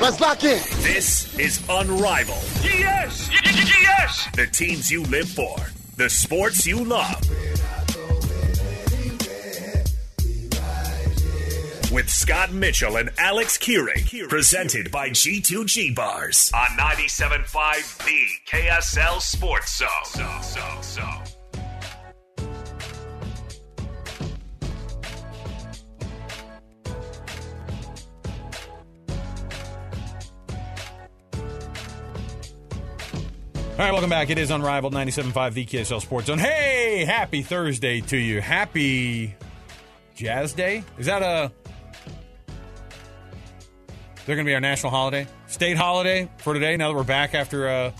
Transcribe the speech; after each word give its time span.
Let's 0.00 0.18
lock 0.18 0.42
in. 0.44 0.62
This 0.82 1.38
is 1.38 1.62
Unrivaled. 1.68 2.42
Yes! 2.62 3.28
Yes! 3.32 4.28
The 4.34 4.46
teams 4.46 4.90
you 4.90 5.02
live 5.04 5.28
for, 5.28 5.56
the 5.98 6.08
sports 6.08 6.66
you 6.66 6.82
love. 6.82 7.20
With 11.92 12.08
Scott 12.08 12.50
Mitchell 12.50 12.96
and 12.96 13.10
Alex 13.18 13.58
Kirry, 13.58 14.06
presented 14.28 14.90
by 14.90 15.10
G2G 15.10 15.94
Bars 15.94 16.50
on 16.54 16.78
97.5 16.78 17.98
The 18.06 18.56
KSL 18.56 19.20
Sports 19.20 19.76
Zone. 19.76 19.88
So, 20.04 20.38
so, 20.40 20.78
so. 20.80 21.29
All 33.80 33.86
right, 33.86 33.92
welcome 33.92 34.10
back. 34.10 34.28
It 34.28 34.36
is 34.36 34.50
Unrivaled 34.50 34.92
97.5 34.92 35.64
VKSL 35.64 36.02
Sports 36.02 36.26
Zone. 36.26 36.38
Hey, 36.38 37.06
happy 37.06 37.40
Thursday 37.40 38.02
to 38.02 38.16
you. 38.18 38.42
Happy 38.42 39.34
Jazz 40.14 40.52
Day. 40.52 40.84
Is 40.98 41.06
that 41.06 41.22
a. 41.22 41.50
They're 44.26 44.36
going 44.36 44.44
to 44.44 44.50
be 44.50 44.52
our 44.52 44.60
national 44.60 44.90
holiday, 44.90 45.26
state 45.46 45.78
holiday 45.78 46.28
for 46.36 46.52
today. 46.52 46.76
Now 46.76 46.88
that 46.88 46.94
we're 46.94 47.04
back 47.04 47.34
after 47.34 47.70
uh, 47.70 47.92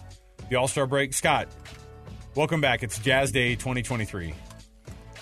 the 0.50 0.56
All 0.56 0.68
Star 0.68 0.86
break, 0.86 1.14
Scott, 1.14 1.48
welcome 2.34 2.60
back. 2.60 2.82
It's 2.82 2.98
Jazz 2.98 3.32
Day 3.32 3.54
2023. 3.54 4.34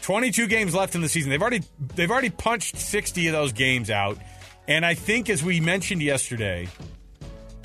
22 0.02 0.48
games 0.48 0.74
left 0.74 0.96
in 0.96 1.02
the 1.02 1.08
season. 1.08 1.30
They've 1.30 1.40
already 1.40 1.62
they've 1.94 2.10
already 2.10 2.30
punched 2.30 2.78
60 2.78 3.28
of 3.28 3.32
those 3.32 3.52
games 3.52 3.90
out, 3.90 4.18
and 4.66 4.84
I 4.84 4.94
think 4.94 5.30
as 5.30 5.40
we 5.40 5.60
mentioned 5.60 6.02
yesterday, 6.02 6.66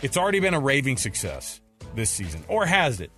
it's 0.03 0.15
already 0.15 0.41
been 0.41 0.53
a 0.53 0.59
raving 0.59 0.97
success 0.97 1.59
this 1.95 2.09
season, 2.09 2.43
or 2.47 2.65
has 2.65 3.01
it? 3.01 3.11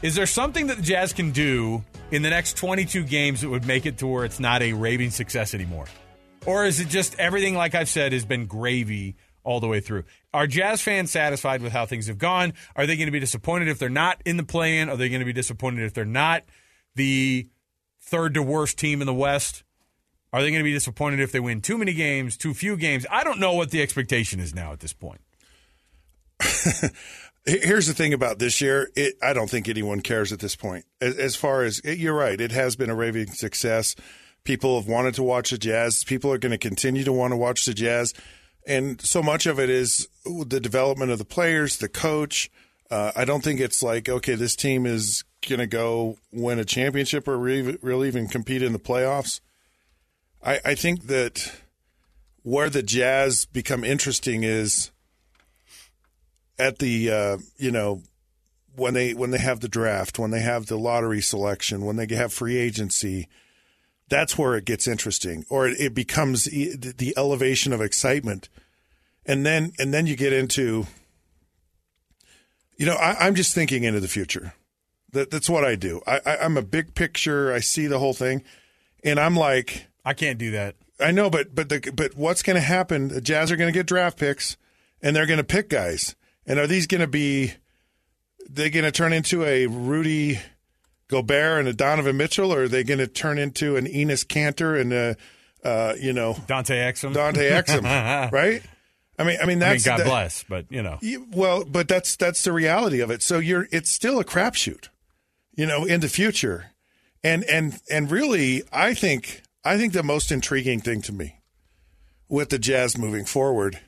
Is 0.00 0.14
there 0.14 0.26
something 0.26 0.68
that 0.68 0.76
the 0.76 0.82
Jazz 0.82 1.12
can 1.12 1.32
do 1.32 1.82
in 2.10 2.22
the 2.22 2.30
next 2.30 2.56
22 2.56 3.04
games 3.04 3.40
that 3.40 3.48
would 3.48 3.66
make 3.66 3.84
it 3.84 3.98
to 3.98 4.06
where 4.06 4.24
it's 4.24 4.38
not 4.38 4.62
a 4.62 4.72
raving 4.72 5.10
success 5.10 5.54
anymore? 5.54 5.86
Or 6.46 6.64
is 6.64 6.80
it 6.80 6.88
just 6.88 7.18
everything, 7.18 7.54
like 7.54 7.74
I've 7.74 7.88
said, 7.88 8.12
has 8.12 8.24
been 8.24 8.46
gravy 8.46 9.16
all 9.42 9.60
the 9.60 9.66
way 9.66 9.80
through? 9.80 10.04
Are 10.32 10.46
Jazz 10.46 10.80
fans 10.80 11.10
satisfied 11.10 11.62
with 11.62 11.72
how 11.72 11.84
things 11.84 12.06
have 12.06 12.18
gone? 12.18 12.54
Are 12.76 12.86
they 12.86 12.96
going 12.96 13.08
to 13.08 13.12
be 13.12 13.20
disappointed 13.20 13.68
if 13.68 13.78
they're 13.78 13.88
not 13.88 14.22
in 14.24 14.36
the 14.36 14.44
play 14.44 14.78
in? 14.78 14.88
Are 14.88 14.96
they 14.96 15.08
going 15.08 15.20
to 15.20 15.26
be 15.26 15.32
disappointed 15.32 15.84
if 15.84 15.94
they're 15.94 16.04
not 16.04 16.44
the 16.94 17.48
third 18.00 18.34
to 18.34 18.42
worst 18.42 18.78
team 18.78 19.00
in 19.00 19.06
the 19.06 19.14
West? 19.14 19.64
Are 20.32 20.42
they 20.42 20.50
going 20.50 20.60
to 20.60 20.64
be 20.64 20.72
disappointed 20.72 21.20
if 21.20 21.32
they 21.32 21.40
win 21.40 21.60
too 21.60 21.78
many 21.78 21.94
games, 21.94 22.36
too 22.36 22.54
few 22.54 22.76
games? 22.76 23.04
I 23.10 23.24
don't 23.24 23.40
know 23.40 23.54
what 23.54 23.70
the 23.70 23.82
expectation 23.82 24.40
is 24.40 24.54
now 24.54 24.72
at 24.72 24.80
this 24.80 24.92
point. 24.92 25.20
Here's 27.46 27.86
the 27.86 27.94
thing 27.94 28.12
about 28.12 28.38
this 28.38 28.60
year. 28.60 28.90
It, 28.94 29.14
I 29.22 29.32
don't 29.32 29.48
think 29.48 29.68
anyone 29.68 30.00
cares 30.00 30.32
at 30.32 30.38
this 30.38 30.54
point. 30.54 30.84
As, 31.00 31.16
as 31.16 31.36
far 31.36 31.62
as 31.62 31.82
you're 31.84 32.14
right, 32.14 32.40
it 32.40 32.52
has 32.52 32.76
been 32.76 32.90
a 32.90 32.94
raving 32.94 33.32
success. 33.32 33.94
People 34.44 34.78
have 34.80 34.88
wanted 34.88 35.14
to 35.14 35.22
watch 35.22 35.50
the 35.50 35.58
Jazz. 35.58 36.04
People 36.04 36.32
are 36.32 36.38
going 36.38 36.52
to 36.52 36.58
continue 36.58 37.04
to 37.04 37.12
want 37.12 37.32
to 37.32 37.36
watch 37.36 37.64
the 37.64 37.74
Jazz, 37.74 38.14
and 38.66 39.00
so 39.00 39.22
much 39.22 39.46
of 39.46 39.58
it 39.58 39.70
is 39.70 40.08
the 40.24 40.60
development 40.60 41.10
of 41.10 41.18
the 41.18 41.24
players, 41.24 41.78
the 41.78 41.88
coach. 41.88 42.50
Uh, 42.90 43.12
I 43.16 43.24
don't 43.24 43.42
think 43.42 43.60
it's 43.60 43.82
like 43.82 44.08
okay, 44.08 44.34
this 44.34 44.54
team 44.54 44.86
is 44.86 45.24
going 45.46 45.60
to 45.60 45.66
go 45.66 46.16
win 46.32 46.58
a 46.58 46.64
championship 46.64 47.28
or 47.28 47.38
really, 47.38 47.78
really 47.80 48.08
even 48.08 48.28
compete 48.28 48.62
in 48.62 48.72
the 48.72 48.78
playoffs. 48.78 49.40
I, 50.42 50.60
I 50.64 50.74
think 50.74 51.06
that 51.06 51.52
where 52.42 52.70
the 52.70 52.82
Jazz 52.82 53.44
become 53.46 53.84
interesting 53.84 54.42
is 54.42 54.90
at 56.58 56.78
the 56.78 57.10
uh, 57.10 57.38
you 57.56 57.70
know 57.70 58.02
when 58.78 58.94
they 58.94 59.14
when 59.14 59.30
they 59.30 59.38
have 59.38 59.60
the 59.60 59.68
draft, 59.68 60.18
when 60.18 60.30
they 60.30 60.40
have 60.40 60.66
the 60.66 60.78
lottery 60.78 61.20
selection, 61.20 61.84
when 61.84 61.96
they 61.96 62.06
have 62.14 62.32
free 62.32 62.56
agency, 62.56 63.28
that's 64.08 64.38
where 64.38 64.54
it 64.56 64.64
gets 64.64 64.86
interesting, 64.86 65.44
or 65.50 65.66
it, 65.68 65.80
it 65.80 65.94
becomes 65.94 66.44
the 66.44 67.14
elevation 67.16 67.72
of 67.72 67.80
excitement, 67.80 68.48
and 69.26 69.44
then 69.44 69.72
and 69.78 69.92
then 69.92 70.06
you 70.06 70.16
get 70.16 70.32
into, 70.32 70.86
you 72.76 72.86
know, 72.86 72.94
I, 72.94 73.26
I'm 73.26 73.34
just 73.34 73.54
thinking 73.54 73.84
into 73.84 74.00
the 74.00 74.08
future. 74.08 74.54
That 75.12 75.30
that's 75.30 75.48
what 75.48 75.64
I 75.64 75.74
do. 75.74 76.00
I, 76.06 76.20
I 76.24 76.36
I'm 76.38 76.56
a 76.56 76.62
big 76.62 76.94
picture. 76.94 77.52
I 77.52 77.60
see 77.60 77.86
the 77.86 77.98
whole 77.98 78.14
thing, 78.14 78.44
and 79.04 79.18
I'm 79.18 79.36
like, 79.36 79.86
I 80.04 80.14
can't 80.14 80.38
do 80.38 80.52
that. 80.52 80.76
I 81.00 81.10
know, 81.10 81.30
but 81.30 81.54
but 81.54 81.68
the, 81.68 81.92
but 81.94 82.16
what's 82.16 82.42
going 82.42 82.56
to 82.56 82.62
happen? 82.62 83.08
The 83.08 83.20
Jazz 83.20 83.50
are 83.50 83.56
going 83.56 83.72
to 83.72 83.78
get 83.78 83.86
draft 83.86 84.18
picks, 84.18 84.56
and 85.02 85.14
they're 85.14 85.26
going 85.26 85.38
to 85.38 85.44
pick 85.44 85.68
guys. 85.68 86.14
And 86.48 86.58
are 86.58 86.66
these 86.66 86.86
going 86.86 87.02
to 87.02 87.06
be? 87.06 87.52
They 88.50 88.70
going 88.70 88.84
to 88.86 88.90
turn 88.90 89.12
into 89.12 89.44
a 89.44 89.66
Rudy 89.66 90.40
Gobert 91.08 91.60
and 91.60 91.68
a 91.68 91.74
Donovan 91.74 92.16
Mitchell, 92.16 92.52
or 92.52 92.62
are 92.62 92.68
they 92.68 92.82
going 92.82 92.98
to 92.98 93.06
turn 93.06 93.38
into 93.38 93.76
an 93.76 93.84
Enes 93.86 94.24
Kanter 94.24 94.80
and 94.80 94.92
a, 94.92 95.16
uh, 95.62 95.94
you 96.00 96.14
know, 96.14 96.36
Dante 96.46 96.74
Exum? 96.76 97.12
Dante 97.12 97.50
Exum, 97.50 97.82
right? 98.32 98.62
I 99.18 99.24
mean, 99.24 99.38
I 99.42 99.46
mean 99.46 99.58
that's 99.58 99.86
I 99.86 99.90
mean, 99.90 99.98
God 99.98 100.04
that- 100.04 100.10
bless, 100.10 100.44
but 100.44 100.64
you 100.70 100.82
know, 100.82 100.98
well, 101.32 101.64
but 101.64 101.88
that's 101.88 102.16
that's 102.16 102.42
the 102.42 102.52
reality 102.52 103.00
of 103.00 103.10
it. 103.10 103.22
So 103.22 103.38
you're 103.38 103.68
it's 103.70 103.90
still 103.90 104.18
a 104.18 104.24
crapshoot, 104.24 104.88
you 105.54 105.66
know, 105.66 105.84
in 105.84 106.00
the 106.00 106.08
future, 106.08 106.70
and 107.22 107.44
and 107.44 107.78
and 107.90 108.10
really, 108.10 108.62
I 108.72 108.94
think 108.94 109.42
I 109.64 109.76
think 109.76 109.92
the 109.92 110.02
most 110.04 110.32
intriguing 110.32 110.80
thing 110.80 111.02
to 111.02 111.12
me 111.12 111.40
with 112.28 112.48
the 112.50 112.58
Jazz 112.58 112.96
moving 112.96 113.24
forward 113.24 113.80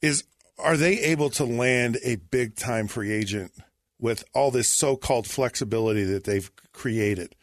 is 0.00 0.24
are 0.58 0.76
they 0.76 0.98
able 1.00 1.30
to 1.30 1.44
land 1.44 1.98
a 2.04 2.16
big 2.16 2.56
time 2.56 2.88
free 2.88 3.12
agent 3.12 3.52
with 4.00 4.24
all 4.34 4.50
this 4.50 4.68
so 4.72 4.96
called 4.96 5.26
flexibility 5.26 6.04
that 6.04 6.24
they've 6.24 6.50
created? 6.72 7.34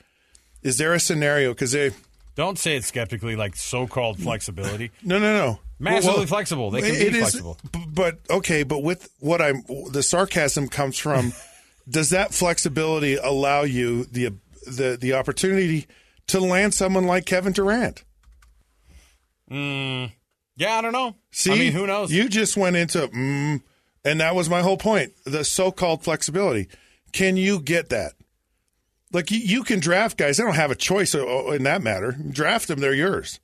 Is 0.62 0.78
there 0.78 0.94
a 0.94 1.00
scenario 1.00 1.52
because 1.54 1.72
they 1.74 1.92
don't 2.36 2.58
say 2.58 2.76
it 2.76 2.84
skeptically, 2.84 3.36
like 3.36 3.56
so-called 3.56 4.18
flexibility. 4.20 4.90
no 5.04 5.20
no 5.20 5.34
no 5.38 5.60
Massively 5.80 6.20
Well, 6.20 6.28
flexible. 6.28 6.72
They 6.72 6.82
can 6.82 6.92
it 6.96 7.00
be 7.12 7.18
is- 7.20 7.32
flexible. 7.32 7.58
but 7.94 8.20
okay, 8.30 8.64
but 8.64 8.82
with 8.84 9.10
what 9.20 9.42
I'm, 9.42 9.64
the 9.92 10.02
sarcasm 10.02 10.68
comes 10.70 10.98
from. 10.98 11.34
does 11.90 12.12
that 12.12 12.34
flexibility 12.34 13.16
allow 13.18 13.64
you 13.64 14.06
the 14.06 14.34
the 14.66 14.98
the 15.00 15.14
opportunity 15.14 15.86
to 16.28 16.40
land 16.40 16.74
someone 16.74 17.06
like 17.06 17.26
Kevin 17.26 17.52
Durant? 17.54 18.04
Mm, 19.52 20.12
yeah, 20.56 20.78
I 20.78 20.82
don't 20.82 20.94
know. 20.94 21.16
See, 21.32 21.52
I 21.52 21.56
mean, 21.58 21.74
who 21.74 21.88
knows? 21.88 22.12
You 22.12 22.30
just 22.30 22.56
went 22.58 22.76
into, 22.76 23.08
mm, 23.08 23.62
and 24.06 24.22
that 24.22 24.36
was 24.36 24.50
my 24.50 24.62
whole 24.62 24.78
point. 24.78 25.14
The 25.26 25.44
so-called 25.44 26.04
flexibility. 26.04 26.68
Can 27.12 27.38
you 27.38 27.60
get 27.60 27.90
that? 27.90 28.14
Like 29.12 29.30
you, 29.32 29.40
you 29.40 29.64
can 29.64 29.80
draft 29.80 30.18
guys. 30.18 30.38
They 30.38 30.44
don't 30.44 30.56
have 30.56 30.72
a 30.72 30.76
choice 30.76 31.14
in 31.14 31.64
that 31.64 31.82
matter. 31.82 32.12
Draft 32.12 32.68
them; 32.68 32.80
they're 32.80 32.94
yours. 32.94 33.40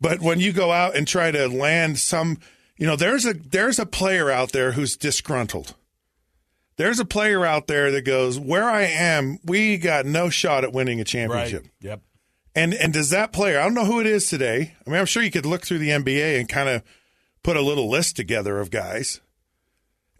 But 0.00 0.20
when 0.20 0.38
you 0.40 0.52
go 0.52 0.70
out 0.70 0.96
and 0.96 1.06
try 1.06 1.30
to 1.30 1.48
land 1.48 1.98
some, 1.98 2.38
you 2.76 2.86
know, 2.86 2.96
there's 2.96 3.26
a 3.26 3.34
there's 3.34 3.78
a 3.78 3.86
player 3.86 4.30
out 4.30 4.52
there 4.52 4.72
who's 4.72 4.96
disgruntled. 4.96 5.74
There's 6.76 6.98
a 6.98 7.04
player 7.04 7.44
out 7.44 7.66
there 7.66 7.90
that 7.92 8.02
goes, 8.02 8.38
"Where 8.38 8.68
I 8.68 8.82
am, 8.82 9.38
we 9.44 9.78
got 9.78 10.06
no 10.06 10.30
shot 10.30 10.64
at 10.64 10.72
winning 10.72 11.00
a 11.00 11.04
championship." 11.04 11.62
Right. 11.62 11.70
Yep. 11.80 12.00
And 12.54 12.72
and 12.74 12.92
does 12.92 13.10
that 13.10 13.32
player? 13.32 13.58
I 13.58 13.64
don't 13.64 13.74
know 13.74 13.84
who 13.84 14.00
it 14.00 14.06
is 14.06 14.28
today. 14.28 14.74
I 14.86 14.90
mean, 14.90 15.00
I'm 15.00 15.06
sure 15.06 15.22
you 15.22 15.30
could 15.30 15.46
look 15.46 15.66
through 15.66 15.78
the 15.78 15.90
NBA 15.90 16.38
and 16.38 16.48
kind 16.48 16.68
of 16.68 16.82
put 17.42 17.56
a 17.56 17.62
little 17.62 17.90
list 17.90 18.16
together 18.16 18.60
of 18.60 18.70
guys. 18.70 19.20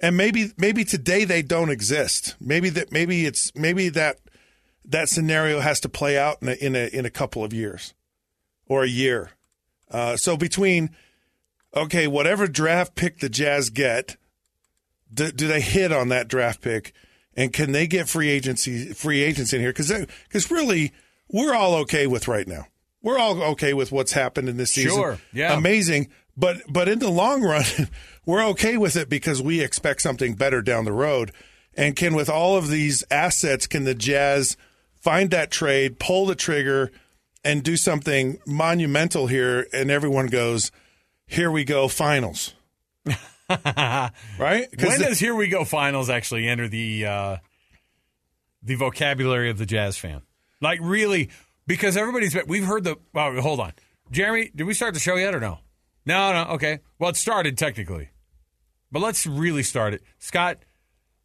And 0.00 0.16
maybe 0.16 0.52
maybe 0.58 0.84
today 0.84 1.24
they 1.24 1.42
don't 1.42 1.70
exist. 1.70 2.34
Maybe 2.40 2.68
that 2.70 2.90
maybe 2.90 3.24
it's 3.24 3.54
maybe 3.54 3.88
that 3.90 4.18
that 4.84 5.08
scenario 5.08 5.60
has 5.60 5.80
to 5.80 5.88
play 5.88 6.18
out 6.18 6.42
in 6.42 6.48
a 6.48 6.52
in 6.54 6.76
a, 6.76 6.88
in 6.88 7.06
a 7.06 7.10
couple 7.10 7.44
of 7.44 7.52
years 7.52 7.94
or 8.66 8.82
a 8.82 8.88
year. 8.88 9.30
Uh, 9.90 10.16
so 10.16 10.36
between 10.36 10.90
okay, 11.74 12.06
whatever 12.06 12.46
draft 12.46 12.94
pick 12.94 13.18
the 13.18 13.28
Jazz 13.28 13.70
get, 13.70 14.16
do, 15.12 15.30
do, 15.32 15.48
they 15.48 15.60
hit 15.60 15.92
on 15.92 16.08
that 16.08 16.28
draft 16.28 16.60
pick, 16.60 16.92
and 17.36 17.52
can 17.52 17.72
they 17.72 17.86
get 17.86 18.08
free 18.08 18.28
agency 18.28 18.92
free 18.92 19.22
agents 19.22 19.52
in 19.52 19.60
here? 19.60 19.70
Because 19.70 19.92
because 20.24 20.50
really, 20.50 20.92
we're 21.30 21.54
all 21.54 21.74
okay 21.76 22.06
with 22.06 22.28
right 22.28 22.46
now. 22.46 22.66
We're 23.02 23.18
all 23.18 23.42
okay 23.42 23.74
with 23.74 23.92
what's 23.92 24.12
happened 24.12 24.48
in 24.48 24.56
this 24.56 24.72
season. 24.72 24.92
Sure, 24.92 25.18
yeah, 25.32 25.56
amazing. 25.56 26.08
But 26.36 26.62
but 26.68 26.88
in 26.88 26.98
the 26.98 27.10
long 27.10 27.42
run, 27.42 27.64
we're 28.26 28.44
okay 28.48 28.76
with 28.76 28.96
it 28.96 29.08
because 29.08 29.42
we 29.42 29.60
expect 29.60 30.02
something 30.02 30.34
better 30.34 30.62
down 30.62 30.84
the 30.84 30.92
road. 30.92 31.32
And 31.76 31.96
can 31.96 32.14
with 32.14 32.30
all 32.30 32.56
of 32.56 32.68
these 32.68 33.02
assets, 33.10 33.66
can 33.66 33.84
the 33.84 33.96
Jazz 33.96 34.56
find 34.94 35.30
that 35.32 35.50
trade, 35.50 35.98
pull 35.98 36.26
the 36.26 36.36
trigger? 36.36 36.92
and 37.44 37.62
do 37.62 37.76
something 37.76 38.38
monumental 38.46 39.26
here, 39.26 39.66
and 39.72 39.90
everyone 39.90 40.26
goes, 40.26 40.72
"Here 41.26 41.50
we 41.50 41.64
go, 41.64 41.86
finals." 41.88 42.54
right? 43.06 44.10
When 44.38 44.68
the, 44.76 45.04
does 45.06 45.18
"Here 45.18 45.34
we 45.34 45.48
go, 45.48 45.64
finals" 45.64 46.08
actually 46.08 46.48
enter 46.48 46.66
the 46.66 47.06
uh, 47.06 47.36
the 48.62 48.74
vocabulary 48.76 49.50
of 49.50 49.58
the 49.58 49.66
jazz 49.66 49.96
fan? 49.98 50.22
Like 50.64 50.80
really, 50.82 51.28
because 51.66 51.96
everybody's 51.96 52.34
we've 52.46 52.64
heard 52.64 52.84
the. 52.84 52.96
Well, 53.12 53.38
hold 53.42 53.60
on, 53.60 53.74
Jeremy. 54.10 54.50
Did 54.56 54.64
we 54.64 54.72
start 54.72 54.94
the 54.94 55.00
show 55.00 55.16
yet 55.16 55.34
or 55.34 55.40
no? 55.40 55.58
No, 56.06 56.32
no. 56.32 56.52
Okay. 56.54 56.80
Well, 56.98 57.10
it 57.10 57.16
started 57.16 57.58
technically, 57.58 58.08
but 58.90 59.00
let's 59.00 59.26
really 59.26 59.62
start 59.62 59.92
it. 59.92 60.02
Scott, 60.18 60.64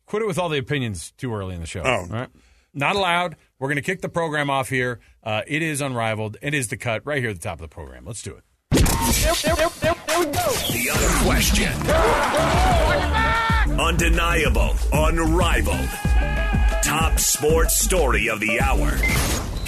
quit 0.06 0.22
it 0.22 0.28
with 0.28 0.38
all 0.38 0.50
the 0.50 0.58
opinions 0.58 1.12
too 1.12 1.34
early 1.34 1.56
in 1.56 1.62
the 1.62 1.68
show. 1.68 1.84
Oh, 1.86 2.06
right. 2.10 2.28
Not 2.74 2.98
allowed. 2.98 3.38
We're 3.60 3.70
going 3.70 3.78
to 3.78 3.82
kick 3.82 4.02
the 4.02 4.10
program 4.10 4.50
off 4.50 4.68
here. 4.70 5.00
Uh, 5.24 5.42
it 5.48 5.62
is 5.62 5.80
unrivaled. 5.82 6.36
It 6.42 6.54
is 6.54 6.68
the 6.68 6.78
cut 6.78 7.06
right 7.06 7.20
here 7.20 7.30
at 7.30 7.36
the 7.38 7.42
top 7.42 7.60
of 7.60 7.62
the 7.62 7.74
program. 7.74 8.06
Let's 8.06 8.22
do 8.22 8.36
it. 8.36 8.44
There, 8.72 9.34
there, 9.56 9.70
there, 9.80 9.96
there 10.06 10.20
we 10.20 10.26
go. 10.26 10.52
The 10.72 10.90
other 10.94 11.10
question. 11.24 11.72
Undeniable, 13.80 14.76
unrivaled. 14.92 15.90
Top 16.84 17.20
sports 17.20 17.78
story 17.78 18.30
of 18.30 18.40
the 18.40 18.60
hour. 18.60 18.98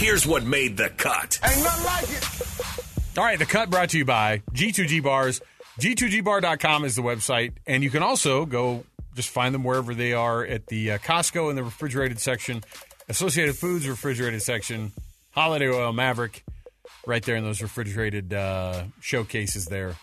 Here's 0.01 0.25
what 0.25 0.43
made 0.43 0.77
the 0.77 0.89
cut. 0.89 1.39
Ain't 1.43 1.63
nothing 1.63 1.85
like 1.85 2.09
it. 2.09 3.17
All 3.19 3.23
right, 3.23 3.37
the 3.37 3.45
cut 3.45 3.69
brought 3.69 3.89
to 3.89 3.99
you 3.99 4.03
by 4.03 4.41
G2G 4.51 5.03
Bars. 5.03 5.41
G2GBar.com 5.79 6.85
is 6.85 6.95
the 6.95 7.03
website, 7.03 7.53
and 7.67 7.83
you 7.83 7.91
can 7.91 8.01
also 8.01 8.47
go 8.47 8.83
just 9.13 9.29
find 9.29 9.53
them 9.53 9.63
wherever 9.63 9.93
they 9.93 10.13
are 10.13 10.43
at 10.43 10.65
the 10.65 10.93
uh, 10.93 10.97
Costco 10.97 11.51
in 11.51 11.55
the 11.55 11.63
refrigerated 11.63 12.19
section 12.19 12.63
Associated 13.09 13.55
Foods 13.55 13.87
refrigerated 13.87 14.41
section, 14.41 14.91
Holiday 15.33 15.69
Oil 15.69 15.93
Maverick, 15.93 16.43
right 17.05 17.21
there 17.21 17.35
in 17.35 17.43
those 17.43 17.61
refrigerated 17.61 18.33
uh, 18.33 18.85
showcases 19.01 19.67
there. 19.67 19.97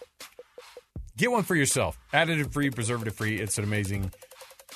Get 1.17 1.33
one 1.33 1.43
for 1.43 1.57
yourself. 1.57 1.99
Additive 2.15 2.53
free, 2.53 2.71
preservative 2.71 3.17
free. 3.17 3.41
It's 3.41 3.59
an 3.59 3.65
amazing 3.65 4.13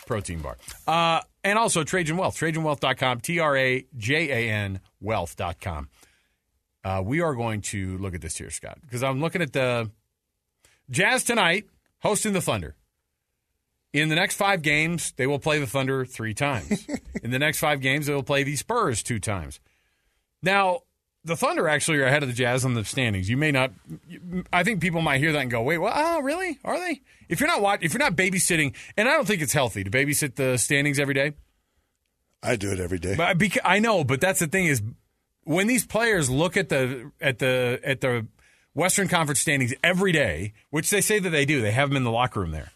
protein 0.05 0.41
bar. 0.41 0.57
Uh, 0.85 1.21
and 1.45 1.61
also 1.61 1.85
Trajan 1.85 2.17
Wealth, 2.17 2.37
TrajanWealth.com, 2.37 3.21
T 3.21 3.39
R 3.39 3.57
A 3.57 3.87
J 3.97 4.49
A 4.49 4.53
N 4.53 4.81
Wealth.com. 5.03 5.89
Uh, 6.85 7.03
we 7.05 7.21
are 7.21 7.35
going 7.35 7.61
to 7.61 7.97
look 7.99 8.15
at 8.15 8.21
this 8.21 8.37
here, 8.37 8.51
Scott, 8.51 8.79
because 8.81 9.03
I'm 9.03 9.21
looking 9.21 9.43
at 9.43 9.53
the 9.53 9.91
Jazz 10.91 11.25
tonight 11.25 11.67
hosting 12.01 12.33
the 12.33 12.41
Thunder. 12.41 12.75
In 13.93 14.09
the 14.09 14.15
next 14.15 14.37
five 14.37 14.63
games, 14.63 15.13
they 15.13 15.27
will 15.27 15.39
play 15.39 15.59
the 15.59 15.67
Thunder 15.67 16.05
three 16.05 16.35
times. 16.35 16.87
In 17.23 17.31
the 17.31 17.39
next 17.39 17.59
five 17.59 17.81
games, 17.81 18.07
they 18.07 18.15
will 18.15 18.23
play 18.23 18.43
the 18.43 18.57
Spurs 18.57 19.03
two 19.03 19.21
times. 19.21 19.61
Now, 20.43 20.81
the 21.25 21.37
Thunder 21.37 21.69
actually 21.69 21.99
are 21.99 22.07
ahead 22.07 22.23
of 22.23 22.29
the 22.29 22.35
Jazz 22.35 22.65
on 22.65 22.75
the 22.75 22.85
standings. 22.85 23.29
You 23.29 23.37
may 23.37 23.53
not. 23.53 23.71
I 24.53 24.65
think 24.65 24.81
people 24.81 25.03
might 25.03 25.19
hear 25.19 25.33
that 25.33 25.41
and 25.41 25.51
go, 25.51 25.63
"Wait, 25.63 25.79
well, 25.79 25.93
oh, 25.95 26.21
really? 26.21 26.59
Are 26.65 26.79
they?" 26.79 27.03
If 27.29 27.39
you're 27.39 27.49
not 27.49 27.63
watch, 27.63 27.81
if 27.83 27.93
you're 27.93 28.01
not 28.01 28.17
babysitting, 28.17 28.75
and 28.97 29.09
I 29.09 29.13
don't 29.13 29.27
think 29.27 29.41
it's 29.41 29.53
healthy 29.53 29.85
to 29.85 29.91
babysit 29.91 30.35
the 30.35 30.57
standings 30.57 30.99
every 30.99 31.15
day. 31.15 31.35
I 32.43 32.57
do 32.57 32.73
it 32.73 32.81
every 32.81 32.99
day. 32.99 33.15
But 33.17 33.39
because, 33.39 33.63
I 33.65 33.79
know, 33.79 34.05
but 34.05 34.21
that's 34.21 34.41
the 34.41 34.47
thing 34.47 34.67
is, 34.67 34.83
when 35.45 35.67
these 35.67 35.87
players 35.87 36.29
look 36.29 36.57
at 36.57 36.69
the 36.69 37.11
at 37.21 37.39
the 37.39 37.81
at 37.85 38.01
the 38.01 38.27
Western 38.75 39.09
Conference 39.09 39.41
standings 39.41 39.75
every 39.83 40.13
day, 40.13 40.55
which 40.71 40.91
they 40.91 41.01
say 41.01 41.19
that 41.19 41.31
they 41.31 41.45
do, 41.45 41.61
they 41.61 41.73
have 41.73 41.89
them 41.89 41.97
in 41.97 42.05
the 42.05 42.11
locker 42.11 42.41
room 42.41 42.51
there. 42.51 42.73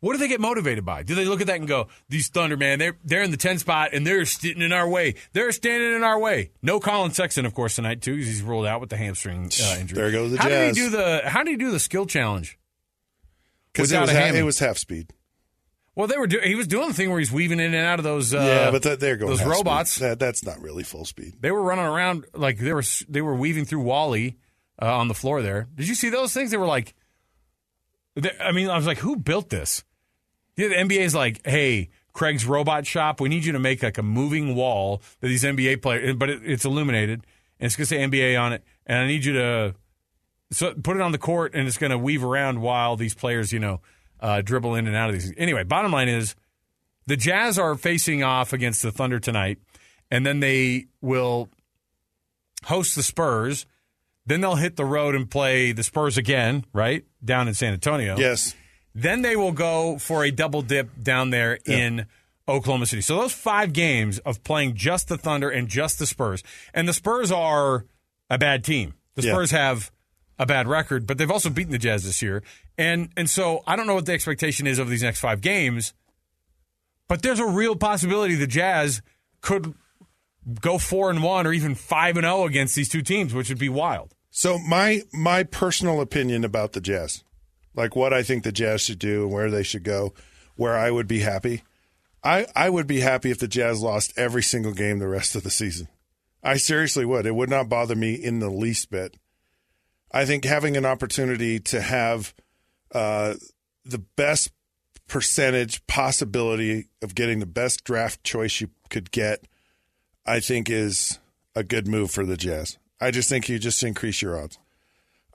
What 0.00 0.12
do 0.12 0.18
they 0.18 0.28
get 0.28 0.40
motivated 0.40 0.84
by? 0.84 1.02
Do 1.02 1.16
they 1.16 1.24
look 1.24 1.40
at 1.40 1.48
that 1.48 1.56
and 1.56 1.66
go, 1.66 1.88
"These 2.08 2.28
Thunder, 2.28 2.56
man, 2.56 2.78
they're 2.78 2.96
they're 3.04 3.22
in 3.22 3.32
the 3.32 3.36
ten 3.36 3.58
spot 3.58 3.90
and 3.92 4.06
they're 4.06 4.24
sitting 4.24 4.62
in 4.62 4.72
our 4.72 4.88
way. 4.88 5.14
They're 5.32 5.50
standing 5.50 5.92
in 5.92 6.04
our 6.04 6.18
way." 6.18 6.52
No 6.62 6.78
Collin 6.78 7.10
Sexton, 7.10 7.44
of 7.46 7.54
course, 7.54 7.74
tonight 7.76 8.00
too. 8.00 8.14
He's 8.14 8.42
ruled 8.42 8.66
out 8.66 8.80
with 8.80 8.90
the 8.90 8.96
hamstring 8.96 9.50
uh, 9.60 9.76
injury. 9.80 9.96
There 9.96 10.12
goes 10.12 10.30
the 10.30 10.38
how 10.38 10.48
Jazz. 10.48 10.76
did 10.76 10.82
he 10.82 10.88
do 10.88 10.96
the 10.96 11.22
How 11.24 11.42
did 11.42 11.50
he 11.50 11.56
do 11.56 11.72
the 11.72 11.80
skill 11.80 12.06
challenge? 12.06 12.58
Because 13.72 13.90
it, 13.90 14.34
it 14.36 14.44
was 14.44 14.60
half 14.60 14.78
speed. 14.78 15.12
Well, 15.98 16.06
they 16.06 16.16
were. 16.16 16.28
Do- 16.28 16.38
he 16.38 16.54
was 16.54 16.68
doing 16.68 16.86
the 16.86 16.94
thing 16.94 17.10
where 17.10 17.18
he's 17.18 17.32
weaving 17.32 17.58
in 17.58 17.74
and 17.74 17.84
out 17.84 17.98
of 17.98 18.04
those. 18.04 18.32
Uh, 18.32 18.38
yeah, 18.38 18.70
but 18.70 18.84
th- 18.84 19.00
they're 19.00 19.16
going 19.16 19.30
those 19.30 19.44
robots. 19.44 19.98
That, 19.98 20.20
that's 20.20 20.44
not 20.44 20.62
really 20.62 20.84
full 20.84 21.04
speed. 21.04 21.38
They 21.40 21.50
were 21.50 21.60
running 21.60 21.86
around 21.86 22.24
like 22.34 22.58
they 22.58 22.72
were. 22.72 22.84
They 23.08 23.20
were 23.20 23.34
weaving 23.34 23.64
through 23.64 23.80
Wally 23.80 24.38
uh, 24.80 24.96
on 24.96 25.08
the 25.08 25.14
floor 25.14 25.42
there. 25.42 25.66
Did 25.74 25.88
you 25.88 25.96
see 25.96 26.08
those 26.08 26.32
things? 26.32 26.52
They 26.52 26.56
were 26.56 26.66
like. 26.66 26.94
They, 28.14 28.30
I 28.40 28.52
mean, 28.52 28.70
I 28.70 28.76
was 28.76 28.86
like, 28.86 28.98
who 28.98 29.16
built 29.16 29.48
this? 29.48 29.82
Yeah, 30.54 30.68
the 30.68 30.76
NBA 30.76 31.00
is 31.00 31.16
like, 31.16 31.44
hey, 31.44 31.90
Craig's 32.12 32.46
Robot 32.46 32.86
Shop, 32.86 33.20
we 33.20 33.28
need 33.28 33.44
you 33.44 33.52
to 33.52 33.58
make 33.58 33.82
like 33.82 33.98
a 33.98 34.02
moving 34.02 34.54
wall 34.54 35.02
that 35.20 35.26
these 35.26 35.42
NBA 35.42 35.82
players, 35.82 36.14
but 36.14 36.30
it, 36.30 36.42
it's 36.44 36.64
illuminated 36.64 37.26
and 37.58 37.66
it's 37.66 37.74
going 37.74 37.86
to 37.86 37.88
say 37.88 37.98
NBA 37.98 38.40
on 38.40 38.52
it, 38.52 38.62
and 38.86 39.00
I 39.00 39.06
need 39.08 39.24
you 39.24 39.32
to 39.32 39.74
so 40.52 40.74
put 40.74 40.96
it 40.96 41.02
on 41.02 41.10
the 41.10 41.18
court 41.18 41.54
and 41.54 41.66
it's 41.66 41.76
going 41.76 41.90
to 41.90 41.98
weave 41.98 42.24
around 42.24 42.60
while 42.60 42.96
these 42.96 43.14
players, 43.14 43.52
you 43.52 43.58
know, 43.58 43.80
uh, 44.20 44.42
dribble 44.42 44.74
in 44.74 44.86
and 44.86 44.96
out 44.96 45.08
of 45.08 45.14
these. 45.14 45.32
Anyway, 45.36 45.64
bottom 45.64 45.92
line 45.92 46.08
is 46.08 46.34
the 47.06 47.16
Jazz 47.16 47.58
are 47.58 47.74
facing 47.74 48.22
off 48.22 48.52
against 48.52 48.82
the 48.82 48.90
Thunder 48.90 49.18
tonight, 49.18 49.58
and 50.10 50.26
then 50.26 50.40
they 50.40 50.86
will 51.00 51.48
host 52.64 52.94
the 52.94 53.02
Spurs. 53.02 53.66
Then 54.26 54.42
they'll 54.42 54.56
hit 54.56 54.76
the 54.76 54.84
road 54.84 55.14
and 55.14 55.30
play 55.30 55.72
the 55.72 55.82
Spurs 55.82 56.18
again, 56.18 56.64
right 56.74 57.04
down 57.24 57.48
in 57.48 57.54
San 57.54 57.72
Antonio. 57.72 58.18
Yes. 58.18 58.54
Then 58.94 59.22
they 59.22 59.36
will 59.36 59.52
go 59.52 59.96
for 59.98 60.24
a 60.24 60.30
double 60.30 60.60
dip 60.60 60.90
down 61.02 61.30
there 61.30 61.58
yeah. 61.66 61.76
in 61.76 62.06
Oklahoma 62.46 62.86
City. 62.86 63.02
So 63.02 63.16
those 63.16 63.32
five 63.32 63.72
games 63.72 64.18
of 64.20 64.42
playing 64.42 64.74
just 64.74 65.08
the 65.08 65.16
Thunder 65.16 65.48
and 65.48 65.68
just 65.68 65.98
the 65.98 66.06
Spurs, 66.06 66.42
and 66.74 66.88
the 66.88 66.92
Spurs 66.92 67.32
are 67.32 67.86
a 68.28 68.38
bad 68.38 68.64
team. 68.64 68.94
The 69.14 69.22
Spurs 69.22 69.52
yeah. 69.52 69.58
have 69.58 69.90
a 70.38 70.46
bad 70.46 70.68
record, 70.68 71.06
but 71.06 71.18
they've 71.18 71.30
also 71.30 71.50
beaten 71.50 71.72
the 71.72 71.78
Jazz 71.78 72.04
this 72.04 72.22
year. 72.22 72.42
And 72.76 73.10
and 73.16 73.28
so 73.28 73.62
I 73.66 73.76
don't 73.76 73.86
know 73.86 73.94
what 73.94 74.06
the 74.06 74.12
expectation 74.12 74.66
is 74.66 74.78
of 74.78 74.88
these 74.88 75.02
next 75.02 75.20
five 75.20 75.40
games, 75.40 75.94
but 77.08 77.22
there's 77.22 77.40
a 77.40 77.46
real 77.46 77.76
possibility 77.76 78.34
the 78.34 78.46
Jazz 78.46 79.02
could 79.40 79.74
go 80.60 80.78
four 80.78 81.10
and 81.10 81.22
one 81.22 81.46
or 81.46 81.52
even 81.52 81.74
five 81.74 82.16
and 82.16 82.24
zero 82.24 82.38
oh 82.38 82.46
against 82.46 82.74
these 82.74 82.88
two 82.88 83.02
teams, 83.02 83.34
which 83.34 83.48
would 83.48 83.58
be 83.58 83.68
wild. 83.68 84.14
So 84.30 84.58
my 84.58 85.02
my 85.12 85.42
personal 85.42 86.00
opinion 86.00 86.44
about 86.44 86.72
the 86.72 86.80
Jazz 86.80 87.24
like 87.78 87.94
what 87.94 88.12
I 88.12 88.24
think 88.24 88.42
the 88.42 88.52
Jazz 88.52 88.80
should 88.82 88.98
do 88.98 89.22
and 89.22 89.32
where 89.32 89.50
they 89.50 89.62
should 89.62 89.84
go, 89.84 90.12
where 90.56 90.76
I 90.76 90.90
would 90.90 91.06
be 91.06 91.20
happy. 91.20 91.62
I, 92.24 92.46
I 92.56 92.68
would 92.68 92.88
be 92.88 93.00
happy 93.00 93.30
if 93.30 93.38
the 93.38 93.46
Jazz 93.46 93.80
lost 93.80 94.12
every 94.16 94.42
single 94.42 94.72
game 94.72 94.98
the 94.98 95.06
rest 95.06 95.36
of 95.36 95.44
the 95.44 95.50
season. 95.50 95.86
I 96.42 96.56
seriously 96.56 97.04
would. 97.04 97.24
It 97.24 97.36
would 97.36 97.48
not 97.48 97.68
bother 97.68 97.94
me 97.94 98.14
in 98.14 98.40
the 98.40 98.50
least 98.50 98.90
bit. 98.90 99.16
I 100.10 100.24
think 100.24 100.44
having 100.44 100.76
an 100.76 100.86
opportunity 100.86 101.58
to 101.60 101.80
have 101.80 102.34
uh, 102.92 103.34
the 103.84 103.98
best 103.98 104.52
percentage 105.06 105.86
possibility 105.86 106.88
of 107.02 107.14
getting 107.14 107.40
the 107.40 107.46
best 107.46 107.84
draft 107.84 108.22
choice 108.22 108.60
you 108.60 108.68
could 108.90 109.10
get, 109.10 109.44
I 110.26 110.40
think 110.40 110.70
is 110.70 111.18
a 111.54 111.64
good 111.64 111.88
move 111.88 112.10
for 112.10 112.24
the 112.24 112.36
Jazz. 112.36 112.78
I 113.00 113.10
just 113.10 113.28
think 113.28 113.48
you 113.48 113.58
just 113.58 113.82
increase 113.82 114.22
your 114.22 114.40
odds. 114.40 114.58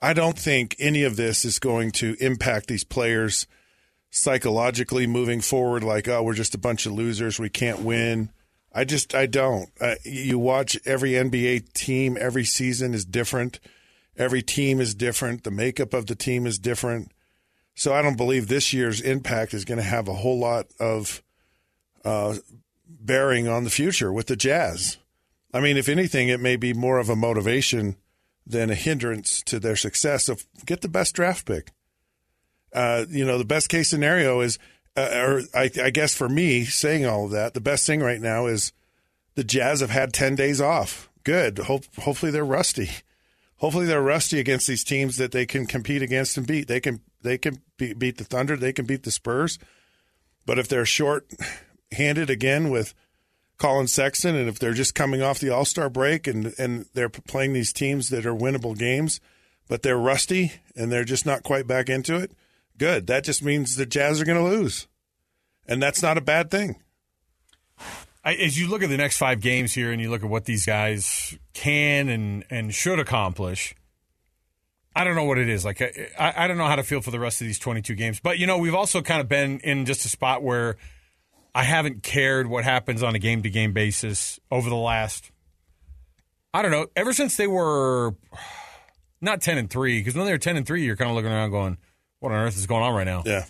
I 0.00 0.12
don't 0.12 0.38
think 0.38 0.76
any 0.78 1.02
of 1.02 1.16
this 1.16 1.44
is 1.44 1.58
going 1.58 1.90
to 1.92 2.16
impact 2.20 2.66
these 2.66 2.84
players 2.84 3.46
psychologically 4.10 5.06
moving 5.06 5.40
forward. 5.40 5.82
Like, 5.82 6.08
oh, 6.08 6.22
we're 6.22 6.34
just 6.34 6.54
a 6.54 6.58
bunch 6.58 6.86
of 6.86 6.92
losers. 6.92 7.40
We 7.40 7.48
can't 7.48 7.80
win. 7.80 8.30
I 8.72 8.84
just 8.84 9.14
I 9.14 9.26
don't. 9.26 9.70
Uh, 9.80 9.94
you 10.04 10.38
watch 10.38 10.76
every 10.84 11.12
NBA 11.12 11.72
team 11.72 12.18
every 12.20 12.44
season 12.44 12.92
is 12.92 13.04
different. 13.04 13.60
Every 14.16 14.42
team 14.42 14.80
is 14.80 14.94
different. 14.94 15.44
The 15.44 15.50
makeup 15.50 15.92
of 15.92 16.06
the 16.06 16.14
team 16.14 16.46
is 16.46 16.58
different. 16.58 17.12
So 17.74 17.92
I 17.92 18.02
don't 18.02 18.16
believe 18.16 18.46
this 18.46 18.72
year's 18.72 19.00
impact 19.00 19.52
is 19.52 19.64
going 19.64 19.78
to 19.78 19.84
have 19.84 20.06
a 20.06 20.14
whole 20.14 20.38
lot 20.38 20.66
of 20.78 21.22
uh, 22.04 22.36
bearing 22.86 23.48
on 23.48 23.64
the 23.64 23.70
future 23.70 24.12
with 24.12 24.26
the 24.26 24.36
Jazz. 24.36 24.98
I 25.52 25.60
mean, 25.60 25.76
if 25.76 25.88
anything, 25.88 26.28
it 26.28 26.40
may 26.40 26.56
be 26.56 26.72
more 26.72 26.98
of 26.98 27.08
a 27.08 27.16
motivation 27.16 27.96
than 28.46 28.70
a 28.70 28.74
hindrance 28.74 29.42
to 29.42 29.58
their 29.58 29.76
success 29.76 30.28
of 30.28 30.44
get 30.66 30.82
the 30.82 30.88
best 30.88 31.14
draft 31.14 31.46
pick. 31.46 31.72
Uh, 32.72 33.04
you 33.08 33.24
know, 33.24 33.38
the 33.38 33.44
best 33.44 33.68
case 33.68 33.88
scenario 33.88 34.40
is, 34.40 34.58
uh, 34.96 35.08
or 35.12 35.42
I, 35.54 35.70
I 35.82 35.90
guess 35.90 36.14
for 36.14 36.28
me 36.28 36.64
saying 36.64 37.06
all 37.06 37.26
of 37.26 37.30
that, 37.30 37.54
the 37.54 37.60
best 37.60 37.86
thing 37.86 38.00
right 38.00 38.20
now 38.20 38.46
is 38.46 38.72
the 39.34 39.44
Jazz 39.44 39.80
have 39.80 39.90
had 39.90 40.12
10 40.12 40.34
days 40.34 40.60
off. 40.60 41.08
Good. 41.22 41.58
Hope, 41.58 41.84
hopefully 41.96 42.30
they're 42.30 42.44
rusty. 42.44 42.90
Hopefully 43.64 43.86
they're 43.86 44.02
rusty 44.02 44.38
against 44.38 44.66
these 44.66 44.84
teams 44.84 45.16
that 45.16 45.32
they 45.32 45.46
can 45.46 45.64
compete 45.64 46.02
against 46.02 46.36
and 46.36 46.46
beat. 46.46 46.68
They 46.68 46.80
can 46.80 47.00
they 47.22 47.38
can 47.38 47.62
beat, 47.78 47.98
beat 47.98 48.18
the 48.18 48.24
Thunder. 48.24 48.58
They 48.58 48.74
can 48.74 48.84
beat 48.84 49.04
the 49.04 49.10
Spurs. 49.10 49.58
But 50.44 50.58
if 50.58 50.68
they're 50.68 50.84
short 50.84 51.32
handed 51.90 52.28
again 52.28 52.68
with 52.68 52.92
Collin 53.56 53.86
Sexton, 53.86 54.36
and 54.36 54.50
if 54.50 54.58
they're 54.58 54.74
just 54.74 54.94
coming 54.94 55.22
off 55.22 55.38
the 55.38 55.48
All 55.48 55.64
Star 55.64 55.88
break 55.88 56.26
and 56.26 56.52
and 56.58 56.84
they're 56.92 57.08
playing 57.08 57.54
these 57.54 57.72
teams 57.72 58.10
that 58.10 58.26
are 58.26 58.34
winnable 58.34 58.76
games, 58.76 59.18
but 59.66 59.80
they're 59.82 59.96
rusty 59.96 60.52
and 60.76 60.92
they're 60.92 61.02
just 61.02 61.24
not 61.24 61.42
quite 61.42 61.66
back 61.66 61.88
into 61.88 62.16
it, 62.16 62.32
good. 62.76 63.06
That 63.06 63.24
just 63.24 63.42
means 63.42 63.76
the 63.76 63.86
Jazz 63.86 64.20
are 64.20 64.26
going 64.26 64.44
to 64.44 64.56
lose, 64.56 64.88
and 65.66 65.82
that's 65.82 66.02
not 66.02 66.18
a 66.18 66.20
bad 66.20 66.50
thing. 66.50 66.82
I, 68.24 68.34
as 68.34 68.58
you 68.58 68.68
look 68.68 68.82
at 68.82 68.88
the 68.88 68.96
next 68.96 69.18
five 69.18 69.40
games 69.40 69.72
here, 69.72 69.92
and 69.92 70.00
you 70.00 70.10
look 70.10 70.22
at 70.24 70.30
what 70.30 70.46
these 70.46 70.64
guys 70.64 71.36
can 71.52 72.08
and 72.08 72.44
and 72.50 72.74
should 72.74 72.98
accomplish. 72.98 73.74
I 74.96 75.02
don't 75.02 75.16
know 75.16 75.24
what 75.24 75.38
it 75.38 75.48
is. 75.48 75.64
Like 75.64 75.82
I, 75.82 76.32
I 76.36 76.46
don't 76.46 76.56
know 76.56 76.66
how 76.66 76.76
to 76.76 76.84
feel 76.84 77.00
for 77.00 77.10
the 77.10 77.18
rest 77.18 77.40
of 77.40 77.48
these 77.48 77.58
22 77.58 77.96
games. 77.96 78.20
But 78.20 78.38
you 78.38 78.46
know, 78.46 78.58
we've 78.58 78.76
also 78.76 79.02
kind 79.02 79.20
of 79.20 79.28
been 79.28 79.58
in 79.60 79.86
just 79.86 80.04
a 80.04 80.08
spot 80.08 80.42
where 80.42 80.76
I 81.54 81.62
haven't 81.62 82.02
cared 82.02 82.48
what 82.48 82.64
happens 82.64 83.02
on 83.02 83.14
a 83.14 83.18
game 83.18 83.42
to 83.42 83.50
game 83.50 83.72
basis 83.72 84.40
over 84.50 84.68
the 84.68 84.76
last, 84.76 85.30
I 86.52 86.62
don't 86.62 86.72
know, 86.72 86.86
ever 86.96 87.12
since 87.12 87.36
they 87.36 87.46
were 87.46 88.16
not 89.20 89.40
10 89.40 89.58
and 89.58 89.70
3, 89.70 90.00
because 90.00 90.14
when 90.14 90.26
they 90.26 90.32
were 90.32 90.38
10 90.38 90.56
and 90.56 90.66
3, 90.66 90.84
you're 90.84 90.96
kind 90.96 91.10
of 91.10 91.16
looking 91.16 91.30
around 91.30 91.50
going, 91.50 91.78
what 92.18 92.32
on 92.32 92.38
earth 92.38 92.56
is 92.56 92.66
going 92.66 92.82
on 92.82 92.94
right 92.94 93.06
now? 93.06 93.22
Yeah. 93.24 93.44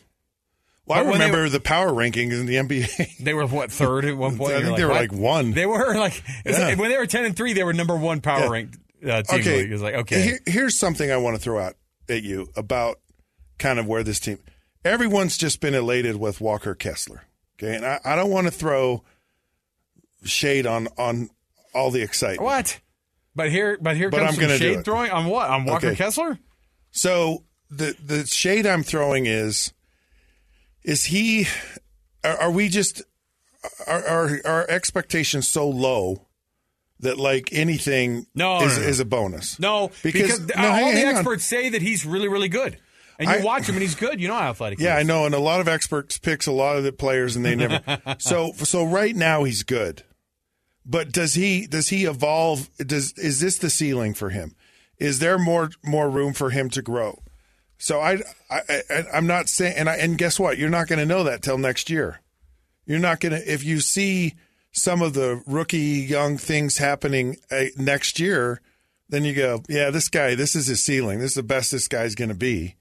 Well, 0.86 0.98
I 0.98 1.10
remember 1.12 1.42
were, 1.42 1.48
the 1.48 1.60
power 1.60 1.90
rankings 1.90 2.38
in 2.38 2.46
the 2.46 2.56
NBA. 2.56 3.18
They 3.18 3.32
were 3.32 3.46
what 3.46 3.72
third 3.72 4.04
at 4.04 4.16
one 4.16 4.36
point. 4.38 4.52
I 4.52 4.56
think 4.58 4.70
like, 4.70 4.76
they 4.76 4.84
were 4.84 4.90
what? 4.90 5.00
like 5.00 5.12
one. 5.12 5.50
They 5.52 5.66
were 5.66 5.94
like 5.96 6.22
yeah. 6.44 6.74
when 6.74 6.90
they 6.90 6.98
were 6.98 7.06
ten 7.06 7.24
and 7.24 7.36
three, 7.36 7.54
they 7.54 7.64
were 7.64 7.72
number 7.72 7.96
one 7.96 8.20
power 8.20 8.40
yeah. 8.40 8.50
ranked 8.50 8.78
uh, 9.02 9.22
team. 9.22 9.40
Okay, 9.40 9.60
it 9.62 9.70
was 9.70 9.82
like 9.82 9.94
okay. 9.94 10.22
Here, 10.22 10.40
here's 10.46 10.78
something 10.78 11.10
I 11.10 11.16
want 11.16 11.36
to 11.36 11.42
throw 11.42 11.58
out 11.58 11.74
at 12.08 12.22
you 12.22 12.48
about 12.56 13.00
kind 13.58 13.78
of 13.78 13.86
where 13.86 14.02
this 14.02 14.20
team. 14.20 14.38
Everyone's 14.84 15.38
just 15.38 15.60
been 15.60 15.74
elated 15.74 16.16
with 16.16 16.40
Walker 16.40 16.74
Kessler. 16.74 17.22
Okay, 17.58 17.74
and 17.74 17.86
I, 17.86 18.00
I 18.04 18.16
don't 18.16 18.30
want 18.30 18.46
to 18.46 18.50
throw 18.50 19.02
shade 20.24 20.66
on 20.66 20.88
on 20.98 21.30
all 21.74 21.90
the 21.90 22.02
excitement. 22.02 22.42
What? 22.42 22.80
But 23.34 23.50
here, 23.50 23.78
but 23.80 23.96
here 23.96 24.10
but 24.10 24.18
comes 24.18 24.38
I'm 24.38 24.48
some 24.48 24.58
shade 24.58 24.84
throwing 24.84 25.10
on 25.10 25.26
what? 25.26 25.48
On 25.48 25.64
Walker 25.64 25.88
okay. 25.88 25.96
Kessler? 25.96 26.38
So 26.90 27.44
the 27.70 27.96
the 28.04 28.26
shade 28.26 28.66
I'm 28.66 28.82
throwing 28.82 29.26
is 29.26 29.72
is 30.84 31.06
he? 31.06 31.46
Are, 32.22 32.42
are 32.42 32.50
we 32.50 32.68
just 32.68 33.02
are, 33.86 34.06
are 34.06 34.40
our 34.44 34.70
expectations 34.70 35.48
so 35.48 35.68
low 35.68 36.26
that 37.00 37.18
like 37.18 37.50
anything 37.52 38.26
no, 38.34 38.62
is, 38.62 38.76
no, 38.76 38.82
no. 38.82 38.88
is 38.88 39.00
a 39.00 39.04
bonus? 39.04 39.58
No, 39.58 39.90
because, 40.02 40.40
because 40.40 40.56
no, 40.56 40.68
all 40.68 40.74
hang, 40.74 40.94
the 40.94 41.06
experts 41.06 41.44
on. 41.44 41.58
say 41.58 41.68
that 41.70 41.82
he's 41.82 42.04
really 42.04 42.28
really 42.28 42.48
good. 42.48 42.78
And 43.16 43.30
you 43.30 43.36
I, 43.36 43.42
watch 43.44 43.68
him, 43.68 43.76
and 43.76 43.82
he's 43.82 43.94
good. 43.94 44.20
You 44.20 44.26
know 44.26 44.34
how 44.34 44.50
athletic. 44.50 44.80
Yeah, 44.80 44.96
I 44.96 45.04
know, 45.04 45.24
and 45.24 45.36
a 45.36 45.38
lot 45.38 45.60
of 45.60 45.68
experts 45.68 46.18
picks 46.18 46.48
a 46.48 46.52
lot 46.52 46.76
of 46.76 46.82
the 46.82 46.92
players, 46.92 47.36
and 47.36 47.44
they 47.44 47.54
never. 47.54 47.80
so, 48.18 48.52
so 48.54 48.84
right 48.84 49.14
now 49.14 49.44
he's 49.44 49.62
good, 49.62 50.02
but 50.84 51.12
does 51.12 51.34
he 51.34 51.66
does 51.68 51.90
he 51.90 52.06
evolve? 52.06 52.68
Does 52.78 53.12
is 53.12 53.40
this 53.40 53.58
the 53.58 53.70
ceiling 53.70 54.14
for 54.14 54.30
him? 54.30 54.56
Is 54.98 55.20
there 55.20 55.38
more 55.38 55.70
more 55.84 56.10
room 56.10 56.32
for 56.32 56.50
him 56.50 56.68
to 56.70 56.82
grow? 56.82 57.22
So 57.84 58.00
I, 58.00 58.22
I, 58.48 58.62
I 58.88 59.04
am 59.18 59.26
not 59.26 59.50
saying, 59.50 59.74
and 59.76 59.90
I, 59.90 59.96
and 59.96 60.16
guess 60.16 60.40
what? 60.40 60.56
You're 60.56 60.70
not 60.70 60.86
going 60.86 61.00
to 61.00 61.04
know 61.04 61.24
that 61.24 61.42
till 61.42 61.58
next 61.58 61.90
year. 61.90 62.22
You're 62.86 62.98
not 62.98 63.20
going 63.20 63.32
to 63.32 63.52
if 63.52 63.62
you 63.62 63.80
see 63.80 64.36
some 64.72 65.02
of 65.02 65.12
the 65.12 65.42
rookie 65.46 65.78
young 65.78 66.38
things 66.38 66.78
happening 66.78 67.36
uh, 67.50 67.64
next 67.76 68.18
year, 68.18 68.62
then 69.10 69.22
you 69.26 69.34
go, 69.34 69.62
yeah, 69.68 69.90
this 69.90 70.08
guy, 70.08 70.34
this 70.34 70.56
is 70.56 70.66
his 70.68 70.82
ceiling. 70.82 71.18
This 71.18 71.32
is 71.32 71.36
the 71.36 71.42
best 71.42 71.72
this 71.72 71.86
guy's 71.86 72.14
going 72.14 72.30
to 72.30 72.34
be. 72.34 72.76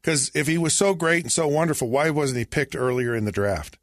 Because 0.00 0.30
if 0.34 0.46
he 0.46 0.56
was 0.56 0.72
so 0.72 0.94
great 0.94 1.24
and 1.24 1.32
so 1.32 1.46
wonderful, 1.46 1.90
why 1.90 2.08
wasn't 2.08 2.38
he 2.38 2.46
picked 2.46 2.74
earlier 2.74 3.14
in 3.14 3.26
the 3.26 3.32
draft? 3.32 3.76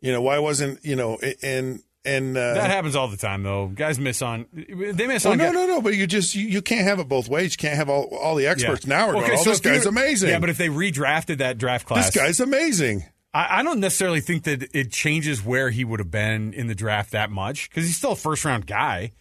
You 0.00 0.10
know, 0.10 0.20
why 0.20 0.40
wasn't 0.40 0.84
you 0.84 0.96
know? 0.96 1.16
And 1.44 1.84
and 2.08 2.36
uh, 2.36 2.54
that 2.54 2.70
happens 2.70 2.96
all 2.96 3.08
the 3.08 3.16
time, 3.16 3.42
though. 3.42 3.68
Guys 3.68 3.98
miss 3.98 4.22
on. 4.22 4.46
They 4.52 5.06
miss 5.06 5.26
oh, 5.26 5.32
on. 5.32 5.38
No, 5.38 5.44
guys. 5.44 5.54
no, 5.54 5.66
no. 5.66 5.82
But 5.82 5.94
you 5.94 6.06
just 6.06 6.34
you, 6.34 6.46
you, 6.46 6.62
can't 6.62 6.86
have 6.86 6.98
it 6.98 7.08
both 7.08 7.28
ways. 7.28 7.52
You 7.52 7.58
can't 7.58 7.76
have 7.76 7.88
all, 7.88 8.04
all 8.16 8.34
the 8.34 8.46
experts 8.46 8.86
yeah. 8.86 8.96
now. 8.96 9.08
Are 9.08 9.16
okay, 9.16 9.26
going, 9.26 9.38
oh, 9.38 9.42
so 9.42 9.50
this 9.50 9.60
guy's 9.60 9.86
amazing. 9.86 10.30
Yeah, 10.30 10.38
but 10.38 10.50
if 10.50 10.58
they 10.58 10.68
redrafted 10.68 11.38
that 11.38 11.58
draft 11.58 11.86
class, 11.86 12.06
this 12.06 12.16
guy's 12.16 12.40
amazing. 12.40 13.04
I, 13.32 13.60
I 13.60 13.62
don't 13.62 13.80
necessarily 13.80 14.20
think 14.20 14.44
that 14.44 14.74
it 14.74 14.90
changes 14.90 15.44
where 15.44 15.70
he 15.70 15.84
would 15.84 16.00
have 16.00 16.10
been 16.10 16.52
in 16.54 16.66
the 16.66 16.74
draft 16.74 17.12
that 17.12 17.30
much 17.30 17.68
because 17.68 17.86
he's 17.86 17.96
still 17.96 18.12
a 18.12 18.16
first 18.16 18.44
round 18.44 18.66
guy. 18.66 19.12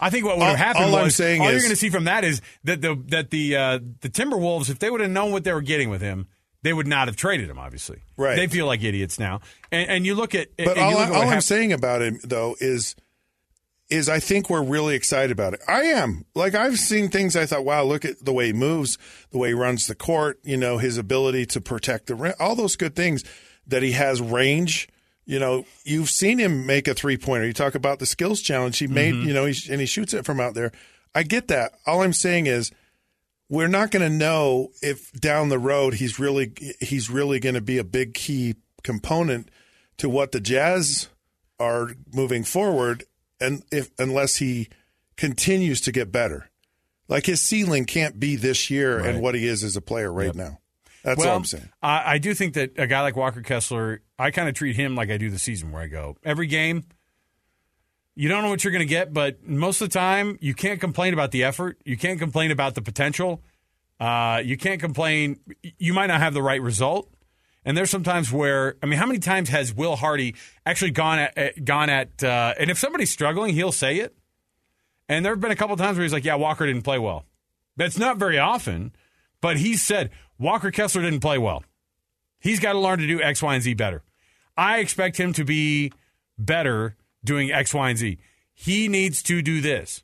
I 0.00 0.10
think 0.10 0.24
what 0.24 0.38
would 0.38 0.46
have 0.46 0.56
happened 0.56 0.86
all, 0.86 0.96
all 0.96 1.04
was 1.04 1.20
all 1.20 1.26
is, 1.26 1.40
all 1.40 1.50
you're 1.50 1.60
going 1.60 1.70
to 1.70 1.76
see 1.76 1.90
from 1.90 2.04
that 2.04 2.24
is 2.24 2.40
that 2.64 2.80
the 2.80 3.00
that 3.08 3.30
the 3.30 3.56
uh, 3.56 3.78
the 4.00 4.08
Timberwolves, 4.08 4.70
if 4.70 4.78
they 4.78 4.90
would 4.90 5.00
have 5.00 5.10
known 5.10 5.32
what 5.32 5.44
they 5.44 5.52
were 5.52 5.62
getting 5.62 5.90
with 5.90 6.00
him, 6.00 6.28
they 6.62 6.72
would 6.72 6.86
not 6.86 7.08
have 7.08 7.16
traded 7.16 7.50
him. 7.50 7.58
Obviously, 7.58 8.00
right? 8.16 8.36
They 8.36 8.46
feel 8.46 8.66
like 8.66 8.82
idiots 8.82 9.18
now. 9.18 9.40
And, 9.70 9.88
and 9.88 10.06
you 10.06 10.14
look 10.14 10.34
at, 10.34 10.48
but 10.56 10.78
all, 10.78 10.96
I, 10.96 11.08
all 11.10 11.28
I'm 11.28 11.40
saying 11.40 11.72
about 11.72 12.02
him 12.02 12.18
though 12.24 12.56
is, 12.60 12.96
is 13.90 14.08
I 14.08 14.20
think 14.20 14.48
we're 14.48 14.62
really 14.62 14.94
excited 14.94 15.30
about 15.30 15.52
it. 15.54 15.60
I 15.68 15.82
am. 15.82 16.24
Like 16.34 16.54
I've 16.54 16.78
seen 16.78 17.08
things 17.08 17.36
I 17.36 17.46
thought, 17.46 17.64
wow, 17.64 17.82
look 17.82 18.04
at 18.04 18.24
the 18.24 18.32
way 18.32 18.46
he 18.46 18.52
moves, 18.52 18.96
the 19.30 19.38
way 19.38 19.48
he 19.48 19.54
runs 19.54 19.86
the 19.86 19.94
court. 19.94 20.38
You 20.44 20.56
know, 20.56 20.78
his 20.78 20.96
ability 20.96 21.46
to 21.46 21.60
protect 21.60 22.06
the 22.06 22.14
rim, 22.14 22.34
all 22.40 22.56
those 22.56 22.76
good 22.76 22.96
things 22.96 23.22
that 23.66 23.82
he 23.82 23.92
has 23.92 24.20
range. 24.20 24.88
You 25.24 25.38
know, 25.38 25.66
you've 25.84 26.10
seen 26.10 26.38
him 26.38 26.66
make 26.66 26.88
a 26.88 26.94
three 26.94 27.16
pointer. 27.16 27.46
You 27.46 27.52
talk 27.52 27.74
about 27.74 27.98
the 27.98 28.06
skills 28.06 28.40
challenge 28.40 28.78
he 28.78 28.86
made. 28.86 29.14
Mm-hmm. 29.14 29.28
You 29.28 29.34
know, 29.34 29.44
he, 29.46 29.70
and 29.70 29.80
he 29.80 29.86
shoots 29.86 30.14
it 30.14 30.24
from 30.24 30.40
out 30.40 30.54
there. 30.54 30.72
I 31.14 31.22
get 31.22 31.48
that. 31.48 31.74
All 31.86 32.02
I'm 32.02 32.12
saying 32.12 32.46
is 32.46 32.72
we're 33.48 33.68
not 33.68 33.90
going 33.90 34.08
to 34.08 34.16
know 34.16 34.70
if 34.80 35.12
down 35.12 35.48
the 35.48 35.58
road 35.58 35.94
he's 35.94 36.18
really 36.18 36.52
he's 36.80 37.10
really 37.10 37.38
going 37.40 37.54
to 37.54 37.60
be 37.60 37.78
a 37.78 37.84
big 37.84 38.14
key 38.14 38.54
component 38.82 39.50
to 39.98 40.08
what 40.08 40.32
the 40.32 40.40
Jazz 40.40 41.08
are 41.60 41.90
moving 42.12 42.44
forward, 42.44 43.04
and 43.40 43.62
if 43.70 43.90
unless 43.98 44.36
he 44.36 44.68
continues 45.16 45.80
to 45.82 45.92
get 45.92 46.10
better, 46.10 46.50
like 47.08 47.26
his 47.26 47.40
ceiling 47.40 47.84
can't 47.84 48.18
be 48.18 48.36
this 48.36 48.70
year 48.70 48.98
right. 48.98 49.10
and 49.10 49.22
what 49.22 49.34
he 49.34 49.46
is 49.46 49.62
as 49.62 49.76
a 49.76 49.80
player 49.80 50.12
right 50.12 50.26
yep. 50.26 50.34
now. 50.34 50.58
That's 51.04 51.18
well, 51.18 51.30
all 51.30 51.36
I'm 51.36 51.44
saying. 51.44 51.68
I, 51.82 52.14
I 52.14 52.18
do 52.18 52.32
think 52.32 52.54
that 52.54 52.72
a 52.78 52.86
guy 52.86 53.00
like 53.02 53.16
Walker 53.16 53.42
Kessler, 53.42 54.02
I 54.18 54.30
kind 54.30 54.48
of 54.48 54.54
treat 54.54 54.76
him 54.76 54.94
like 54.94 55.10
I 55.10 55.18
do 55.18 55.30
the 55.30 55.38
season, 55.38 55.72
where 55.72 55.82
I 55.82 55.88
go 55.88 56.16
every 56.24 56.46
game 56.46 56.84
you 58.14 58.28
don't 58.28 58.42
know 58.42 58.50
what 58.50 58.62
you're 58.62 58.72
going 58.72 58.86
to 58.86 58.90
get, 58.90 59.12
but 59.12 59.46
most 59.46 59.80
of 59.80 59.88
the 59.88 59.98
time, 59.98 60.38
you 60.40 60.54
can't 60.54 60.80
complain 60.80 61.12
about 61.14 61.30
the 61.30 61.44
effort. 61.44 61.78
You 61.84 61.96
can't 61.96 62.18
complain 62.18 62.50
about 62.50 62.74
the 62.74 62.82
potential. 62.82 63.42
Uh, 63.98 64.42
you 64.44 64.56
can't 64.56 64.80
complain. 64.80 65.40
You 65.78 65.94
might 65.94 66.08
not 66.08 66.20
have 66.20 66.34
the 66.34 66.42
right 66.42 66.60
result. 66.60 67.08
And 67.64 67.76
there's 67.76 67.90
sometimes 67.90 68.32
where 68.32 68.76
I 68.82 68.86
mean, 68.86 68.98
how 68.98 69.06
many 69.06 69.20
times 69.20 69.48
has 69.50 69.72
Will 69.72 69.94
Hardy 69.96 70.34
actually 70.66 70.90
gone 70.90 71.20
at 71.20 71.64
gone 71.64 71.88
at? 71.88 72.22
Uh, 72.22 72.54
and 72.58 72.70
if 72.70 72.78
somebody's 72.78 73.10
struggling, 73.10 73.54
he'll 73.54 73.72
say 73.72 73.98
it. 73.98 74.16
And 75.08 75.24
there 75.24 75.32
have 75.32 75.40
been 75.40 75.52
a 75.52 75.56
couple 75.56 75.76
times 75.76 75.96
where 75.96 76.02
he's 76.02 76.12
like, 76.12 76.24
"Yeah, 76.24 76.34
Walker 76.34 76.66
didn't 76.66 76.82
play 76.82 76.98
well." 76.98 77.24
That's 77.76 77.98
not 77.98 78.16
very 78.18 78.38
often, 78.38 78.92
but 79.40 79.58
he 79.58 79.76
said 79.76 80.10
Walker 80.38 80.72
Kessler 80.72 81.02
didn't 81.02 81.20
play 81.20 81.38
well. 81.38 81.62
He's 82.40 82.58
got 82.58 82.72
to 82.72 82.80
learn 82.80 82.98
to 82.98 83.06
do 83.06 83.22
X, 83.22 83.40
Y, 83.40 83.54
and 83.54 83.62
Z 83.62 83.74
better. 83.74 84.02
I 84.56 84.78
expect 84.78 85.16
him 85.16 85.32
to 85.34 85.44
be 85.44 85.92
better 86.36 86.96
doing 87.24 87.50
X, 87.52 87.74
Y, 87.74 87.90
and 87.90 87.98
Z. 87.98 88.18
He 88.54 88.88
needs 88.88 89.22
to 89.24 89.42
do 89.42 89.60
this. 89.60 90.02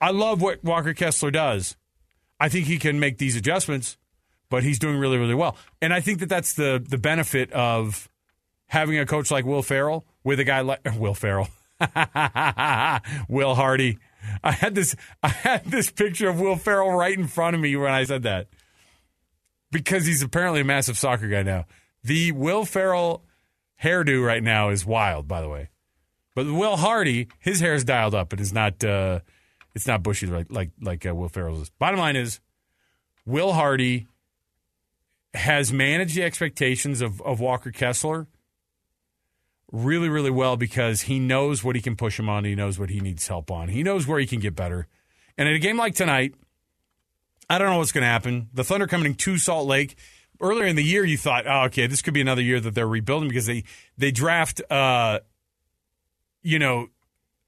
I 0.00 0.10
love 0.10 0.40
what 0.40 0.64
Walker 0.64 0.94
Kessler 0.94 1.30
does. 1.30 1.76
I 2.38 2.48
think 2.48 2.66
he 2.66 2.78
can 2.78 2.98
make 2.98 3.18
these 3.18 3.36
adjustments, 3.36 3.98
but 4.48 4.62
he's 4.62 4.78
doing 4.78 4.96
really, 4.96 5.18
really 5.18 5.34
well. 5.34 5.56
And 5.82 5.92
I 5.92 6.00
think 6.00 6.20
that 6.20 6.28
that's 6.28 6.54
the 6.54 6.84
the 6.86 6.98
benefit 6.98 7.52
of 7.52 8.08
having 8.68 8.98
a 8.98 9.06
coach 9.06 9.30
like 9.30 9.44
Will 9.44 9.62
Ferrell 9.62 10.06
with 10.24 10.40
a 10.40 10.44
guy 10.44 10.60
like 10.62 10.80
Will 10.96 11.14
Ferrell, 11.14 11.48
Will 13.28 13.54
Hardy. 13.54 13.98
I 14.42 14.52
had 14.52 14.74
this 14.74 14.96
I 15.22 15.28
had 15.28 15.66
this 15.66 15.90
picture 15.90 16.28
of 16.28 16.40
Will 16.40 16.56
Ferrell 16.56 16.92
right 16.92 17.16
in 17.16 17.26
front 17.26 17.54
of 17.54 17.60
me 17.60 17.76
when 17.76 17.92
I 17.92 18.04
said 18.04 18.22
that 18.22 18.48
because 19.70 20.06
he's 20.06 20.22
apparently 20.22 20.62
a 20.62 20.64
massive 20.64 20.98
soccer 20.98 21.28
guy 21.28 21.42
now. 21.42 21.66
The 22.02 22.32
Will 22.32 22.64
Ferrell 22.64 23.24
hairdo 23.82 24.24
right 24.24 24.42
now 24.42 24.70
is 24.70 24.86
wild, 24.86 25.28
by 25.28 25.40
the 25.40 25.48
way. 25.48 25.69
But 26.40 26.54
Will 26.54 26.78
Hardy, 26.78 27.28
his 27.38 27.60
hair 27.60 27.74
is 27.74 27.84
dialed 27.84 28.14
up. 28.14 28.32
It 28.32 28.40
is 28.40 28.50
not. 28.50 28.82
Uh, 28.82 29.20
it's 29.74 29.86
not 29.86 30.02
bushy 30.02 30.26
like 30.26 30.46
like 30.48 30.70
like 30.80 31.04
uh, 31.04 31.14
Will 31.14 31.28
Ferrell's. 31.28 31.68
Bottom 31.78 32.00
line 32.00 32.16
is, 32.16 32.40
Will 33.26 33.52
Hardy 33.52 34.06
has 35.34 35.70
managed 35.70 36.16
the 36.16 36.22
expectations 36.22 37.02
of 37.02 37.20
of 37.20 37.40
Walker 37.40 37.70
Kessler 37.70 38.26
really 39.70 40.08
really 40.08 40.30
well 40.30 40.56
because 40.56 41.02
he 41.02 41.18
knows 41.18 41.62
what 41.62 41.76
he 41.76 41.82
can 41.82 41.94
push 41.94 42.18
him 42.18 42.30
on. 42.30 42.44
He 42.44 42.54
knows 42.54 42.78
what 42.78 42.88
he 42.88 43.00
needs 43.00 43.28
help 43.28 43.50
on. 43.50 43.68
He 43.68 43.82
knows 43.82 44.06
where 44.06 44.18
he 44.18 44.26
can 44.26 44.40
get 44.40 44.56
better. 44.56 44.86
And 45.36 45.46
in 45.46 45.54
a 45.54 45.58
game 45.58 45.76
like 45.76 45.94
tonight, 45.94 46.34
I 47.50 47.58
don't 47.58 47.68
know 47.68 47.76
what's 47.76 47.92
going 47.92 48.02
to 48.02 48.08
happen. 48.08 48.48
The 48.54 48.64
Thunder 48.64 48.86
coming 48.86 49.14
to 49.14 49.36
Salt 49.36 49.66
Lake 49.66 49.94
earlier 50.40 50.66
in 50.66 50.76
the 50.76 50.82
year, 50.82 51.04
you 51.04 51.18
thought, 51.18 51.46
oh, 51.46 51.64
okay, 51.64 51.86
this 51.86 52.00
could 52.00 52.14
be 52.14 52.22
another 52.22 52.40
year 52.40 52.60
that 52.60 52.74
they're 52.74 52.88
rebuilding 52.88 53.28
because 53.28 53.44
they 53.44 53.64
they 53.98 54.10
draft, 54.10 54.62
uh, 54.70 55.18
you 56.42 56.58
know, 56.58 56.88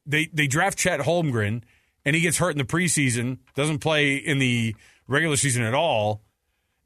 they 0.06 0.28
they 0.32 0.46
draft 0.46 0.78
Chet 0.78 1.00
Holmgren 1.00 1.62
and 2.04 2.16
he 2.16 2.22
gets 2.22 2.38
hurt 2.38 2.50
in 2.50 2.58
the 2.58 2.64
preseason, 2.64 3.38
doesn't 3.54 3.78
play 3.78 4.14
in 4.14 4.38
the 4.38 4.74
regular 5.06 5.36
season 5.36 5.62
at 5.62 5.74
all. 5.74 6.22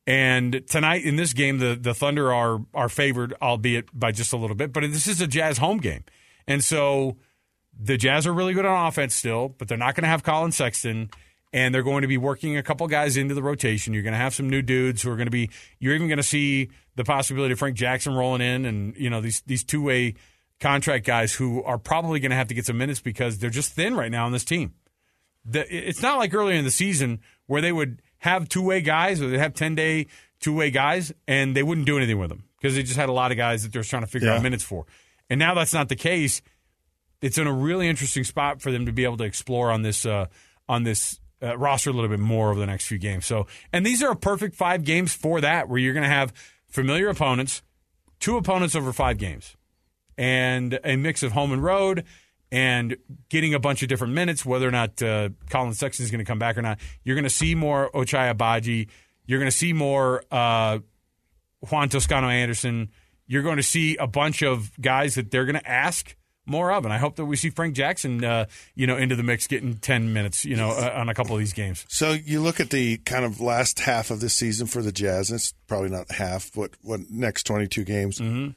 And 0.07 0.63
tonight 0.69 1.05
in 1.05 1.17
this 1.17 1.33
game, 1.33 1.59
the 1.59 1.77
the 1.81 1.95
Thunder 1.95 2.33
are 2.33 2.61
are 2.75 2.89
favored, 2.89 3.35
albeit 3.43 3.89
by 3.99 4.13
just 4.13 4.33
a 4.33 4.37
little 4.37 4.57
bit. 4.57 4.73
But 4.73 4.83
this 4.83 5.07
is 5.07 5.21
a 5.21 5.27
Jazz 5.27 5.59
home 5.59 5.79
game, 5.79 6.05
and 6.47 6.63
so 6.63 7.17
the 7.79 7.97
Jazz 7.97 8.27
are 8.27 8.33
really 8.33 8.55
good 8.55 8.65
on 8.65 8.87
offense 8.87 9.15
still, 9.15 9.49
but 9.49 9.69
they're 9.69 9.77
not 9.77 9.95
going 9.95 10.05
to 10.05 10.09
have 10.09 10.23
Collin 10.23 10.53
Sexton 10.53 11.11
and 11.53 11.75
they're 11.75 11.83
going 11.83 12.03
to 12.03 12.09
be 12.09 12.19
working 12.19 12.57
a 12.57 12.63
couple 12.63 12.87
guys 12.87 13.17
into 13.17 13.35
the 13.35 13.43
rotation. 13.43 13.95
You're 13.95 14.03
going 14.03 14.13
to 14.13 14.19
have 14.19 14.35
some 14.35 14.51
new 14.51 14.63
dudes 14.63 15.03
who 15.03 15.11
are 15.11 15.17
going 15.17 15.27
to 15.27 15.31
be. 15.31 15.51
You're 15.79 15.95
even 15.95 16.09
going 16.09 16.19
to 16.19 16.23
see 16.23 16.71
the 16.97 17.05
possibility 17.05 17.53
of 17.53 17.59
Frank 17.59 17.77
Jackson 17.77 18.15
rolling 18.15 18.43
in, 18.43 18.65
and 18.65 18.97
you 18.97 19.11
know 19.11 19.21
these 19.21 19.43
these 19.47 19.65
two 19.65 19.83
way 19.83 20.15
contract 20.61 21.07
guys 21.07 21.35
who 21.35 21.63
are 21.65 21.79
probably 21.79 22.21
going 22.21 22.31
to 22.31 22.37
have 22.37 22.49
to 22.49 22.55
get 22.55 22.67
some 22.67 22.79
minutes 22.79 23.01
because 23.01 23.39
they're 23.39 23.51
just 23.51 23.73
thin 23.73 23.95
right 23.95 24.11
now 24.11 24.27
on 24.27 24.33
this 24.33 24.45
team. 24.45 24.75
The, 25.45 25.67
it's 25.71 26.03
not 26.03 26.19
like 26.19 26.35
earlier 26.35 26.57
in 26.57 26.65
the 26.65 26.71
season 26.71 27.21
where 27.47 27.63
they 27.63 27.73
would 27.73 28.03
have 28.19 28.49
two 28.49 28.63
way 28.63 28.81
guys 28.81 29.23
or 29.23 29.29
they 29.29 29.39
have 29.39 29.55
ten 29.55 29.75
day 29.75 30.07
two 30.41 30.55
way 30.55 30.71
guys 30.71 31.13
and 31.29 31.57
they 31.57 31.63
wouldn't 31.63 31.87
do 31.87 31.97
anything 31.97 32.19
with 32.19 32.31
them 32.31 32.45
because 32.59 32.75
they 32.75 32.83
just 32.83 32.97
had 32.97 33.09
a 33.09 33.13
lot 33.13 33.31
of 33.31 33.37
guys 33.37 33.63
that 33.63 33.73
they're 33.73 33.83
trying 33.83 34.03
to 34.03 34.09
figure 34.09 34.29
yeah. 34.29 34.37
out 34.37 34.43
minutes 34.43 34.65
for. 34.65 34.87
And 35.31 35.39
now 35.39 35.55
that's 35.55 35.73
not 35.73 35.89
the 35.89 35.97
case. 35.97 36.43
It's 37.23 37.39
in 37.39 37.47
a 37.47 37.53
really 37.53 37.89
interesting 37.89 38.25
spot 38.25 38.61
for 38.61 38.71
them 38.73 38.87
to 38.87 38.93
be 38.93 39.05
able 39.05 39.17
to 39.19 39.25
explore 39.25 39.71
on 39.71 39.83
this 39.83 40.05
uh, 40.05 40.27
on 40.69 40.83
this 40.83 41.21
uh, 41.43 41.57
roster 41.57 41.91
a 41.91 41.93
little 41.93 42.11
bit 42.11 42.21
more 42.21 42.51
over 42.51 42.61
the 42.61 42.67
next 42.67 42.87
few 42.87 42.99
games. 42.99 43.27
So, 43.27 43.47
and 43.73 43.85
these 43.85 44.03
are 44.03 44.11
a 44.11 44.17
perfect 44.17 44.57
five 44.57 44.85
games 44.85 45.15
for 45.15 45.41
that, 45.41 45.69
where 45.69 45.79
you're 45.79 45.95
going 45.95 46.03
to 46.03 46.09
have 46.09 46.33
familiar 46.69 47.09
opponents, 47.09 47.63
two 48.21 48.37
opponents 48.37 48.75
over 48.75 48.93
five 48.93 49.19
games, 49.19 49.56
and 50.19 50.79
a 50.85 50.97
mix 50.97 51.23
of 51.23 51.33
home 51.33 51.53
and 51.53 51.63
road, 51.63 52.05
and 52.53 52.97
getting 53.29 53.55
a 53.55 53.59
bunch 53.59 53.83
of 53.83 53.89
different 53.89 54.15
minutes. 54.15 54.47
Whether 54.47 54.69
or 54.69 54.71
not 54.71 55.03
uh, 55.03 55.31
Collin 55.51 55.75
Sexton 55.75 56.05
is 56.05 56.11
going 56.11 56.25
to 56.25 56.25
come 56.25 56.39
back 56.39 56.57
or 56.57 56.63
not, 56.63 56.79
you're 57.05 57.17
going 57.17 57.25
to 57.25 57.31
see 57.31 57.55
more 57.55 57.91
Ochai 57.93 58.35
Agbaji. 58.35 58.89
You're 59.27 59.41
going 59.41 59.51
to 59.51 59.57
see 59.57 59.73
more 59.73 60.23
uh, 60.31 60.79
Juan 61.69 61.89
Toscano 61.89 62.29
Anderson. 62.29 62.91
You're 63.27 63.43
going 63.43 63.57
to 63.57 63.63
see 63.63 63.97
a 63.97 64.07
bunch 64.07 64.43
of 64.43 64.71
guys 64.81 65.17
that 65.17 65.33
they're 65.33 65.45
going 65.45 65.59
to 65.59 65.69
ask 65.69 66.15
more 66.49 66.71
of. 66.71 66.85
And 66.85 66.95
I 66.95 66.99
hope 66.99 67.17
that 67.17 67.25
we 67.25 67.35
see 67.35 67.51
Frank 67.51 67.75
Jackson, 67.75 68.23
uh, 68.23 68.47
you 68.77 68.87
know, 68.87 68.97
into 68.97 69.17
the 69.17 69.25
mix, 69.25 69.49
getting 69.49 69.75
ten 69.79 70.13
minutes, 70.13 70.45
you 70.45 70.55
know, 70.55 70.71
uh, 70.71 70.93
on 70.95 71.09
a 71.09 71.15
couple 71.15 71.35
of 71.35 71.41
these 71.41 71.53
games. 71.53 71.85
So 71.89 72.13
you 72.13 72.41
look 72.41 72.61
at 72.61 72.71
the 72.71 72.99
kind 72.99 73.25
of 73.25 73.41
last 73.41 73.81
half 73.81 74.13
of 74.13 74.21
this 74.21 74.35
season 74.35 74.69
for 74.69 74.81
the 74.81 74.93
Jazz. 74.93 75.31
And 75.31 75.39
it's 75.39 75.53
probably 75.67 75.89
not 75.89 76.09
half, 76.13 76.53
but 76.55 76.71
what 76.83 77.01
next 77.11 77.43
twenty 77.43 77.67
two 77.67 77.83
games. 77.83 78.21
Mm-hmm. 78.21 78.51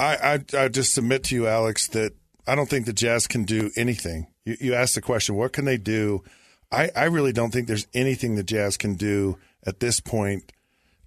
I, 0.00 0.34
I 0.34 0.64
I 0.64 0.68
just 0.68 0.94
submit 0.94 1.24
to 1.24 1.34
you, 1.34 1.46
Alex, 1.46 1.88
that 1.88 2.12
I 2.46 2.54
don't 2.54 2.68
think 2.68 2.86
the 2.86 2.92
Jazz 2.92 3.26
can 3.26 3.44
do 3.44 3.70
anything. 3.76 4.26
You, 4.44 4.56
you 4.60 4.74
asked 4.74 4.94
the 4.94 5.00
question, 5.00 5.36
what 5.36 5.52
can 5.52 5.64
they 5.64 5.76
do? 5.76 6.24
I, 6.72 6.90
I 6.96 7.04
really 7.04 7.32
don't 7.32 7.50
think 7.52 7.66
there's 7.66 7.86
anything 7.94 8.34
the 8.34 8.42
Jazz 8.42 8.76
can 8.76 8.94
do 8.94 9.38
at 9.66 9.80
this 9.80 10.00
point 10.00 10.52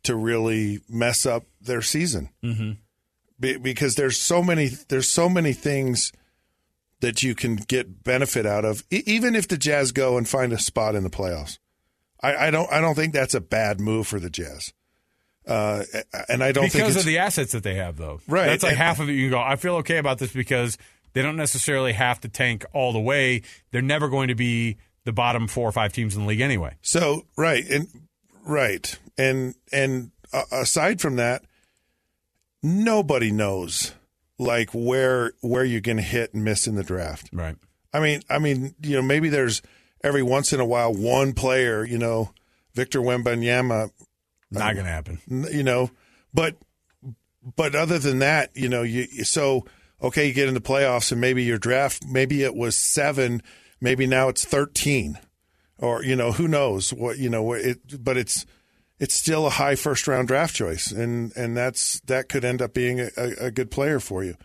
to 0.03 0.15
really 0.15 0.81
mess 0.89 1.25
up 1.25 1.45
their 1.61 1.81
season. 1.81 2.29
Mm-hmm 2.43 2.73
because 3.39 3.95
there's 3.95 4.17
so 4.17 4.41
many 4.41 4.69
there's 4.87 5.09
so 5.09 5.27
many 5.29 5.53
things 5.53 6.11
that 7.01 7.21
you 7.21 7.35
can 7.35 7.55
get 7.55 8.03
benefit 8.03 8.45
out 8.45 8.63
of, 8.63 8.83
even 8.89 9.35
if 9.35 9.47
the 9.47 9.57
Jazz 9.57 9.91
go 9.91 10.17
and 10.17 10.27
find 10.27 10.53
a 10.53 10.59
spot 10.59 10.95
in 10.95 11.03
the 11.03 11.09
playoffs. 11.09 11.57
I, 12.21 12.47
I 12.47 12.51
don't 12.51 12.71
I 12.71 12.79
don't 12.79 12.95
think 12.95 13.13
that's 13.13 13.33
a 13.33 13.41
bad 13.41 13.81
move 13.81 14.07
for 14.07 14.19
the 14.19 14.29
Jazz. 14.29 14.73
Uh, 15.45 15.83
and 16.29 16.43
I 16.43 16.51
don't 16.51 16.71
because 16.71 16.95
of 16.95 17.05
the 17.05 17.17
assets 17.17 17.51
that 17.51 17.63
they 17.63 17.75
have, 17.75 17.97
though. 17.97 18.21
Right, 18.27 18.45
that's 18.45 18.63
like 18.63 18.73
and, 18.73 18.79
half 18.79 18.99
of 18.99 19.09
it. 19.09 19.13
You 19.13 19.29
go. 19.29 19.41
I 19.41 19.55
feel 19.57 19.75
okay 19.75 19.97
about 19.97 20.19
this 20.19 20.31
because 20.31 20.77
they 21.13 21.21
don't 21.21 21.35
necessarily 21.35 21.93
have 21.93 22.21
to 22.21 22.29
tank 22.29 22.65
all 22.73 22.93
the 22.93 22.99
way. 22.99 23.41
They're 23.71 23.81
never 23.81 24.09
going 24.09 24.29
to 24.29 24.35
be 24.35 24.77
the 25.05 25.13
bottom 25.13 25.47
four 25.47 25.67
or 25.67 25.71
five 25.71 25.93
teams 25.93 26.15
in 26.15 26.21
the 26.21 26.27
league 26.27 26.41
anyway. 26.41 26.75
So 26.81 27.25
right 27.37 27.63
and 27.69 27.87
right 28.45 28.97
and 29.17 29.55
and 29.71 30.11
uh, 30.31 30.43
aside 30.51 31.01
from 31.01 31.17
that, 31.17 31.43
nobody 32.61 33.31
knows 33.31 33.93
like 34.39 34.71
where 34.73 35.33
where 35.41 35.63
you're 35.63 35.81
going 35.81 35.97
to 35.97 36.03
hit 36.03 36.33
and 36.33 36.43
miss 36.43 36.67
in 36.67 36.75
the 36.75 36.83
draft. 36.83 37.29
Right. 37.31 37.55
I 37.93 37.99
mean, 37.99 38.21
I 38.29 38.39
mean, 38.39 38.73
you 38.81 38.95
know, 38.95 39.01
maybe 39.01 39.29
there's 39.29 39.61
every 40.03 40.23
once 40.23 40.51
in 40.51 40.59
a 40.59 40.65
while 40.65 40.93
one 40.93 41.33
player, 41.33 41.85
you 41.85 41.97
know, 41.97 42.31
Victor 42.73 42.99
Wembanyama. 42.99 43.91
Not 44.53 44.69
um, 44.69 44.73
going 44.75 44.85
to 44.85 44.91
happen. 44.91 45.19
You 45.27 45.63
know, 45.63 45.91
but 46.33 46.55
but 47.55 47.75
other 47.75 47.99
than 47.99 48.19
that, 48.19 48.51
you 48.55 48.69
know, 48.69 48.83
you 48.83 49.05
so 49.23 49.65
okay, 50.01 50.27
you 50.27 50.33
get 50.33 50.47
in 50.47 50.53
the 50.53 50.61
playoffs 50.61 51.11
and 51.11 51.21
maybe 51.21 51.43
your 51.43 51.57
draft, 51.57 52.05
maybe 52.05 52.43
it 52.43 52.55
was 52.55 52.75
seven, 52.75 53.41
maybe 53.81 54.05
now 54.05 54.29
it's 54.29 54.45
thirteen, 54.45 55.19
or 55.77 56.03
you 56.03 56.15
know, 56.15 56.31
who 56.31 56.47
knows 56.47 56.93
what 56.93 57.17
you 57.17 57.29
know, 57.29 57.53
it, 57.53 58.03
but 58.03 58.17
it's 58.17 58.45
it's 58.99 59.15
still 59.15 59.45
a 59.47 59.51
high 59.51 59.75
first 59.75 60.07
round 60.07 60.27
draft 60.27 60.55
choice, 60.55 60.91
and 60.91 61.35
and 61.35 61.57
that's 61.57 61.99
that 62.01 62.29
could 62.29 62.45
end 62.45 62.61
up 62.61 62.73
being 62.73 62.99
a, 62.99 63.09
a, 63.17 63.51
good 63.51 63.71
player 63.71 63.99
for 63.99 64.23
you. 64.23 64.35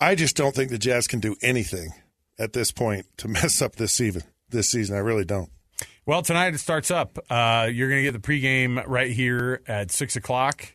I 0.00 0.14
just 0.14 0.36
don't 0.36 0.54
think 0.54 0.70
the 0.70 0.78
Jazz 0.78 1.06
can 1.06 1.20
do 1.20 1.36
anything 1.42 1.92
at 2.38 2.52
this 2.52 2.72
point 2.72 3.06
to 3.18 3.28
mess 3.28 3.60
up 3.60 3.76
this 3.76 3.92
season. 3.92 4.22
This 4.48 4.70
season, 4.70 4.96
I 4.96 5.00
really 5.00 5.24
don't. 5.24 5.50
Well, 6.04 6.22
tonight 6.22 6.52
it 6.52 6.58
starts 6.58 6.90
up. 6.90 7.16
Uh, 7.30 7.68
you're 7.72 7.88
going 7.88 8.00
to 8.00 8.10
get 8.10 8.10
the 8.10 8.18
pregame 8.18 8.82
right 8.88 9.12
here 9.12 9.62
at 9.68 9.92
six 9.92 10.16
o'clock 10.16 10.74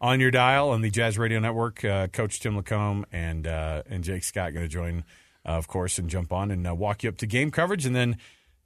on 0.00 0.18
your 0.18 0.32
dial 0.32 0.70
on 0.70 0.80
the 0.80 0.90
Jazz 0.90 1.16
Radio 1.16 1.38
Network. 1.38 1.84
Uh, 1.84 2.08
Coach 2.08 2.40
Tim 2.40 2.56
Lacombe 2.56 3.06
and 3.12 3.46
uh, 3.46 3.84
and 3.88 4.02
Jake 4.02 4.24
Scott 4.24 4.52
going 4.52 4.64
to 4.64 4.68
join, 4.68 5.04
uh, 5.46 5.50
of 5.50 5.68
course, 5.68 5.98
and 5.98 6.10
jump 6.10 6.32
on 6.32 6.50
and 6.50 6.66
uh, 6.66 6.74
walk 6.74 7.04
you 7.04 7.08
up 7.08 7.18
to 7.18 7.26
game 7.28 7.52
coverage, 7.52 7.86
and 7.86 7.94
then 7.94 8.16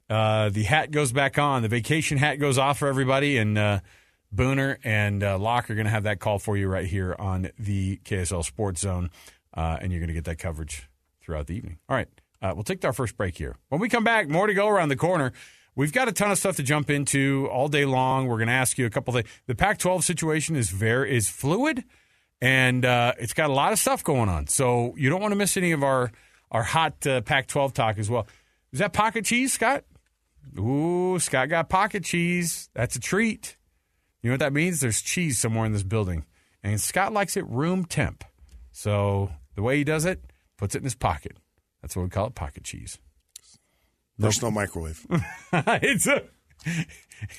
uh, 0.09 0.49
the 0.49 0.63
hat 0.63 0.89
goes 0.89 1.11
back 1.11 1.37
on. 1.37 1.61
The 1.61 1.67
vacation 1.67 2.17
hat 2.17 2.37
goes 2.37 2.57
off 2.57 2.79
for 2.79 2.87
everybody, 2.87 3.37
and 3.37 3.55
Booner 4.35 4.77
and 4.83 5.21
Locke 5.21 5.69
are 5.69 5.75
going 5.75 5.85
to 5.85 5.91
have 5.91 6.03
that 6.03 6.19
call 6.19 6.39
for 6.39 6.57
you 6.57 6.69
right 6.69 6.87
here 6.87 7.15
on 7.19 7.51
the 7.59 7.97
KSL 7.97 8.43
Sports 8.43 8.81
Zone, 8.81 9.11
and 9.53 9.91
you're 9.91 10.01
going 10.01 10.07
to 10.07 10.15
get 10.15 10.25
that 10.25 10.39
coverage 10.39 10.89
throughout 11.21 11.45
the 11.45 11.55
evening. 11.55 11.77
All 11.87 11.95
right, 11.95 12.07
we'll 12.41 12.63
take 12.63 12.83
our 12.83 12.93
first 12.93 13.15
break 13.15 13.37
here. 13.37 13.57
When 13.67 13.79
we 13.79 13.89
come 13.89 14.03
back, 14.03 14.27
more 14.27 14.47
to 14.47 14.55
go 14.55 14.67
around 14.67 14.89
the 14.89 14.95
corner. 14.95 15.33
We've 15.79 15.93
got 15.93 16.09
a 16.09 16.11
ton 16.11 16.29
of 16.29 16.37
stuff 16.37 16.57
to 16.57 16.63
jump 16.63 16.89
into 16.89 17.47
all 17.53 17.69
day 17.69 17.85
long. 17.85 18.27
We're 18.27 18.35
going 18.35 18.49
to 18.49 18.53
ask 18.53 18.77
you 18.77 18.85
a 18.85 18.89
couple 18.89 19.13
things. 19.13 19.29
The 19.47 19.55
Pac-12 19.55 20.03
situation 20.03 20.57
is 20.57 20.71
very 20.71 21.15
is 21.15 21.29
fluid, 21.29 21.85
and 22.41 22.83
uh, 22.83 23.13
it's 23.17 23.31
got 23.31 23.49
a 23.49 23.53
lot 23.53 23.71
of 23.71 23.79
stuff 23.79 24.03
going 24.03 24.27
on. 24.27 24.47
So 24.47 24.93
you 24.97 25.09
don't 25.09 25.21
want 25.21 25.31
to 25.31 25.37
miss 25.37 25.55
any 25.55 25.71
of 25.71 25.81
our 25.81 26.11
our 26.51 26.63
hot 26.63 26.99
Pac-12 26.99 27.71
talk 27.71 27.97
as 27.97 28.09
well. 28.09 28.27
Is 28.73 28.79
that 28.79 28.91
pocket 28.91 29.23
cheese, 29.23 29.53
Scott? 29.53 29.85
Ooh, 30.59 31.17
Scott 31.17 31.47
got 31.47 31.69
pocket 31.69 32.03
cheese. 32.03 32.69
That's 32.73 32.97
a 32.97 32.99
treat. 32.99 33.55
You 34.21 34.31
know 34.31 34.33
what 34.33 34.41
that 34.41 34.51
means? 34.51 34.81
There's 34.81 35.01
cheese 35.01 35.39
somewhere 35.39 35.65
in 35.65 35.71
this 35.71 35.83
building. 35.83 36.25
And 36.61 36.81
Scott 36.81 37.13
likes 37.13 37.37
it 37.37 37.47
room 37.47 37.85
temp. 37.85 38.25
So 38.73 39.31
the 39.55 39.61
way 39.61 39.77
he 39.77 39.85
does 39.85 40.03
it, 40.03 40.25
puts 40.57 40.75
it 40.75 40.79
in 40.79 40.83
his 40.83 40.95
pocket. 40.95 41.37
That's 41.81 41.95
what 41.95 42.03
we 42.03 42.09
call 42.09 42.27
it 42.27 42.35
pocket 42.35 42.65
cheese. 42.65 42.99
There's 44.19 44.41
no 44.41 44.51
microwave. 44.51 45.05
it's 45.53 46.05
a 46.05 46.23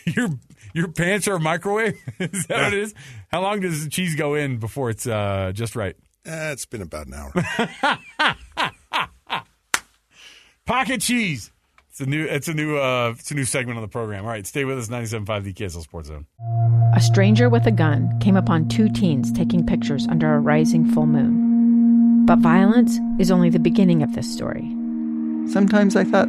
your 0.07 0.31
your 0.73 0.89
pants 0.89 1.29
are 1.29 1.35
a 1.35 1.41
microwave. 1.41 1.99
is 2.19 2.47
that 2.47 2.59
yeah. 2.59 2.65
what 2.65 2.73
it 2.73 2.81
is? 2.81 2.95
How 3.31 3.43
long 3.43 3.61
does 3.61 3.85
the 3.85 3.91
cheese 3.91 4.15
go 4.15 4.35
in 4.35 4.59
before 4.59 4.91
it's 4.91 5.07
uh, 5.07 5.53
just 5.55 5.77
right? 5.77 5.97
Eh, 6.25 6.53
it's 6.53 6.67
been 6.67 6.83
about 6.83 7.07
an 7.07 7.15
hour. 7.15 7.33
Pocket 10.67 11.01
cheese. 11.01 11.51
It's 11.91 12.01
a 12.01 12.07
new. 12.07 12.25
It's 12.25 12.49
a 12.49 12.55
new. 12.55 12.79
Uh, 12.79 13.15
it's 13.19 13.31
a 13.31 13.35
new 13.35 13.45
segment 13.45 13.77
on 13.77 13.83
the 13.83 13.89
program. 13.89 14.25
All 14.25 14.31
right, 14.31 14.47
stay 14.47 14.65
with 14.65 14.79
us. 14.79 14.89
97.5 14.89 15.45
the 15.45 15.53
KSL 15.53 15.83
Sports 15.83 16.09
Zone. 16.09 16.27
A 16.95 17.01
stranger 17.01 17.49
with 17.49 17.67
a 17.67 17.71
gun 17.71 18.19
came 18.21 18.37
upon 18.37 18.69
two 18.69 18.89
teens 18.89 19.33
taking 19.33 19.67
pictures 19.67 20.07
under 20.09 20.35
a 20.35 20.41
rising 20.41 20.91
full 20.91 21.07
moon. 21.07 22.27
But 22.27 22.39
violence 22.39 22.99
is 23.19 23.31
only 23.31 23.51
the 23.51 23.59
beginning 23.59 24.03
of 24.03 24.15
this 24.15 24.33
story. 24.33 24.69
Sometimes 25.51 25.97
I 25.97 26.05
thought 26.05 26.29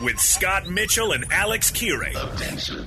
with 0.00 0.18
Scott 0.18 0.68
Mitchell 0.68 1.12
and 1.12 1.24
Alex 1.30 1.70
Kirry. 1.70 2.14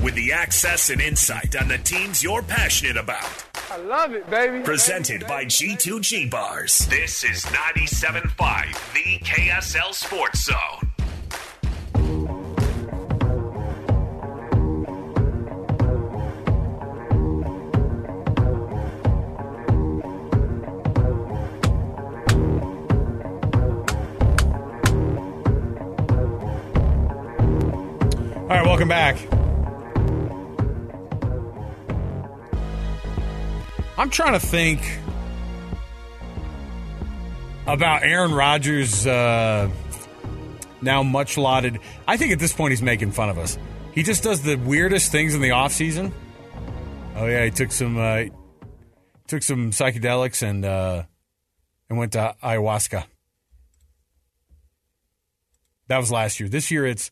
With 0.02 0.16
the 0.16 0.32
access 0.34 0.90
and 0.90 1.02
insight 1.02 1.56
on 1.56 1.68
the 1.68 1.78
teams 1.78 2.24
you're 2.24 2.42
passionate 2.42 2.98
about. 2.98 3.46
I 3.70 3.78
love 3.78 4.14
it, 4.14 4.30
baby. 4.30 4.62
Presented 4.64 5.26
by 5.28 5.46
G2G 5.46 6.30
Bars. 6.30 6.88
This 6.88 7.24
is 7.24 7.44
97.5, 7.46 8.94
the 8.94 9.20
KSL 9.26 9.94
Sports 9.94 10.46
Zone. 10.46 10.91
Welcome 28.82 28.90
back. 28.90 29.16
I'm 33.98 34.10
trying 34.10 34.34
to 34.34 34.40
think 34.40 34.82
about 37.68 38.02
Aaron 38.02 38.34
Rodgers' 38.34 39.06
uh, 39.06 39.70
now 40.82 41.04
much 41.04 41.38
lauded. 41.38 41.80
I 42.08 42.18
think 42.18 42.32
at 42.32 42.40
this 42.40 42.54
point 42.54 42.72
he's 42.72 42.82
making 42.82 43.12
fun 43.12 43.30
of 43.30 43.38
us. 43.38 43.60
He 43.94 44.02
just 44.02 44.24
does 44.24 44.42
the 44.42 44.56
weirdest 44.56 45.12
things 45.12 45.36
in 45.36 45.42
the 45.42 45.50
offseason. 45.50 46.12
Oh 47.16 47.28
yeah, 47.28 47.46
he 47.46 47.52
took 47.52 47.72
some 47.72 47.98
uh, 48.00 48.24
took 49.28 49.44
some 49.44 49.70
psychedelics 49.70 50.42
and 50.42 50.66
uh, 50.66 51.04
and 51.88 52.00
went 52.00 52.14
to 52.14 52.36
ayahuasca. 52.44 53.04
That 55.88 55.98
was 55.98 56.12
last 56.12 56.40
year. 56.40 56.50
This 56.50 56.72
year 56.72 56.88
it's 56.88 57.12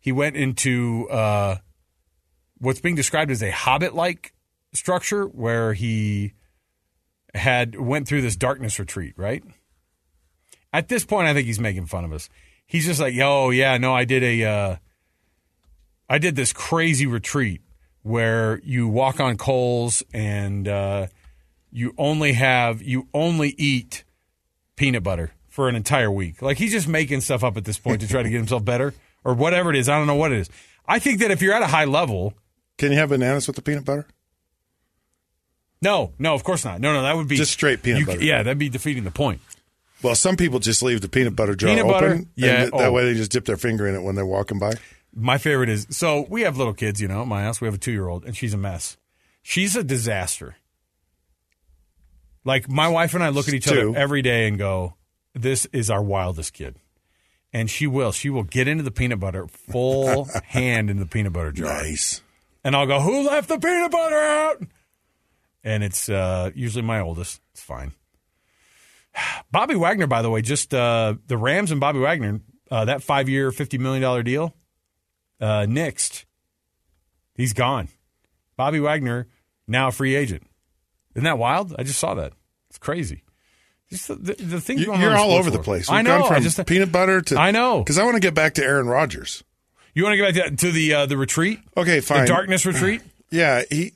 he 0.00 0.12
went 0.12 0.36
into 0.36 1.08
uh, 1.10 1.56
what's 2.58 2.80
being 2.80 2.94
described 2.94 3.30
as 3.30 3.42
a 3.42 3.50
hobbit-like 3.50 4.32
structure 4.72 5.24
where 5.26 5.74
he 5.74 6.32
had 7.34 7.78
went 7.78 8.08
through 8.08 8.22
this 8.22 8.34
darkness 8.34 8.78
retreat. 8.78 9.14
Right 9.16 9.44
at 10.72 10.88
this 10.88 11.04
point, 11.04 11.28
I 11.28 11.34
think 11.34 11.46
he's 11.46 11.60
making 11.60 11.86
fun 11.86 12.04
of 12.04 12.12
us. 12.12 12.28
He's 12.66 12.86
just 12.86 13.00
like, 13.00 13.14
"Yo, 13.14 13.50
yeah, 13.50 13.76
no, 13.76 13.94
I 13.94 14.04
did 14.04 14.22
a, 14.22 14.44
uh, 14.44 14.76
I 16.08 16.18
did 16.18 16.36
this 16.36 16.52
crazy 16.52 17.06
retreat 17.06 17.60
where 18.02 18.60
you 18.64 18.88
walk 18.88 19.20
on 19.20 19.36
coals 19.36 20.02
and 20.14 20.66
uh, 20.66 21.08
you 21.70 21.94
only 21.98 22.32
have 22.32 22.82
you 22.82 23.08
only 23.12 23.54
eat 23.58 24.04
peanut 24.76 25.02
butter 25.02 25.32
for 25.48 25.68
an 25.68 25.74
entire 25.74 26.10
week." 26.10 26.40
Like 26.40 26.58
he's 26.58 26.72
just 26.72 26.88
making 26.88 27.20
stuff 27.20 27.44
up 27.44 27.56
at 27.56 27.64
this 27.64 27.78
point 27.78 28.00
to 28.00 28.08
try 28.08 28.22
to 28.22 28.30
get 28.30 28.36
himself 28.38 28.64
better 28.64 28.94
or 29.24 29.34
whatever 29.34 29.70
it 29.70 29.76
is. 29.76 29.88
I 29.88 29.96
don't 29.98 30.06
know 30.06 30.14
what 30.14 30.32
it 30.32 30.38
is. 30.38 30.50
I 30.86 30.98
think 30.98 31.20
that 31.20 31.30
if 31.30 31.40
you're 31.42 31.54
at 31.54 31.62
a 31.62 31.66
high 31.68 31.84
level, 31.84 32.34
Can 32.78 32.92
you 32.92 32.98
have 32.98 33.10
bananas 33.10 33.46
with 33.46 33.56
the 33.56 33.62
peanut 33.62 33.84
butter? 33.84 34.06
no, 35.82 36.12
no, 36.18 36.34
of 36.34 36.44
course 36.44 36.64
not. 36.64 36.80
No, 36.80 36.92
no, 36.92 37.02
that 37.02 37.16
would 37.16 37.28
be 37.28 37.36
Just 37.36 37.52
straight 37.52 37.82
peanut 37.82 38.00
you- 38.00 38.06
butter. 38.06 38.22
Yeah, 38.22 38.42
that'd 38.42 38.58
be 38.58 38.68
defeating 38.68 39.04
the 39.04 39.10
point. 39.10 39.40
Well, 40.02 40.14
some 40.14 40.36
people 40.36 40.58
just 40.60 40.82
leave 40.82 41.00
the 41.02 41.08
peanut 41.08 41.36
butter 41.36 41.54
jar 41.54 41.68
Peanut 41.70 41.84
open. 41.84 41.92
butter? 41.94 42.12
and 42.12 42.26
Yeah, 42.34 42.56
th- 42.60 42.70
that 42.70 42.86
oh. 42.88 42.92
way 42.92 43.04
they 43.04 43.14
just 43.14 43.30
dip 43.32 43.44
their 43.44 43.56
finger 43.58 43.86
in 43.86 43.94
it 43.94 44.02
when 44.02 44.14
they're 44.14 44.24
walking 44.26 44.58
by. 44.58 44.72
My 45.14 45.36
favorite 45.38 45.68
is 45.68 45.86
so 45.90 46.26
we 46.30 46.42
have 46.42 46.56
little 46.56 46.72
kids, 46.72 47.00
you 47.00 47.08
know, 47.08 47.20
at 47.22 47.26
my 47.28 47.42
house. 47.42 47.60
We 47.60 47.66
have 47.66 47.74
a 47.74 47.78
two 47.78 47.90
year 47.92 48.08
old, 48.08 48.24
and 48.24 48.34
she's 48.36 48.54
a 48.54 48.56
mess. 48.56 48.96
She's 49.42 49.74
a 49.76 49.82
disaster. 49.84 50.56
Like 52.44 52.68
my 52.68 52.88
wife 52.88 53.12
and 53.14 53.22
I 53.22 53.28
look 53.28 53.48
at 53.48 53.54
each 53.54 53.66
Two. 53.66 53.90
other 53.90 53.98
every 53.98 54.22
day 54.22 54.46
and 54.48 54.56
go, 54.56 54.94
"This 55.34 55.66
is 55.72 55.90
our 55.90 56.02
wildest 56.02 56.52
kid," 56.54 56.76
and 57.52 57.68
she 57.70 57.86
will. 57.86 58.12
She 58.12 58.30
will 58.30 58.42
get 58.44 58.68
into 58.68 58.82
the 58.84 58.90
peanut 58.90 59.20
butter, 59.20 59.46
full 59.48 60.28
hand 60.44 60.90
in 60.90 60.98
the 60.98 61.06
peanut 61.06 61.32
butter 61.32 61.52
jar, 61.52 61.82
Nice. 61.82 62.22
and 62.64 62.74
I'll 62.76 62.86
go, 62.86 63.00
"Who 63.00 63.26
left 63.26 63.48
the 63.48 63.58
peanut 63.58 63.90
butter 63.90 64.16
out?" 64.16 64.62
And 65.62 65.82
it's 65.84 66.08
uh, 66.08 66.50
usually 66.54 66.82
my 66.84 67.00
oldest. 67.00 67.40
It's 67.52 67.62
fine. 67.62 67.92
Bobby 69.52 69.74
Wagner, 69.74 70.06
by 70.06 70.22
the 70.22 70.30
way, 70.30 70.42
just 70.42 70.72
uh, 70.72 71.14
the 71.26 71.36
Rams 71.36 71.70
and 71.70 71.80
Bobby 71.80 71.98
Wagner, 71.98 72.40
uh, 72.70 72.84
that 72.86 73.02
five 73.02 73.28
year, 73.28 73.50
$50 73.50 73.78
million 73.78 74.24
deal, 74.24 74.54
uh, 75.40 75.66
nixed. 75.68 76.24
He's 77.34 77.52
gone. 77.52 77.88
Bobby 78.56 78.80
Wagner, 78.80 79.26
now 79.66 79.88
a 79.88 79.92
free 79.92 80.14
agent. 80.14 80.44
Isn't 81.14 81.24
that 81.24 81.38
wild? 81.38 81.74
I 81.78 81.82
just 81.82 81.98
saw 81.98 82.14
that. 82.14 82.32
It's 82.68 82.78
crazy. 82.78 83.22
The, 83.90 84.36
the, 84.38 84.60
things 84.60 84.82
you, 84.82 84.94
you're 84.96 85.16
all 85.16 85.32
over 85.32 85.50
the 85.50 85.58
place. 85.58 85.90
I 85.90 85.96
We've 85.96 86.04
know. 86.04 86.18
gone 86.20 86.28
from 86.28 86.36
I 86.36 86.40
just, 86.40 86.64
peanut 86.64 86.92
butter 86.92 87.20
to 87.22 87.36
I 87.36 87.50
know. 87.50 87.80
because 87.80 87.98
I 87.98 88.04
want 88.04 88.14
to 88.14 88.20
get 88.20 88.34
back 88.34 88.54
to 88.54 88.64
Aaron 88.64 88.86
Rodgers. 88.86 89.42
you 89.94 90.04
want 90.04 90.12
to 90.12 90.16
get 90.16 90.34
back 90.34 90.50
to, 90.50 90.56
to 90.66 90.70
the 90.72 90.94
uh, 90.94 91.06
the 91.06 91.16
retreat? 91.16 91.58
Okay, 91.76 92.00
fine. 92.00 92.20
The 92.20 92.26
darkness 92.28 92.64
retreat? 92.66 93.02
Yeah, 93.32 93.62
he. 93.70 93.92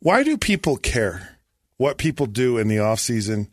Why 0.00 0.22
do 0.22 0.36
people 0.36 0.76
care 0.76 1.38
what 1.78 1.96
people 1.96 2.26
do 2.26 2.58
in 2.58 2.68
the 2.68 2.78
off 2.80 3.00
season? 3.00 3.48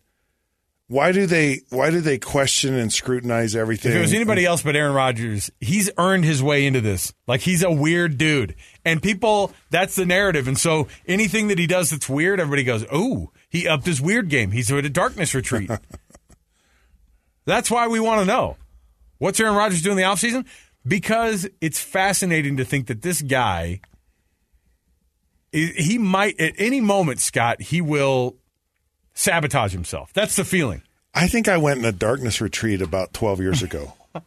Why 0.88 1.14
do 1.14 1.26
they? 1.26 1.62
Why 1.70 1.90
do 1.92 2.02
they 2.02 2.20
question 2.20 2.76
and 2.76 2.92
scrutinize 2.92 3.56
everything? 3.56 3.92
If 3.94 3.98
it 3.98 4.02
was 4.02 4.14
anybody 4.14 4.46
else 4.46 4.62
but 4.62 4.76
Aaron 4.76 4.94
Rodgers, 4.94 5.50
he's 5.62 5.90
earned 5.98 6.26
his 6.26 6.44
way 6.44 6.66
into 6.66 6.82
this. 6.82 7.14
Like 7.26 7.40
he's 7.40 7.64
a 7.64 7.72
weird 7.72 8.18
dude, 8.18 8.56
and 8.84 9.02
people 9.02 9.54
that's 9.72 9.96
the 9.96 10.06
narrative. 10.06 10.48
And 10.48 10.60
so 10.60 10.90
anything 11.08 11.48
that 11.48 11.58
he 11.58 11.66
does 11.66 11.90
that's 11.90 12.10
weird, 12.10 12.42
everybody 12.42 12.66
goes, 12.66 12.86
"Oh, 12.92 13.32
he 13.50 13.68
upped 13.68 13.86
his 13.86 14.02
weird 14.02 14.30
game. 14.30 14.52
He's 14.52 14.72
at 14.72 14.86
a 14.86 14.90
darkness 14.90 15.34
retreat." 15.34 15.70
that's 17.46 17.70
why 17.70 17.88
we 17.88 18.00
want 18.00 18.22
to 18.22 18.26
know 18.26 18.58
what's 19.18 19.40
Aaron 19.40 19.56
Rodgers 19.56 19.82
doing 19.82 19.98
in 19.98 20.04
the 20.04 20.10
offseason? 20.10 20.46
because 20.88 21.48
it's 21.62 21.80
fascinating 21.80 22.58
to 22.58 22.66
think 22.66 22.88
that 22.88 23.02
this 23.02 23.22
guy 23.22 23.80
he 25.52 25.98
might 25.98 26.40
at 26.40 26.54
any 26.58 26.82
moment, 26.82 27.20
Scott, 27.22 27.62
he 27.62 27.80
will 27.80 28.36
sabotage 29.14 29.72
himself. 29.72 30.12
That's 30.14 30.36
the 30.36 30.44
feeling. 30.44 30.82
I 31.14 31.28
think 31.28 31.48
I 31.48 31.56
went 31.58 31.80
in 31.80 31.86
a 31.86 31.94
darkness 31.94 32.42
retreat 32.42 32.82
about 32.82 33.14
12 33.14 33.40
years 33.40 33.64
ago. 33.64 33.94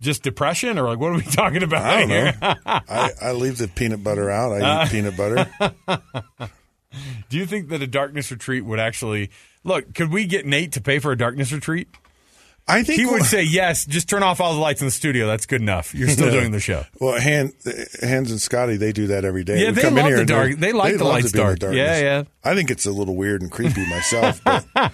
Just 0.00 0.24
depression, 0.24 0.76
or 0.76 0.88
like 0.88 0.98
what 0.98 1.12
are 1.12 1.16
we 1.16 1.22
talking 1.22 1.62
about 1.62 1.84
I 1.84 2.06
here? 2.06 2.34
I, 2.42 3.10
I 3.22 3.32
leave 3.32 3.58
the 3.58 3.68
peanut 3.68 4.02
butter 4.02 4.28
out. 4.28 4.50
I 4.52 4.60
Uh, 4.60 4.84
eat 4.84 4.90
peanut 4.90 5.16
butter. 5.16 5.48
Do 7.28 7.36
you 7.38 7.46
think 7.46 7.68
that 7.68 7.82
a 7.82 7.86
darkness 7.86 8.30
retreat 8.30 8.64
would 8.64 8.78
actually 8.80 9.30
look? 9.64 9.94
Could 9.94 10.12
we 10.12 10.26
get 10.26 10.46
Nate 10.46 10.72
to 10.72 10.80
pay 10.80 10.98
for 10.98 11.12
a 11.12 11.16
darkness 11.16 11.52
retreat? 11.52 11.88
I 12.68 12.84
think 12.84 13.00
he 13.00 13.06
would 13.06 13.24
say 13.24 13.42
yes. 13.42 13.84
Just 13.84 14.08
turn 14.08 14.22
off 14.22 14.40
all 14.40 14.54
the 14.54 14.60
lights 14.60 14.80
in 14.80 14.86
the 14.86 14.92
studio. 14.92 15.26
That's 15.26 15.46
good 15.46 15.60
enough. 15.60 15.96
You're 15.96 16.08
still 16.08 16.26
Yeah. 16.32 16.38
doing 16.40 16.52
the 16.52 16.60
show. 16.60 16.84
Well, 17.00 17.20
Han, 17.20 17.52
Hans 18.00 18.30
and 18.30 18.40
Scotty, 18.40 18.76
they 18.76 18.92
do 18.92 19.08
that 19.08 19.24
every 19.24 19.42
day. 19.42 19.60
Yeah, 19.62 19.70
We 19.70 19.72
they 19.72 19.82
come 19.82 19.98
in 19.98 20.06
here 20.06 20.18
the 20.18 20.24
dark- 20.24 20.56
they 20.60 20.70
like 20.72 20.96
the 20.96 21.02
love 21.02 21.14
lights 21.14 21.32
in 21.34 21.40
the 21.44 21.56
dark. 21.56 21.74
Yeah, 21.74 21.98
yeah. 22.00 22.22
I 22.44 22.54
think 22.54 22.70
it's 22.70 22.86
a 22.86 22.92
little 22.92 23.16
weird 23.16 23.42
and 23.42 23.50
creepy 23.50 23.84
myself, 23.90 24.40
but, 24.44 24.64
They 24.74 24.84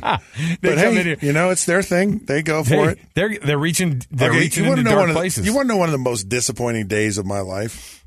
but 0.00 0.20
come 0.62 0.78
in 0.78 0.94
hey, 0.96 1.02
here. 1.04 1.16
you 1.20 1.32
know, 1.32 1.50
it's 1.50 1.64
their 1.64 1.80
thing. 1.82 2.22
They 2.24 2.42
go 2.42 2.64
for 2.64 2.70
They, 2.70 2.82
it. 2.92 2.98
they're 3.14 3.38
they're 3.38 3.58
reaching 3.58 4.02
they're 4.10 4.30
Okay, 4.30 4.40
reaching 4.40 4.64
into 4.64 4.82
dark 4.82 5.06
the- 5.06 5.14
places. 5.14 5.46
you 5.46 5.54
want 5.54 5.68
to 5.68 5.74
know 5.74 5.78
one 5.78 5.88
of 5.88 5.92
the 5.92 5.98
most 5.98 6.28
disappointing 6.28 6.88
days 6.88 7.18
of 7.18 7.24
my 7.26 7.38
life? 7.40 8.04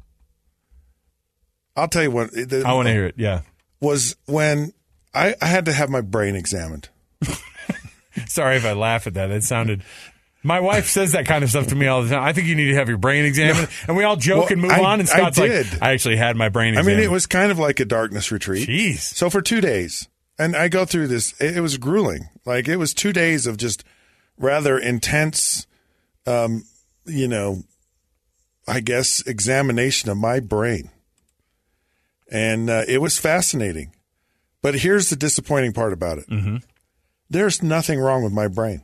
I'll 1.80 1.88
tell 1.88 2.04
you 2.04 2.12
what. 2.12 2.32
the- 2.32 2.64
I 2.66 2.74
want 2.74 2.88
to 2.88 2.94
hear 2.94 3.06
it. 3.06 3.16
Yeah. 3.18 3.42
Was 3.82 4.16
when 4.26 4.74
I, 5.14 5.36
I 5.42 5.46
had 5.48 5.66
to 5.66 5.74
have 5.74 5.90
my 5.90 6.02
brain 6.02 6.36
examined. 6.36 6.90
Sorry 8.28 8.58
if 8.58 8.66
I 8.66 8.74
laugh 8.74 9.08
at 9.08 9.14
that. 9.16 9.32
It 9.32 9.44
sounded. 9.44 9.84
My 10.44 10.60
wife 10.60 10.88
says 10.88 11.12
that 11.14 11.26
kind 11.26 11.44
of 11.44 11.50
stuff 11.50 11.68
to 11.68 11.76
me 11.76 11.88
all 11.88 12.02
the 12.04 12.10
time. 12.10 12.24
I 12.24 12.32
think 12.34 12.48
you 12.48 12.56
need 12.56 12.68
to 12.68 12.76
have 12.76 12.88
your 12.88 12.98
brain 12.98 13.26
examined, 13.26 13.68
and 13.88 13.98
we 13.98 14.04
all 14.04 14.16
joke 14.16 14.44
Well, 14.46 14.48
and 14.54 14.62
move 14.62 14.72
I- 14.72 14.84
on. 14.84 15.00
And 15.02 15.10
I 15.10 15.14
Scott's 15.14 15.38
like, 15.38 15.82
"I 15.82 15.92
actually 15.92 16.16
had 16.18 16.36
my 16.38 16.50
brain 16.50 16.74
examined. 16.74 16.94
I 16.96 16.98
mean, 16.98 17.04
it 17.04 17.12
was 17.12 17.26
kind 17.26 17.52
of 17.52 17.60
like 17.60 17.80
a 17.80 17.86
darkness 17.86 18.32
retreat. 18.32 18.68
Jeez. 18.68 19.00
So 19.00 19.30
for 19.30 19.42
two 19.42 19.62
days, 19.62 20.08
and 20.38 20.56
I 20.56 20.68
go 20.70 20.86
through 20.86 21.08
this. 21.08 21.34
It, 21.42 21.58
it 21.58 21.62
was 21.62 21.78
grueling. 21.78 22.30
Like 22.46 22.68
it 22.68 22.78
was 22.78 22.94
two 22.94 23.12
days 23.14 23.48
of 23.48 23.58
just 23.58 23.84
rather 24.38 24.78
intense, 24.78 25.68
um, 26.26 26.64
you 27.06 27.28
know, 27.28 27.64
I 28.68 28.80
guess 28.80 29.22
examination 29.28 30.10
of 30.10 30.18
my 30.18 30.40
brain, 30.40 30.90
and 32.32 32.70
uh, 32.70 32.84
it 32.88 33.00
was 33.00 33.18
fascinating. 33.18 33.94
But 34.62 34.76
here's 34.76 35.10
the 35.10 35.16
disappointing 35.16 35.74
part 35.74 35.94
about 35.94 36.18
it. 36.18 36.30
Mm-hmm. 36.30 36.58
There's 37.30 37.64
nothing 37.64 38.00
wrong 38.00 38.24
with 38.24 38.34
my 38.34 38.48
brain. 38.48 38.84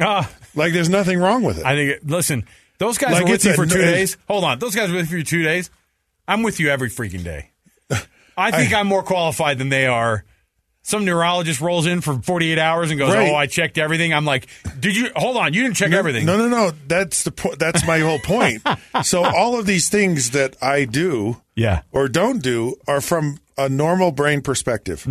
Ah, 0.00 0.28
Like 0.54 0.72
there's 0.72 0.88
nothing 0.88 1.18
wrong 1.18 1.42
with 1.42 1.58
it. 1.58 1.64
I 1.64 1.74
think. 1.76 1.90
It, 1.90 2.06
listen, 2.06 2.46
those 2.78 2.98
guys 2.98 3.12
Like, 3.12 3.24
were 3.24 3.30
with 3.30 3.44
you 3.44 3.54
for 3.54 3.66
two 3.66 3.80
days. 3.80 4.16
Hold 4.28 4.44
on, 4.44 4.58
those 4.58 4.74
guys 4.74 4.90
were 4.90 4.96
with 4.96 5.10
you 5.10 5.20
for 5.20 5.26
two 5.26 5.42
days. 5.42 5.70
I'm 6.26 6.42
with 6.42 6.58
you 6.58 6.70
every 6.70 6.90
freaking 6.90 7.22
day. 7.22 7.50
I 8.36 8.50
think 8.50 8.72
I, 8.72 8.80
am 8.80 8.88
more 8.88 9.02
qualified 9.02 9.58
than 9.58 9.68
they 9.68 9.86
are 9.86 10.24
some 10.86 11.04
neurologist 11.04 11.60
rolls 11.60 11.86
in 11.86 12.00
for 12.02 12.14
48 12.22 12.58
hours 12.58 12.90
and 12.90 12.98
goes, 13.00 13.12
Right. 13.12 13.28
"Oh, 13.30 13.34
I 13.34 13.46
checked 13.46 13.78
everything." 13.78 14.14
I'm 14.14 14.24
like, 14.24 14.46
"Did 14.78 14.94
you 14.94 15.10
hold 15.16 15.36
on? 15.36 15.52
You 15.54 15.62
didn't 15.62 15.76
check 15.76 15.90
No, 15.90 15.98
everything." 15.98 16.24
No, 16.26 16.36
no, 16.36 16.46
no. 16.48 16.72
That's 16.86 17.24
the 17.24 17.32
po- 17.32 17.56
that's 17.56 17.84
my 17.86 17.98
whole 17.98 18.18
point. 18.20 18.62
so 19.02 19.24
all 19.24 19.58
of 19.58 19.66
these 19.66 19.88
things 19.88 20.30
that 20.30 20.56
I 20.62 20.84
do, 20.84 21.40
Yeah. 21.56 21.80
or 21.90 22.06
don't 22.08 22.40
do, 22.42 22.76
are 22.86 23.00
from 23.00 23.38
a 23.58 23.68
normal 23.68 24.12
brain 24.12 24.40
perspective. 24.42 25.06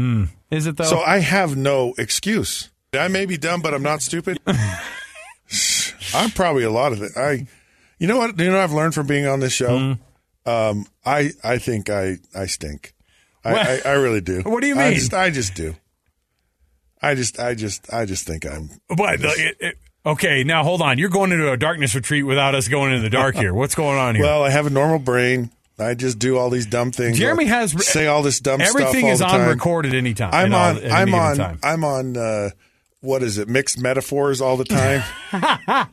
Is 0.51 0.67
it 0.67 0.77
though? 0.77 0.83
So 0.85 0.99
I 1.01 1.19
have 1.19 1.57
no 1.57 1.93
excuse. 1.97 2.69
I 2.93 3.07
may 3.07 3.25
be 3.25 3.37
dumb, 3.37 3.61
but 3.61 3.73
I'm 3.73 3.81
not 3.83 4.01
stupid. 4.03 4.39
I'm 6.13 6.31
probably 6.31 6.63
a 6.63 6.69
lot 6.71 6.91
of 6.93 7.01
it. 7.01 7.11
I, 7.17 7.47
you 7.99 8.07
know 8.07 8.17
what? 8.17 8.37
You 8.37 8.45
know 8.45 8.53
what 8.57 8.61
I've 8.63 8.71
learned 8.73 8.93
from 8.93 9.07
being 9.07 9.25
on 9.27 9.39
this 9.39 9.53
show. 9.53 9.69
Mm-hmm. 9.79 10.49
Um, 10.49 10.85
I 11.05 11.31
I 11.43 11.57
think 11.57 11.89
I 11.89 12.17
I 12.35 12.45
stink. 12.47 12.92
I, 13.45 13.51
I, 13.53 13.81
I 13.85 13.91
really 13.93 14.21
do. 14.21 14.41
What 14.41 14.61
do 14.61 14.67
you 14.67 14.75
I 14.79 14.89
mean? 14.89 14.93
just 14.95 15.13
I 15.13 15.29
just 15.29 15.53
do. 15.55 15.75
I 17.01 17.15
just 17.15 17.39
I 17.39 17.53
just 17.55 17.93
I 17.93 18.05
just 18.05 18.25
think 18.25 18.45
I'm. 18.45 18.69
But 18.87 19.19
the- 19.21 19.27
it- 19.37 19.57
it- 19.59 19.77
okay, 20.05 20.43
now 20.43 20.63
hold 20.63 20.81
on. 20.81 20.97
You're 20.97 21.09
going 21.09 21.31
into 21.31 21.51
a 21.51 21.57
darkness 21.57 21.93
retreat 21.95 22.25
without 22.25 22.55
us 22.55 22.67
going 22.67 22.91
into 22.93 23.03
the 23.03 23.09
dark 23.09 23.35
here. 23.35 23.53
What's 23.53 23.75
going 23.75 23.97
on 23.97 24.15
here? 24.15 24.23
Well, 24.23 24.43
I 24.43 24.49
have 24.49 24.65
a 24.65 24.69
normal 24.69 24.99
brain. 24.99 25.51
I 25.79 25.95
just 25.95 26.19
do 26.19 26.37
all 26.37 26.49
these 26.49 26.65
dumb 26.67 26.91
things. 26.91 27.17
Jeremy 27.17 27.45
has 27.45 27.85
say 27.85 28.05
all 28.07 28.21
this 28.21 28.39
dumb 28.39 28.61
stuff. 28.61 28.69
everything 28.75 29.07
is 29.07 29.21
on 29.21 29.29
time. 29.31 29.49
any 29.93 30.13
time. 30.13 30.29
I'm 30.31 30.53
at 30.53 30.77
all- 30.77 30.85
on. 30.85 30.91
I'm 30.91 31.13
on. 31.15 31.35
time. 31.35 31.59
I'm 31.63 31.83
on. 31.83 32.15
Uh, 32.15 32.49
what 33.01 33.21
is 33.23 33.37
it? 33.37 33.49
Mixed 33.49 33.79
metaphors 33.81 34.39
all 34.39 34.55
the 34.55 34.63
time. 34.65 35.03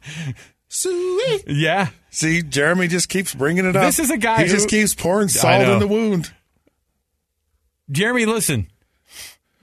Sweet. 0.68 1.42
Yeah. 1.48 1.88
See, 2.10 2.42
Jeremy 2.42 2.86
just 2.86 3.08
keeps 3.08 3.34
bringing 3.34 3.64
it 3.64 3.74
up. 3.74 3.82
This 3.82 3.98
is 3.98 4.10
a 4.10 4.16
guy 4.18 4.42
He 4.44 4.48
just 4.48 4.68
keeps 4.68 4.94
pouring 4.94 5.28
salt 5.28 5.62
in 5.62 5.78
the 5.80 5.88
wound. 5.88 6.32
Jeremy, 7.90 8.26
listen. 8.26 8.66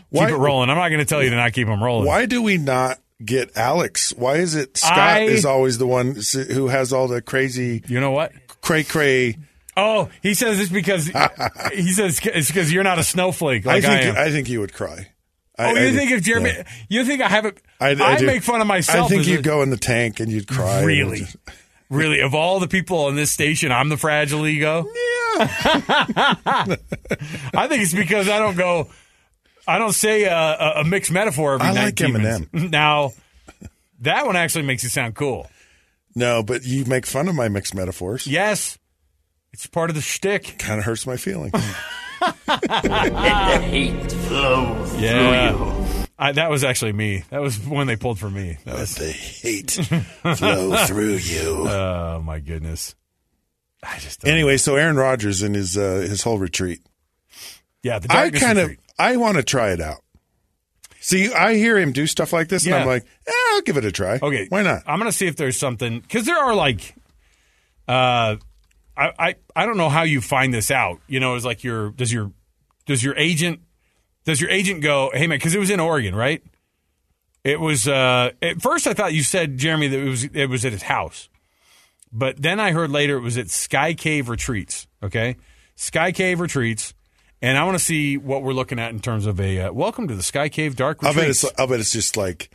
Why- 0.09 0.25
keep 0.27 0.35
it 0.35 0.37
rolling. 0.37 0.69
I'm 0.69 0.77
not 0.77 0.89
going 0.89 0.99
to 0.99 1.05
tell 1.05 1.23
you 1.23 1.29
to 1.29 1.35
not 1.35 1.53
keep 1.53 1.67
them 1.67 1.83
rolling. 1.83 2.07
Why 2.07 2.25
do 2.25 2.41
we 2.41 2.57
not 2.57 2.97
get 3.23 3.57
Alex? 3.57 4.13
Why 4.15 4.35
is 4.35 4.55
it 4.55 4.77
Scott 4.77 4.97
I- 4.97 5.21
is 5.23 5.45
always 5.45 5.77
the 5.77 5.87
one 5.87 6.15
who 6.53 6.67
has 6.67 6.93
all 6.93 7.07
the 7.07 7.21
crazy 7.21 7.83
You 7.87 7.99
know 7.99 8.11
what? 8.11 8.31
cray 8.61 8.83
cray? 8.83 9.37
Oh, 9.75 10.09
he 10.23 10.33
says 10.33 10.59
it's 10.59 10.71
because 10.71 11.05
he 11.73 11.91
says 11.91 12.19
it's 12.23 12.47
because 12.47 12.71
you're 12.73 12.83
not 12.83 12.99
a 12.99 13.03
snowflake 13.03 13.65
like 13.65 13.83
I 13.85 13.87
I, 13.87 13.97
think 14.01 14.17
am. 14.17 14.27
I 14.27 14.31
think 14.31 14.49
you 14.49 14.59
would 14.61 14.73
cry. 14.73 15.09
I- 15.59 15.71
oh, 15.71 15.73
you 15.75 15.87
I 15.89 15.91
think 15.91 16.11
if 16.11 16.23
Jeremy? 16.23 16.49
yeah. 16.51 16.63
You 16.89 17.03
think 17.05 17.21
I 17.21 17.27
haven't? 17.27 17.57
I, 17.79 17.89
I, 17.89 18.15
I 18.15 18.21
make 18.21 18.43
fun 18.43 18.61
of 18.61 18.67
myself. 18.67 19.07
I 19.07 19.09
think 19.09 19.27
you'd 19.27 19.39
a- 19.39 19.43
go 19.43 19.61
in 19.61 19.69
the 19.71 19.77
tank 19.77 20.19
and 20.19 20.31
you'd 20.31 20.47
cry. 20.47 20.83
Really? 20.83 21.27
Just- 21.89 21.97
Really, 21.97 22.19
of 22.21 22.33
all 22.35 22.59
the 22.59 22.67
people 22.67 23.05
on 23.05 23.15
this 23.15 23.31
station, 23.31 23.71
I'm 23.71 23.89
the 23.89 23.97
fragile 23.97 24.45
ego. 24.47 24.85
Yeah. 24.85 24.93
I 27.53 27.67
think 27.67 27.83
it's 27.83 27.93
because 27.93 28.27
I 28.29 28.39
don't 28.39 28.57
go. 28.57 28.89
I 29.67 29.77
don't 29.79 29.93
say 29.93 30.23
a, 30.23 30.33
a, 30.35 30.73
a 30.81 30.83
mixed 30.83 31.11
metaphor 31.11 31.53
every 31.55 31.67
I 31.67 31.71
like 31.71 31.99
19 31.99 32.13
minutes. 32.13 32.39
Eminem. 32.53 32.69
Now, 32.71 33.11
that 34.01 34.25
one 34.25 34.35
actually 34.35 34.65
makes 34.65 34.83
you 34.83 34.89
sound 34.89 35.15
cool. 35.15 35.47
no, 36.15 36.41
but 36.43 36.63
you 36.65 36.85
make 36.85 37.05
fun 37.05 37.27
of 37.27 37.35
my 37.35 37.49
mixed 37.49 37.75
metaphors. 37.75 38.25
Yes, 38.27 38.77
it's 39.53 39.65
part 39.67 39.89
of 39.89 39.95
the 39.95 40.01
shtick. 40.01 40.57
Kind 40.57 40.79
of 40.79 40.85
hurts 40.85 41.05
my 41.07 41.17
feelings. 41.17 41.53
hate 42.19 44.11
flow 44.11 44.85
Yeah. 44.97 45.86
I, 46.19 46.31
that 46.31 46.49
was 46.49 46.63
actually 46.63 46.93
me. 46.93 47.23
That 47.29 47.41
was 47.41 47.59
when 47.59 47.85
they 47.87 47.95
pulled 47.95 48.17
for 48.19 48.29
me. 48.29 48.57
That 48.65 48.73
Let 48.73 48.79
was, 48.81 48.95
the 48.95 49.11
hate 49.11 49.71
flow 49.71 50.75
through 50.87 51.15
you. 51.17 51.67
oh 51.69 52.21
my 52.23 52.39
goodness. 52.39 52.95
I 53.83 53.99
just 53.99 54.21
don't- 54.21 54.31
Anyway, 54.31 54.57
so 54.57 54.75
Aaron 54.75 54.95
Rodgers 54.97 55.41
and 55.43 55.53
his 55.55 55.77
uh, 55.77 56.05
his 56.07 56.23
whole 56.23 56.39
retreat. 56.39 56.79
yeah. 57.83 57.99
The 57.99 58.11
I 58.11 58.31
kind 58.31 58.57
of. 58.57 58.71
I 58.97 59.17
want 59.17 59.37
to 59.37 59.43
try 59.43 59.71
it 59.71 59.79
out. 59.79 59.97
See, 60.99 61.31
I 61.31 61.53
hear 61.53 61.77
him 61.77 61.91
do 61.91 62.07
stuff 62.07 62.33
like 62.33 62.49
this, 62.49 62.65
and 62.65 62.73
I'm 62.73 62.87
like, 62.87 63.05
eh, 63.27 63.31
I'll 63.53 63.61
give 63.61 63.77
it 63.77 63.85
a 63.85 63.91
try. 63.91 64.19
Okay, 64.21 64.47
why 64.49 64.63
not? 64.63 64.81
I'm 64.87 64.97
gonna 64.99 65.11
see 65.11 65.27
if 65.27 65.35
there's 65.35 65.55
something 65.55 65.99
because 65.99 66.25
there 66.25 66.35
are 66.37 66.55
like, 66.55 66.95
uh, 67.87 68.35
I, 68.97 69.11
I 69.19 69.35
I 69.55 69.65
don't 69.67 69.77
know 69.77 69.87
how 69.89 70.01
you 70.03 70.19
find 70.19 70.53
this 70.53 70.71
out. 70.71 70.99
You 71.07 71.19
know, 71.19 71.35
it's 71.35 71.45
like 71.45 71.63
your 71.63 71.91
does 71.91 72.11
your 72.11 72.31
does 72.87 73.03
your 73.03 73.15
agent 73.15 73.59
does 74.27 74.41
your 74.41 74.49
agent 74.49 74.81
go, 74.81 75.09
hey 75.13 75.25
man, 75.25 75.37
because 75.37 75.55
it 75.55 75.59
was 75.59 75.69
in 75.69 75.79
Oregon, 75.79 76.13
right? 76.13 76.43
It 77.45 77.61
was 77.61 77.87
uh, 77.87 78.31
at 78.41 78.61
first 78.61 78.85
I 78.85 78.93
thought 78.93 79.13
you 79.13 79.23
said 79.23 79.57
Jeremy 79.57 79.87
that 79.87 79.99
it 79.99 80.09
was 80.09 80.23
it 80.25 80.47
was 80.47 80.65
at 80.65 80.73
his 80.73 80.83
house, 80.83 81.29
but 82.11 82.39
then 82.39 82.59
I 82.59 82.71
heard 82.71 82.91
later 82.91 83.15
it 83.15 83.21
was 83.21 83.37
at 83.37 83.49
Sky 83.49 83.93
Cave 83.93 84.27
Retreats. 84.27 84.85
Okay, 85.01 85.37
Sky 85.75 86.11
Cave 86.11 86.41
Retreats. 86.41 86.93
And 87.39 87.55
I 87.55 87.65
want 87.65 87.77
to 87.77 87.83
see 87.83 88.17
what 88.17 88.41
we're 88.41 88.53
looking 88.53 88.79
at 88.79 88.89
in 88.89 88.99
terms 88.99 89.27
of 89.27 89.39
a 89.39 89.61
uh, 89.61 89.71
welcome 89.71 90.07
to 90.07 90.15
the 90.15 90.23
Sky 90.23 90.49
Cave 90.49 90.75
Dark 90.75 91.03
I'll 91.03 91.13
bet 91.13 91.29
it's 91.29 91.45
I'll 91.57 91.67
bet 91.67 91.79
it's 91.79 91.91
just 91.91 92.17
like 92.17 92.49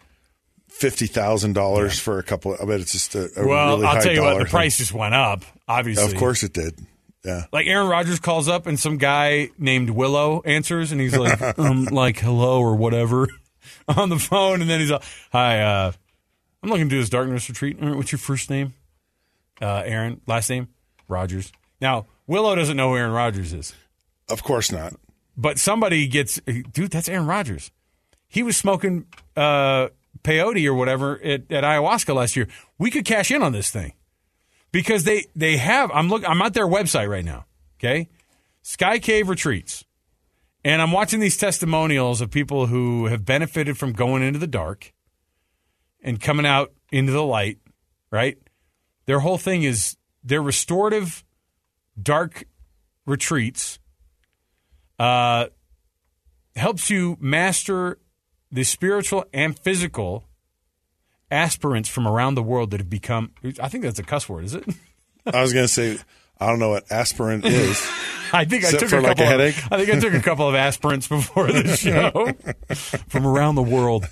fifty 0.69 1.07
thousand 1.07 1.55
dollars 1.55 1.99
for 1.99 2.19
a 2.19 2.23
couple. 2.23 2.55
I 2.61 2.67
bet 2.67 2.81
it's 2.81 2.93
just 2.93 3.15
a, 3.15 3.31
a 3.37 3.47
well, 3.47 3.77
really 3.77 3.87
I'll 3.87 4.03
tell 4.03 4.13
you 4.13 4.23
what, 4.23 4.39
the 4.39 4.45
thing. 4.45 4.51
price 4.51 4.77
just 4.77 4.93
went 4.93 5.15
up. 5.15 5.45
Obviously, 5.69 6.13
Of 6.13 6.19
course 6.19 6.43
it 6.43 6.53
did. 6.53 6.79
Yeah. 7.25 7.45
Like 7.53 7.67
Aaron 7.67 7.89
Rodgers 7.89 8.19
calls 8.19 8.49
up 8.49 8.67
and 8.67 8.79
some 8.79 8.99
guy 8.99 9.51
named 9.59 9.91
Willow 9.91 10.43
answers 10.45 10.91
and 10.93 11.01
he's 11.01 11.17
like, 11.17 11.41
um, 11.59 11.85
like 11.85 12.19
hello 12.19 12.61
or 12.61 12.75
whatever 12.75 13.29
on 13.97 14.09
the 14.09 14.19
phone, 14.19 14.61
and 14.61 14.69
then 14.69 14.81
he's 14.81 14.91
like, 14.91 15.03
hi, 15.33 15.61
uh, 15.61 15.93
I'm 16.63 16.71
looking 16.71 16.89
to 16.89 16.95
do 16.95 17.01
this 17.01 17.09
darkness 17.11 17.49
retreat. 17.49 17.81
What's 17.81 18.11
your 18.13 18.19
first 18.19 18.51
name? 18.51 18.75
Uh, 19.61 19.83
Aaron. 19.85 20.21
Last 20.27 20.51
name? 20.51 20.69
Rodgers. 21.09 21.53
Now 21.81 22.07
Willow 22.27 22.55
doesn't 22.55 22.77
know 22.77 22.91
who 22.91 22.97
Aaron 22.97 23.13
Rodgers 23.13 23.53
is, 23.53 23.75
Of 24.29 24.43
course 24.43 24.73
not. 24.73 24.95
but 25.37 25.59
somebody 25.59 26.07
gets, 26.07 26.41
dude, 26.73 26.91
that's 26.91 27.09
Aaron 27.09 27.27
Rodgers. 27.27 27.71
He 28.29 28.43
was 28.43 28.57
smoking 28.57 29.07
uh, 29.37 29.89
peyote 30.25 30.67
or 30.67 30.75
whatever 30.75 31.21
at, 31.23 31.51
at 31.53 31.65
ayahuasca 31.65 32.15
last 32.15 32.35
year. 32.35 32.49
We 32.79 32.91
could 32.91 33.05
cash 33.05 33.31
in 33.31 33.43
on 33.43 33.53
this 33.53 33.71
thing 33.71 33.93
because 34.73 35.05
they 35.05 35.27
they 35.37 35.59
have. 35.59 35.91
I'm 35.93 36.09
look. 36.09 36.29
I'm 36.29 36.43
at 36.43 36.55
their 36.55 36.67
website 36.67 37.09
right 37.09 37.25
now. 37.25 37.45
Okay, 37.79 38.09
Sky 38.63 38.99
Cave 38.99 39.29
Retreats, 39.29 39.85
and 40.65 40.83
I'm 40.83 40.91
watching 40.91 41.21
these 41.21 41.37
testimonials 41.37 42.21
of 42.21 42.31
people 42.31 42.67
who 42.67 43.07
have 43.07 43.25
benefited 43.25 43.79
from 43.79 43.93
going 43.93 44.23
into 44.23 44.39
the 44.39 44.47
dark 44.47 44.93
and 46.03 46.21
coming 46.21 46.47
out 46.47 46.73
into 46.91 47.13
the 47.13 47.23
light. 47.23 47.59
Right, 48.11 48.39
their 49.07 49.21
whole 49.21 49.39
thing 49.39 49.63
is 49.63 49.97
they're 50.25 50.43
restorative 50.43 51.25
dark 52.01 52.45
retreats. 53.07 53.79
Uh, 54.99 55.47
helps 56.55 56.91
you 56.91 57.17
master 57.19 57.99
the 58.53 58.63
spiritual 58.63 59.25
and 59.33 59.59
physical 59.59 60.29
aspirants 61.33 61.89
from 61.89 62.07
around 62.07 62.35
the 62.37 62.43
world 62.43 62.71
that 62.71 62.81
have 62.81 62.91
become. 62.91 63.33
I 63.61 63.69
think 63.69 63.83
that's 63.85 63.99
a 63.99 64.03
cuss 64.05 64.29
word, 64.29 64.45
is 64.45 64.55
it? 64.55 64.65
I 65.27 65.41
was 65.41 65.53
going 65.53 65.65
to 65.65 65.73
say 65.73 65.99
I 66.39 66.47
don't 66.49 66.59
know 66.59 66.71
what 66.71 66.91
aspirant 66.91 67.45
is. 67.45 67.81
I 68.33 68.45
think 68.45 68.65
I 68.65 68.71
took 68.73 68.91
a 68.93 68.97
like 69.01 69.05
couple. 69.19 69.25
a 69.25 69.35
of, 69.35 69.41
headache? 69.41 69.73
I 69.73 69.77
think 69.85 69.91
I 69.91 69.99
took 70.01 70.15
a 70.15 70.21
couple 70.25 70.49
of 70.49 70.55
aspirants 70.55 71.07
before 71.09 71.47
the 71.53 71.77
show 71.77 72.33
from 73.09 73.27
around 73.27 73.55
the 73.57 73.63
world. 73.63 74.07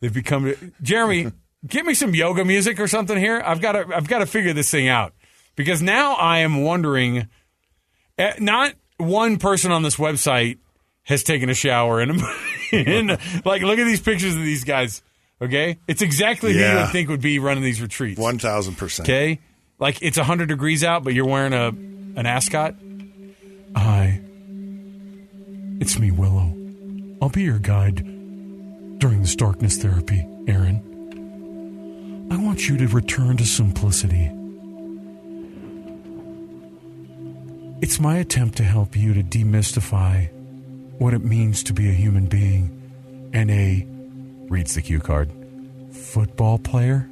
They've 0.00 0.12
become 0.12 0.54
Jeremy. 0.82 1.32
Get 1.66 1.84
me 1.86 1.94
some 1.94 2.14
yoga 2.14 2.44
music 2.44 2.78
or 2.78 2.86
something 2.88 3.16
here. 3.18 3.42
I've 3.44 3.60
got 3.60 3.72
to. 3.72 3.86
I've 3.94 4.06
got 4.08 4.18
to 4.18 4.26
figure 4.26 4.52
this 4.52 4.70
thing 4.70 4.88
out 4.88 5.14
because 5.56 5.80
now 5.82 6.12
I 6.14 6.38
am 6.40 6.62
wondering. 6.62 7.28
eh, 8.18 8.34
Not 8.38 8.74
one 8.98 9.38
person 9.38 9.72
on 9.72 9.82
this 9.82 9.96
website 9.96 10.58
has 11.04 11.22
taken 11.22 11.48
a 11.50 11.54
shower 11.54 12.00
in, 12.00 12.20
in 12.72 13.08
like 13.44 13.62
look 13.62 13.78
at 13.78 13.84
these 13.84 14.00
pictures 14.00 14.34
of 14.36 14.42
these 14.42 14.64
guys. 14.64 15.02
Okay, 15.44 15.78
it's 15.86 16.00
exactly 16.00 16.54
who 16.54 16.58
you 16.58 16.74
would 16.74 16.88
think 16.88 17.10
would 17.10 17.20
be 17.20 17.38
running 17.38 17.62
these 17.62 17.82
retreats. 17.82 18.18
One 18.18 18.38
thousand 18.38 18.76
percent. 18.76 19.06
Okay, 19.06 19.40
like 19.78 20.00
it's 20.00 20.16
hundred 20.16 20.48
degrees 20.48 20.82
out, 20.82 21.04
but 21.04 21.12
you're 21.12 21.26
wearing 21.26 21.52
a 21.52 21.68
an 21.68 22.24
ascot. 22.24 22.74
Hi, 23.76 24.20
it's 25.80 25.98
me, 25.98 26.10
Willow. 26.10 26.56
I'll 27.20 27.28
be 27.28 27.42
your 27.42 27.58
guide 27.58 27.96
during 28.98 29.20
this 29.20 29.36
darkness 29.36 29.76
therapy, 29.76 30.26
Aaron. 30.48 32.28
I 32.30 32.38
want 32.38 32.66
you 32.66 32.78
to 32.78 32.88
return 32.88 33.36
to 33.36 33.44
simplicity. 33.44 34.30
It's 37.82 38.00
my 38.00 38.16
attempt 38.16 38.56
to 38.56 38.64
help 38.64 38.96
you 38.96 39.12
to 39.12 39.22
demystify 39.22 40.30
what 40.98 41.12
it 41.12 41.22
means 41.22 41.62
to 41.64 41.74
be 41.74 41.90
a 41.90 41.92
human 41.92 42.26
being 42.26 43.30
and 43.34 43.50
a 43.50 43.86
reads 44.48 44.74
the 44.74 44.82
cue 44.82 45.00
card 45.00 45.30
football 45.94 46.58
player. 46.58 47.08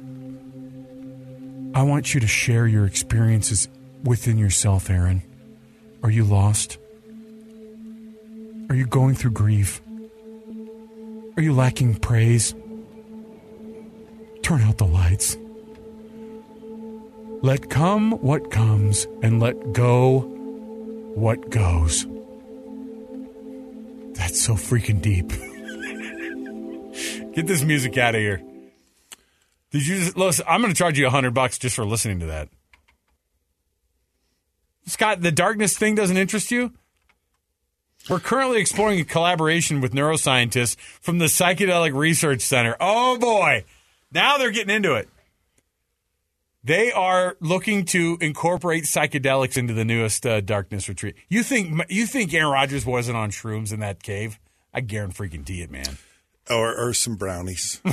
I 1.75 1.83
want 1.83 2.13
you 2.13 2.19
to 2.19 2.27
share 2.27 2.67
your 2.67 2.85
experiences 2.85 3.67
within 4.03 4.37
yourself, 4.37 4.89
Aaron. 4.89 5.23
Are 6.03 6.11
you 6.11 6.23
lost? 6.23 6.77
Are 8.69 8.75
you 8.75 8.85
going 8.85 9.15
through 9.15 9.31
grief? 9.31 9.81
Are 11.35 11.41
you 11.41 11.53
lacking 11.53 11.95
praise? 11.95 12.53
Turn 14.43 14.61
out 14.61 14.77
the 14.77 14.85
lights. 14.85 15.37
Let 17.41 17.69
come 17.69 18.11
what 18.21 18.51
comes 18.51 19.07
and 19.21 19.41
let 19.41 19.73
go 19.73 20.19
what 21.15 21.49
goes. 21.49 22.05
That's 24.13 24.39
so 24.39 24.53
freaking 24.53 25.01
deep. 25.01 25.31
Get 27.33 27.47
this 27.47 27.63
music 27.63 27.97
out 27.97 28.15
of 28.15 28.21
here. 28.21 28.41
Did 29.71 29.87
you 29.87 29.99
just 29.99 30.15
listen? 30.15 30.45
I'm 30.47 30.61
going 30.61 30.71
to 30.71 30.77
charge 30.77 30.99
you 30.99 31.07
a 31.07 31.09
hundred 31.09 31.33
bucks 31.33 31.57
just 31.57 31.75
for 31.75 31.85
listening 31.85 32.19
to 32.19 32.27
that. 32.27 32.49
Scott, 34.85 35.21
the 35.21 35.31
darkness 35.31 35.77
thing 35.77 35.95
doesn't 35.95 36.17
interest 36.17 36.51
you? 36.51 36.73
We're 38.09 38.19
currently 38.19 38.59
exploring 38.59 38.99
a 38.99 39.05
collaboration 39.05 39.81
with 39.81 39.93
neuroscientists 39.93 40.75
from 41.01 41.19
the 41.19 41.25
Psychedelic 41.25 41.95
Research 41.95 42.41
Center. 42.41 42.75
Oh 42.79 43.17
boy, 43.17 43.63
now 44.11 44.37
they're 44.37 44.51
getting 44.51 44.75
into 44.75 44.95
it. 44.95 45.09
They 46.65 46.91
are 46.91 47.35
looking 47.39 47.85
to 47.85 48.17
incorporate 48.21 48.83
psychedelics 48.83 49.57
into 49.57 49.73
the 49.73 49.85
newest 49.85 50.25
uh, 50.25 50.41
darkness 50.41 50.87
retreat. 50.87 51.15
You 51.29 51.43
think 51.43 51.81
you 51.89 52.05
think 52.05 52.33
Aaron 52.33 52.51
Rodgers 52.51 52.85
wasn't 52.85 53.17
on 53.17 53.31
shrooms 53.31 53.73
in 53.73 53.79
that 53.79 54.03
cave? 54.03 54.37
I 54.73 54.81
guarantee 54.81 55.61
it, 55.61 55.71
man. 55.71 55.97
Or, 56.49 56.75
or 56.75 56.93
some 56.93 57.15
brownies. 57.15 57.81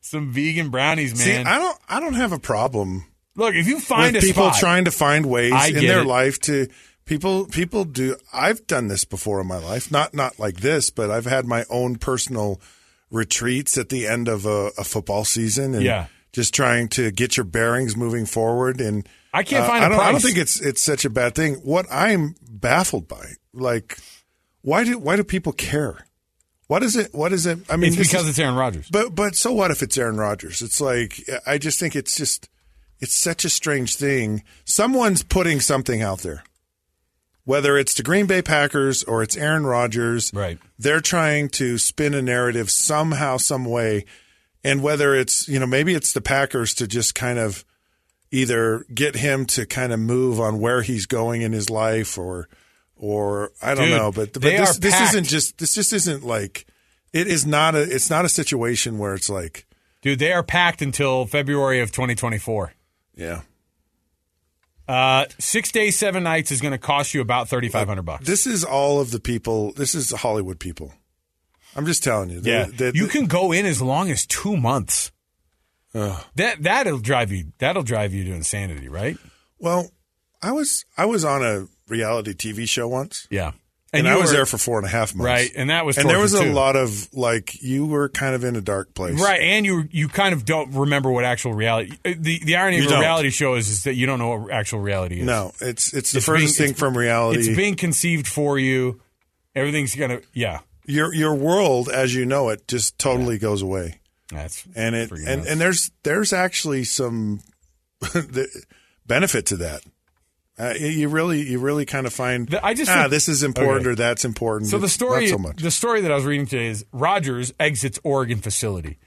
some 0.00 0.30
vegan 0.32 0.70
brownies, 0.70 1.12
man. 1.16 1.44
See, 1.44 1.50
I 1.50 1.58
don't. 1.58 1.78
I 1.88 2.00
don't 2.00 2.14
have 2.14 2.32
a 2.32 2.38
problem. 2.38 3.06
Look, 3.34 3.54
if 3.54 3.66
you 3.66 3.80
find 3.80 4.14
people 4.16 4.50
spot, 4.50 4.60
trying 4.60 4.84
to 4.84 4.90
find 4.90 5.26
ways 5.26 5.52
in 5.70 5.86
their 5.86 6.00
it. 6.02 6.06
life 6.06 6.38
to 6.40 6.68
people 7.06 7.46
people 7.46 7.84
do 7.84 8.16
I've 8.32 8.66
done 8.66 8.88
this 8.88 9.04
before 9.04 9.40
in 9.40 9.46
my 9.46 9.58
life. 9.58 9.90
Not 9.90 10.12
not 10.12 10.38
like 10.38 10.56
this, 10.56 10.90
but 10.90 11.10
I've 11.10 11.24
had 11.24 11.46
my 11.46 11.64
own 11.70 11.96
personal 11.96 12.60
retreats 13.10 13.78
at 13.78 13.88
the 13.88 14.06
end 14.06 14.28
of 14.28 14.44
a, 14.46 14.70
a 14.78 14.84
football 14.84 15.24
season 15.24 15.74
and 15.74 15.82
Yeah. 15.82 16.06
just 16.32 16.54
trying 16.54 16.88
to 16.88 17.10
get 17.10 17.36
your 17.36 17.44
bearings 17.44 17.94
moving 17.96 18.24
forward 18.26 18.80
and 18.80 19.06
I 19.34 19.42
can't 19.42 19.64
uh, 19.64 19.68
find 19.68 19.82
a 19.82 19.86
I 19.86 19.88
don't, 19.88 20.00
I 20.00 20.12
don't 20.12 20.20
think 20.20 20.36
it's 20.38 20.60
it's 20.60 20.82
such 20.82 21.04
a 21.06 21.10
bad 21.10 21.34
thing. 21.34 21.54
What 21.56 21.86
I'm 21.90 22.34
baffled 22.42 23.08
by, 23.08 23.32
like 23.54 23.96
why 24.62 24.84
do 24.84 24.98
why 24.98 25.16
do 25.16 25.24
people 25.24 25.52
care? 25.52 26.06
What 26.68 26.82
is 26.82 26.96
it? 26.96 27.12
What 27.12 27.32
is 27.32 27.44
it? 27.46 27.58
I 27.70 27.76
mean, 27.76 27.88
it's 27.92 27.96
because 27.96 28.22
is- 28.24 28.30
it's 28.30 28.38
Aaron 28.38 28.54
Rodgers. 28.54 28.88
but 28.90 29.14
but 29.14 29.34
so 29.36 29.52
what 29.52 29.70
if 29.70 29.82
it's 29.82 29.98
Aaron 29.98 30.16
Rodgers? 30.16 30.62
It's 30.62 30.80
like 30.80 31.20
I 31.46 31.58
just 31.58 31.78
think 31.78 31.94
it's 31.94 32.16
just 32.16 32.48
it's 33.00 33.16
such 33.16 33.44
a 33.44 33.50
strange 33.50 33.96
thing. 33.96 34.42
Someone's 34.64 35.22
putting 35.22 35.60
something 35.60 36.00
out 36.02 36.20
there. 36.20 36.44
Whether 37.44 37.76
it's 37.76 37.94
the 37.94 38.04
Green 38.04 38.26
Bay 38.26 38.40
Packers 38.40 39.02
or 39.02 39.20
it's 39.22 39.36
Aaron 39.36 39.66
Rodgers, 39.66 40.30
Right. 40.32 40.58
They're 40.78 41.00
trying 41.00 41.48
to 41.50 41.76
spin 41.76 42.14
a 42.14 42.22
narrative 42.22 42.70
somehow, 42.70 43.36
some 43.38 43.64
way, 43.64 44.04
and 44.62 44.80
whether 44.80 45.14
it's 45.16 45.48
you 45.48 45.58
know 45.58 45.66
maybe 45.66 45.92
it's 45.94 46.12
the 46.12 46.20
Packers 46.20 46.72
to 46.74 46.86
just 46.86 47.14
kind 47.16 47.38
of 47.40 47.64
either 48.30 48.86
get 48.94 49.16
him 49.16 49.44
to 49.44 49.66
kind 49.66 49.92
of 49.92 49.98
move 49.98 50.40
on 50.40 50.60
where 50.60 50.82
he's 50.82 51.04
going 51.06 51.42
in 51.42 51.52
his 51.52 51.68
life, 51.68 52.16
or 52.16 52.48
or 53.02 53.50
I 53.60 53.74
don't 53.74 53.88
Dude, 53.88 53.98
know, 53.98 54.12
but 54.12 54.32
but 54.32 54.42
this 54.42 54.78
this 54.78 54.94
packed. 54.94 55.10
isn't 55.10 55.24
just 55.24 55.58
this 55.58 55.74
just 55.74 55.92
isn't 55.92 56.22
like 56.24 56.66
it 57.12 57.26
is 57.26 57.44
not 57.44 57.74
a 57.74 57.82
it's 57.82 58.08
not 58.08 58.24
a 58.24 58.28
situation 58.28 58.96
where 58.98 59.14
it's 59.14 59.28
like 59.28 59.66
Dude, 60.02 60.18
they 60.20 60.32
are 60.32 60.42
packed 60.44 60.80
until 60.82 61.26
February 61.26 61.80
of 61.80 61.90
2024. 61.92 62.72
yeah 63.16 63.42
Uh, 64.88 65.26
six 65.38 65.70
days, 65.72 65.98
seven 65.98 66.22
nights 66.24 66.50
is 66.52 66.60
going 66.60 66.72
to 66.72 66.78
cost 66.78 67.14
you 67.14 67.20
about 67.20 67.48
3500 67.48 68.02
bucks. 68.02 68.26
This 68.26 68.46
is 68.46 68.64
all 68.64 69.00
of 69.00 69.10
the 69.10 69.20
people. 69.20 69.72
This 69.72 69.94
is 69.94 70.10
Hollywood 70.10 70.58
people. 70.58 70.92
I'm 71.76 71.86
just 71.86 72.02
telling 72.02 72.30
you. 72.30 72.40
Yeah, 72.42 72.66
They- 72.66 72.90
they- 72.90 72.98
you 72.98 73.06
can 73.06 73.26
go 73.26 73.52
in 73.52 73.64
as 73.64 73.80
long 73.80 74.10
as 74.10 74.26
two 74.26 74.56
months. 74.56 75.10
That 75.92 76.56
that'll 76.60 76.98
drive 76.98 77.30
you. 77.32 77.52
That'll 77.58 77.82
drive 77.82 78.14
you 78.14 78.24
to 78.24 78.32
insanity, 78.32 78.88
right? 78.88 79.16
Well, 79.58 79.90
I 80.42 80.52
was 80.52 80.84
I 80.96 81.04
was 81.04 81.22
on 81.24 81.42
a 81.44 81.66
reality 81.88 82.32
TV 82.34 82.68
show 82.68 82.88
once, 82.88 83.26
Yeah, 83.30 83.52
and, 83.92 84.06
you 84.06 84.12
I 84.12 84.16
was 84.16 84.30
were- 84.30 84.36
there 84.36 84.46
for 84.46 84.58
four 84.58 84.78
and 84.78 84.86
a 84.86 84.90
half 84.90 85.14
months, 85.14 85.26
Right, 85.26 85.50
and 85.54 85.70
that 85.70 85.84
was 85.84 85.98
and 85.98 86.08
there 86.08 86.18
was 86.18 86.32
a 86.34 86.44
too. 86.44 86.52
lot 86.52 86.76
of 86.76 87.12
like 87.12 87.60
you 87.62 87.84
were 87.86 88.08
kind 88.08 88.34
of 88.34 88.44
in 88.44 88.56
a 88.56 88.60
dark 88.60 88.94
place, 88.94 89.20
right, 89.20 89.40
and 89.40 89.66
you 89.66 89.88
you 89.90 90.08
kind 90.08 90.32
of 90.34 90.44
don't 90.44 90.72
remember 90.72 91.10
what 91.10 91.24
actual 91.24 91.52
reality. 91.54 91.92
uh, 92.04 92.12
The 92.18 92.40
the 92.44 92.56
irony 92.56 92.78
You 92.78 92.86
of 92.86 92.92
a 92.92 92.98
reality 93.00 93.30
show 93.30 93.54
is, 93.54 93.68
is 93.68 93.82
that 93.84 93.94
you 93.94 94.06
don't 94.06 94.18
know 94.18 94.36
what 94.38 94.52
actual 94.52 94.80
reality 94.80 95.20
is. 95.20 95.26
No, 95.26 95.52
it's 95.60 95.92
it's 95.92 96.12
the 96.12 96.18
It's 96.18 96.26
furthest 96.26 96.58
being- 96.58 96.68
thing 96.68 96.74
from 96.76 96.96
reality. 96.96 97.40
It's 97.40 97.56
being 97.56 97.74
conceived 97.76 98.26
for 98.26 98.58
you. 98.58 99.00
Everything's 99.54 99.94
gonna 99.94 100.20
yeah. 100.32 100.60
your 100.86 101.12
your 101.14 101.34
world 101.34 101.88
as 101.90 102.14
you 102.14 102.24
know 102.24 102.48
it 102.48 102.66
just 102.68 102.98
totally 102.98 103.36
goes 103.38 103.60
away. 103.62 103.98
That's 104.30 104.64
and 104.74 104.94
it 104.94 105.10
and, 105.10 105.24
nuts. 105.26 105.46
and 105.50 105.60
there's 105.60 105.90
there's 106.04 106.32
actually 106.32 106.84
some 106.84 107.40
the 108.00 108.48
benefit 109.06 109.44
to 109.46 109.56
that. 109.58 109.82
Uh, 110.58 110.74
you 110.78 111.08
really 111.08 111.40
you 111.50 111.58
really 111.58 111.86
kind 111.86 112.06
of 112.06 112.12
find 112.12 112.46
The- 112.48 112.64
I 112.64 112.74
just 112.74 112.90
ah 112.90 113.02
think- 113.02 113.10
this 113.10 113.28
is 113.28 113.42
important 113.42 113.86
Okay. 113.86 113.92
or 113.92 113.94
that's 113.94 114.24
important. 114.24 114.70
So 114.70 114.78
the 114.78 114.88
story, 114.88 115.28
so 115.28 115.38
much. 115.38 115.56
the 115.62 115.70
story 115.70 116.02
that 116.02 116.12
I 116.12 116.14
was 116.14 116.24
reading 116.26 116.46
today 116.46 116.66
is 116.66 116.84
Rodgers 116.92 117.52
exits 117.58 117.98
Oregon 118.04 118.38
facility. 118.38 118.98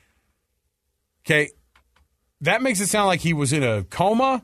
Okay, 1.25 1.49
that 2.41 2.61
makes 2.61 2.79
it 2.79 2.87
sound 2.87 3.07
like 3.07 3.19
he 3.21 3.33
was 3.33 3.53
in 3.53 3.63
a 3.63 3.83
coma, 3.83 4.43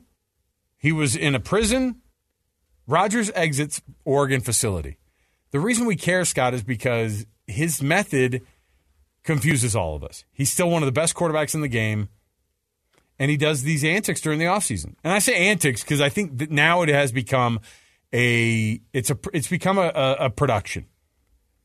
he 0.78 0.92
was 0.92 1.16
in 1.16 1.34
a 1.34 1.40
prison. 1.40 1.96
Rodgers 2.86 3.30
exits 3.34 3.80
Oregon 4.04 4.40
facility. 4.40 4.98
The 5.52 5.60
reason 5.60 5.86
we 5.86 5.96
care, 5.96 6.24
Scott, 6.24 6.54
is 6.54 6.62
because 6.64 7.26
his 7.46 7.80
method 7.82 8.42
confuses 9.22 9.76
all 9.76 9.94
of 9.94 10.02
us. 10.02 10.24
He's 10.32 10.50
still 10.50 10.68
one 10.70 10.82
of 10.82 10.86
the 10.86 10.92
best 10.92 11.14
quarterbacks 11.14 11.54
in 11.54 11.60
the 11.60 11.68
game, 11.68 12.08
and 13.22 13.30
he 13.30 13.36
does 13.36 13.62
these 13.62 13.84
antics 13.84 14.20
during 14.20 14.40
the 14.40 14.46
offseason. 14.46 14.96
And 15.04 15.12
I 15.12 15.20
say 15.20 15.48
antics 15.48 15.84
because 15.84 16.00
I 16.00 16.08
think 16.08 16.38
that 16.38 16.50
now 16.50 16.82
it 16.82 16.88
has 16.88 17.12
become 17.12 17.60
a 18.12 18.80
it's 18.92 19.10
a 19.10 19.18
it's 19.32 19.46
become 19.46 19.78
a, 19.78 19.92
a, 19.94 20.12
a 20.24 20.30
production 20.30 20.86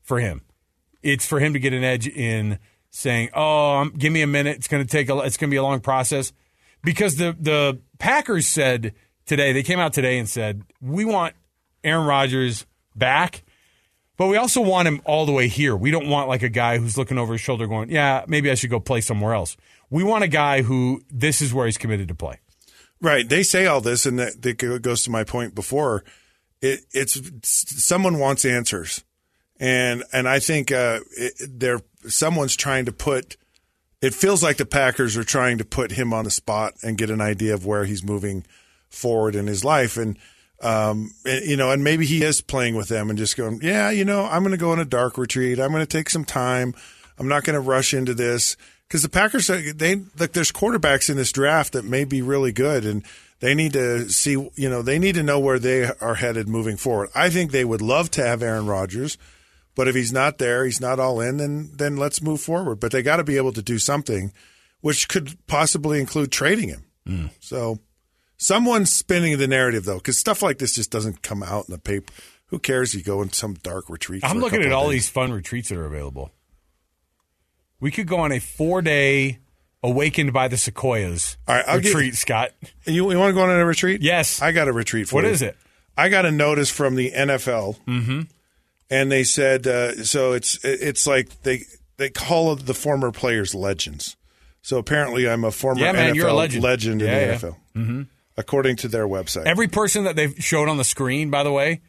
for 0.02 0.20
him. 0.20 0.42
It's 1.02 1.26
for 1.26 1.40
him 1.40 1.54
to 1.54 1.58
get 1.58 1.72
an 1.72 1.82
edge 1.82 2.06
in 2.06 2.60
saying, 2.90 3.30
"Oh, 3.34 3.78
um, 3.78 3.92
give 3.98 4.12
me 4.12 4.22
a 4.22 4.26
minute. 4.28 4.56
It's 4.56 4.68
going 4.68 4.86
to 4.86 4.88
take 4.88 5.08
a 5.10 5.18
it's 5.18 5.36
going 5.36 5.50
to 5.50 5.52
be 5.52 5.56
a 5.56 5.62
long 5.64 5.80
process." 5.80 6.32
Because 6.84 7.16
the 7.16 7.36
the 7.36 7.80
Packers 7.98 8.46
said 8.46 8.94
today, 9.26 9.52
they 9.52 9.64
came 9.64 9.80
out 9.80 9.92
today 9.92 10.20
and 10.20 10.28
said, 10.28 10.62
"We 10.80 11.04
want 11.04 11.34
Aaron 11.82 12.06
Rodgers 12.06 12.66
back." 12.94 13.42
But 14.16 14.28
we 14.28 14.36
also 14.36 14.60
want 14.60 14.86
him 14.86 15.00
all 15.04 15.26
the 15.26 15.32
way 15.32 15.48
here. 15.48 15.76
We 15.76 15.90
don't 15.90 16.08
want 16.08 16.28
like 16.28 16.42
a 16.42 16.48
guy 16.48 16.78
who's 16.78 16.96
looking 16.96 17.18
over 17.18 17.32
his 17.32 17.40
shoulder 17.40 17.66
going, 17.66 17.90
"Yeah, 17.90 18.24
maybe 18.28 18.48
I 18.48 18.54
should 18.54 18.70
go 18.70 18.78
play 18.78 19.00
somewhere 19.00 19.34
else." 19.34 19.56
We 19.90 20.04
want 20.04 20.24
a 20.24 20.28
guy 20.28 20.62
who 20.62 21.02
this 21.10 21.40
is 21.40 21.54
where 21.54 21.66
he's 21.66 21.78
committed 21.78 22.08
to 22.08 22.14
play. 22.14 22.40
Right. 23.00 23.28
They 23.28 23.42
say 23.42 23.66
all 23.66 23.80
this, 23.80 24.06
and 24.06 24.18
that, 24.18 24.42
that 24.42 24.82
goes 24.82 25.04
to 25.04 25.10
my 25.10 25.24
point 25.24 25.54
before. 25.54 26.04
It, 26.60 26.80
it's 26.92 27.20
someone 27.44 28.18
wants 28.18 28.44
answers, 28.44 29.04
and 29.60 30.02
and 30.12 30.28
I 30.28 30.40
think 30.40 30.72
uh, 30.72 31.00
there 31.48 31.80
someone's 32.08 32.56
trying 32.56 32.84
to 32.86 32.92
put. 32.92 33.36
It 34.02 34.14
feels 34.14 34.42
like 34.42 34.56
the 34.56 34.66
Packers 34.66 35.16
are 35.16 35.24
trying 35.24 35.58
to 35.58 35.64
put 35.64 35.92
him 35.92 36.12
on 36.12 36.24
the 36.24 36.30
spot 36.30 36.74
and 36.82 36.98
get 36.98 37.10
an 37.10 37.20
idea 37.20 37.54
of 37.54 37.64
where 37.64 37.84
he's 37.84 38.02
moving 38.02 38.44
forward 38.88 39.36
in 39.36 39.46
his 39.46 39.64
life, 39.64 39.96
and 39.96 40.18
um, 40.60 41.12
and, 41.24 41.44
you 41.44 41.56
know, 41.56 41.70
and 41.70 41.84
maybe 41.84 42.04
he 42.04 42.24
is 42.24 42.40
playing 42.40 42.74
with 42.74 42.88
them 42.88 43.10
and 43.10 43.18
just 43.18 43.36
going, 43.36 43.60
yeah, 43.62 43.90
you 43.90 44.04
know, 44.04 44.24
I'm 44.24 44.42
going 44.42 44.50
to 44.50 44.56
go 44.56 44.72
on 44.72 44.80
a 44.80 44.84
dark 44.84 45.16
retreat. 45.16 45.60
I'm 45.60 45.70
going 45.70 45.86
to 45.86 45.86
take 45.86 46.10
some 46.10 46.24
time. 46.24 46.74
I'm 47.18 47.28
not 47.28 47.44
going 47.44 47.54
to 47.54 47.60
rush 47.60 47.94
into 47.94 48.14
this 48.14 48.56
because 48.88 49.02
the 49.02 49.08
Packers 49.08 49.50
uh, 49.50 49.62
they 49.74 49.96
like 50.18 50.32
there's 50.32 50.50
quarterbacks 50.50 51.10
in 51.10 51.16
this 51.16 51.32
draft 51.32 51.74
that 51.74 51.84
may 51.84 52.04
be 52.04 52.22
really 52.22 52.52
good 52.52 52.84
and 52.84 53.04
they 53.40 53.54
need 53.54 53.74
to 53.74 54.08
see 54.08 54.32
you 54.32 54.68
know 54.68 54.82
they 54.82 54.98
need 54.98 55.14
to 55.14 55.22
know 55.22 55.38
where 55.38 55.58
they 55.58 55.90
are 56.00 56.16
headed 56.16 56.48
moving 56.48 56.76
forward. 56.76 57.10
I 57.14 57.30
think 57.30 57.50
they 57.50 57.64
would 57.64 57.82
love 57.82 58.10
to 58.12 58.24
have 58.24 58.42
Aaron 58.42 58.66
Rodgers, 58.66 59.18
but 59.74 59.88
if 59.88 59.94
he's 59.94 60.12
not 60.12 60.38
there, 60.38 60.64
he's 60.64 60.80
not 60.80 60.98
all 60.98 61.20
in, 61.20 61.36
then 61.36 61.70
then 61.74 61.96
let's 61.96 62.22
move 62.22 62.40
forward. 62.40 62.80
But 62.80 62.92
they 62.92 63.02
got 63.02 63.16
to 63.18 63.24
be 63.24 63.36
able 63.36 63.52
to 63.52 63.62
do 63.62 63.78
something, 63.78 64.32
which 64.80 65.08
could 65.08 65.36
possibly 65.46 66.00
include 66.00 66.32
trading 66.32 66.70
him. 66.70 66.84
Hmm. 67.06 67.26
So 67.40 67.78
someone's 68.38 68.92
spinning 68.92 69.36
the 69.38 69.48
narrative 69.48 69.84
though, 69.84 69.98
because 69.98 70.18
stuff 70.18 70.42
like 70.42 70.58
this 70.58 70.74
just 70.74 70.90
doesn't 70.90 71.22
come 71.22 71.42
out 71.42 71.68
in 71.68 71.72
the 71.72 71.78
paper. 71.78 72.12
Who 72.46 72.58
cares? 72.58 72.94
You 72.94 73.02
go 73.02 73.20
in 73.20 73.32
some 73.32 73.54
dark 73.54 73.90
retreat. 73.90 74.24
I'm 74.24 74.38
looking 74.38 74.62
at 74.62 74.72
all 74.72 74.84
days. 74.84 74.92
these 74.92 75.08
fun 75.10 75.32
retreats 75.32 75.68
that 75.68 75.76
are 75.76 75.84
available. 75.84 76.30
We 77.80 77.90
could 77.90 78.06
go 78.06 78.18
on 78.18 78.32
a 78.32 78.38
four 78.40 78.82
day 78.82 79.38
awakened 79.82 80.32
by 80.32 80.48
the 80.48 80.56
sequoias 80.56 81.36
All 81.46 81.54
right, 81.54 81.64
I'll 81.68 81.76
retreat, 81.78 82.14
Scott. 82.16 82.50
You, 82.84 83.10
you 83.10 83.18
want 83.18 83.30
to 83.30 83.34
go 83.34 83.42
on 83.42 83.50
a 83.50 83.64
retreat? 83.64 84.02
Yes. 84.02 84.42
I 84.42 84.50
got 84.52 84.66
a 84.68 84.72
retreat 84.72 85.08
for 85.08 85.16
What 85.16 85.24
you. 85.24 85.30
is 85.30 85.42
it? 85.42 85.56
I 85.96 86.08
got 86.08 86.26
a 86.26 86.30
notice 86.32 86.70
from 86.70 86.94
the 86.96 87.10
NFL, 87.12 87.76
Mm-hmm. 87.86 88.20
and 88.90 89.12
they 89.12 89.24
said 89.24 89.66
uh, 89.66 90.04
so. 90.04 90.32
It's 90.32 90.58
it's 90.64 91.06
like 91.06 91.42
they 91.42 91.62
they 91.96 92.08
call 92.10 92.54
the 92.56 92.74
former 92.74 93.10
players 93.12 93.54
legends. 93.54 94.16
So 94.62 94.78
apparently, 94.78 95.28
I'm 95.28 95.44
a 95.44 95.50
former 95.50 95.80
Yeah, 95.80 95.92
man, 95.92 96.12
NFL 96.12 96.16
you're 96.16 96.28
a 96.28 96.32
legend. 96.34 97.02
in 97.02 97.08
Yeah, 97.08 97.18
the 97.18 97.26
yeah. 97.26 97.34
NFL, 97.38 97.56
Mm-hmm. 97.76 98.02
according 98.36 98.76
to 98.76 98.88
their 98.88 99.06
website. 99.08 99.46
Every 99.46 99.66
person 99.68 100.04
that 100.04 100.14
they've 100.16 100.34
showed 100.38 100.68
on 100.68 100.76
the 100.76 100.84
screen, 100.84 101.30
by 101.30 101.42
the 101.42 101.52
way, 101.52 101.80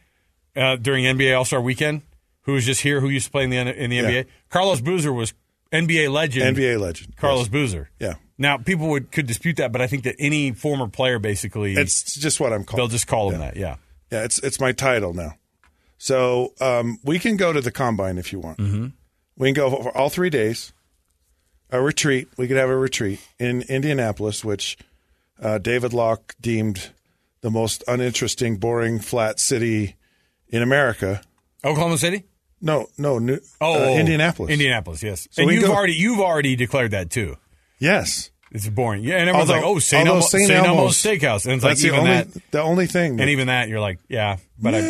uh, 0.56 0.76
during 0.78 1.06
NBA 1.06 1.36
All 1.38 1.46
Star 1.46 1.62
Weekend, 1.62 2.02
who 2.44 2.54
was 2.54 2.66
just 2.66 2.82
here, 2.82 3.02
who 3.02 3.10
used 3.10 3.26
to 3.28 3.32
play 3.32 3.44
in 3.44 3.50
the 3.52 3.58
in 3.58 3.90
the. 3.92 4.00
NBA, 4.00 4.26
Carlos 4.50 4.82
Boozer 4.82 5.14
was 5.14 5.34
NBA 5.72 6.12
legend. 6.12 6.58
NBA 6.58 6.80
legend, 6.80 7.16
Carlos 7.18 7.42
yes. 7.42 7.48
Boozer. 7.50 7.90
Yeah. 8.00 8.14
Now 8.38 8.58
people 8.58 8.90
would 8.90 9.12
could 9.12 9.28
dispute 9.28 9.58
that, 9.58 9.72
but 9.72 9.82
I 9.82 9.88
think 9.88 10.04
that 10.04 10.16
any 10.18 10.52
former 10.52 10.88
player 10.88 11.20
basically 11.20 11.74
It's 11.74 12.16
just 12.16 12.40
what 12.40 12.54
I'm 12.54 12.64
called. 12.64 12.80
they'll 12.80 12.88
just 12.88 13.08
call 13.08 13.32
him 13.32 13.40
that. 13.42 13.56
Yeah. 13.58 13.76
Yeah, 14.12 14.24
it's 14.24 14.40
it's 14.40 14.60
my 14.60 14.72
title 14.72 15.14
now. 15.14 15.36
So 15.98 16.54
um, 16.62 16.98
we 17.04 17.20
can 17.20 17.36
go 17.38 17.52
to 17.54 17.62
the 17.62 17.72
combine 17.72 18.18
if 18.18 18.32
you 18.32 18.40
want. 18.40 18.58
Mm-hmm. 18.58 18.88
We 19.38 19.48
can 19.48 19.54
go 19.54 19.70
for 19.84 19.96
all 19.96 20.10
three 20.10 20.30
days. 20.30 20.74
A 21.72 21.80
retreat. 21.80 22.30
We 22.38 22.48
could 22.48 22.58
have 22.58 22.70
a 22.70 22.76
retreat 22.78 23.20
in 23.38 23.62
Indianapolis, 23.64 24.44
which 24.44 24.78
uh, 25.40 25.60
David 25.60 25.94
Locke 25.94 26.34
deemed 26.42 26.90
the 27.42 27.52
most 27.52 27.84
uninteresting, 27.88 28.58
boring, 28.58 28.98
flat 29.00 29.40
city 29.40 29.96
in 30.48 30.64
America. 30.64 31.22
Oklahoma 31.64 31.98
City? 32.00 32.24
No, 32.62 32.88
no, 32.98 33.20
New, 33.20 33.40
Oh, 33.62 33.94
uh, 33.94 33.98
Indianapolis. 33.98 34.52
Indianapolis, 34.52 35.02
yes. 35.04 35.28
So 35.32 35.44
and 35.44 35.52
you've 35.52 35.64
go- 35.64 35.74
already 35.74 35.94
you've 35.94 36.20
already 36.20 36.56
declared 36.56 36.92
that 36.92 37.10
too. 37.10 37.38
Yes. 37.80 38.30
It's 38.52 38.68
boring. 38.68 39.04
Yeah, 39.04 39.18
and 39.18 39.30
everyone's 39.30 39.52
Although- 39.52 39.62
like, 39.62 39.76
"Oh, 39.76 39.80
St. 39.80 40.00
although 40.10 40.12
Elmo, 40.22 40.28
St. 40.28 40.50
Elmo's 40.52 40.68
Elmo's- 40.68 40.98
Steakhouse," 41.04 41.46
and 41.46 41.54
it's 41.54 41.64
like 41.64 41.72
That's 41.72 41.82
the 41.82 41.88
even 41.90 42.00
only 42.00 42.12
that, 42.12 42.28
the 42.52 42.62
only 42.64 42.88
thing. 42.88 43.16
that- 43.18 43.22
and 43.24 43.30
even 43.30 43.46
that, 43.48 43.70
you're 43.70 43.80
like, 43.80 44.00
"Yeah," 44.10 44.38
but 44.58 44.74
I've, 44.74 44.84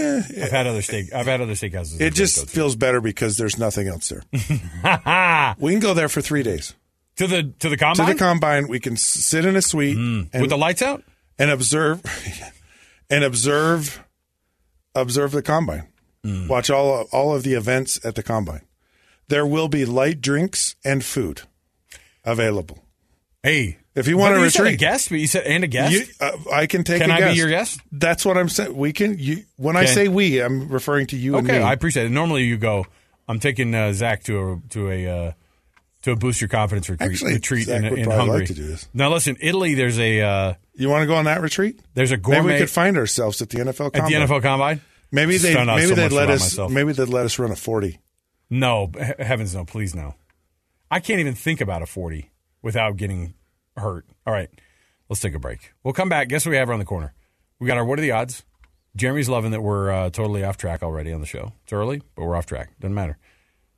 I've 0.44 0.52
had 0.52 0.66
other 0.66 0.82
steak, 0.82 1.14
I've 1.14 1.26
had 1.26 1.42
other 1.42 1.52
steakhouses. 1.54 2.00
it 2.00 2.14
just 2.14 2.50
feels 2.50 2.78
better 2.78 3.02
because 3.02 3.36
there's 3.36 3.58
nothing 3.58 3.90
else 3.90 4.08
there. 4.08 4.24
we 5.60 5.72
can 5.74 5.82
go 5.82 5.94
there 5.94 6.08
for 6.08 6.22
three 6.22 6.42
days. 6.42 6.74
To 7.18 7.28
the 7.28 7.52
to 7.60 7.68
the 7.68 7.76
combine. 7.76 8.08
To 8.08 8.14
the 8.14 8.18
combine, 8.18 8.70
we 8.70 8.80
can 8.80 8.96
sit 8.96 9.44
in 9.44 9.58
a 9.58 9.62
suite 9.62 9.98
and, 9.98 10.30
with 10.40 10.50
the 10.50 10.58
lights 10.58 10.82
out. 10.82 11.04
and 11.38 11.52
observe 11.52 12.02
and 13.10 13.26
observe 13.26 14.02
observe 14.96 15.34
the 15.34 15.42
combine. 15.42 15.88
Hmm. 16.24 16.48
Watch 16.48 16.70
all 16.70 17.08
all 17.12 17.34
of 17.36 17.44
the 17.44 17.54
events 17.54 18.04
at 18.06 18.16
the 18.16 18.24
combine. 18.24 18.62
There 19.30 19.46
will 19.46 19.68
be 19.68 19.86
light 19.86 20.22
drinks 20.22 20.76
and 20.84 21.04
food 21.04 21.42
available. 22.26 22.80
Hey, 23.44 23.78
If 23.96 24.08
you 24.08 24.18
want 24.18 24.36
to 24.36 24.50
said 24.50 24.60
a 24.62 24.64
retreat, 24.64 24.80
guest, 24.80 25.10
but 25.10 25.20
you 25.20 25.28
said 25.28 25.44
and 25.46 25.64
a 25.64 25.68
guest. 25.68 25.94
You, 25.94 26.06
uh, 26.20 26.32
I 26.54 26.66
can 26.68 26.84
take. 26.84 27.02
Can 27.02 27.10
a 27.10 27.14
I 27.14 27.32
be 27.32 27.38
your 27.38 27.50
guest? 27.50 27.80
That's 27.92 28.26
what 28.26 28.38
I'm 28.38 28.50
saying. 28.50 28.76
We 28.76 28.92
can. 28.92 29.18
You, 29.18 29.44
when 29.56 29.78
I 29.78 29.86
say 29.86 30.08
we, 30.10 30.42
I'm 30.42 30.68
referring 30.68 31.08
to 31.08 31.18
you 31.18 31.38
and 31.38 31.48
okay, 31.50 31.60
me. 31.60 31.64
I 31.64 31.74
appreciate 31.74 32.06
it. 32.08 32.10
Normally, 32.12 32.44
you 32.44 32.58
go. 32.58 32.86
I'm 33.28 33.40
taking 33.40 33.74
uh, 33.76 33.94
Zach 33.94 34.24
to 34.24 34.40
a 34.54 34.70
to 34.72 34.90
a 34.92 35.08
uh, 35.28 35.32
to 36.02 36.12
a 36.12 36.16
boost 36.16 36.42
your 36.42 36.48
confidence 36.50 36.90
retreat, 36.90 37.12
Actually, 37.12 37.34
retreat 37.36 37.66
Zach 37.68 37.84
in, 37.84 37.90
would 37.92 38.00
in 38.00 38.06
probably 38.06 38.20
like 38.20 38.30
Hungary. 38.30 38.46
to 38.48 38.54
do 38.56 38.68
this. 38.68 38.90
Now, 38.94 39.10
listen, 39.10 39.38
Italy. 39.40 39.74
There's 39.76 40.00
a 40.00 40.22
uh, 40.22 40.54
you 40.76 40.90
want 40.90 41.04
to 41.04 41.08
go 41.08 41.16
on 41.16 41.26
that 41.26 41.42
retreat? 41.42 41.80
there's 41.94 42.12
a 42.12 42.16
Maybe 42.16 42.24
gourmet 42.24 42.54
we 42.54 42.60
could 42.60 42.70
find 42.70 42.98
ourselves 42.98 43.42
at 43.42 43.50
the 43.50 43.60
NFL. 43.60 43.88
at 43.88 43.94
the 43.94 44.00
Combine. 44.02 44.28
NFL 44.28 44.42
Combine. 44.42 44.82
Maybe 45.12 45.38
they 45.38 45.54
maybe 45.66 45.88
so 45.88 45.96
they'd 45.96 46.12
let 46.12 46.30
us 46.30 46.42
myself. 46.42 46.72
maybe 46.72 46.94
they'd 46.94 47.10
let 47.10 47.26
us 47.26 47.40
run 47.40 47.52
a 47.52 47.56
forty. 47.56 48.00
No, 48.50 48.92
heavens 49.20 49.54
no, 49.54 49.66
please 49.66 49.94
no. 49.96 50.16
I 50.92 51.00
can't 51.00 51.20
even 51.20 51.36
think 51.36 51.62
about 51.62 51.84
a 51.84 51.86
40 51.86 52.32
without 52.64 52.98
getting 52.98 53.36
hurt. 53.78 54.06
All 54.26 54.34
right, 54.34 54.50
let's 55.08 55.22
take 55.22 55.36
a 55.36 55.40
break. 55.40 55.74
We'll 55.84 55.94
come 55.94 56.10
back. 56.10 56.30
Guess 56.30 56.46
what 56.46 56.52
we 56.52 56.58
have 56.58 56.70
around 56.70 56.80
the 56.80 56.86
corner? 56.86 57.14
We 57.60 57.68
got 57.68 57.78
our 57.78 57.86
What 57.86 58.00
are 58.00 58.02
the 58.02 58.12
Odds? 58.12 58.44
Jeremy's 58.96 59.30
loving 59.30 59.52
that 59.52 59.62
we're 59.62 59.92
uh, 59.92 60.10
totally 60.10 60.44
off 60.44 60.58
track 60.58 60.82
already 60.82 61.14
on 61.14 61.22
the 61.22 61.28
show. 61.28 61.54
It's 61.64 61.74
early, 61.74 62.02
but 62.16 62.26
we're 62.26 62.36
off 62.36 62.48
track. 62.48 62.72
Doesn't 62.80 62.96
matter. 62.96 63.18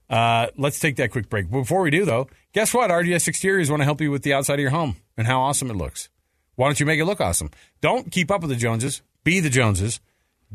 Uh, 0.10 0.48
let's 0.58 0.80
take 0.80 0.96
that 0.98 1.12
quick 1.12 1.30
break. 1.30 1.50
Before 1.52 1.82
we 1.82 1.90
do, 1.90 2.06
though, 2.06 2.28
guess 2.54 2.74
what? 2.74 2.90
RGS 2.90 3.28
Exteriors 3.28 3.70
want 3.70 3.82
to 3.82 3.86
help 3.86 4.00
you 4.02 4.10
with 4.10 4.24
the 4.24 4.34
outside 4.34 4.56
of 4.56 4.60
your 4.62 4.72
home 4.72 4.96
and 5.18 5.28
how 5.28 5.42
awesome 5.42 5.70
it 5.70 5.76
looks. 5.76 6.10
Why 6.56 6.68
don't 6.68 6.80
you 6.80 6.86
make 6.86 7.00
it 7.00 7.06
look 7.06 7.22
awesome? 7.22 7.50
Don't 7.82 8.12
keep 8.12 8.32
up 8.32 8.42
with 8.42 8.50
the 8.50 8.56
Joneses. 8.56 9.02
Be 9.24 9.40
the 9.42 9.50
Joneses. 9.50 10.00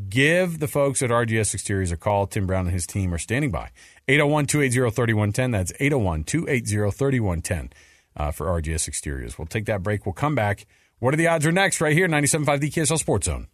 Give 0.09 0.59
the 0.59 0.67
folks 0.67 1.01
at 1.01 1.09
RGS 1.09 1.55
Exteriors 1.55 1.91
a 1.91 1.97
call. 1.97 2.27
Tim 2.27 2.45
Brown 2.45 2.67
and 2.67 2.73
his 2.73 2.85
team 2.85 3.13
are 3.13 3.17
standing 3.17 3.49
by. 3.49 3.71
801 4.07 4.45
280 4.45 4.91
3110. 4.91 5.51
That's 5.51 5.73
801 5.79 6.23
280 6.23 6.91
3110 6.91 7.69
uh, 8.15 8.31
for 8.31 8.45
RGS 8.45 8.87
Exteriors. 8.87 9.39
We'll 9.39 9.47
take 9.47 9.65
that 9.65 9.81
break. 9.81 10.05
We'll 10.05 10.13
come 10.13 10.35
back. 10.35 10.67
What 10.99 11.13
are 11.13 11.17
the 11.17 11.27
odds 11.27 11.45
are 11.45 11.51
next 11.51 11.81
right 11.81 11.93
here, 11.93 12.07
97.5 12.07 12.59
the 12.59 12.69
KSL 12.71 12.99
Sports 12.99 13.25
Zone. 13.25 13.47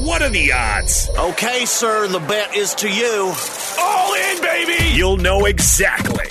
What 0.00 0.22
are 0.22 0.28
the 0.28 0.52
odds? 0.52 1.10
Okay, 1.18 1.64
sir, 1.64 2.06
the 2.08 2.20
bet 2.20 2.56
is 2.56 2.74
to 2.76 2.88
you. 2.88 3.32
All 3.80 4.14
in, 4.14 4.40
baby! 4.40 4.96
You'll 4.96 5.16
know 5.16 5.44
exactly. 5.46 6.26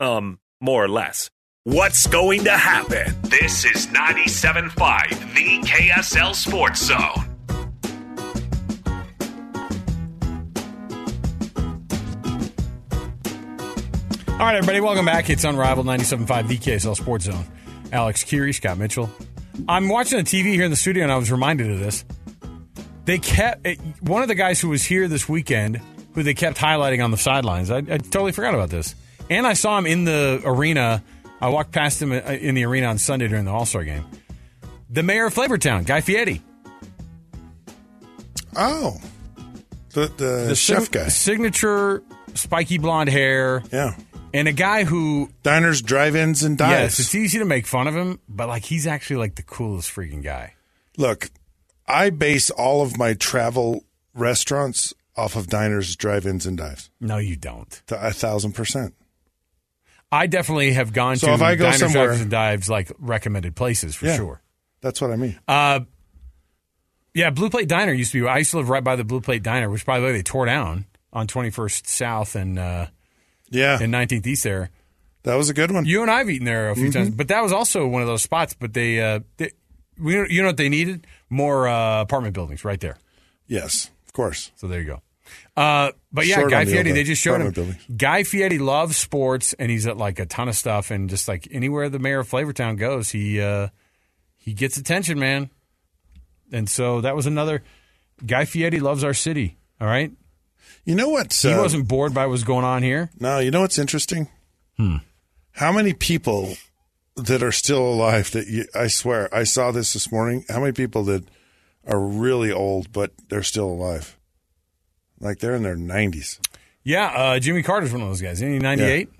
Um, 0.00 0.38
more 0.60 0.84
or 0.84 0.88
less. 0.88 1.30
What's 1.64 2.06
going 2.06 2.44
to 2.44 2.56
happen? 2.56 3.14
This 3.22 3.66
is 3.66 3.86
97.5, 3.88 5.34
the 5.34 5.68
KSL 5.68 6.34
Sports 6.34 6.86
Zone. 6.86 7.29
All 14.40 14.46
right, 14.46 14.54
everybody, 14.56 14.80
welcome 14.80 15.04
back. 15.04 15.28
It's 15.28 15.44
Unrivaled 15.44 15.86
97.5 15.86 16.48
the 16.48 16.56
KSL 16.56 16.96
Sports 16.96 17.26
Zone. 17.26 17.44
Alex 17.92 18.24
Kirry, 18.24 18.54
Scott 18.54 18.78
Mitchell. 18.78 19.10
I'm 19.68 19.90
watching 19.90 20.16
the 20.16 20.24
TV 20.24 20.54
here 20.54 20.64
in 20.64 20.70
the 20.70 20.76
studio, 20.76 21.02
and 21.02 21.12
I 21.12 21.16
was 21.18 21.30
reminded 21.30 21.70
of 21.70 21.78
this. 21.78 22.04
They 23.04 23.18
kept 23.18 23.66
it, 23.66 23.78
one 24.00 24.22
of 24.22 24.28
the 24.28 24.34
guys 24.34 24.58
who 24.58 24.70
was 24.70 24.82
here 24.82 25.08
this 25.08 25.28
weekend, 25.28 25.80
who 26.14 26.22
they 26.22 26.32
kept 26.32 26.56
highlighting 26.56 27.04
on 27.04 27.10
the 27.10 27.18
sidelines. 27.18 27.70
I, 27.70 27.78
I 27.78 27.98
totally 27.98 28.32
forgot 28.32 28.54
about 28.54 28.70
this, 28.70 28.94
and 29.28 29.46
I 29.46 29.52
saw 29.52 29.76
him 29.76 29.84
in 29.84 30.04
the 30.04 30.40
arena. 30.44 31.02
I 31.42 31.48
walked 31.50 31.72
past 31.72 32.00
him 32.00 32.10
uh, 32.12 32.16
in 32.16 32.54
the 32.54 32.64
arena 32.64 32.86
on 32.86 32.96
Sunday 32.96 33.28
during 33.28 33.44
the 33.44 33.50
All 33.52 33.66
Star 33.66 33.84
game. 33.84 34.06
The 34.88 35.02
mayor 35.02 35.26
of 35.26 35.34
Flavortown, 35.34 35.84
Guy 35.84 36.00
Fieri, 36.00 36.40
Oh, 38.56 38.98
the 39.92 40.06
the, 40.16 40.44
the 40.48 40.54
chef 40.54 40.84
sig- 40.84 40.92
guy. 40.92 41.08
signature 41.08 42.02
spiky 42.34 42.78
blonde 42.78 43.10
hair, 43.10 43.62
Yeah, 43.72 43.94
and 44.34 44.48
a 44.48 44.52
guy 44.52 44.84
who 44.84 45.30
diners, 45.42 45.82
drive-ins, 45.82 46.42
and 46.42 46.56
dives. 46.58 46.98
Yes, 46.98 47.00
it's 47.00 47.14
easy 47.14 47.38
to 47.38 47.44
make 47.44 47.66
fun 47.66 47.86
of 47.86 47.94
him, 47.96 48.20
but 48.28 48.48
like 48.48 48.64
he's 48.64 48.86
actually 48.86 49.16
like 49.16 49.34
the 49.36 49.42
coolest 49.42 49.90
freaking 49.94 50.22
guy. 50.22 50.54
Look, 50.96 51.30
I 51.86 52.10
base 52.10 52.50
all 52.50 52.82
of 52.82 52.96
my 52.98 53.14
travel 53.14 53.84
restaurants 54.14 54.92
off 55.16 55.36
of 55.36 55.48
diners, 55.48 55.96
drive-ins, 55.96 56.46
and 56.46 56.56
dives. 56.58 56.90
No, 57.00 57.18
you 57.18 57.36
don't. 57.36 57.82
Th- 57.86 58.00
A 58.02 58.12
thousand 58.12 58.52
percent. 58.52 58.94
I 60.12 60.26
definitely 60.26 60.72
have 60.72 60.92
gone 60.92 61.16
So 61.16 61.28
to 61.28 61.34
if 61.34 61.42
I 61.42 61.54
go 61.54 61.64
diners, 61.70 61.92
drive-ins, 61.92 62.20
and 62.22 62.30
dives 62.30 62.68
like 62.68 62.90
recommended 62.98 63.54
places 63.54 63.94
for 63.94 64.06
Yeah. 64.06 64.16
sure. 64.16 64.42
That's 64.80 65.00
what 65.00 65.10
I 65.10 65.16
mean. 65.16 65.38
Uh, 65.46 65.80
yeah, 67.14 67.30
Blue 67.30 67.50
Plate 67.50 67.68
Diner 67.68 67.92
used 67.92 68.12
to 68.12 68.22
be. 68.22 68.28
I 68.28 68.38
used 68.38 68.52
to 68.52 68.58
live 68.58 68.68
right 68.68 68.82
by 68.84 68.96
the 68.96 69.04
Blue 69.04 69.20
Plate 69.20 69.42
Diner, 69.42 69.68
which 69.68 69.84
by 69.84 69.98
the 70.00 70.06
way 70.06 70.12
they 70.12 70.22
tore 70.22 70.46
down 70.46 70.86
on 71.12 71.26
Twenty 71.26 71.50
First 71.50 71.86
South 71.88 72.34
and 72.36 72.58
uh, 72.58 72.86
Yeah, 73.50 73.82
In 73.82 73.90
Nineteenth 73.90 74.26
East 74.26 74.44
there. 74.44 74.70
that 75.24 75.34
was 75.34 75.50
a 75.50 75.54
good 75.54 75.70
one. 75.72 75.84
You 75.84 76.02
and 76.02 76.10
I've 76.10 76.30
eaten 76.30 76.44
there 76.46 76.70
a 76.70 76.74
few 76.74 76.84
Mm-hmm. 76.84 76.92
times, 76.92 77.10
but 77.10 77.28
that 77.28 77.42
was 77.42 77.52
also 77.52 77.86
one 77.86 78.00
of 78.02 78.08
those 78.08 78.22
spots. 78.22 78.54
But 78.54 78.72
they, 78.74 79.00
uh, 79.00 79.20
they 79.36 79.50
we, 79.98 80.14
you 80.32 80.40
know 80.42 80.48
what 80.48 80.56
they 80.56 80.68
needed? 80.68 81.06
More 81.28 81.68
uh, 81.68 82.00
apartment 82.02 82.34
buildings 82.34 82.64
right 82.64 82.80
there. 82.80 82.96
yes, 83.46 83.90
of 84.06 84.12
course. 84.12 84.50
So 84.56 84.66
there 84.68 84.80
you 84.80 84.86
go. 84.86 85.02
Uh, 85.56 85.92
but 86.12 86.26
yeah, 86.26 86.36
Short 86.36 86.50
Guy 86.50 86.64
the 86.64 86.72
Fieri, 86.72 86.92
they 86.92 87.04
just 87.04 87.22
showed 87.22 87.40
him. 87.40 87.50
buildings. 87.52 87.76
Guy 87.96 88.22
Fieri 88.24 88.58
loves 88.58 88.96
sports, 88.96 89.52
and 89.58 89.70
he's 89.70 89.86
at 89.86 89.96
like 89.96 90.18
a 90.18 90.26
ton 90.26 90.48
of 90.48 90.56
stuff, 90.56 90.90
and 90.90 91.08
just 91.10 91.28
like 91.28 91.46
anywhere 91.52 91.88
the 91.88 91.98
mayor 91.98 92.20
of 92.20 92.28
Flavortown 92.30 92.76
goes, 92.78 93.10
he 93.10 93.40
uh, 93.40 93.68
he 94.36 94.52
gets 94.54 94.76
attention, 94.76 95.18
man. 95.18 95.50
And 96.52 96.68
so 96.68 97.00
that 97.02 97.14
was 97.14 97.26
another. 97.26 97.62
Guy 98.24 98.44
Fieri 98.44 98.80
loves 98.80 99.04
our 99.04 99.14
city. 99.14 99.56
All 99.80 99.86
right, 99.86 100.10
You 100.84 100.94
know 100.94 101.08
what? 101.08 101.32
he 101.32 101.48
wasn't 101.54 101.86
bored 101.88 102.14
by 102.14 102.26
what's 102.26 102.42
going 102.44 102.64
on 102.64 102.82
here. 102.82 103.10
No, 103.18 103.38
you 103.38 103.50
know 103.50 103.60
what's 103.60 103.78
interesting? 103.78 104.28
Hmm. 104.76 104.96
How 105.52 105.72
many 105.72 105.92
people 105.92 106.54
that 107.16 107.42
are 107.42 107.52
still 107.52 107.82
alive 107.86 108.30
that 108.32 108.46
you, 108.46 108.64
I 108.74 108.86
swear 108.86 109.32
I 109.34 109.44
saw 109.44 109.70
this 109.72 109.92
this 109.92 110.10
morning? 110.10 110.44
How 110.48 110.60
many 110.60 110.72
people 110.72 111.04
that 111.04 111.24
are 111.86 112.00
really 112.00 112.50
old 112.50 112.92
but 112.92 113.12
they're 113.28 113.42
still 113.42 113.66
alive? 113.68 114.16
Like 115.20 115.38
they're 115.40 115.54
in 115.54 115.62
their 115.62 115.76
nineties, 115.76 116.40
Yeah, 116.82 117.06
uh, 117.06 117.38
Jimmy 117.40 117.62
Carter's 117.62 117.92
one 117.92 118.00
of 118.00 118.08
those 118.08 118.22
guys. 118.22 118.38
Isn't 118.40 118.54
he 118.54 118.58
ninety 118.58 118.84
eight? 118.84 119.10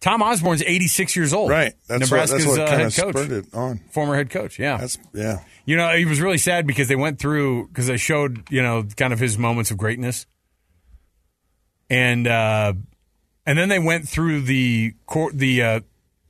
Tom 0.00 0.22
Osborne's 0.22 0.62
eighty 0.62 0.88
six 0.88 1.14
years 1.14 1.32
old. 1.34 1.50
right? 1.50 1.74
That's 1.88 2.00
Nebraska's 2.00 2.46
what, 2.46 2.56
that's 2.56 2.58
what 2.58 2.60
uh, 2.60 2.70
kind 2.70 2.80
head 2.80 2.86
of 2.86 2.96
coach, 2.96 3.24
spurred 3.26 3.32
it 3.32 3.54
on. 3.54 3.80
former 3.90 4.14
head 4.16 4.30
coach. 4.30 4.58
Yeah, 4.58 4.78
That's 4.78 4.98
yeah. 5.12 5.40
You 5.66 5.76
know, 5.76 5.94
he 5.94 6.04
was 6.06 6.20
really 6.20 6.38
sad 6.38 6.66
because 6.66 6.88
they 6.88 6.96
went 6.96 7.18
through 7.18 7.68
because 7.68 7.86
they 7.86 7.96
showed 7.98 8.50
you 8.50 8.62
know 8.62 8.84
kind 8.96 9.12
of 9.12 9.18
his 9.18 9.36
moments 9.36 9.70
of 9.70 9.76
greatness, 9.76 10.24
and 11.90 12.26
uh, 12.26 12.72
and 13.44 13.58
then 13.58 13.68
they 13.68 13.78
went 13.78 14.08
through 14.08 14.42
the 14.42 14.94
co- 15.06 15.30
the 15.32 15.62
uh, 15.62 15.80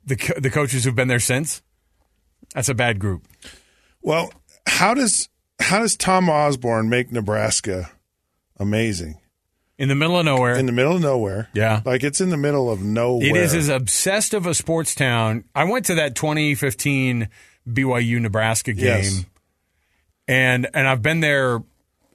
the 0.05 0.17
co- 0.17 0.39
the 0.41 0.51
coaches 0.51 0.85
who've 0.85 0.95
been 0.95 1.09
there 1.09 1.19
since. 1.21 1.63
That's 2.55 2.69
a 2.69 2.75
bad 2.75 2.99
group. 2.99 3.27
Well, 4.03 4.33
how 4.67 4.95
does 4.95 5.29
how 5.61 5.81
does 5.81 5.97
Tom 5.97 6.29
Osborne 6.31 6.89
make 6.89 7.11
Nebraska 7.13 7.91
amazing 8.59 9.19
In 9.79 9.89
the 9.89 9.95
middle 9.95 10.19
of 10.19 10.25
nowhere, 10.25 10.57
in 10.57 10.67
the 10.67 10.73
middle 10.73 10.97
of 10.97 11.03
nowhere? 11.03 11.49
Yeah. 11.55 11.83
like 11.85 12.03
it's 12.05 12.21
in 12.21 12.31
the 12.31 12.37
middle 12.37 12.71
of 12.71 12.83
nowhere. 12.83 13.27
it 13.29 13.37
is 13.37 13.55
as 13.55 13.69
obsessed 13.69 14.33
of 14.35 14.47
a 14.47 14.55
sports 14.55 14.95
town. 14.95 15.45
I 15.55 15.65
went 15.65 15.87
to 15.87 15.97
that 15.97 16.15
2015 16.15 17.29
BYU 17.69 18.21
Nebraska 18.21 18.73
game, 18.73 18.85
Yes. 18.87 19.25
and 20.29 20.69
and 20.73 20.87
I've 20.89 21.03
been 21.03 21.21
there. 21.21 21.63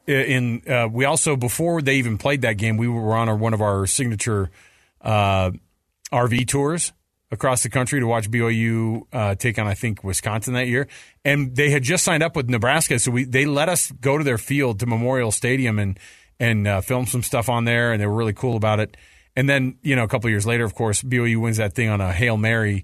In 0.08 0.64
uh, 0.68 0.88
we 0.92 1.06
also 1.06 1.36
before 1.36 1.82
they 1.82 1.96
even 1.96 2.18
played 2.18 2.42
that 2.42 2.54
game, 2.54 2.78
we 2.78 2.88
were 2.88 3.16
on 3.16 3.30
our, 3.30 3.36
one 3.36 3.54
of 3.54 3.62
our 3.62 3.86
signature 3.86 4.50
uh, 5.02 5.52
RV 6.12 6.48
tours 6.48 6.92
across 7.30 7.64
the 7.64 7.70
country 7.70 8.00
to 8.00 8.08
watch 8.08 8.30
BYU 8.30 9.04
uh, 9.14 9.36
take 9.36 9.58
on 9.58 9.68
I 9.68 9.74
think 9.74 10.04
Wisconsin 10.04 10.54
that 10.56 10.68
year, 10.68 10.88
and 11.24 11.56
they 11.56 11.70
had 11.70 11.84
just 11.84 12.04
signed 12.04 12.24
up 12.24 12.36
with 12.36 12.50
Nebraska, 12.50 13.00
so 13.00 13.12
we 13.12 13.24
they 13.24 13.46
let 13.46 13.70
us 13.70 13.92
go 13.92 14.18
to 14.18 14.24
their 14.24 14.40
field 14.40 14.80
to 14.80 14.86
Memorial 14.86 15.32
Stadium 15.32 15.78
and 15.80 16.00
and 16.40 16.68
uh, 16.68 16.82
film 16.82 17.06
some 17.06 17.22
stuff 17.22 17.48
on 17.50 17.66
there, 17.66 17.94
and 17.94 18.02
they 18.02 18.08
were 18.08 18.16
really 18.16 18.34
cool 18.34 18.58
about 18.58 18.80
it. 18.80 18.98
And 19.36 19.48
then, 19.48 19.78
you 19.82 19.96
know, 19.96 20.04
a 20.04 20.08
couple 20.08 20.30
years 20.30 20.46
later, 20.46 20.66
of 20.66 20.74
course, 20.74 21.04
BYU 21.04 21.40
wins 21.40 21.58
that 21.58 21.74
thing 21.74 21.88
on 21.88 22.02
a 22.02 22.12
Hail 22.12 22.36
Mary. 22.36 22.84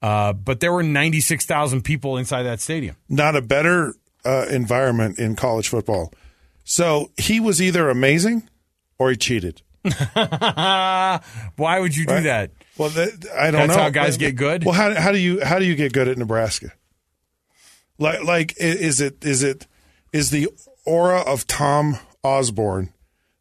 Uh, 0.00 0.32
but 0.32 0.60
there 0.60 0.72
were 0.72 0.82
96,000 0.82 1.82
people 1.82 2.16
inside 2.16 2.44
that 2.44 2.60
stadium. 2.60 2.96
Not 3.08 3.36
a 3.36 3.42
better 3.42 3.94
uh, 4.24 4.46
environment 4.50 5.18
in 5.18 5.36
college 5.36 5.68
football. 5.68 6.12
So 6.64 7.10
he 7.16 7.40
was 7.40 7.60
either 7.60 7.88
amazing 7.90 8.48
or 8.98 9.10
he 9.10 9.16
cheated. 9.16 9.62
Why 10.14 11.20
would 11.80 11.96
you 11.96 12.06
do 12.06 12.14
Right. 12.14 12.22
that? 12.24 12.50
Well, 12.78 12.90
I 12.90 13.50
don't 13.50 13.52
That's 13.66 13.76
know. 13.76 13.82
how 13.82 13.90
guys 13.90 14.14
But- 14.16 14.20
get 14.20 14.36
good? 14.36 14.64
Well, 14.64 14.74
how, 14.74 14.94
how 14.94 15.12
do 15.12 15.18
you 15.18 15.44
how 15.44 15.58
do 15.58 15.64
you 15.64 15.74
get 15.74 15.92
good 15.92 16.08
at 16.08 16.16
Nebraska? 16.18 16.72
Like 17.98 18.22
like 18.24 18.54
is 18.58 19.00
it 19.00 19.24
is 19.24 19.42
it 19.42 19.66
is 20.12 20.30
the 20.30 20.48
aura 20.84 21.20
of 21.20 21.46
Tom 21.46 21.98
Osborne 22.24 22.92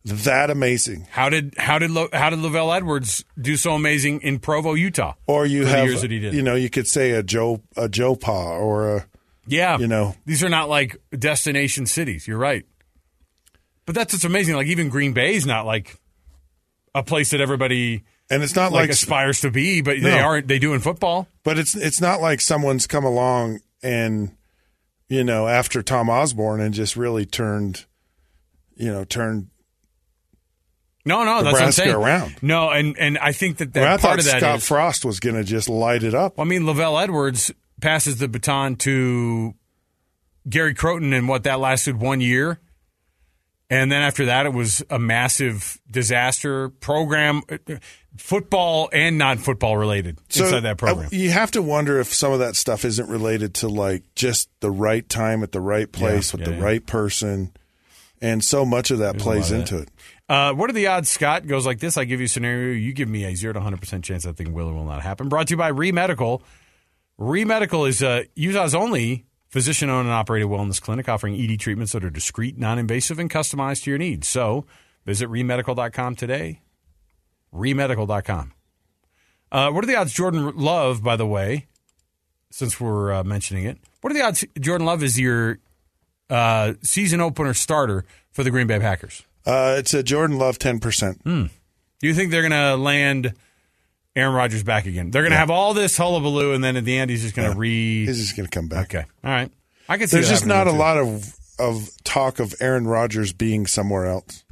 that 0.03 0.49
amazing? 0.49 1.07
How 1.11 1.30
did 1.30 1.53
how 1.57 1.80
did 1.80 1.91
Lo, 1.91 2.09
how 2.11 2.30
did 2.30 2.39
LaVell 2.39 2.76
Edwards 2.76 3.24
do 3.39 3.55
so 3.55 3.74
amazing 3.74 4.22
in 4.22 4.39
Provo, 4.39 4.74
Utah? 4.74 5.13
Or 5.28 5.45
you 5.45 5.65
have 5.65 5.86
years 5.86 6.01
that 6.01 6.11
he 6.11 6.19
did. 6.19 6.34
you 6.34 6.41
know 6.41 6.55
you 6.55 6.69
could 6.69 6.88
say 6.88 7.11
a 7.11 7.24
Joe 7.24 7.61
a 7.78 7.88
Joe 7.88 8.15
Pa 8.15 8.57
or 8.57 8.97
a 8.97 9.05
Yeah. 9.47 9.78
you 9.78 9.88
know 9.88 10.15
These 10.26 10.43
are 10.43 10.49
not 10.49 10.69
like 10.69 10.97
destination 11.17 11.86
cities. 11.86 12.28
You're 12.28 12.38
right. 12.39 12.65
But 13.86 13.96
that's 13.96 14.14
what's 14.14 14.24
amazing. 14.26 14.56
Like 14.56 14.68
even 14.68 14.90
Green 14.90 15.14
Bay 15.14 15.36
is 15.36 15.46
not 15.46 15.66
like 15.66 16.00
a 16.94 17.04
place 17.04 17.32
that 17.32 17.42
everybody 17.42 18.04
and 18.30 18.44
it's 18.44 18.56
not 18.56 18.72
like, 18.72 18.82
like, 18.84 18.90
aspires 18.92 19.42
to 19.42 19.52
be, 19.52 19.82
but 19.82 20.02
they 20.02 20.20
aren't 20.20 20.48
they 20.48 20.60
do 20.60 20.74
in 20.74 20.80
football. 20.80 21.28
but 21.44 21.58
it's 21.58 21.76
it's 21.76 22.00
not 22.00 22.22
like 22.22 22.40
someone's 22.42 22.88
come 22.88 23.04
along 23.04 23.60
and 23.84 24.36
you 25.10 25.24
know 25.24 25.48
after 25.48 25.82
Tom 25.82 26.10
Osborne 26.10 26.62
and 26.62 26.74
just 26.74 26.96
really 26.96 27.26
turned 27.26 27.86
you 28.76 28.92
know 28.92 29.04
turned 29.04 29.50
No, 31.06 31.24
no, 31.24 31.44
that's 31.44 31.54
what 31.54 31.64
I'm 31.64 31.72
saying. 31.72 31.96
around. 31.96 32.36
No, 32.42 32.70
and 32.70 32.96
and 32.98 33.18
I 33.18 33.32
think 33.32 33.58
that, 33.58 33.74
that 33.74 33.84
I 33.84 33.88
part 33.98 34.02
thought 34.02 34.20
of 34.20 34.26
that 34.26 34.40
Scott 34.40 34.58
is- 34.58 34.68
Frost 34.68 35.04
was 35.06 35.20
going 35.20 35.36
to 35.36 35.44
just 35.44 35.68
light 35.68 36.04
it 36.04 36.14
up. 36.14 36.40
I 36.40 36.44
mean, 36.44 36.62
LaVell 36.64 37.02
Edwards 37.04 37.52
passes 37.82 38.18
the 38.20 38.28
baton 38.28 38.76
to 38.78 39.56
Gary 40.48 40.76
Crowton, 40.76 41.18
and 41.18 41.28
what 41.28 41.44
that 41.44 41.60
lasted 41.60 42.00
one 42.00 42.22
year. 42.22 42.60
And 43.72 43.89
then 43.91 44.01
after 44.01 44.26
that, 44.26 44.45
it 44.45 44.53
was 44.53 44.84
a 44.89 44.99
massive 44.99 45.80
disaster 45.89 46.67
program, 46.69 47.41
football 48.17 48.89
and 48.91 49.17
non 49.17 49.38
football 49.38 49.78
related 49.78 50.19
inside 50.36 50.59
that 50.61 50.78
program. 50.78 51.05
uh, 51.07 51.09
you 51.13 51.30
have 51.30 51.51
to 51.51 51.61
wonder 51.61 51.99
if 51.99 52.13
some 52.13 52.34
of 52.34 52.39
that 52.39 52.55
stuff 52.57 52.84
isn't 52.84 53.07
related 53.09 53.53
to 53.55 53.69
like 53.69 54.03
just 54.13 54.49
the 54.59 54.69
right 54.69 55.07
time 55.07 55.41
at 55.41 55.53
the 55.53 55.61
right 55.61 55.89
place 55.91 56.34
Yeah, 56.34 56.38
with 56.38 56.47
yeah, 56.47 56.53
the 56.53 56.59
yeah. 56.59 56.65
right 56.65 56.86
person, 56.86 57.53
and 58.22 58.43
so 58.43 58.65
much 58.65 58.91
of 58.91 58.99
that 58.99 59.13
There's 59.13 59.24
plays 59.24 59.51
of 59.51 59.59
into 59.61 59.78
that. 59.78 59.84
it. 59.84 59.89
Uh, 60.28 60.53
what 60.53 60.69
are 60.69 60.74
the 60.74 60.88
odds, 60.88 61.07
Scott? 61.09 61.47
Goes 61.47 61.65
like 61.65 61.80
this 61.80 61.95
I 61.97 62.03
give 62.03 62.19
you 62.19 62.26
a 62.26 62.30
scenario, 62.30 62.74
you 62.74 62.91
give 62.93 63.07
me 63.09 63.24
a 63.26 63.36
0 63.36 63.53
to 63.53 63.59
100% 63.61 64.03
chance 64.03 64.24
that 64.26 64.36
thing 64.38 64.51
will 64.53 64.67
or 64.67 64.74
will 64.74 64.84
not 64.86 65.01
happen. 65.01 65.30
Brought 65.30 65.47
to 65.47 65.53
you 65.53 65.57
by 65.57 65.72
Remedical. 65.72 66.41
Remedical 67.17 67.86
is 67.88 68.03
uh, 68.03 68.24
Utah's 68.36 68.76
only 68.76 69.26
physician 69.52 69.89
owned 69.89 70.08
and 70.08 70.14
operated 70.14 70.47
wellness 70.49 70.82
clinic 70.82 71.08
offering 71.08 71.39
ED 71.39 71.60
treatments 71.60 71.91
that 71.91 72.04
are 72.04 72.10
discreet, 72.10 72.58
non 72.58 72.80
invasive, 72.80 73.20
and 73.20 73.30
customized 73.30 73.84
to 73.84 73.91
your 73.91 73.99
needs. 73.99 74.28
So 74.28 74.66
visit 75.06 75.30
remedical.com 75.30 76.16
today. 76.16 76.62
Remedical.com. 77.54 78.54
Uh, 79.52 79.70
what 79.70 79.84
are 79.84 79.88
the 79.88 79.97
odds 79.97 80.14
Jordan 80.14 80.56
Love, 80.56 81.04
by 81.04 81.18
the 81.18 81.28
way, 81.28 81.68
since 82.49 82.80
we're 82.80 83.12
uh, 83.12 83.24
mentioning 83.24 83.66
it, 83.66 83.78
what 83.99 84.12
are 84.12 84.14
the 84.14 84.24
odds 84.24 84.45
Jordan 84.60 84.88
Love 84.88 85.04
is 85.04 85.20
your 85.20 85.60
uh, 86.30 86.74
season 86.82 87.20
opener 87.20 87.54
starter 87.54 88.06
for 88.32 88.43
the 88.45 88.49
Green 88.49 88.68
Bay 88.68 88.80
Packers? 88.80 89.24
Uh, 89.45 89.76
it's 89.78 89.93
a 89.93 90.02
Jordan 90.02 90.38
Love 90.38 90.58
ten 90.58 90.80
percent. 90.80 91.22
Do 91.26 91.49
you 92.08 92.14
think 92.14 92.32
they're 92.32 92.47
going 92.47 92.52
to 92.52 92.82
land 92.82 93.34
Aaron 94.16 94.34
Rodgers 94.34 94.64
back 94.64 94.86
again? 94.86 95.12
They're 95.12 95.22
going 95.22 95.32
to 95.32 95.38
have 95.38 95.49
all 95.49 95.74
this 95.74 95.95
hullabaloo, 95.97 96.53
and 96.53 96.64
then 96.64 96.76
at 96.78 96.84
the 96.86 96.97
end, 96.97 97.09
he's 97.09 97.22
just 97.22 97.36
going 97.36 97.51
to 97.51 97.57
re. 97.57 98.05
He's 98.05 98.20
just 98.20 98.36
going 98.36 98.47
to 98.47 98.51
come 98.53 98.68
back. 98.68 98.86
Okay, 98.93 99.05
all 99.24 99.32
right. 99.32 99.51
I 99.88 99.97
can 99.97 100.07
see. 100.07 100.18
There's 100.18 100.30
just 100.30 100.45
not 100.45 100.68
a 100.68 100.72
too. 100.72 100.78
lot 100.78 100.97
of 100.97 101.36
of 101.59 101.89
talk 102.03 102.39
of 102.39 102.55
Aaron 102.59 102.88
Rodgers 102.88 103.34
being 103.34 103.68
somewhere 103.68 104.05
else. 104.07 104.43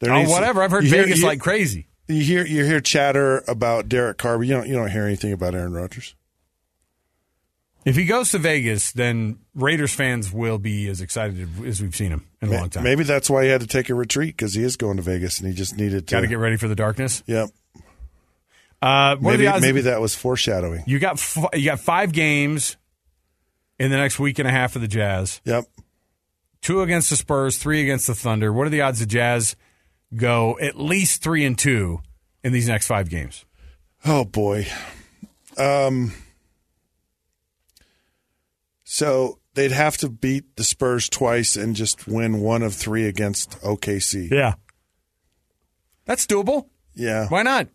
There 0.00 0.12
Oh, 0.12 0.24
whatever. 0.28 0.62
I've 0.62 0.70
heard 0.70 0.84
hear- 0.84 1.02
Vegas 1.04 1.20
you- 1.20 1.26
like 1.26 1.40
crazy. 1.40 1.86
You 2.08 2.22
hear 2.22 2.44
you 2.44 2.64
hear 2.64 2.80
chatter 2.80 3.42
about 3.48 3.88
Derek 3.88 4.18
Carr, 4.18 4.36
but 4.38 4.46
you 4.46 4.52
don't 4.54 4.66
you 4.68 4.74
don't 4.74 4.90
hear 4.90 5.04
anything 5.06 5.32
about 5.32 5.54
Aaron 5.54 5.72
Rodgers. 5.72 6.14
If 7.86 7.96
he 7.96 8.04
goes 8.06 8.30
to 8.30 8.38
Vegas, 8.38 8.92
then 8.92 9.38
Raiders 9.54 9.92
fans 9.94 10.32
will 10.32 10.58
be 10.58 10.88
as 10.88 11.00
excited 11.02 11.48
as 11.66 11.82
we've 11.82 11.94
seen 11.94 12.10
him 12.12 12.26
in 12.40 12.48
a 12.48 12.52
long 12.52 12.70
time. 12.70 12.82
Maybe 12.84 13.04
that's 13.04 13.28
why 13.28 13.44
he 13.44 13.50
had 13.50 13.60
to 13.60 13.66
take 13.66 13.90
a 13.90 13.94
retreat 13.94 14.36
because 14.36 14.54
he 14.54 14.62
is 14.62 14.76
going 14.76 14.96
to 14.96 15.02
Vegas 15.02 15.38
and 15.38 15.48
he 15.48 15.54
just 15.54 15.76
needed 15.76 16.08
to 16.08 16.14
Got 16.14 16.20
to 16.22 16.26
get 16.26 16.38
ready 16.38 16.56
for 16.56 16.66
the 16.68 16.74
darkness. 16.74 17.22
Yep. 17.26 17.50
Uh, 18.84 19.16
Maybe 19.20 19.46
odds? 19.46 19.62
maybe 19.62 19.80
that 19.82 20.00
was 20.00 20.14
foreshadowing. 20.14 20.82
you 20.86 20.98
got 20.98 21.14
f- 21.14 21.38
you 21.54 21.64
got 21.64 21.80
five 21.80 22.12
games 22.12 22.76
in 23.78 23.90
the 23.90 23.96
next 23.96 24.18
week 24.18 24.38
and 24.38 24.46
a 24.46 24.50
half 24.50 24.76
of 24.76 24.82
the 24.82 24.88
Jazz. 24.88 25.40
Yep. 25.44 25.64
Two 26.60 26.82
against 26.82 27.08
the 27.10 27.16
Spurs, 27.16 27.56
three 27.58 27.80
against 27.82 28.06
the 28.06 28.14
Thunder. 28.14 28.52
What 28.52 28.66
are 28.66 28.70
the 28.70 28.82
odds 28.82 29.00
the 29.00 29.06
Jazz 29.06 29.56
go 30.14 30.58
at 30.60 30.78
least 30.78 31.22
three 31.22 31.44
and 31.44 31.56
two 31.58 32.00
in 32.42 32.52
these 32.52 32.68
next 32.68 32.86
five 32.86 33.08
games? 33.08 33.44
Oh 34.04 34.24
boy. 34.24 34.66
Um 35.56 36.12
so 38.84 39.38
they'd 39.54 39.72
have 39.72 39.96
to 39.98 40.08
beat 40.08 40.56
the 40.56 40.64
Spurs 40.64 41.08
twice 41.08 41.56
and 41.56 41.74
just 41.74 42.06
win 42.06 42.40
one 42.40 42.62
of 42.62 42.74
three 42.74 43.06
against 43.06 43.58
OKC. 43.62 44.30
Yeah. 44.30 44.54
That's 46.04 46.26
doable. 46.26 46.68
Yeah. 46.94 47.28
Why 47.28 47.42
not? 47.42 47.68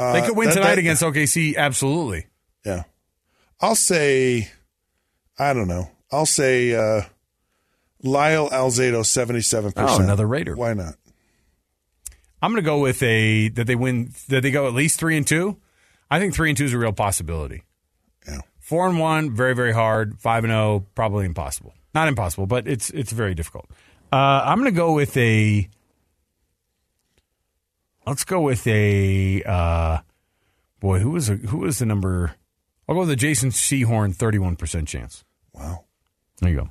Uh, 0.00 0.12
they 0.14 0.22
could 0.26 0.36
win 0.36 0.48
that- 0.48 0.54
tonight 0.54 0.68
that- 0.70 0.78
against 0.78 1.02
OKC. 1.02 1.56
Absolutely. 1.56 2.26
Yeah. 2.64 2.84
I'll 3.60 3.74
say 3.74 4.50
I 5.38 5.52
don't 5.52 5.68
know. 5.68 5.90
I'll 6.10 6.26
say 6.26 6.74
uh 6.74 7.02
Lyle 8.02 8.48
Alzado 8.48 9.02
77%. 9.04 9.72
Oh, 9.76 10.00
another 10.02 10.26
Raider. 10.26 10.56
Why 10.56 10.72
not? 10.74 10.94
I'm 12.42 12.52
going 12.52 12.62
to 12.62 12.66
go 12.66 12.78
with 12.78 13.02
a 13.02 13.48
that 13.50 13.66
they 13.66 13.74
win 13.76 14.12
that 14.28 14.42
they 14.42 14.50
go 14.50 14.66
at 14.66 14.72
least 14.72 14.98
three 14.98 15.16
and 15.16 15.26
two. 15.26 15.58
I 16.10 16.18
think 16.18 16.34
three 16.34 16.48
and 16.48 16.56
two 16.56 16.64
is 16.64 16.72
a 16.72 16.78
real 16.78 16.92
possibility. 16.94 17.64
Yeah. 18.26 18.40
Four 18.58 18.88
and 18.88 18.98
one, 18.98 19.34
very 19.34 19.54
very 19.54 19.72
hard. 19.72 20.18
Five 20.18 20.44
and 20.44 20.50
zero, 20.50 20.86
probably 20.94 21.26
impossible. 21.26 21.74
Not 21.94 22.08
impossible, 22.08 22.46
but 22.46 22.66
it's 22.66 22.88
it's 22.90 23.12
very 23.12 23.34
difficult. 23.34 23.66
Uh, 24.12 24.16
I'm 24.44 24.58
going 24.58 24.72
to 24.72 24.76
go 24.76 24.92
with 24.92 25.16
a. 25.16 25.68
Let's 28.10 28.24
go 28.24 28.40
with 28.40 28.66
a. 28.66 29.40
Uh, 29.44 29.98
boy, 30.80 30.98
who 30.98 31.10
was 31.10 31.30
a, 31.30 31.36
who 31.36 31.58
was 31.58 31.78
the 31.78 31.86
number? 31.86 32.32
I'll 32.88 32.96
go 32.96 33.00
with 33.02 33.08
the 33.08 33.14
Jason 33.14 33.50
Sehorn, 33.50 34.16
thirty-one 34.16 34.56
percent 34.56 34.88
chance. 34.88 35.24
Wow. 35.54 35.84
There 36.40 36.50
you 36.50 36.56
go. 36.56 36.70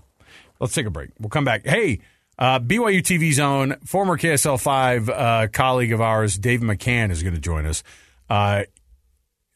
Let's 0.59 0.73
take 0.73 0.85
a 0.85 0.89
break. 0.89 1.11
We'll 1.17 1.29
come 1.29 1.45
back. 1.45 1.65
Hey, 1.65 2.01
uh, 2.37 2.59
BYU 2.59 2.99
TV 2.99 3.31
Zone, 3.31 3.77
former 3.85 4.17
KSL 4.17 4.59
5 4.59 5.09
uh, 5.09 5.47
colleague 5.53 5.93
of 5.93 6.01
ours, 6.01 6.37
Dave 6.37 6.59
McCann, 6.59 7.09
is 7.09 7.23
going 7.23 7.35
to 7.35 7.39
join 7.39 7.65
us. 7.65 7.83
Uh, 8.29 8.63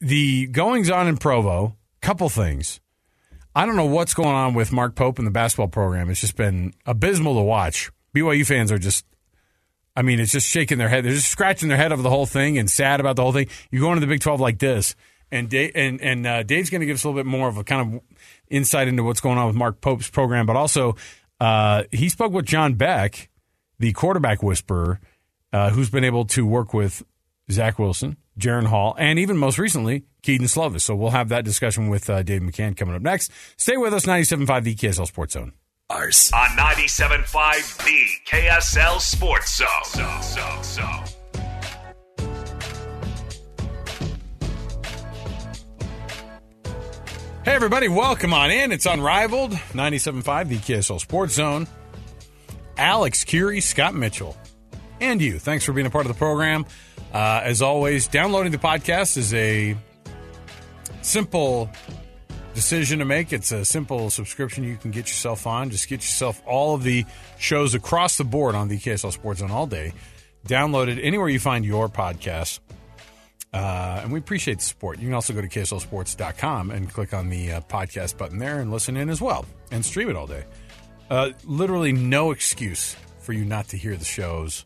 the 0.00 0.46
goings 0.46 0.88
on 0.88 1.06
in 1.06 1.18
Provo, 1.18 1.76
couple 2.00 2.30
things. 2.30 2.80
I 3.54 3.66
don't 3.66 3.76
know 3.76 3.84
what's 3.84 4.14
going 4.14 4.34
on 4.34 4.54
with 4.54 4.72
Mark 4.72 4.94
Pope 4.94 5.18
and 5.18 5.26
the 5.26 5.32
basketball 5.32 5.68
program. 5.68 6.08
It's 6.08 6.22
just 6.22 6.36
been 6.36 6.72
abysmal 6.86 7.34
to 7.34 7.42
watch. 7.42 7.90
BYU 8.14 8.46
fans 8.46 8.72
are 8.72 8.78
just, 8.78 9.04
I 9.96 10.02
mean, 10.02 10.18
it's 10.20 10.32
just 10.32 10.48
shaking 10.48 10.78
their 10.78 10.88
head. 10.88 11.04
They're 11.04 11.12
just 11.12 11.30
scratching 11.30 11.68
their 11.68 11.78
head 11.78 11.92
over 11.92 12.02
the 12.02 12.10
whole 12.10 12.26
thing 12.26 12.58
and 12.58 12.70
sad 12.70 13.00
about 13.00 13.16
the 13.16 13.22
whole 13.22 13.32
thing. 13.32 13.48
You 13.70 13.80
go 13.80 13.90
into 13.92 14.00
the 14.00 14.06
Big 14.06 14.20
12 14.20 14.40
like 14.40 14.58
this, 14.58 14.96
and 15.30 15.48
Dave, 15.48 15.72
and, 15.74 16.00
and 16.00 16.26
uh, 16.26 16.42
Dave's 16.42 16.70
going 16.70 16.80
to 16.80 16.86
give 16.86 16.96
us 16.96 17.04
a 17.04 17.08
little 17.08 17.18
bit 17.18 17.26
more 17.26 17.48
of 17.48 17.56
a 17.56 17.64
kind 17.64 17.94
of 17.94 18.00
insight 18.48 18.88
into 18.88 19.04
what's 19.04 19.20
going 19.20 19.38
on 19.38 19.46
with 19.46 19.56
Mark 19.56 19.80
Pope's 19.80 20.10
program, 20.10 20.46
but 20.46 20.56
also 20.56 20.96
uh, 21.40 21.84
he 21.92 22.08
spoke 22.08 22.32
with 22.32 22.46
John 22.46 22.74
Beck, 22.74 23.28
the 23.78 23.92
quarterback 23.92 24.42
whisperer, 24.42 25.00
uh, 25.52 25.70
who's 25.70 25.90
been 25.90 26.04
able 26.04 26.24
to 26.26 26.44
work 26.44 26.74
with 26.74 27.04
Zach 27.50 27.78
Wilson, 27.78 28.16
Jaren 28.38 28.66
Hall, 28.66 28.96
and 28.98 29.18
even 29.18 29.36
most 29.36 29.58
recently, 29.58 30.04
Kedon 30.22 30.46
Slovis. 30.46 30.80
So 30.80 30.96
we'll 30.96 31.10
have 31.10 31.28
that 31.28 31.44
discussion 31.44 31.88
with 31.88 32.08
uh, 32.10 32.22
Dave 32.22 32.42
McCann 32.42 32.76
coming 32.76 32.94
up 32.94 33.02
next. 33.02 33.30
Stay 33.56 33.76
with 33.76 33.94
us, 33.94 34.06
97.5 34.06 34.64
the 34.64 34.74
KSL 34.74 35.06
Sports 35.06 35.34
Zone. 35.34 35.52
Ours. 35.90 36.32
On 36.34 36.46
97.5 36.56 37.84
The 37.84 38.06
KSL 38.26 38.98
Sports 39.00 39.58
Zone. 39.58 39.66
So, 39.84 40.18
so, 40.22 40.62
so. 40.62 40.82
Hey, 47.44 47.52
everybody, 47.52 47.88
welcome 47.88 48.32
on 48.32 48.50
in. 48.50 48.72
It's 48.72 48.86
Unrivaled, 48.86 49.52
97.5 49.52 50.48
the 50.48 50.56
KSL 50.56 50.98
Sports 50.98 51.34
Zone. 51.34 51.68
Alex 52.78 53.22
Kirry, 53.24 53.60
Scott 53.60 53.94
Mitchell, 53.94 54.38
and 55.02 55.20
you. 55.20 55.38
Thanks 55.38 55.66
for 55.66 55.74
being 55.74 55.86
a 55.86 55.90
part 55.90 56.06
of 56.06 56.12
the 56.12 56.18
program. 56.18 56.64
Uh, 57.12 57.42
as 57.44 57.60
always, 57.60 58.08
downloading 58.08 58.52
the 58.52 58.58
podcast 58.58 59.18
is 59.18 59.34
a 59.34 59.76
simple 61.02 61.70
decision 62.54 63.00
to 63.00 63.04
make. 63.04 63.32
It's 63.32 63.52
a 63.52 63.64
simple 63.64 64.10
subscription 64.10 64.64
you 64.64 64.76
can 64.76 64.90
get 64.90 65.08
yourself 65.08 65.46
on. 65.46 65.70
Just 65.70 65.88
get 65.88 65.96
yourself 66.00 66.40
all 66.46 66.74
of 66.74 66.82
the 66.82 67.04
shows 67.38 67.74
across 67.74 68.16
the 68.16 68.24
board 68.24 68.54
on 68.54 68.68
the 68.68 68.78
KSL 68.78 69.12
Sports 69.12 69.42
on 69.42 69.50
all 69.50 69.66
day. 69.66 69.92
Download 70.46 70.88
it 70.88 71.00
anywhere 71.02 71.28
you 71.28 71.40
find 71.40 71.64
your 71.64 71.88
podcasts. 71.88 72.60
Uh, 73.52 74.00
and 74.02 74.12
we 74.12 74.18
appreciate 74.18 74.58
the 74.58 74.64
support. 74.64 74.98
You 74.98 75.06
can 75.06 75.14
also 75.14 75.32
go 75.32 75.40
to 75.40 75.48
KSLSports.com 75.48 76.70
and 76.70 76.92
click 76.92 77.14
on 77.14 77.28
the 77.28 77.52
uh, 77.52 77.60
podcast 77.62 78.18
button 78.18 78.38
there 78.38 78.58
and 78.58 78.72
listen 78.72 78.96
in 78.96 79.08
as 79.08 79.20
well 79.20 79.46
and 79.70 79.84
stream 79.84 80.10
it 80.10 80.16
all 80.16 80.26
day. 80.26 80.44
Uh, 81.08 81.30
literally 81.44 81.92
no 81.92 82.32
excuse 82.32 82.96
for 83.20 83.32
you 83.32 83.44
not 83.44 83.68
to 83.68 83.76
hear 83.76 83.96
the 83.96 84.04
shows 84.04 84.64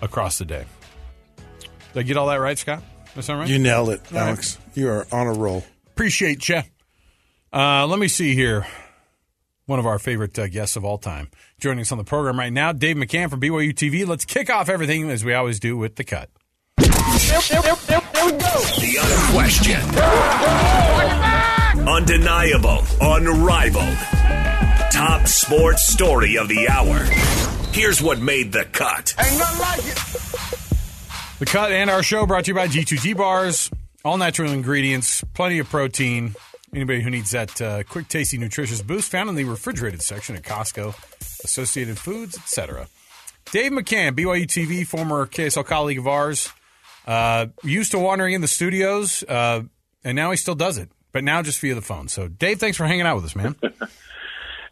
across 0.00 0.38
the 0.38 0.44
day. 0.44 0.64
Did 1.92 2.00
I 2.00 2.02
get 2.02 2.16
all 2.16 2.28
that 2.28 2.36
right, 2.36 2.58
Scott? 2.58 2.82
That 3.14 3.22
sound 3.22 3.40
right? 3.40 3.48
You 3.48 3.58
nailed 3.58 3.90
it, 3.90 4.00
All 4.12 4.18
Alex. 4.18 4.58
You 4.74 4.88
are 4.88 5.06
on 5.12 5.26
a 5.26 5.32
roll. 5.32 5.62
Appreciate 5.88 6.48
you. 6.48 6.62
Uh, 7.52 7.86
let 7.86 7.98
me 7.98 8.08
see 8.08 8.34
here. 8.34 8.66
One 9.66 9.78
of 9.78 9.86
our 9.86 9.98
favorite 9.98 10.38
uh, 10.38 10.48
guests 10.48 10.76
of 10.76 10.84
all 10.84 10.98
time 10.98 11.30
joining 11.58 11.82
us 11.82 11.92
on 11.92 11.98
the 11.98 12.04
program 12.04 12.38
right 12.38 12.52
now, 12.52 12.72
Dave 12.72 12.96
McCann 12.96 13.30
from 13.30 13.40
BYU 13.40 13.72
TV. 13.72 14.06
Let's 14.06 14.24
kick 14.24 14.50
off 14.50 14.68
everything 14.68 15.08
as 15.10 15.24
we 15.24 15.34
always 15.34 15.60
do 15.60 15.76
with 15.76 15.96
the 15.96 16.04
cut. 16.04 16.30
The 16.76 16.88
unquestioned, 19.00 19.96
undeniable, 21.88 22.82
unrivaled, 23.00 23.98
top 24.90 25.28
sports 25.28 25.86
story 25.86 26.36
of 26.38 26.48
the 26.48 26.68
hour. 26.68 26.98
Here's 27.72 28.02
what 28.02 28.18
made 28.18 28.52
the 28.52 28.64
cut. 28.64 29.14
Ain't 29.18 29.38
nothing 29.38 29.60
like 29.60 29.78
it. 29.78 31.38
The 31.38 31.46
cut 31.46 31.70
and 31.72 31.88
our 31.90 32.02
show 32.02 32.26
brought 32.26 32.44
to 32.46 32.50
you 32.50 32.54
by 32.54 32.68
G2G 32.68 33.16
Bars. 33.16 33.70
All 34.04 34.18
natural 34.18 34.52
ingredients, 34.52 35.22
plenty 35.34 35.58
of 35.60 35.68
protein. 35.68 36.34
Anybody 36.74 37.02
who 37.02 37.10
needs 37.10 37.32
that 37.32 37.60
uh, 37.60 37.82
quick, 37.82 38.08
tasty, 38.08 38.38
nutritious 38.38 38.80
boost 38.80 39.10
found 39.10 39.28
in 39.28 39.34
the 39.34 39.44
refrigerated 39.44 40.00
section 40.00 40.36
at 40.36 40.42
Costco, 40.42 40.94
Associated 41.44 41.98
Foods, 41.98 42.34
etc. 42.38 42.88
Dave 43.50 43.72
McCann, 43.72 44.12
BYU 44.16 44.46
TV, 44.46 44.86
former 44.86 45.26
KSL 45.26 45.66
colleague 45.66 45.98
of 45.98 46.08
ours, 46.08 46.48
uh, 47.06 47.48
used 47.62 47.90
to 47.90 47.98
wandering 47.98 48.32
in 48.32 48.40
the 48.40 48.48
studios, 48.48 49.22
uh, 49.24 49.60
and 50.02 50.16
now 50.16 50.30
he 50.30 50.38
still 50.38 50.54
does 50.54 50.78
it, 50.78 50.88
but 51.12 51.22
now 51.22 51.42
just 51.42 51.60
via 51.60 51.74
the 51.74 51.82
phone. 51.82 52.08
So, 52.08 52.26
Dave, 52.26 52.58
thanks 52.58 52.78
for 52.78 52.86
hanging 52.86 53.04
out 53.04 53.16
with 53.16 53.26
us, 53.26 53.36
man. 53.36 53.54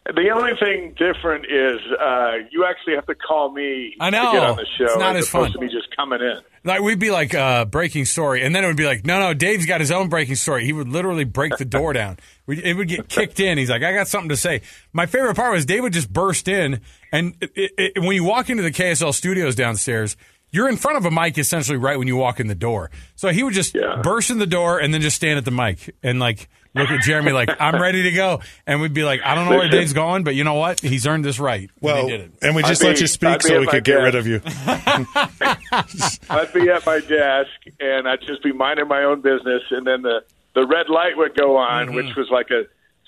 The 0.03 0.31
only 0.33 0.53
thing 0.59 0.95
different 0.97 1.45
is 1.45 1.79
uh, 1.99 2.31
you 2.49 2.65
actually 2.65 2.95
have 2.95 3.05
to 3.05 3.13
call 3.13 3.51
me 3.51 3.95
I 3.99 4.09
know. 4.09 4.31
to 4.31 4.31
get 4.31 4.43
on 4.43 4.55
the 4.55 4.65
show 4.77 4.85
It's 4.85 4.97
not 4.97 5.15
as 5.15 5.25
as 5.25 5.29
fun. 5.29 5.51
to 5.51 5.59
me 5.59 5.67
just 5.67 5.95
coming 5.95 6.19
in. 6.19 6.39
Like 6.63 6.81
we'd 6.81 6.99
be 6.99 7.11
like 7.11 7.35
uh, 7.35 7.65
breaking 7.65 8.05
story, 8.05 8.43
and 8.43 8.55
then 8.55 8.63
it 8.63 8.67
would 8.67 8.77
be 8.77 8.85
like, 8.85 9.05
no, 9.05 9.19
no, 9.19 9.33
Dave's 9.35 9.67
got 9.67 9.79
his 9.79 9.91
own 9.91 10.09
breaking 10.09 10.35
story. 10.35 10.65
He 10.65 10.73
would 10.73 10.89
literally 10.89 11.23
break 11.23 11.55
the 11.57 11.65
door 11.65 11.93
down. 11.93 12.17
It 12.47 12.75
would 12.75 12.87
get 12.87 13.09
kicked 13.09 13.39
in. 13.39 13.59
He's 13.59 13.69
like, 13.69 13.83
I 13.83 13.93
got 13.93 14.07
something 14.07 14.29
to 14.29 14.37
say. 14.37 14.61
My 14.91 15.05
favorite 15.05 15.35
part 15.35 15.53
was 15.53 15.65
Dave 15.65 15.83
would 15.83 15.93
just 15.93 16.11
burst 16.11 16.47
in, 16.47 16.81
and 17.11 17.35
it, 17.39 17.71
it, 17.77 17.99
when 18.01 18.15
you 18.15 18.23
walk 18.23 18.49
into 18.49 18.63
the 18.63 18.71
KSL 18.71 19.13
studios 19.13 19.53
downstairs, 19.55 20.17
you're 20.49 20.67
in 20.67 20.77
front 20.77 20.97
of 20.97 21.05
a 21.05 21.11
mic 21.11 21.37
essentially 21.37 21.77
right 21.77 21.97
when 21.97 22.07
you 22.07 22.15
walk 22.17 22.39
in 22.39 22.47
the 22.47 22.55
door. 22.55 22.91
So 23.15 23.29
he 23.29 23.43
would 23.43 23.53
just 23.53 23.75
burst 24.03 24.29
in 24.31 24.37
the 24.39 24.47
door 24.47 24.79
and 24.79 24.93
then 24.93 25.01
just 25.01 25.15
stand 25.15 25.37
at 25.37 25.45
the 25.45 25.51
mic 25.51 25.95
and 26.03 26.19
like 26.19 26.49
look 26.73 26.89
at 26.89 27.01
Jeremy 27.01 27.31
like, 27.31 27.49
I'm 27.59 27.81
ready 27.81 28.03
to 28.03 28.11
go. 28.11 28.41
And 28.65 28.81
we'd 28.81 28.93
be 28.93 29.03
like, 29.03 29.21
I 29.23 29.35
don't 29.35 29.45
know 29.45 29.51
where 29.51 29.65
Listen. 29.65 29.79
Dave's 29.79 29.93
going, 29.93 30.23
but 30.23 30.35
you 30.35 30.43
know 30.43 30.53
what? 30.55 30.79
He's 30.79 31.05
earned 31.07 31.25
this 31.25 31.39
right. 31.39 31.69
Well, 31.81 31.97
and 32.01 32.09
he 32.09 32.17
did 32.17 32.21
it. 32.25 32.31
and 32.41 32.55
we 32.55 32.63
just 32.63 32.81
I'd 32.83 32.87
let 32.87 32.93
be- 32.95 32.99
you 33.01 33.05
I'd 33.05 33.09
speak 33.09 33.41
so 33.41 33.59
we 33.59 33.67
could 33.67 33.83
get 33.83 33.95
desk. 33.99 34.03
rid 34.03 34.15
of 34.15 34.27
you. 34.27 34.41
I'd 36.29 36.53
be 36.53 36.69
at 36.69 36.85
my 36.85 36.99
desk 36.99 37.49
and 37.79 38.07
I'd 38.07 38.21
just 38.21 38.43
be 38.43 38.51
minding 38.51 38.87
my 38.87 39.03
own 39.03 39.21
business, 39.21 39.63
and 39.71 39.85
then 39.85 40.01
the 40.01 40.23
the 40.53 40.65
red 40.65 40.89
light 40.89 41.17
would 41.17 41.35
go 41.35 41.57
on, 41.57 41.87
Mm-hmm. 41.87 41.95
which 41.95 42.15
was 42.15 42.29
like 42.29 42.49
a 42.51 42.63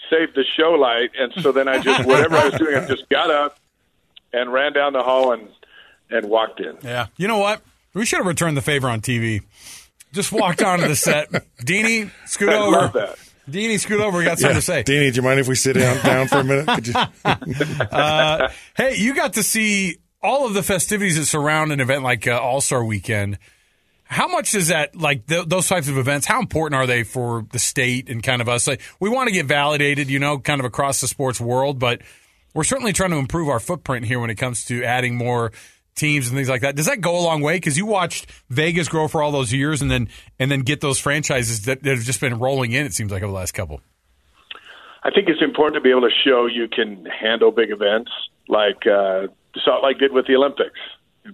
save 0.09 0.34
the 0.34 0.43
show 0.43 0.72
light, 0.72 1.11
and 1.18 1.34
so 1.41 1.51
then 1.51 1.68
I 1.68 1.80
just 1.80 2.05
whatever 2.07 2.36
I 2.38 2.45
was 2.49 2.59
doing, 2.59 2.76
I 2.76 2.86
just 2.86 3.07
got 3.09 3.30
up 3.30 3.59
and 4.32 4.51
ran 4.51 4.74
down 4.74 4.93
the 4.93 5.03
hall 5.03 5.32
and 5.32 5.47
and 6.09 6.30
walked 6.30 6.59
in. 6.59 6.78
Yeah. 6.84 7.07
You 7.18 7.28
know 7.28 7.38
what? 7.39 7.61
We 7.93 8.05
should 8.05 8.18
have 8.18 8.26
returned 8.28 8.57
the 8.57 8.61
favor 8.61 8.88
on 8.89 9.01
TV. 9.01 9.41
Just 10.14 10.32
walked 10.32 10.61
onto 10.61 10.88
the 10.88 10.95
set. 10.95 11.32
Deanie, 11.59 12.11
scoot 12.26 12.49
I 12.49 12.55
over. 12.57 13.16
Deanie, 13.49 13.79
scoot 13.79 13.99
over. 13.99 14.17
We 14.17 14.23
got 14.23 14.39
something 14.39 14.55
Yeah. 14.55 14.59
to 14.59 14.61
say. 14.61 14.83
Deanie, 14.83 15.11
do 15.11 15.17
you 15.17 15.21
mind 15.21 15.39
if 15.39 15.47
we 15.47 15.55
sit 15.55 15.73
down, 15.73 16.03
down 16.03 16.27
for 16.27 16.37
a 16.39 16.43
minute? 16.43 16.87
You? 16.87 16.93
Uh, 17.91 18.49
hey, 18.75 18.95
you 18.97 19.13
got 19.13 19.33
to 19.33 19.43
see 19.43 19.97
all 20.21 20.45
of 20.47 20.53
the 20.53 20.63
festivities 20.63 21.17
that 21.17 21.25
surround 21.25 21.71
an 21.71 21.79
event 21.81 22.03
like 22.03 22.27
uh, 22.27 22.39
All 22.39 22.61
Star 22.61 22.83
Weekend. 22.83 23.37
How 24.05 24.27
much 24.27 24.53
is 24.53 24.67
that, 24.67 24.95
like 24.95 25.27
th- 25.27 25.47
those 25.47 25.67
types 25.67 25.87
of 25.87 25.97
events, 25.97 26.25
how 26.27 26.39
important 26.39 26.75
are 26.79 26.85
they 26.87 27.03
for 27.03 27.45
the 27.51 27.59
state 27.59 28.09
and 28.09 28.21
kind 28.21 28.41
of 28.41 28.47
us? 28.49 28.67
Like, 28.67 28.81
we 28.99 29.09
want 29.09 29.27
to 29.27 29.33
get 29.33 29.45
validated, 29.47 30.09
you 30.09 30.19
know, 30.19 30.37
kind 30.37 30.59
of 30.59 30.65
across 30.65 31.01
the 31.01 31.07
sports 31.07 31.41
world, 31.41 31.79
but 31.79 32.01
we're 32.53 32.63
certainly 32.63 32.93
trying 32.93 33.09
to 33.11 33.17
improve 33.17 33.49
our 33.49 33.59
footprint 33.59 34.05
here 34.05 34.19
when 34.19 34.29
it 34.29 34.35
comes 34.35 34.65
to 34.65 34.83
adding 34.83 35.15
more 35.15 35.51
teams 35.95 36.27
and 36.27 36.35
things 36.35 36.49
like 36.49 36.61
that. 36.61 36.75
Does 36.75 36.85
that 36.85 37.01
go 37.01 37.17
a 37.17 37.21
long 37.21 37.41
way? 37.41 37.57
Because 37.57 37.77
you 37.77 37.85
watched 37.85 38.27
Vegas 38.49 38.87
grow 38.87 39.07
for 39.07 39.21
all 39.21 39.31
those 39.31 39.53
years 39.53 39.81
and 39.81 39.89
then 39.89 40.09
and 40.39 40.51
then 40.51 40.61
get 40.61 40.81
those 40.81 40.99
franchises 40.99 41.63
that, 41.63 41.83
that 41.83 41.95
have 41.95 42.03
just 42.03 42.21
been 42.21 42.39
rolling 42.39 42.71
in, 42.71 42.85
it 42.85 42.93
seems 42.93 43.11
like, 43.11 43.21
over 43.23 43.31
the 43.31 43.37
last 43.37 43.53
couple. 43.53 43.81
I 45.03 45.11
think 45.11 45.27
it's 45.27 45.41
important 45.41 45.75
to 45.75 45.81
be 45.81 45.91
able 45.91 46.07
to 46.09 46.15
show 46.23 46.45
you 46.45 46.67
can 46.67 47.05
handle 47.05 47.51
big 47.51 47.71
events 47.71 48.11
like 48.47 48.87
uh, 48.87 49.27
Salt 49.63 49.83
Lake 49.83 49.99
did 49.99 50.13
with 50.13 50.27
the 50.27 50.35
Olympics. 50.35 50.79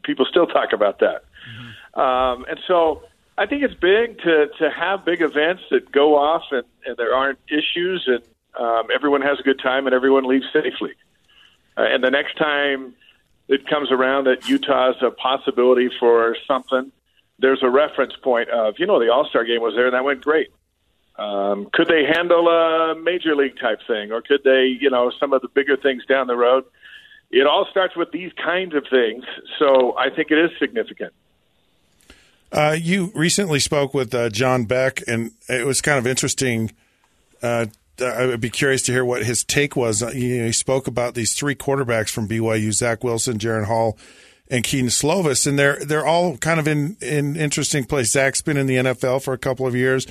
People 0.03 0.25
still 0.29 0.47
talk 0.47 0.73
about 0.73 0.99
that. 0.99 1.23
Um, 1.99 2.45
and 2.49 2.59
so 2.67 3.03
I 3.37 3.45
think 3.45 3.63
it's 3.63 3.73
big 3.73 4.17
to, 4.19 4.47
to 4.59 4.69
have 4.69 5.05
big 5.05 5.21
events 5.21 5.63
that 5.71 5.91
go 5.91 6.15
off 6.15 6.43
and, 6.51 6.63
and 6.85 6.97
there 6.97 7.13
aren't 7.13 7.39
issues 7.47 8.07
and 8.07 8.21
um, 8.59 8.87
everyone 8.93 9.21
has 9.21 9.39
a 9.39 9.43
good 9.43 9.59
time 9.61 9.85
and 9.85 9.95
everyone 9.95 10.25
leaves 10.25 10.45
safely. 10.51 10.93
Uh, 11.77 11.83
and 11.83 12.03
the 12.03 12.11
next 12.11 12.37
time 12.37 12.93
it 13.49 13.67
comes 13.67 13.91
around 13.91 14.25
that 14.25 14.47
Utah's 14.47 14.95
a 15.01 15.11
possibility 15.11 15.89
for 15.99 16.37
something, 16.47 16.91
there's 17.39 17.63
a 17.63 17.69
reference 17.69 18.13
point 18.21 18.49
of, 18.49 18.75
you 18.77 18.85
know, 18.85 18.99
the 18.99 19.11
All 19.11 19.27
Star 19.27 19.43
game 19.43 19.61
was 19.61 19.73
there 19.75 19.87
and 19.87 19.93
that 19.93 20.03
went 20.03 20.21
great. 20.21 20.49
Um, 21.17 21.67
could 21.73 21.87
they 21.87 22.05
handle 22.05 22.47
a 22.47 22.95
major 22.95 23.35
league 23.35 23.59
type 23.59 23.79
thing, 23.85 24.13
or 24.13 24.21
could 24.21 24.41
they, 24.45 24.67
you 24.79 24.89
know, 24.89 25.11
some 25.19 25.33
of 25.33 25.41
the 25.41 25.49
bigger 25.49 25.75
things 25.75 26.05
down 26.05 26.27
the 26.27 26.37
road? 26.37 26.63
It 27.29 27.45
all 27.45 27.67
starts 27.69 27.95
with 27.97 28.11
these 28.11 28.31
kinds 28.33 28.73
of 28.73 28.85
things, 28.89 29.25
so 29.57 29.97
I 29.97 30.09
think 30.09 30.31
it 30.31 30.37
is 30.37 30.51
significant. 30.57 31.13
Uh, 32.51 32.75
you 32.79 33.11
recently 33.13 33.59
spoke 33.59 33.93
with 33.93 34.15
uh, 34.15 34.29
John 34.29 34.63
Beck, 34.63 35.03
and 35.07 35.31
it 35.49 35.65
was 35.65 35.81
kind 35.81 35.99
of 35.99 36.07
interesting. 36.07 36.71
Uh, 37.41 37.65
I 38.01 38.25
would 38.25 38.41
be 38.41 38.49
curious 38.49 38.81
to 38.83 38.91
hear 38.91 39.05
what 39.05 39.23
his 39.25 39.43
take 39.43 39.75
was. 39.75 40.01
Uh, 40.03 40.09
You 40.09 40.39
know, 40.39 40.45
he 40.45 40.51
spoke 40.51 40.87
about 40.87 41.15
these 41.15 41.33
three 41.33 41.55
quarterbacks 41.55 42.09
from 42.09 42.27
BYU: 42.27 42.71
Zach 42.71 43.03
Wilson, 43.03 43.37
Jaren 43.37 43.65
Hall, 43.65 43.97
and 44.49 44.63
Kedon 44.63 44.89
Slovis, 44.89 45.45
and 45.45 45.57
they're 45.57 45.83
they're 45.85 46.05
all 46.05 46.37
kind 46.37 46.59
of 46.59 46.67
in 46.67 46.97
in 47.01 47.35
interesting 47.35 47.85
place. 47.85 48.11
Zach's 48.11 48.41
been 48.41 48.57
in 48.57 48.67
the 48.67 48.77
NFL 48.77 49.23
for 49.23 49.33
a 49.33 49.37
couple 49.37 49.67
of 49.67 49.75
years. 49.75 50.07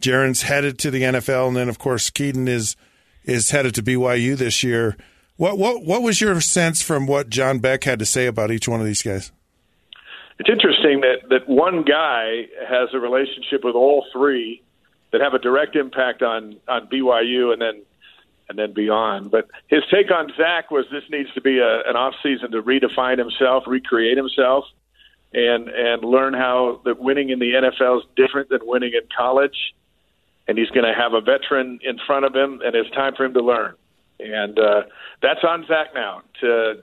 Jaren's 0.00 0.42
headed 0.42 0.78
to 0.80 0.90
the 0.90 1.02
NFL, 1.02 1.48
and 1.48 1.56
then 1.56 1.68
of 1.68 1.78
course 1.78 2.10
Kedon 2.10 2.48
is 2.48 2.76
is 3.24 3.50
headed 3.50 3.74
to 3.74 3.82
BYU 3.82 4.36
this 4.36 4.62
year. 4.62 4.96
What 5.36 5.58
what 5.58 5.84
what 5.84 6.02
was 6.02 6.20
your 6.20 6.40
sense 6.40 6.82
from 6.82 7.06
what 7.06 7.30
John 7.30 7.58
Beck 7.58 7.84
had 7.84 7.98
to 7.98 8.06
say 8.06 8.26
about 8.26 8.50
each 8.50 8.68
one 8.68 8.80
of 8.80 8.86
these 8.86 9.02
guys? 9.02 9.32
It's 10.38 10.50
interesting 10.50 11.00
that 11.00 11.28
that 11.30 11.48
one 11.48 11.82
guy 11.82 12.46
has 12.68 12.90
a 12.92 12.98
relationship 12.98 13.64
with 13.64 13.74
all 13.74 14.04
three 14.12 14.62
that 15.12 15.20
have 15.20 15.34
a 15.34 15.38
direct 15.38 15.76
impact 15.76 16.22
on 16.22 16.56
on 16.68 16.86
BYU 16.88 17.52
and 17.52 17.60
then 17.60 17.82
and 18.48 18.58
then 18.58 18.72
beyond. 18.72 19.30
But 19.30 19.46
his 19.68 19.82
take 19.92 20.10
on 20.10 20.32
Zach 20.36 20.70
was 20.70 20.86
this 20.90 21.04
needs 21.10 21.32
to 21.34 21.40
be 21.40 21.58
a, 21.58 21.80
an 21.88 21.96
off 21.96 22.14
season 22.22 22.50
to 22.52 22.62
redefine 22.62 23.18
himself, 23.18 23.64
recreate 23.66 24.16
himself, 24.16 24.64
and 25.32 25.68
and 25.68 26.02
learn 26.02 26.34
how 26.34 26.80
that 26.84 26.98
winning 26.98 27.30
in 27.30 27.38
the 27.38 27.52
NFL 27.52 27.98
is 27.98 28.04
different 28.16 28.48
than 28.48 28.60
winning 28.62 28.92
in 28.94 29.06
college. 29.16 29.74
And 30.46 30.56
he's 30.56 30.70
going 30.70 30.86
to 30.86 30.98
have 30.98 31.12
a 31.12 31.20
veteran 31.20 31.78
in 31.82 31.98
front 32.06 32.24
of 32.24 32.34
him, 32.34 32.62
and 32.64 32.74
it's 32.74 32.90
time 32.92 33.14
for 33.14 33.26
him 33.26 33.34
to 33.34 33.42
learn. 33.42 33.74
And 34.18 34.58
uh, 34.58 34.84
that's 35.20 35.44
on 35.44 35.66
Zach 35.66 35.88
now 35.94 36.22
to 36.40 36.82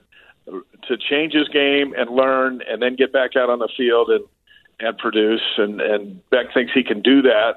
to 0.87 0.97
change 0.97 1.33
his 1.33 1.47
game 1.47 1.95
and 1.97 2.11
learn, 2.11 2.61
and 2.69 2.81
then 2.81 2.95
get 2.95 3.11
back 3.11 3.35
out 3.35 3.49
on 3.49 3.59
the 3.59 3.69
field 3.75 4.09
and 4.09 4.23
and 4.79 4.97
produce. 4.97 5.41
And 5.57 5.81
and 5.81 6.29
Beck 6.29 6.53
thinks 6.53 6.73
he 6.73 6.83
can 6.83 7.01
do 7.01 7.23
that. 7.23 7.55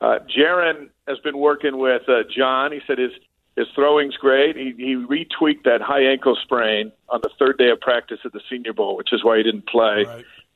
Uh, 0.00 0.18
Jaren 0.28 0.90
has 1.06 1.18
been 1.20 1.38
working 1.38 1.78
with 1.78 2.02
uh, 2.08 2.22
John. 2.34 2.72
He 2.72 2.80
said 2.86 2.98
his 2.98 3.12
his 3.56 3.66
throwing's 3.74 4.16
great. 4.16 4.56
He 4.56 4.74
he 4.76 4.96
retweaked 4.96 5.64
that 5.64 5.80
high 5.80 6.04
ankle 6.04 6.36
sprain 6.42 6.92
on 7.08 7.20
the 7.22 7.30
third 7.38 7.58
day 7.58 7.70
of 7.70 7.80
practice 7.80 8.18
at 8.24 8.32
the 8.32 8.40
Senior 8.50 8.72
Bowl, 8.72 8.96
which 8.96 9.12
is 9.12 9.24
why 9.24 9.38
he 9.38 9.42
didn't 9.42 9.66
play 9.66 10.04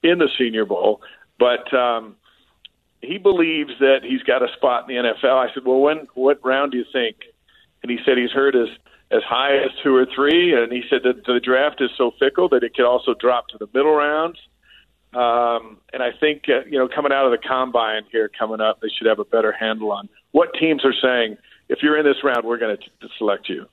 in 0.03 0.19
the 0.19 0.29
Senior 0.37 0.65
Bowl. 0.65 1.01
But 1.39 1.73
um, 1.73 2.17
he 3.01 3.19
believes 3.19 3.73
that 3.81 4.01
he's 4.03 4.23
got 4.23 4.43
a 4.43 4.53
spot 4.55 4.91
in 4.91 4.97
the 4.97 5.03
NFL. 5.03 5.49
I 5.49 5.53
said, 5.55 5.65
well, 5.65 5.81
when 5.81 6.09
what 6.15 6.45
round 6.45 6.73
do 6.73 6.79
you 6.79 6.85
think? 6.93 7.17
And 7.83 7.91
he 7.91 7.99
said 8.05 8.19
he's 8.19 8.33
heard 8.33 8.57
as 8.57 8.69
as 9.11 9.23
high 9.23 9.57
as 9.57 9.71
two 9.83 9.95
or 9.95 10.07
three, 10.15 10.55
and 10.55 10.71
he 10.71 10.83
said 10.91 11.01
that 11.05 11.25
the 11.25 11.41
draft 11.41 11.81
is 11.81 11.91
so 11.97 12.11
fickle 12.19 12.49
that 12.51 12.63
it 12.63 12.75
could 12.75 12.85
also 12.85 13.15
drop 13.15 13.49
to 13.49 13.59
the 13.59 13.69
middle 13.73 13.95
rounds. 13.95 14.39
Um, 15.15 15.79
and 15.93 16.03
I 16.03 16.11
think 16.19 16.45
uh, 16.49 16.65
you 16.67 16.79
know, 16.79 16.89
coming 16.89 17.13
out 17.13 17.25
of 17.25 17.33
the 17.33 17.39
combine 17.39 18.03
here, 18.13 18.31
coming 18.39 18.61
up, 18.61 18.81
they 18.81 18.89
should 18.89 19.07
have 19.07 19.19
a 19.19 19.25
better 19.25 19.53
handle 19.53 19.91
on 19.93 20.09
what 20.33 20.53
teams 20.59 20.85
are 20.85 20.93
saying. 20.93 21.37
If 21.69 21.83
you're 21.83 21.99
in 21.99 22.05
this 22.05 22.23
round, 22.23 22.45
we're 22.45 22.59
going 22.59 22.77
to 22.77 23.09
select 23.19 23.49
you. 23.49 23.67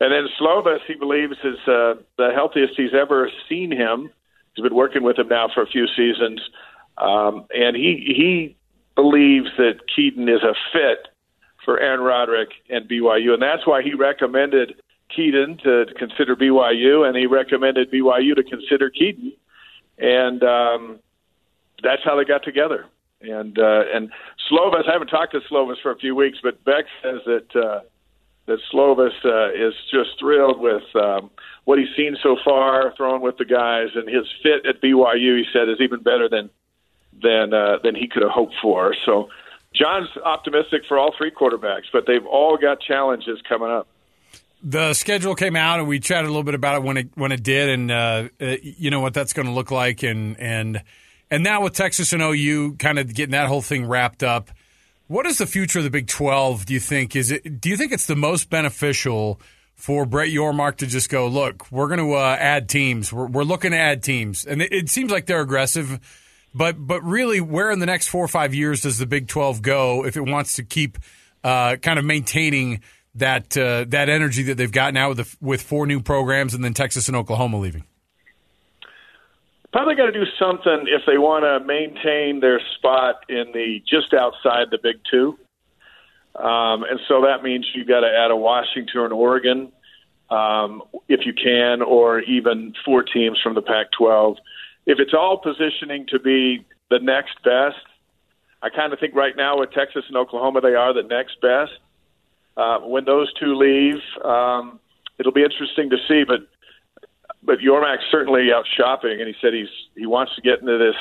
And 0.00 0.12
then 0.12 0.28
Slovis, 0.40 0.80
he 0.86 0.94
believes, 0.94 1.36
is 1.42 1.58
uh, 1.66 1.94
the 2.18 2.30
healthiest 2.34 2.74
he's 2.76 2.94
ever 2.94 3.30
seen 3.48 3.70
him 3.70 4.10
He's 4.56 4.62
been 4.62 4.74
working 4.74 5.02
with 5.02 5.18
him 5.18 5.28
now 5.28 5.48
for 5.52 5.62
a 5.62 5.66
few 5.66 5.86
seasons, 5.86 6.40
um, 6.96 7.46
and 7.54 7.76
he 7.76 8.14
he 8.16 8.56
believes 8.94 9.48
that 9.58 9.80
Kedon 9.94 10.28
is 10.30 10.42
a 10.42 10.54
fit 10.72 11.08
for 11.62 11.78
Aaron 11.78 12.00
Roderick 12.00 12.48
and 12.70 12.88
BYU, 12.88 13.34
and 13.34 13.42
that's 13.42 13.66
why 13.66 13.82
he 13.82 13.92
recommended 13.92 14.80
Kedon 15.14 15.58
to 15.62 15.84
consider 15.98 16.34
BYU, 16.34 17.06
and 17.06 17.14
he 17.16 17.26
recommended 17.26 17.92
BYU 17.92 18.34
to 18.34 18.42
consider 18.42 18.88
Kedon, 18.88 19.32
and 19.98 20.42
um, 20.42 20.98
that's 21.82 22.02
how 22.04 22.16
they 22.16 22.24
got 22.24 22.44
together. 22.44 22.86
And 23.20 23.58
uh, 23.58 23.82
and 23.94 24.10
Slovis, 24.50 24.88
I 24.88 24.92
haven't 24.92 25.08
talked 25.08 25.32
to 25.32 25.40
Slovis 25.50 25.80
for 25.82 25.90
a 25.90 25.96
few 25.96 26.14
weeks, 26.14 26.38
but 26.42 26.62
Beck 26.64 26.84
says 27.02 27.20
that 27.24 27.56
uh, 27.56 27.80
that 28.46 28.58
Slovis 28.72 29.14
uh, 29.24 29.52
is 29.52 29.74
just 29.90 30.18
thrilled 30.18 30.60
with 30.60 30.84
um, 30.94 31.30
what 31.64 31.78
he's 31.78 31.88
seen 31.96 32.16
so 32.22 32.36
far, 32.44 32.92
throwing 32.96 33.22
with 33.22 33.38
the 33.38 33.44
guys, 33.44 33.88
and 33.94 34.08
his 34.08 34.26
fit 34.42 34.66
at 34.66 34.82
BYU. 34.82 35.38
He 35.38 35.44
said 35.52 35.68
is 35.68 35.80
even 35.80 36.02
better 36.02 36.28
than 36.28 36.50
than 37.22 37.54
uh, 37.54 37.78
than 37.82 37.94
he 37.94 38.06
could 38.06 38.22
have 38.22 38.32
hoped 38.32 38.54
for. 38.60 38.94
So 39.04 39.28
John's 39.74 40.08
optimistic 40.24 40.82
for 40.86 40.98
all 40.98 41.14
three 41.16 41.30
quarterbacks, 41.30 41.86
but 41.92 42.04
they've 42.06 42.26
all 42.26 42.56
got 42.56 42.80
challenges 42.80 43.40
coming 43.48 43.70
up. 43.70 43.88
The 44.68 44.94
schedule 44.94 45.36
came 45.36 45.54
out, 45.54 45.78
and 45.78 45.88
we 45.88 46.00
chatted 46.00 46.24
a 46.24 46.28
little 46.28 46.42
bit 46.42 46.54
about 46.54 46.76
it 46.76 46.82
when 46.82 46.96
it 46.96 47.08
when 47.14 47.30
it 47.30 47.42
did, 47.42 47.68
and 47.68 47.90
uh, 47.90 48.28
uh 48.40 48.56
you 48.62 48.90
know 48.90 49.00
what 49.00 49.14
that's 49.14 49.32
going 49.32 49.46
to 49.46 49.52
look 49.52 49.70
like, 49.70 50.02
and 50.02 50.38
and 50.40 50.82
and 51.30 51.44
now 51.44 51.62
with 51.62 51.74
Texas 51.74 52.12
and 52.12 52.20
OU 52.20 52.74
kind 52.78 52.98
of 52.98 53.14
getting 53.14 53.32
that 53.32 53.46
whole 53.46 53.62
thing 53.62 53.86
wrapped 53.86 54.22
up. 54.22 54.50
What 55.06 55.24
is 55.24 55.38
the 55.38 55.46
future 55.46 55.78
of 55.78 55.84
the 55.84 55.90
Big 55.90 56.08
Twelve? 56.08 56.66
Do 56.66 56.74
you 56.74 56.80
think 56.80 57.14
is 57.14 57.30
it? 57.30 57.60
Do 57.60 57.68
you 57.68 57.76
think 57.76 57.92
it's 57.92 58.06
the 58.06 58.16
most 58.16 58.50
beneficial 58.50 59.40
for 59.76 60.04
Brett 60.04 60.30
Yormark 60.30 60.78
to 60.78 60.86
just 60.86 61.10
go? 61.10 61.28
Look, 61.28 61.70
we're 61.70 61.86
going 61.86 62.00
to 62.00 62.14
uh, 62.14 62.36
add 62.38 62.68
teams. 62.68 63.12
We're, 63.12 63.26
we're 63.26 63.44
looking 63.44 63.70
to 63.70 63.78
add 63.78 64.02
teams, 64.02 64.44
and 64.44 64.60
it, 64.60 64.72
it 64.72 64.88
seems 64.88 65.12
like 65.12 65.26
they're 65.26 65.40
aggressive 65.40 66.00
but 66.56 66.74
but 66.78 67.04
really, 67.04 67.42
where 67.42 67.70
in 67.70 67.80
the 67.80 67.86
next 67.86 68.08
four 68.08 68.24
or 68.24 68.28
five 68.28 68.54
years 68.54 68.80
does 68.80 68.96
the 68.96 69.04
Big 69.04 69.28
Twelve 69.28 69.60
go 69.60 70.06
if 70.06 70.16
it 70.16 70.22
wants 70.22 70.54
to 70.54 70.64
keep 70.64 70.96
uh, 71.44 71.76
kind 71.76 71.98
of 71.98 72.04
maintaining 72.06 72.80
that 73.18 73.56
uh, 73.56 73.84
that 73.88 74.08
energy 74.08 74.42
that 74.44 74.56
they've 74.56 74.72
got 74.72 74.94
now 74.94 75.08
with 75.10 75.18
the, 75.18 75.36
with 75.40 75.62
four 75.62 75.86
new 75.86 76.00
programs 76.00 76.54
and 76.54 76.64
then 76.64 76.74
Texas 76.74 77.08
and 77.08 77.16
Oklahoma 77.16 77.58
leaving? 77.58 77.84
Probably 79.72 79.94
got 79.94 80.06
to 80.06 80.12
do 80.12 80.24
something 80.38 80.86
if 80.86 81.02
they 81.06 81.18
want 81.18 81.44
to 81.44 81.66
maintain 81.66 82.40
their 82.40 82.60
spot 82.76 83.16
in 83.28 83.52
the 83.52 83.82
just 83.88 84.14
outside 84.14 84.68
the 84.70 84.78
Big 84.82 84.96
Two. 85.10 85.38
Um, 86.34 86.84
and 86.84 87.00
so 87.08 87.22
that 87.22 87.42
means 87.42 87.66
you've 87.74 87.88
got 87.88 88.00
to 88.00 88.08
add 88.08 88.30
a 88.30 88.36
Washington 88.36 89.00
and 89.00 89.12
Oregon, 89.12 89.72
um, 90.30 90.82
if 91.08 91.20
you 91.24 91.32
can, 91.32 91.82
or 91.82 92.20
even 92.20 92.74
four 92.84 93.02
teams 93.02 93.40
from 93.42 93.54
the 93.54 93.62
Pac-12 93.62 94.36
if 94.86 95.00
it's 95.00 95.12
all 95.12 95.36
positioning 95.36 96.06
to 96.08 96.18
be 96.18 96.64
the 96.90 97.00
next 97.00 97.42
best, 97.42 97.84
I 98.62 98.70
kind 98.70 98.92
of 98.92 99.00
think 99.00 99.14
right 99.14 99.36
now 99.36 99.58
with 99.58 99.72
Texas 99.72 100.04
and 100.08 100.16
Oklahoma, 100.16 100.60
they 100.60 100.74
are 100.74 100.94
the 100.94 101.02
next 101.02 101.40
best. 101.42 101.72
Uh, 102.56 102.78
when 102.80 103.04
those 103.04 103.32
two 103.34 103.54
leave, 103.54 104.00
um, 104.24 104.80
it'll 105.18 105.32
be 105.32 105.42
interesting 105.42 105.90
to 105.90 105.96
see. 106.08 106.24
But 106.24 106.40
but 107.42 107.58
Yormark's 107.58 108.04
certainly 108.10 108.52
out 108.52 108.64
shopping, 108.76 109.18
and 109.20 109.28
he 109.28 109.34
said 109.40 109.52
he's 109.52 109.68
he 109.96 110.06
wants 110.06 110.34
to 110.36 110.42
get 110.42 110.60
into 110.60 110.78
this 110.78 110.96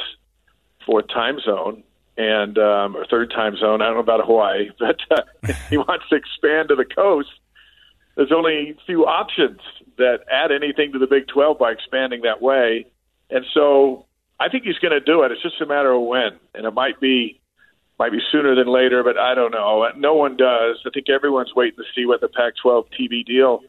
fourth 0.86 1.08
time 1.08 1.39
zone 1.39 1.84
and 2.18 2.58
um, 2.58 2.95
or 2.95 3.06
third 3.06 3.32
time 3.32 3.58
zone. 3.58 3.82
I 3.82 3.86
don't 3.86 3.95
know 3.95 3.99
about 3.99 4.26
Hawaii, 4.26 4.70
but 4.80 4.99
uh, 5.12 5.53
he 5.70 5.78
wants 5.78 6.06
to 6.10 6.16
expand 6.16 6.70
to 6.70 6.76
the 6.76 6.86
coast. 6.86 7.30
There's 8.16 8.32
only 8.32 8.72
a 8.72 8.86
few 8.86 9.06
options 9.06 9.60
that 9.97 10.20
add 10.32 10.51
anything 10.51 10.93
to 10.93 10.99
the 10.99 11.08
Big 11.08 11.28
12 11.28 11.60
by 11.60 11.72
expanding 11.72 12.22
that 12.22 12.41
way. 12.41 12.86
And 13.30 13.45
so 13.53 14.06
I 14.39 14.47
think 14.47 14.64
he's 14.64 14.78
going 14.78 14.93
to 14.93 15.01
do 15.01 15.24
it. 15.24 15.32
It's 15.32 15.41
just 15.41 15.60
a 15.60 15.66
matter 15.66 15.91
of 15.91 16.01
when, 16.01 16.39
and 16.53 16.66
it 16.66 16.74
might 16.74 16.99
be 17.01 17.41
might 17.98 18.12
be 18.12 18.20
sooner 18.32 18.56
than 18.56 18.68
later, 18.68 19.04
but 19.04 19.18
I 19.18 19.36
don't 19.36 19.52
know. 19.52 19.88
No 19.98 20.16
one 20.16 20.38
does. 20.38 20.82
I 20.86 20.89
think 20.93 21.10
everyone's 21.10 21.54
waiting 21.56 21.78
to 21.78 21.84
see 21.96 22.06
what 22.06 22.22
the 22.22 22.28
Pac-12 22.28 22.86
TV 23.00 23.26
deal 23.26 23.62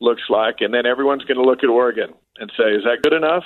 looks 0.00 0.22
like, 0.28 0.56
and 0.60 0.72
then 0.72 0.86
everyone's 0.86 1.24
going 1.24 1.38
to 1.38 1.44
look 1.44 1.62
at 1.62 1.68
Oregon 1.68 2.14
and 2.38 2.50
say, 2.56 2.70
"Is 2.74 2.84
that 2.84 3.02
good 3.02 3.12
enough?" 3.12 3.44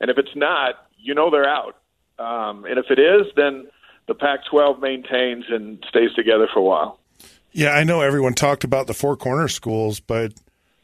And 0.00 0.10
if 0.10 0.18
it's 0.18 0.34
not, 0.34 0.74
you 0.96 1.14
know 1.14 1.30
they're 1.30 1.48
out. 1.48 1.76
Um, 2.18 2.64
and 2.64 2.78
if 2.78 2.86
it 2.90 2.98
is, 2.98 3.26
then 3.36 3.68
the 4.06 4.14
Pac-12 4.14 4.80
maintains 4.80 5.44
and 5.48 5.84
stays 5.88 6.12
together 6.14 6.48
for 6.52 6.60
a 6.60 6.62
while. 6.62 7.00
Yeah, 7.52 7.70
I 7.70 7.84
know 7.84 8.00
everyone 8.00 8.34
talked 8.34 8.64
about 8.64 8.86
the 8.86 8.94
four 8.94 9.16
corner 9.16 9.48
schools, 9.48 10.00
but 10.00 10.34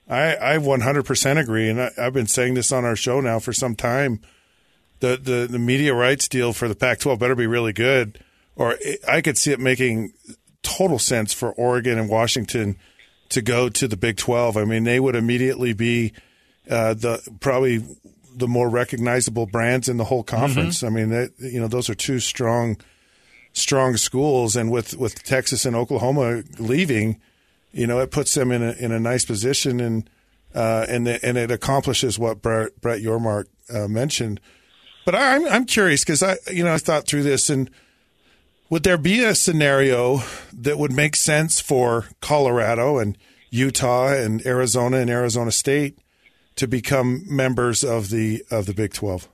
I, 0.09 0.37
I 0.37 0.59
100% 0.59 1.39
agree, 1.39 1.69
and 1.69 1.81
I, 1.81 1.91
have 1.97 2.13
been 2.13 2.27
saying 2.27 2.55
this 2.55 2.73
on 2.73 2.85
our 2.85 2.97
show 2.97 3.21
now 3.21 3.39
for 3.39 3.53
some 3.53 3.75
time. 3.75 4.21
The, 5.01 5.19
the 5.21 5.47
the 5.51 5.59
media 5.59 5.93
rights 5.93 6.29
deal 6.29 6.53
for 6.53 6.69
the 6.69 6.75
Pac-12 6.75 7.19
better 7.19 7.35
be 7.35 7.47
really 7.47 7.73
good, 7.73 8.24
or 8.57 8.77
I 9.09 9.21
could 9.21 9.39
see 9.39 9.53
it 9.53 9.61
making 9.61 10.13
total 10.63 10.99
sense 10.99 11.33
for 11.33 11.53
Oregon 11.53 11.99
and 11.99 12.09
Washington 12.09 12.77
to 13.31 13.43
go 13.43 13.69
to 13.69 13.89
the 13.89 13.97
Big 13.97 14.17
12. 14.17 14.57
I 14.57 14.65
mean, 14.65 14.85
they 14.85 15.01
would 15.01 15.17
immediately 15.17 15.73
be 15.73 16.13
uh, 16.71 16.95
the 16.95 17.21
probably 17.41 17.85
the 18.37 18.49
more 18.49 18.69
recognizable 18.69 19.47
brands 19.47 19.89
in 19.89 19.97
the 19.97 20.05
whole 20.05 20.25
conference. 20.25 20.79
Mm-hmm. 20.79 20.87
I 20.87 20.91
mean, 20.91 21.11
that, 21.11 21.33
you 21.39 21.61
know, 21.61 21.69
those 21.69 21.89
are 21.89 21.95
two 21.95 22.21
strong 22.21 22.77
strong 23.53 23.97
schools, 23.97 24.57
and 24.57 24.71
with 24.71 24.97
with 24.97 25.23
Texas 25.23 25.65
and 25.65 25.77
Oklahoma 25.77 26.43
leaving 26.59 27.21
you 27.75 27.89
know, 27.89 27.99
it 27.99 28.13
puts 28.13 28.33
them 28.35 28.53
in 28.53 28.63
a 28.63 28.73
in 28.73 28.93
a 28.93 29.01
nice 29.01 29.25
position 29.25 29.81
and 29.81 30.09
uh, 30.55 30.87
and 30.89 31.07
the, 31.07 31.25
and 31.27 31.37
it 31.37 31.51
accomplishes 31.51 32.19
what 32.19 32.41
Brett, 32.41 32.81
Brett 32.81 33.03
Yormark 33.03 33.47
uh, 33.75 33.89
mentioned. 33.89 34.41
But 35.05 35.17
I, 35.17 35.35
I'm 35.35 35.47
I'm 35.49 35.65
curious 35.65 36.05
because 36.05 36.23
I 36.23 36.37
you 36.51 36.63
know 36.63 36.73
I 36.73 36.79
thought 36.79 37.07
through 37.07 37.25
this 37.25 37.51
and 37.51 37.69
would 38.71 38.83
there 38.83 38.99
be 38.99 39.23
a 39.23 39.35
scenario 39.35 40.21
that 40.53 40.79
would 40.79 40.93
make 40.93 41.17
sense 41.17 41.61
for 41.61 42.07
Colorado 42.21 42.99
and 42.99 43.17
Utah 43.51 44.13
and 44.13 44.45
Arizona 44.47 44.99
and 44.99 45.11
Arizona 45.11 45.53
State 45.53 45.99
to 46.57 46.67
become 46.67 47.25
members 47.29 47.85
of 47.85 48.11
the 48.11 48.43
of 48.51 48.67
the 48.67 48.75
Big 48.75 48.93
Twelve? 48.93 49.29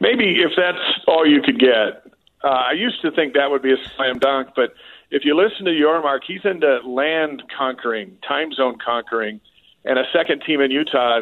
Maybe 0.00 0.42
if 0.42 0.52
that's 0.56 0.78
all 1.06 1.26
you 1.26 1.40
could 1.42 1.58
get. 1.58 2.02
Uh, 2.44 2.48
I 2.48 2.72
used 2.72 3.00
to 3.02 3.12
think 3.12 3.34
that 3.34 3.50
would 3.50 3.62
be 3.62 3.72
a 3.72 3.76
slam 3.96 4.18
dunk, 4.18 4.48
but 4.56 4.74
if 5.12 5.24
you 5.24 5.36
listen 5.36 5.64
to 5.66 5.70
Yormark, 5.70 6.20
he's 6.26 6.40
into 6.44 6.80
land 6.84 7.42
conquering, 7.56 8.16
time 8.26 8.52
zone 8.52 8.78
conquering, 8.84 9.40
and 9.84 9.98
a 9.98 10.04
second 10.12 10.42
team 10.44 10.60
in 10.60 10.70
Utah 10.70 11.20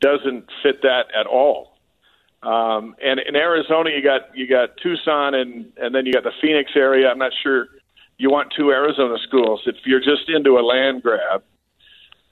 doesn't 0.00 0.44
fit 0.62 0.82
that 0.82 1.04
at 1.18 1.26
all. 1.26 1.73
Um, 2.44 2.94
and 3.02 3.20
in 3.20 3.36
Arizona, 3.36 3.90
you 3.90 4.02
got 4.02 4.36
you 4.36 4.46
got 4.46 4.76
Tucson, 4.82 5.34
and 5.34 5.72
and 5.76 5.94
then 5.94 6.04
you 6.04 6.12
got 6.12 6.24
the 6.24 6.32
Phoenix 6.42 6.72
area. 6.76 7.10
I'm 7.10 7.18
not 7.18 7.32
sure 7.42 7.68
you 8.18 8.30
want 8.30 8.52
two 8.56 8.70
Arizona 8.70 9.16
schools 9.26 9.62
if 9.66 9.76
you're 9.84 10.00
just 10.00 10.28
into 10.28 10.58
a 10.58 10.62
land 10.62 11.02
grab. 11.02 11.42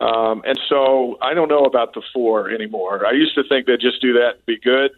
Um, 0.00 0.42
and 0.44 0.58
so 0.68 1.16
I 1.22 1.32
don't 1.32 1.48
know 1.48 1.64
about 1.64 1.94
the 1.94 2.02
four 2.12 2.50
anymore. 2.50 3.06
I 3.06 3.12
used 3.12 3.34
to 3.36 3.44
think 3.48 3.66
they'd 3.66 3.80
just 3.80 4.02
do 4.02 4.12
that, 4.14 4.34
and 4.34 4.46
be 4.46 4.58
good. 4.58 4.90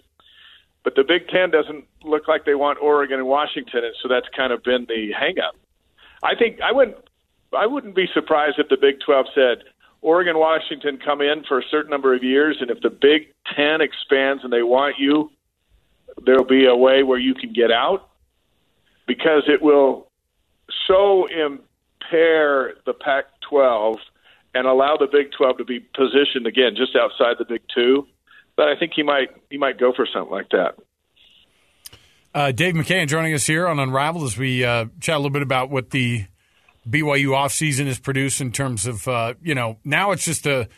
But 0.82 0.96
the 0.96 1.04
Big 1.04 1.28
Ten 1.28 1.50
doesn't 1.50 1.84
look 2.02 2.26
like 2.26 2.44
they 2.44 2.54
want 2.54 2.78
Oregon 2.82 3.18
and 3.18 3.28
Washington, 3.28 3.84
and 3.84 3.94
so 4.02 4.08
that's 4.08 4.26
kind 4.36 4.52
of 4.52 4.62
been 4.62 4.86
the 4.88 5.12
hangup. 5.12 5.52
I 6.22 6.34
think 6.34 6.60
I 6.60 6.72
wouldn't 6.72 6.96
I 7.56 7.66
wouldn't 7.66 7.94
be 7.94 8.08
surprised 8.12 8.58
if 8.58 8.68
the 8.68 8.76
Big 8.76 9.00
12 9.00 9.26
said 9.34 9.64
Oregon, 10.04 10.38
Washington 10.38 10.98
come 11.02 11.22
in 11.22 11.44
for 11.48 11.58
a 11.58 11.62
certain 11.70 11.90
number 11.90 12.14
of 12.14 12.22
years, 12.22 12.58
and 12.60 12.70
if 12.70 12.78
the 12.82 12.90
Big 12.90 13.32
Ten 13.56 13.80
expands 13.80 14.44
and 14.44 14.52
they 14.52 14.62
want 14.62 14.96
you, 14.98 15.30
there'll 16.26 16.44
be 16.44 16.66
a 16.66 16.76
way 16.76 17.02
where 17.02 17.18
you 17.18 17.34
can 17.34 17.54
get 17.54 17.70
out 17.72 18.10
because 19.06 19.44
it 19.48 19.62
will 19.62 20.10
so 20.86 21.26
impair 21.26 22.74
the 22.84 22.92
Pac 22.92 23.24
12 23.48 23.96
and 24.54 24.66
allow 24.66 24.98
the 24.98 25.08
Big 25.10 25.32
12 25.32 25.56
to 25.56 25.64
be 25.64 25.80
positioned 25.80 26.46
again 26.46 26.76
just 26.76 26.94
outside 26.94 27.36
the 27.38 27.46
Big 27.46 27.62
Two. 27.74 28.06
But 28.56 28.68
I 28.68 28.78
think 28.78 28.92
he 28.94 29.02
might 29.02 29.30
he 29.48 29.56
might 29.56 29.78
go 29.80 29.94
for 29.96 30.06
something 30.12 30.30
like 30.30 30.50
that. 30.50 30.74
Uh, 32.34 32.52
Dave 32.52 32.74
McCann 32.74 33.08
joining 33.08 33.32
us 33.32 33.46
here 33.46 33.66
on 33.66 33.78
Unrivaled 33.78 34.24
as 34.24 34.36
we 34.36 34.64
uh, 34.64 34.84
chat 35.00 35.14
a 35.14 35.18
little 35.18 35.30
bit 35.30 35.42
about 35.42 35.70
what 35.70 35.90
the 35.90 36.26
BYU 36.88 37.28
offseason 37.28 37.86
has 37.86 37.98
produced 37.98 38.40
in 38.40 38.52
terms 38.52 38.86
of, 38.86 39.06
uh, 39.08 39.34
you 39.42 39.54
know, 39.54 39.78
now 39.84 40.12
it's 40.12 40.24
just 40.24 40.46
a, 40.46 40.68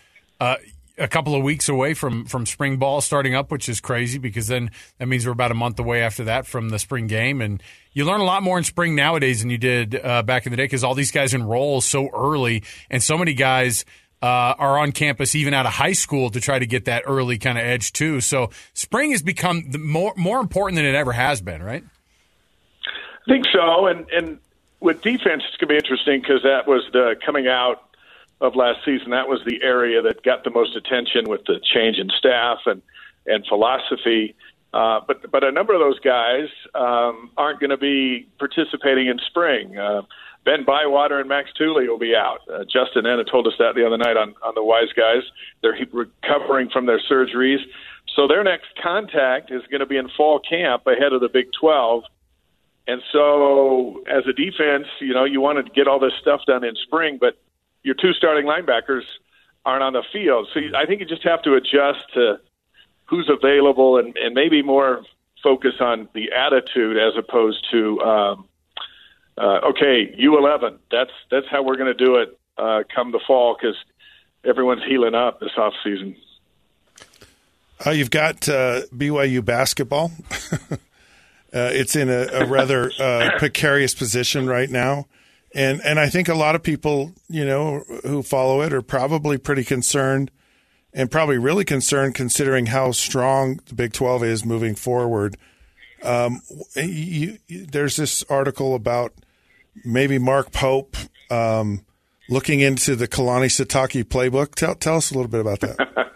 a, 0.40 0.56
a 0.98 1.08
couple 1.08 1.34
of 1.34 1.42
weeks 1.42 1.68
away 1.68 1.94
from, 1.94 2.24
from 2.24 2.46
spring 2.46 2.78
ball 2.78 3.00
starting 3.00 3.34
up, 3.34 3.50
which 3.50 3.68
is 3.68 3.80
crazy 3.80 4.18
because 4.18 4.48
then 4.48 4.70
that 4.98 5.06
means 5.06 5.26
we're 5.26 5.32
about 5.32 5.50
a 5.50 5.54
month 5.54 5.78
away 5.78 6.02
after 6.02 6.24
that 6.24 6.46
from 6.46 6.68
the 6.68 6.78
spring 6.78 7.06
game. 7.06 7.40
And 7.40 7.62
you 7.92 8.04
learn 8.04 8.20
a 8.20 8.24
lot 8.24 8.42
more 8.42 8.58
in 8.58 8.64
spring 8.64 8.94
nowadays 8.94 9.40
than 9.40 9.50
you 9.50 9.58
did 9.58 9.94
uh, 9.94 10.22
back 10.22 10.46
in 10.46 10.50
the 10.50 10.56
day 10.56 10.64
because 10.64 10.84
all 10.84 10.94
these 10.94 11.10
guys 11.10 11.34
enroll 11.34 11.80
so 11.80 12.08
early 12.14 12.62
and 12.90 13.02
so 13.02 13.18
many 13.18 13.34
guys– 13.34 13.84
uh, 14.22 14.54
are 14.58 14.78
on 14.78 14.92
campus 14.92 15.34
even 15.34 15.52
out 15.54 15.66
of 15.66 15.72
high 15.72 15.92
school 15.92 16.30
to 16.30 16.40
try 16.40 16.58
to 16.58 16.66
get 16.66 16.86
that 16.86 17.04
early 17.06 17.38
kind 17.38 17.58
of 17.58 17.64
edge 17.64 17.92
too. 17.92 18.20
So 18.20 18.50
spring 18.72 19.10
has 19.10 19.22
become 19.22 19.70
more 19.78 20.14
more 20.16 20.40
important 20.40 20.76
than 20.76 20.84
it 20.84 20.94
ever 20.94 21.12
has 21.12 21.40
been, 21.40 21.62
right? 21.62 21.84
I 23.26 23.30
think 23.30 23.44
so, 23.52 23.86
and 23.86 24.06
and 24.10 24.38
with 24.86 25.02
defense, 25.02 25.42
it's 25.48 25.56
going 25.56 25.66
to 25.66 25.74
be 25.74 25.76
interesting 25.76 26.20
because 26.20 26.42
that 26.44 26.68
was 26.68 26.84
the 26.92 27.16
coming 27.26 27.48
out 27.48 27.82
of 28.40 28.54
last 28.54 28.84
season. 28.84 29.10
That 29.10 29.26
was 29.26 29.40
the 29.44 29.60
area 29.60 30.00
that 30.02 30.22
got 30.22 30.44
the 30.44 30.50
most 30.50 30.76
attention 30.76 31.28
with 31.28 31.44
the 31.44 31.60
change 31.74 31.98
in 31.98 32.08
staff, 32.16 32.60
and 32.66 32.80
and 33.26 33.44
philosophy. 33.46 34.36
Uh, 34.72 35.00
but 35.04 35.28
but 35.30 35.42
a 35.42 35.50
number 35.50 35.74
of 35.74 35.80
those 35.80 35.98
guys 35.98 36.48
um, 36.76 37.30
aren't 37.36 37.58
going 37.58 37.70
to 37.70 37.76
be 37.76 38.28
participating 38.38 39.08
in 39.08 39.18
spring. 39.26 39.76
Uh, 39.76 40.02
Ben 40.44 40.64
Bywater 40.64 41.18
and 41.18 41.28
Max 41.28 41.50
Tooley 41.58 41.88
will 41.88 41.98
be 41.98 42.14
out. 42.14 42.38
Uh, 42.48 42.62
Justin 42.62 43.06
Ena 43.06 43.24
told 43.24 43.48
us 43.48 43.54
that 43.58 43.74
the 43.74 43.84
other 43.84 43.98
night 43.98 44.16
on, 44.16 44.36
on 44.44 44.54
the 44.54 44.62
Wise 44.62 44.92
Guys. 44.96 45.22
They're 45.62 45.76
recovering 45.92 46.70
from 46.70 46.86
their 46.86 47.00
surgeries. 47.00 47.58
So 48.14 48.28
their 48.28 48.44
next 48.44 48.68
contact 48.80 49.50
is 49.50 49.62
going 49.68 49.80
to 49.80 49.86
be 49.86 49.96
in 49.96 50.08
fall 50.16 50.38
camp 50.38 50.86
ahead 50.86 51.12
of 51.12 51.20
the 51.20 51.28
Big 51.28 51.48
12. 51.58 52.04
And 52.88 53.02
so, 53.12 54.02
as 54.06 54.24
a 54.28 54.32
defense, 54.32 54.86
you 55.00 55.12
know, 55.12 55.24
you 55.24 55.40
want 55.40 55.64
to 55.64 55.72
get 55.72 55.88
all 55.88 55.98
this 55.98 56.12
stuff 56.20 56.42
done 56.46 56.64
in 56.64 56.74
spring, 56.76 57.18
but 57.20 57.36
your 57.82 57.94
two 57.94 58.12
starting 58.12 58.46
linebackers 58.46 59.02
aren't 59.64 59.82
on 59.82 59.92
the 59.92 60.04
field. 60.12 60.48
So 60.54 60.60
I 60.76 60.86
think 60.86 61.00
you 61.00 61.06
just 61.06 61.24
have 61.24 61.42
to 61.42 61.54
adjust 61.54 61.98
to 62.14 62.38
who's 63.06 63.28
available 63.28 63.98
and, 63.98 64.16
and 64.16 64.34
maybe 64.34 64.62
more 64.62 65.02
focus 65.42 65.74
on 65.80 66.08
the 66.14 66.32
attitude 66.32 66.96
as 66.96 67.16
opposed 67.16 67.66
to 67.72 68.00
um, 68.00 68.48
uh, 69.38 69.60
okay, 69.70 70.14
U11. 70.18 70.78
That's 70.90 71.10
that's 71.30 71.46
how 71.50 71.62
we're 71.62 71.76
going 71.76 71.94
to 71.96 72.04
do 72.04 72.16
it 72.16 72.38
uh, 72.56 72.82
come 72.94 73.12
the 73.12 73.20
fall 73.26 73.56
because 73.60 73.76
everyone's 74.44 74.84
healing 74.84 75.14
up 75.14 75.40
this 75.40 75.50
off 75.56 75.74
season. 75.84 76.16
Uh, 77.84 77.90
you've 77.90 78.10
got 78.10 78.48
uh, 78.48 78.82
BYU 78.94 79.44
basketball. 79.44 80.10
Uh, 81.56 81.70
it's 81.72 81.96
in 81.96 82.10
a, 82.10 82.26
a 82.32 82.44
rather 82.44 82.92
uh, 83.00 83.30
precarious 83.38 83.94
position 83.94 84.46
right 84.46 84.68
now, 84.68 85.06
and 85.54 85.80
and 85.82 85.98
I 85.98 86.10
think 86.10 86.28
a 86.28 86.34
lot 86.34 86.54
of 86.54 86.62
people, 86.62 87.14
you 87.30 87.46
know, 87.46 87.82
who 88.02 88.22
follow 88.22 88.60
it 88.60 88.74
are 88.74 88.82
probably 88.82 89.38
pretty 89.38 89.64
concerned, 89.64 90.30
and 90.92 91.10
probably 91.10 91.38
really 91.38 91.64
concerned 91.64 92.14
considering 92.14 92.66
how 92.66 92.92
strong 92.92 93.60
the 93.68 93.74
Big 93.74 93.94
Twelve 93.94 94.22
is 94.22 94.44
moving 94.44 94.74
forward. 94.74 95.38
Um, 96.02 96.42
you, 96.74 97.38
you, 97.46 97.64
there's 97.64 97.96
this 97.96 98.22
article 98.24 98.74
about 98.74 99.14
maybe 99.82 100.18
Mark 100.18 100.52
Pope 100.52 100.94
um, 101.30 101.86
looking 102.28 102.60
into 102.60 102.94
the 102.96 103.08
Kalani 103.08 103.46
Sitake 103.46 104.04
playbook. 104.04 104.56
Tell, 104.56 104.74
tell 104.74 104.96
us 104.96 105.10
a 105.10 105.14
little 105.14 105.30
bit 105.30 105.40
about 105.40 105.60
that. 105.60 105.76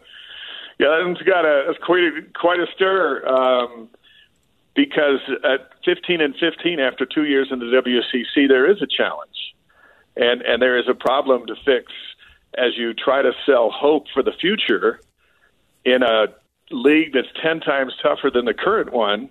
yeah, 0.78 1.02
that's 1.06 1.22
got 1.22 1.46
a 1.46 1.70
it's 1.70 1.82
quite 1.82 2.02
a, 2.02 2.38
quite 2.38 2.60
a 2.60 2.66
stir 2.74 3.26
um, 3.26 3.88
because 4.74 5.20
at 5.44 5.70
15 5.84 6.20
and 6.20 6.34
15 6.36 6.80
after 6.80 7.04
two 7.04 7.24
years 7.24 7.48
in 7.50 7.58
the 7.58 7.66
WCC, 7.66 8.48
there 8.48 8.70
is 8.70 8.80
a 8.82 8.86
challenge, 8.86 9.54
and 10.16 10.42
and 10.42 10.62
there 10.62 10.78
is 10.78 10.88
a 10.88 10.94
problem 10.94 11.46
to 11.46 11.54
fix 11.64 11.92
as 12.56 12.76
you 12.76 12.94
try 12.94 13.22
to 13.22 13.32
sell 13.46 13.70
hope 13.70 14.06
for 14.12 14.22
the 14.22 14.32
future 14.32 15.00
in 15.84 16.02
a 16.02 16.26
league 16.70 17.12
that's 17.12 17.28
10 17.42 17.60
times 17.60 17.92
tougher 18.02 18.30
than 18.32 18.44
the 18.44 18.54
current 18.54 18.92
one. 18.92 19.28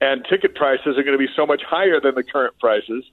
And 0.00 0.24
ticket 0.28 0.54
prices 0.54 0.98
are 0.98 1.02
going 1.02 1.12
to 1.12 1.18
be 1.18 1.28
so 1.36 1.46
much 1.46 1.62
higher 1.62 2.00
than 2.00 2.14
the 2.14 2.22
current 2.24 2.58
prices. 2.58 3.04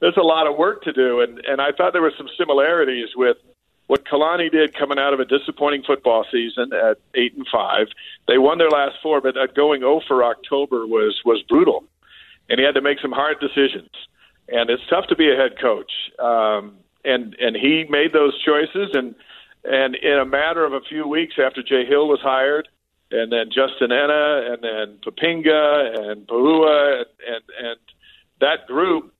There's 0.00 0.16
a 0.16 0.22
lot 0.22 0.46
of 0.46 0.56
work 0.56 0.82
to 0.82 0.92
do, 0.92 1.20
and 1.20 1.38
and 1.46 1.60
I 1.60 1.72
thought 1.72 1.92
there 1.92 2.02
were 2.02 2.12
some 2.16 2.28
similarities 2.36 3.08
with 3.16 3.38
what 3.88 4.04
Kalani 4.04 4.52
did 4.52 4.76
coming 4.78 4.98
out 4.98 5.14
of 5.14 5.18
a 5.18 5.24
disappointing 5.24 5.82
football 5.82 6.24
season 6.30 6.72
at 6.72 6.98
eight 7.14 7.34
and 7.36 7.46
five. 7.50 7.88
They 8.28 8.38
won 8.38 8.58
their 8.58 8.70
last 8.70 8.96
four, 9.02 9.20
but 9.20 9.34
going 9.56 9.80
0 9.80 10.02
for 10.06 10.22
October 10.22 10.86
was 10.86 11.20
was 11.24 11.42
brutal, 11.48 11.84
and 12.48 12.60
he 12.60 12.64
had 12.64 12.74
to 12.74 12.82
make 12.82 13.00
some 13.00 13.12
hard 13.12 13.40
decisions. 13.40 13.90
And 14.48 14.70
it's 14.70 14.82
tough 14.88 15.06
to 15.08 15.16
be 15.16 15.30
a 15.32 15.36
head 15.36 15.58
coach, 15.60 15.90
um, 16.18 16.76
and 17.04 17.34
and 17.40 17.56
he 17.56 17.86
made 17.88 18.12
those 18.12 18.34
choices, 18.44 18.90
and 18.92 19.14
and 19.64 19.96
in 19.96 20.18
a 20.18 20.26
matter 20.26 20.64
of 20.64 20.74
a 20.74 20.80
few 20.80 21.08
weeks 21.08 21.34
after 21.42 21.62
Jay 21.62 21.86
Hill 21.86 22.08
was 22.08 22.20
hired, 22.20 22.68
and 23.10 23.32
then 23.32 23.46
Justin 23.48 23.90
Ena, 23.90 24.52
and 24.52 24.62
then 24.62 24.98
Poppinga 25.04 26.10
and 26.10 26.26
Po'uha, 26.26 26.98
and 26.98 27.06
and, 27.26 27.44
and 27.66 27.80
that 28.40 28.66
group 28.66 29.14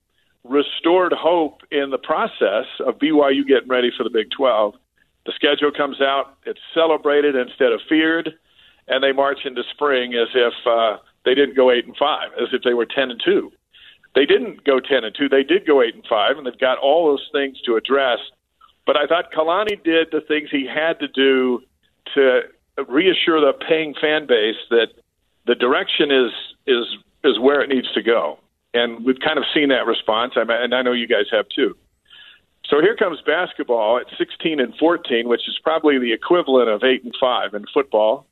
restored 0.45 1.13
hope 1.13 1.61
in 1.71 1.91
the 1.91 1.99
process 1.99 2.67
of 2.87 2.99
BYU 2.99 3.47
getting 3.47 3.69
ready 3.69 3.91
for 3.97 4.05
the 4.05 4.11
Big 4.11 4.31
12. 4.37 4.75
The 5.27 5.33
schedule 5.35 5.71
comes 5.71 6.01
out, 6.01 6.39
it's 6.47 6.61
celebrated 6.73 7.35
instead 7.35 7.73
of 7.73 7.81
feared, 7.89 8.35
and 8.87 9.03
they 9.03 9.13
march 9.13 9.41
into 9.45 9.63
spring 9.75 10.15
as 10.15 10.29
if 10.35 10.55
uh, 10.67 10.97
they 11.25 11.35
didn't 11.35 11.57
go 11.57 11.71
8 11.71 11.87
and 11.87 11.97
5, 11.97 12.31
as 12.41 12.49
if 12.53 12.63
they 12.63 12.75
were 12.75 12.87
10 12.87 13.11
and 13.11 13.21
2. 13.25 13.53
They 14.15 14.25
didn't 14.25 14.65
go 14.65 14.81
10 14.81 15.05
and 15.05 15.15
2, 15.15 15.29
they 15.29 15.43
did 15.43 15.67
go 15.67 15.83
8 15.83 15.95
and 15.95 16.07
5, 16.09 16.39
and 16.39 16.47
they've 16.47 16.59
got 16.59 16.79
all 16.79 17.07
those 17.07 17.29
things 17.33 17.61
to 17.63 17.77
address. 17.77 18.19
But 18.87 18.97
I 18.97 19.07
thought 19.07 19.33
Kalani 19.33 19.83
did 19.85 20.09
the 20.13 20.23
things 20.27 20.49
he 20.51 20.67
had 20.67 20.99
to 21.01 21.09
do 21.09 21.61
to 22.15 22.41
reassure 22.89 23.41
the 23.41 23.53
paying 23.53 23.95
fan 24.01 24.27
base 24.27 24.57
that 24.71 24.89
the 25.47 25.55
direction 25.55 26.11
is 26.11 26.33
is 26.67 26.85
is 27.25 27.39
where 27.39 27.61
it 27.61 27.69
needs 27.69 27.91
to 27.93 28.03
go 28.03 28.39
and 28.79 29.05
we've 29.05 29.21
kind 29.21 29.39
of 29.39 29.45
seen 29.55 29.69
that 29.71 29.87
response. 29.87 30.35
And 30.37 30.75
I 30.75 30.83
know 30.83 30.93
you 30.93 31.07
guys 31.07 31.27
have 31.31 31.47
too. 31.49 31.77
So 32.69 32.81
here 32.81 32.97
comes 32.97 33.21
basketball 33.27 33.99
at 33.99 34.07
16 34.19 34.61
and 34.61 34.75
14, 34.77 35.29
which 35.29 35.49
is 35.49 35.59
probably 35.63 35.99
the 35.99 36.13
equivalent 36.13 36.69
of 36.69 36.85
eight 36.85 37.03
and 37.03 37.15
five 37.19 37.55
in 37.55 37.65
football. 37.73 38.27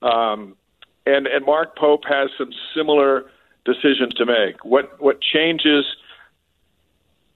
Um, 0.00 0.56
and 1.04 1.26
and 1.26 1.44
Mark 1.44 1.76
Pope 1.76 2.04
has 2.08 2.30
some 2.38 2.50
similar 2.74 3.24
decisions 3.64 4.14
to 4.14 4.26
make. 4.26 4.64
What 4.64 5.00
what 5.00 5.20
changes 5.20 5.84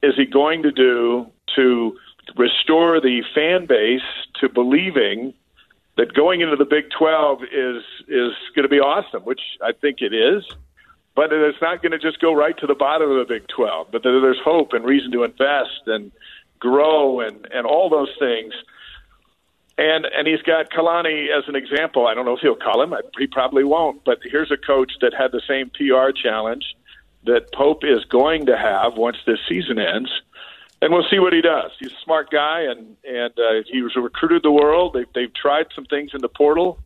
is 0.03 0.15
he 0.17 0.25
going 0.25 0.63
to 0.63 0.73
do 0.73 1.27
to 1.57 1.97
restore 2.37 3.01
the 3.01 3.23
fan 3.35 3.67
base 3.67 4.03
to 4.41 4.49
believing 4.49 5.35
that 5.97 6.13
going 6.15 6.41
into 6.41 6.57
the 6.57 6.65
Big 6.65 6.85
12 6.97 7.43
is 7.45 7.83
is 8.09 8.33
going 8.55 8.63
to 8.63 8.69
be 8.69 8.81
awesome, 8.81 9.23
which 9.23 9.41
I 9.63 9.73
think 9.73 9.99
it 10.01 10.15
is 10.15 10.45
but 11.17 11.33
it's 11.33 11.61
not 11.63 11.83
going 11.83 11.93
to 11.93 11.99
just 11.99 12.21
go 12.21 12.35
right 12.35 12.57
to 12.59 12.67
the 12.67 12.75
bottom 12.75 13.11
of 13.11 13.17
the 13.17 13.35
Big 13.35 13.49
12. 13.49 13.89
But 13.91 14.03
there's 14.03 14.39
hope 14.45 14.75
and 14.75 14.85
reason 14.85 15.11
to 15.13 15.25
invest 15.25 15.87
and 15.87 16.13
grow 16.59 17.21
and 17.21 17.49
and 17.53 17.67
all 17.67 17.89
those 17.89 18.15
things. 18.19 18.53
And 19.79 20.05
and 20.05 20.29
he's 20.29 20.43
got 20.43 20.71
Kalani 20.71 21.29
as 21.37 21.49
an 21.49 21.57
example. 21.57 22.07
I 22.07 22.15
don't 22.15 22.27
know 22.27 22.35
if 22.35 22.41
he'll 22.41 22.55
call 22.55 22.83
him. 22.83 22.95
He 23.19 23.27
probably 23.27 23.65
won't. 23.65 24.05
But 24.05 24.19
here's 24.23 24.53
a 24.53 24.59
coach 24.59 24.93
that 25.01 25.15
had 25.15 25.33
the 25.33 25.43
same 25.49 25.71
PR 25.71 26.13
challenge 26.13 26.65
that 27.25 27.53
Pope 27.53 27.83
is 27.83 28.05
going 28.05 28.47
to 28.47 28.57
have 28.57 28.95
once 28.95 29.17
this 29.27 29.41
season 29.49 29.79
ends. 29.79 30.11
And 30.83 30.93
we'll 30.93 31.09
see 31.11 31.19
what 31.19 31.33
he 31.33 31.41
does. 31.41 31.73
He's 31.81 31.91
a 31.93 32.05
smart 32.05 32.31
guy, 32.31 32.61
and 32.61 32.95
and 33.09 33.33
uh, 33.39 33.63
he 33.67 33.81
was 33.81 33.97
recruited 33.97 34.43
the 34.43 34.53
world. 34.53 34.93
They've 34.93 35.13
they've 35.15 35.35
tried 35.35 35.69
some 35.75 35.87
things 35.87 36.11
in 36.13 36.21
the 36.21 36.29
portal, 36.29 36.79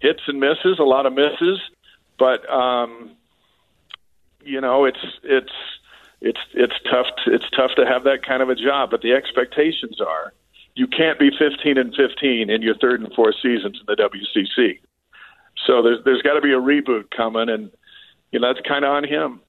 hits 0.00 0.22
and 0.26 0.40
misses, 0.40 0.80
a 0.80 0.84
lot 0.84 1.06
of 1.06 1.12
misses. 1.12 1.60
But 2.18 2.48
um, 2.50 3.15
you 4.46 4.60
know, 4.60 4.84
it's 4.84 5.04
it's 5.22 5.52
it's 6.20 6.40
it's 6.54 6.74
tough. 6.90 7.06
To, 7.24 7.34
it's 7.34 7.48
tough 7.56 7.72
to 7.76 7.86
have 7.86 8.04
that 8.04 8.24
kind 8.26 8.42
of 8.42 8.48
a 8.48 8.54
job, 8.54 8.90
but 8.90 9.02
the 9.02 9.12
expectations 9.12 10.00
are 10.00 10.32
you 10.74 10.86
can't 10.86 11.18
be 11.18 11.30
15 11.30 11.78
and 11.78 11.94
15 11.94 12.50
in 12.50 12.62
your 12.62 12.76
third 12.76 13.00
and 13.00 13.12
fourth 13.14 13.34
seasons 13.42 13.80
in 13.80 13.86
the 13.86 13.96
WCC. 13.96 14.78
So 15.66 15.82
there's 15.82 15.98
there's 16.04 16.22
got 16.22 16.34
to 16.34 16.40
be 16.40 16.52
a 16.52 16.60
reboot 16.60 17.10
coming, 17.16 17.48
and 17.48 17.70
you 18.30 18.40
know 18.40 18.52
that's 18.52 18.66
kind 18.66 18.84
of 18.84 18.90
on 18.90 19.04
him. 19.04 19.40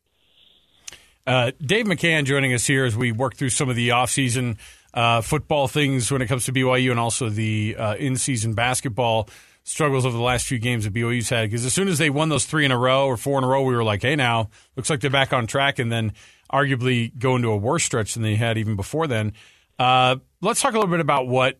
Uh, 1.25 1.51
Dave 1.61 1.85
McCann 1.85 2.23
joining 2.23 2.53
us 2.53 2.65
here 2.65 2.85
as 2.85 2.95
we 2.95 3.11
work 3.11 3.35
through 3.35 3.49
some 3.49 3.69
of 3.69 3.75
the 3.75 3.89
offseason 3.89 4.57
uh, 4.93 5.19
football 5.19 5.67
things 5.67 6.09
when 6.09 6.21
it 6.21 6.27
comes 6.27 6.45
to 6.45 6.53
BYU 6.53 6.89
and 6.91 6.99
also 6.99 7.27
the 7.29 7.75
uh, 7.77 7.95
in-season 7.95 8.53
basketball 8.53 9.29
struggles 9.67 10.05
over 10.05 10.15
the 10.15 10.23
last 10.23 10.47
few 10.47 10.59
games 10.59 10.85
that 10.85 10.93
BYU's 10.93 11.29
had. 11.29 11.49
Because 11.49 11.65
as 11.65 11.73
soon 11.73 11.89
as 11.89 11.97
they 11.97 12.09
won 12.09 12.29
those 12.29 12.45
three 12.45 12.63
in 12.63 12.71
a 12.71 12.77
row 12.77 13.05
or 13.05 13.17
four 13.17 13.37
in 13.37 13.43
a 13.43 13.47
row, 13.47 13.61
we 13.63 13.75
were 13.75 13.83
like, 13.83 14.01
hey, 14.01 14.15
now 14.15 14.49
looks 14.75 14.89
like 14.89 15.01
they're 15.01 15.09
back 15.11 15.33
on 15.33 15.45
track, 15.45 15.77
and 15.77 15.91
then 15.91 16.13
arguably 16.51 17.15
go 17.17 17.35
into 17.35 17.49
a 17.49 17.57
worse 17.57 17.83
stretch 17.83 18.13
than 18.13 18.23
they 18.23 18.35
had 18.35 18.57
even 18.57 18.77
before 18.77 19.07
then. 19.07 19.33
Uh, 19.77 20.15
let's 20.41 20.61
talk 20.61 20.71
a 20.71 20.77
little 20.77 20.89
bit 20.89 21.01
about 21.01 21.27
what 21.27 21.59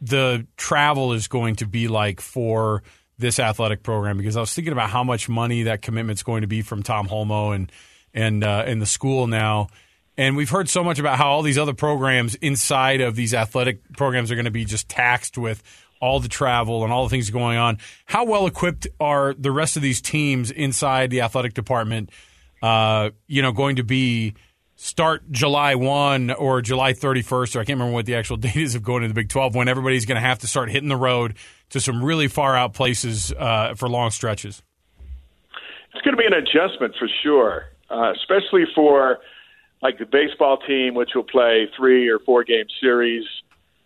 the 0.00 0.46
travel 0.56 1.12
is 1.12 1.28
going 1.28 1.56
to 1.56 1.66
be 1.66 1.86
like 1.86 2.20
for 2.20 2.82
this 3.18 3.38
athletic 3.38 3.84
program 3.84 4.18
because 4.18 4.36
I 4.36 4.40
was 4.40 4.52
thinking 4.52 4.72
about 4.72 4.90
how 4.90 5.04
much 5.04 5.28
money 5.28 5.62
that 5.62 5.80
commitment's 5.80 6.24
going 6.24 6.40
to 6.40 6.48
be 6.48 6.62
from 6.62 6.82
Tom 6.82 7.06
Holmoe 7.06 7.54
and 7.54 7.70
and 8.12 8.42
uh, 8.42 8.64
and 8.66 8.82
the 8.82 8.86
school 8.86 9.28
now. 9.28 9.68
And 10.16 10.36
we've 10.36 10.50
heard 10.50 10.68
so 10.68 10.84
much 10.84 10.98
about 10.98 11.18
how 11.18 11.30
all 11.30 11.42
these 11.42 11.58
other 11.58 11.74
programs 11.74 12.34
inside 12.36 13.00
of 13.00 13.16
these 13.16 13.32
athletic 13.32 13.80
programs 13.96 14.30
are 14.30 14.34
going 14.34 14.44
to 14.44 14.50
be 14.50 14.64
just 14.64 14.88
taxed 14.88 15.38
with 15.38 15.62
all 16.00 16.20
the 16.20 16.28
travel 16.28 16.84
and 16.84 16.92
all 16.92 17.04
the 17.04 17.10
things 17.10 17.30
going 17.30 17.58
on. 17.58 17.78
How 18.06 18.24
well 18.24 18.46
equipped 18.46 18.86
are 19.00 19.34
the 19.34 19.50
rest 19.50 19.76
of 19.76 19.82
these 19.82 20.00
teams 20.00 20.50
inside 20.50 21.10
the 21.10 21.22
athletic 21.22 21.54
department? 21.54 22.10
Uh, 22.62 23.10
you 23.26 23.42
know, 23.42 23.52
going 23.52 23.76
to 23.76 23.84
be 23.84 24.34
start 24.76 25.30
July 25.30 25.74
one 25.74 26.30
or 26.30 26.62
July 26.62 26.92
thirty 26.92 27.22
first, 27.22 27.56
or 27.56 27.60
I 27.60 27.64
can't 27.64 27.78
remember 27.78 27.94
what 27.94 28.06
the 28.06 28.14
actual 28.14 28.36
date 28.38 28.56
is 28.56 28.74
of 28.74 28.82
going 28.82 29.02
to 29.02 29.08
the 29.08 29.14
Big 29.14 29.28
Twelve. 29.28 29.54
When 29.54 29.68
everybody's 29.68 30.06
going 30.06 30.16
to 30.16 30.26
have 30.26 30.40
to 30.40 30.46
start 30.46 30.70
hitting 30.70 30.88
the 30.88 30.96
road 30.96 31.36
to 31.70 31.80
some 31.80 32.04
really 32.04 32.28
far 32.28 32.56
out 32.56 32.74
places 32.74 33.32
uh, 33.32 33.74
for 33.74 33.88
long 33.88 34.10
stretches. 34.10 34.62
It's 35.92 36.02
going 36.02 36.16
to 36.16 36.20
be 36.20 36.26
an 36.26 36.34
adjustment 36.34 36.94
for 36.98 37.08
sure, 37.22 37.66
uh, 37.90 38.12
especially 38.12 38.64
for 38.74 39.18
like 39.82 39.98
the 39.98 40.06
baseball 40.06 40.58
team, 40.58 40.94
which 40.94 41.10
will 41.14 41.24
play 41.24 41.68
three 41.76 42.08
or 42.08 42.18
four 42.18 42.42
game 42.44 42.66
series 42.80 43.24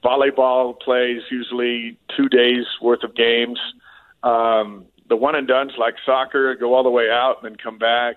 volleyball 0.04 0.78
plays 0.78 1.22
usually 1.30 1.98
two 2.16 2.28
days 2.28 2.64
worth 2.80 3.02
of 3.02 3.14
games. 3.14 3.58
Um, 4.22 4.86
the 5.08 5.16
one 5.16 5.34
and 5.34 5.48
duns 5.48 5.72
like 5.78 5.94
soccer 6.04 6.54
go 6.54 6.74
all 6.74 6.82
the 6.82 6.90
way 6.90 7.10
out 7.10 7.36
and 7.42 7.50
then 7.50 7.56
come 7.56 7.78
back. 7.78 8.16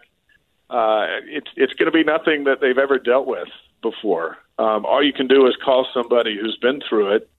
Uh, 0.70 1.06
it's 1.26 1.50
it's 1.56 1.74
going 1.74 1.92
to 1.92 1.92
be 1.92 2.04
nothing 2.04 2.46
that 2.46 2.62
they've 2.62 2.78
ever 2.78 2.98
dealt 2.98 3.28
with 3.28 3.50
before. 3.82 4.38
Um, 4.58 4.86
all 4.86 5.04
you 5.04 5.14
can 5.14 5.28
do 5.28 5.48
is 5.48 5.56
call 5.64 5.88
somebody 5.94 6.38
who's 6.40 6.58
been 6.58 6.82
through 6.88 7.16
it, 7.16 7.30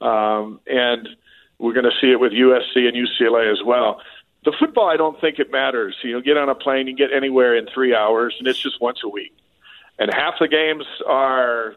um, 0.00 0.60
and 0.66 1.08
we're 1.58 1.72
going 1.72 1.84
to 1.84 1.96
see 2.00 2.10
it 2.10 2.20
with 2.20 2.32
USC 2.32 2.76
and 2.76 2.94
UCLA 2.94 3.52
as 3.52 3.62
well. 3.64 4.00
The 4.44 4.52
football, 4.58 4.88
I 4.88 4.96
don't 4.96 5.20
think 5.20 5.38
it 5.38 5.50
matters. 5.50 5.96
You 6.02 6.12
know, 6.12 6.20
get 6.20 6.36
on 6.36 6.48
a 6.48 6.54
plane, 6.54 6.86
you 6.86 6.94
get 6.94 7.12
anywhere 7.12 7.56
in 7.56 7.66
three 7.66 7.94
hours, 7.94 8.36
and 8.38 8.46
it's 8.46 8.60
just 8.60 8.80
once 8.80 9.00
a 9.04 9.08
week. 9.08 9.36
And 9.98 10.12
half 10.14 10.34
the 10.38 10.48
games 10.48 10.84
are 11.06 11.74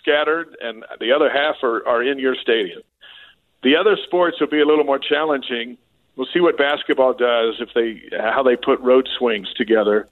scattered, 0.00 0.56
and 0.60 0.84
the 0.98 1.12
other 1.12 1.30
half 1.30 1.56
are, 1.62 1.86
are 1.86 2.02
in 2.02 2.18
your 2.18 2.34
stadium. 2.34 2.82
The 3.62 3.76
other 3.76 3.96
sports 4.04 4.40
will 4.40 4.48
be 4.48 4.60
a 4.60 4.66
little 4.66 4.84
more 4.84 4.98
challenging. 4.98 5.76
We'll 6.16 6.28
see 6.32 6.40
what 6.40 6.56
basketball 6.56 7.14
does 7.14 7.60
if 7.60 7.68
they 7.74 8.02
how 8.18 8.42
they 8.42 8.56
put 8.56 8.80
road 8.80 9.08
swings 9.18 9.52
together. 9.54 10.08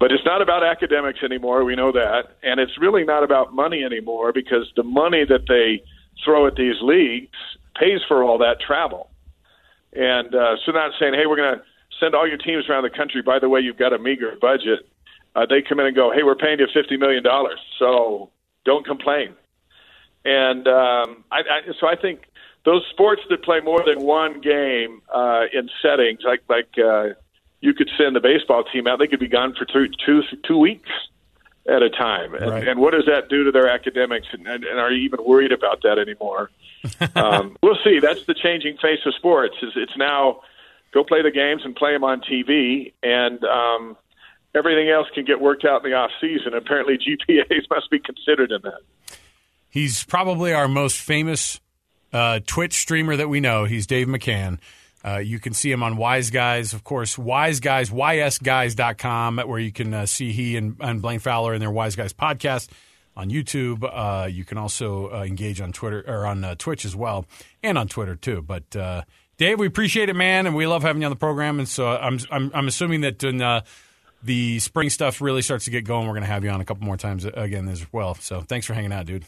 But 0.00 0.12
it's 0.12 0.24
not 0.24 0.42
about 0.42 0.62
academics 0.62 1.20
anymore. 1.24 1.64
We 1.64 1.74
know 1.74 1.90
that, 1.90 2.36
and 2.42 2.60
it's 2.60 2.78
really 2.78 3.04
not 3.04 3.24
about 3.24 3.52
money 3.52 3.82
anymore 3.82 4.32
because 4.32 4.70
the 4.76 4.84
money 4.84 5.24
that 5.24 5.46
they 5.48 5.82
throw 6.24 6.46
at 6.46 6.54
these 6.54 6.76
leagues 6.80 7.36
pays 7.78 8.00
for 8.06 8.22
all 8.22 8.38
that 8.38 8.60
travel. 8.60 9.10
And 9.92 10.34
uh, 10.34 10.56
so, 10.64 10.72
not 10.72 10.92
saying, 11.00 11.14
"Hey, 11.14 11.26
we're 11.26 11.36
going 11.36 11.58
to 11.58 11.64
send 11.98 12.14
all 12.14 12.28
your 12.28 12.38
teams 12.38 12.68
around 12.68 12.84
the 12.84 12.90
country." 12.90 13.22
By 13.22 13.38
the 13.40 13.48
way, 13.48 13.60
you've 13.60 13.78
got 13.78 13.92
a 13.92 13.98
meager 13.98 14.36
budget. 14.40 14.86
Uh, 15.34 15.46
they 15.46 15.62
come 15.62 15.80
in 15.80 15.86
and 15.86 15.96
go, 15.96 16.12
"Hey, 16.12 16.22
we're 16.22 16.36
paying 16.36 16.60
you 16.60 16.68
fifty 16.72 16.96
million 16.96 17.24
dollars, 17.24 17.58
so 17.78 18.30
don't 18.70 18.86
complain." 18.86 19.30
And 20.24 20.66
um, 20.68 21.24
I, 21.36 21.40
I, 21.54 21.58
so 21.80 21.86
I 21.86 21.96
think 21.96 22.18
those 22.64 22.84
sports 22.90 23.22
that 23.30 23.42
play 23.42 23.60
more 23.60 23.82
than 23.84 23.98
one 24.02 24.40
game 24.40 25.00
uh, 25.20 25.44
in 25.52 25.70
settings, 25.82 26.20
like 26.24 26.42
like 26.48 26.68
uh, 26.78 27.14
you 27.60 27.72
could 27.74 27.90
send 27.96 28.14
the 28.14 28.20
baseball 28.20 28.62
team 28.72 28.86
out, 28.86 28.98
they 28.98 29.06
could 29.06 29.20
be 29.28 29.32
gone 29.40 29.54
for 29.58 29.64
two 29.64 29.86
two 30.04 30.22
two 30.46 30.58
weeks 30.58 30.90
at 31.68 31.82
a 31.82 31.90
time. 31.90 32.34
And, 32.34 32.50
Right. 32.50 32.68
and 32.68 32.80
what 32.80 32.92
does 32.92 33.06
that 33.06 33.28
do 33.28 33.44
to 33.44 33.52
their 33.52 33.68
academics? 33.68 34.26
And, 34.32 34.46
and, 34.46 34.64
and 34.64 34.78
are 34.78 34.90
you 34.90 35.02
even 35.04 35.20
worried 35.24 35.52
about 35.52 35.82
that 35.82 35.98
anymore? 35.98 36.50
um, 37.14 37.56
we'll 37.62 37.78
see. 37.84 37.98
That's 38.00 38.24
the 38.24 38.34
changing 38.34 38.76
face 38.78 39.00
of 39.04 39.14
sports. 39.14 39.56
Is 39.62 39.72
it's 39.76 39.96
now 39.96 40.40
go 40.92 41.04
play 41.04 41.22
the 41.22 41.30
games 41.30 41.62
and 41.64 41.74
play 41.76 41.92
them 41.92 42.04
on 42.04 42.20
TV, 42.20 42.92
and 43.02 43.42
um, 43.44 43.96
everything 44.58 44.90
else 44.90 45.06
can 45.14 45.24
get 45.24 45.40
worked 45.40 45.64
out 45.64 45.84
in 45.84 45.90
the 45.90 45.96
off 45.96 46.10
season. 46.20 46.54
Apparently, 46.54 46.98
GPAs 46.98 47.70
must 47.70 47.90
be 47.90 48.00
considered 48.00 48.50
in 48.50 48.60
that. 48.62 48.80
He's 49.70 50.04
probably 50.04 50.52
our 50.52 50.68
most 50.68 50.98
famous 50.98 51.60
uh, 52.12 52.40
Twitch 52.46 52.74
streamer 52.74 53.16
that 53.16 53.28
we 53.28 53.40
know. 53.40 53.64
He's 53.64 53.86
Dave 53.86 54.08
McCann. 54.08 54.58
Uh, 55.04 55.18
you 55.18 55.38
can 55.38 55.52
see 55.54 55.70
him 55.70 55.82
on 55.82 55.96
Wise 55.96 56.30
Guys, 56.30 56.72
of 56.72 56.82
course, 56.82 57.16
Wise 57.16 57.60
Guys, 57.60 57.90
ysguys.com, 57.90 59.38
where 59.38 59.60
you 59.60 59.70
can 59.70 59.94
uh, 59.94 60.06
see 60.06 60.32
he 60.32 60.56
and, 60.56 60.76
and 60.80 61.00
Blaine 61.00 61.20
Fowler 61.20 61.54
in 61.54 61.60
their 61.60 61.70
Wise 61.70 61.94
Guys 61.94 62.12
podcast 62.12 62.68
on 63.16 63.30
YouTube. 63.30 63.84
Uh, 63.84 64.26
you 64.26 64.44
can 64.44 64.58
also 64.58 65.12
uh, 65.12 65.22
engage 65.22 65.60
on 65.60 65.72
Twitter 65.72 66.04
or 66.06 66.26
on 66.26 66.42
uh, 66.42 66.56
Twitch 66.56 66.84
as 66.84 66.96
well, 66.96 67.26
and 67.62 67.78
on 67.78 67.86
Twitter 67.86 68.16
too. 68.16 68.42
But 68.42 68.76
Dave, 69.38 69.60
we 69.60 69.68
appreciate 69.68 70.08
it, 70.08 70.16
man, 70.16 70.46
and 70.46 70.56
we 70.56 70.66
love 70.66 70.82
having 70.82 71.00
you 71.00 71.06
on 71.06 71.12
the 71.12 71.16
program. 71.16 71.60
And 71.60 71.68
so 71.68 71.86
I'm 71.86 72.18
I'm, 72.30 72.50
I'm 72.52 72.66
assuming 72.66 73.02
that 73.02 73.22
uh, 73.22 73.60
the 74.22 74.58
spring 74.58 74.90
stuff 74.90 75.20
really 75.20 75.42
starts 75.42 75.64
to 75.66 75.70
get 75.70 75.84
going, 75.84 76.06
we're 76.06 76.14
going 76.14 76.22
to 76.22 76.28
have 76.28 76.44
you 76.44 76.50
on 76.50 76.60
a 76.60 76.64
couple 76.64 76.84
more 76.84 76.96
times 76.96 77.24
again 77.24 77.68
as 77.68 77.90
well. 77.92 78.14
So 78.14 78.40
thanks 78.40 78.66
for 78.66 78.74
hanging 78.74 78.92
out, 78.92 79.06
dude. 79.06 79.24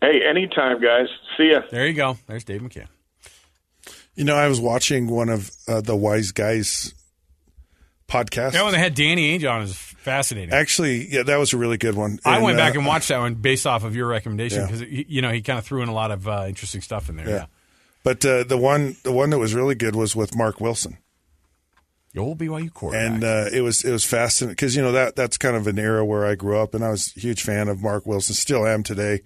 Hey, 0.00 0.20
anytime, 0.28 0.80
guys. 0.80 1.06
See 1.36 1.50
ya. 1.52 1.62
There 1.70 1.86
you 1.86 1.94
go. 1.94 2.18
There's 2.26 2.44
Dave 2.44 2.60
McCann. 2.60 2.88
You 4.14 4.24
know, 4.24 4.36
I 4.36 4.48
was 4.48 4.60
watching 4.60 5.08
one 5.08 5.28
of 5.28 5.50
uh, 5.66 5.80
the 5.80 5.96
Wise 5.96 6.30
Guys 6.32 6.94
podcasts. 8.08 8.52
That 8.52 8.62
one 8.62 8.72
they 8.72 8.78
had 8.78 8.94
Danny 8.94 9.36
Ainge 9.38 9.50
on 9.50 9.62
is 9.62 9.74
fascinating. 9.76 10.52
Actually, 10.52 11.08
yeah, 11.12 11.22
that 11.22 11.36
was 11.36 11.52
a 11.52 11.56
really 11.56 11.78
good 11.78 11.94
one. 11.94 12.18
I 12.24 12.40
went 12.40 12.58
uh, 12.58 12.60
back 12.60 12.74
and 12.74 12.86
watched 12.86 13.08
that 13.08 13.18
one 13.18 13.34
based 13.34 13.66
off 13.66 13.82
of 13.82 13.96
your 13.96 14.06
recommendation 14.06 14.60
Yeah. 14.60 14.66
because 14.66 14.82
you 14.82 15.22
know 15.22 15.32
he 15.32 15.42
kind 15.42 15.58
of 15.58 15.64
threw 15.64 15.82
in 15.82 15.88
a 15.88 15.94
lot 15.94 16.10
of 16.10 16.28
uh, 16.28 16.44
interesting 16.48 16.80
stuff 16.80 17.08
in 17.08 17.16
there. 17.16 17.28
Yeah. 17.28 17.46
But 18.02 18.24
uh, 18.24 18.44
the 18.44 18.58
one, 18.58 18.96
the 19.02 19.12
one 19.12 19.30
that 19.30 19.38
was 19.38 19.54
really 19.54 19.74
good 19.74 19.96
was 19.96 20.14
with 20.14 20.36
Mark 20.36 20.60
Wilson. 20.60 20.98
The 22.14 22.20
old 22.20 22.38
BYU 22.38 22.72
quarterback. 22.72 23.10
and 23.10 23.24
uh, 23.24 23.46
it 23.52 23.60
was 23.62 23.84
it 23.84 23.90
was 23.90 24.04
fascinating 24.04 24.52
because 24.52 24.76
you 24.76 24.82
know 24.82 24.92
that 24.92 25.16
that's 25.16 25.36
kind 25.36 25.56
of 25.56 25.66
an 25.66 25.78
era 25.78 26.04
where 26.04 26.24
I 26.24 26.36
grew 26.36 26.56
up, 26.58 26.72
and 26.72 26.84
I 26.84 26.90
was 26.90 27.12
a 27.16 27.20
huge 27.20 27.42
fan 27.42 27.68
of 27.68 27.82
Mark 27.82 28.06
Wilson, 28.06 28.34
still 28.34 28.66
am 28.66 28.84
today, 28.84 29.22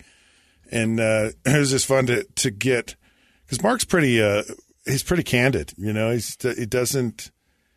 and 0.72 0.98
uh, 0.98 1.30
it 1.46 1.58
was 1.58 1.70
just 1.70 1.86
fun 1.86 2.06
to 2.06 2.24
to 2.24 2.50
get 2.50 2.96
because 3.44 3.62
Mark's 3.62 3.84
pretty 3.84 4.22
uh, 4.22 4.42
he's 4.86 5.02
pretty 5.02 5.22
candid, 5.22 5.74
you 5.76 5.92
know, 5.92 6.10
he's 6.10 6.36
he 6.40 6.64
doesn't 6.64 7.30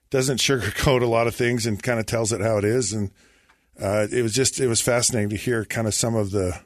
doesn't 0.10 0.38
sugarcoat 0.38 1.02
a 1.02 1.08
lot 1.08 1.28
of 1.28 1.36
things 1.36 1.66
and 1.66 1.84
kind 1.84 2.00
of 2.00 2.06
tells 2.06 2.32
it 2.32 2.42
how 2.42 2.58
it 2.58 2.64
is, 2.64 2.94
and 2.94 3.12
uh, 3.82 4.08
it 4.12 4.22
was 4.22 4.34
just 4.34 4.62
it 4.62 4.68
was 4.68 4.80
fascinating 4.80 5.30
to 5.30 5.36
hear 5.36 5.66
kind 5.66 5.88
of 5.88 5.94
some 5.94 6.16
of 6.16 6.32
the 6.32 6.58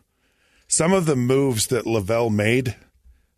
some 0.68 0.94
of 0.94 1.08
the 1.08 1.16
moves 1.16 1.68
that 1.68 1.86
LaVell 1.86 2.32
made 2.32 2.76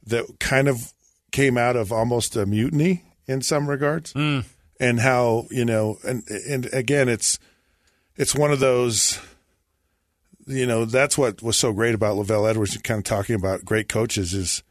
that 0.06 0.40
kind 0.40 0.68
of 0.68 0.92
came 1.32 1.58
out 1.58 1.76
of 1.78 1.92
almost 1.92 2.36
a 2.36 2.46
mutiny 2.46 3.04
in 3.26 3.42
some 3.42 3.70
regards 3.70 4.14
and 4.80 5.00
how 5.00 5.46
you 5.52 5.66
know 5.66 5.98
and 6.04 6.24
and 6.30 6.66
again 6.74 7.10
it's 7.10 7.40
it's 8.16 8.36
one 8.36 8.52
of 8.52 8.60
those 8.60 9.20
you 10.46 10.66
know 10.66 10.86
that's 10.86 11.18
what 11.18 11.42
was 11.42 11.58
so 11.58 11.74
great 11.74 11.96
about 11.96 12.16
LaVell 12.16 12.50
Edwards 12.50 12.78
kind 12.78 13.00
of 13.00 13.04
talking 13.04 13.36
about 13.36 13.66
great 13.66 13.90
coaches 13.90 14.34
is 14.34 14.64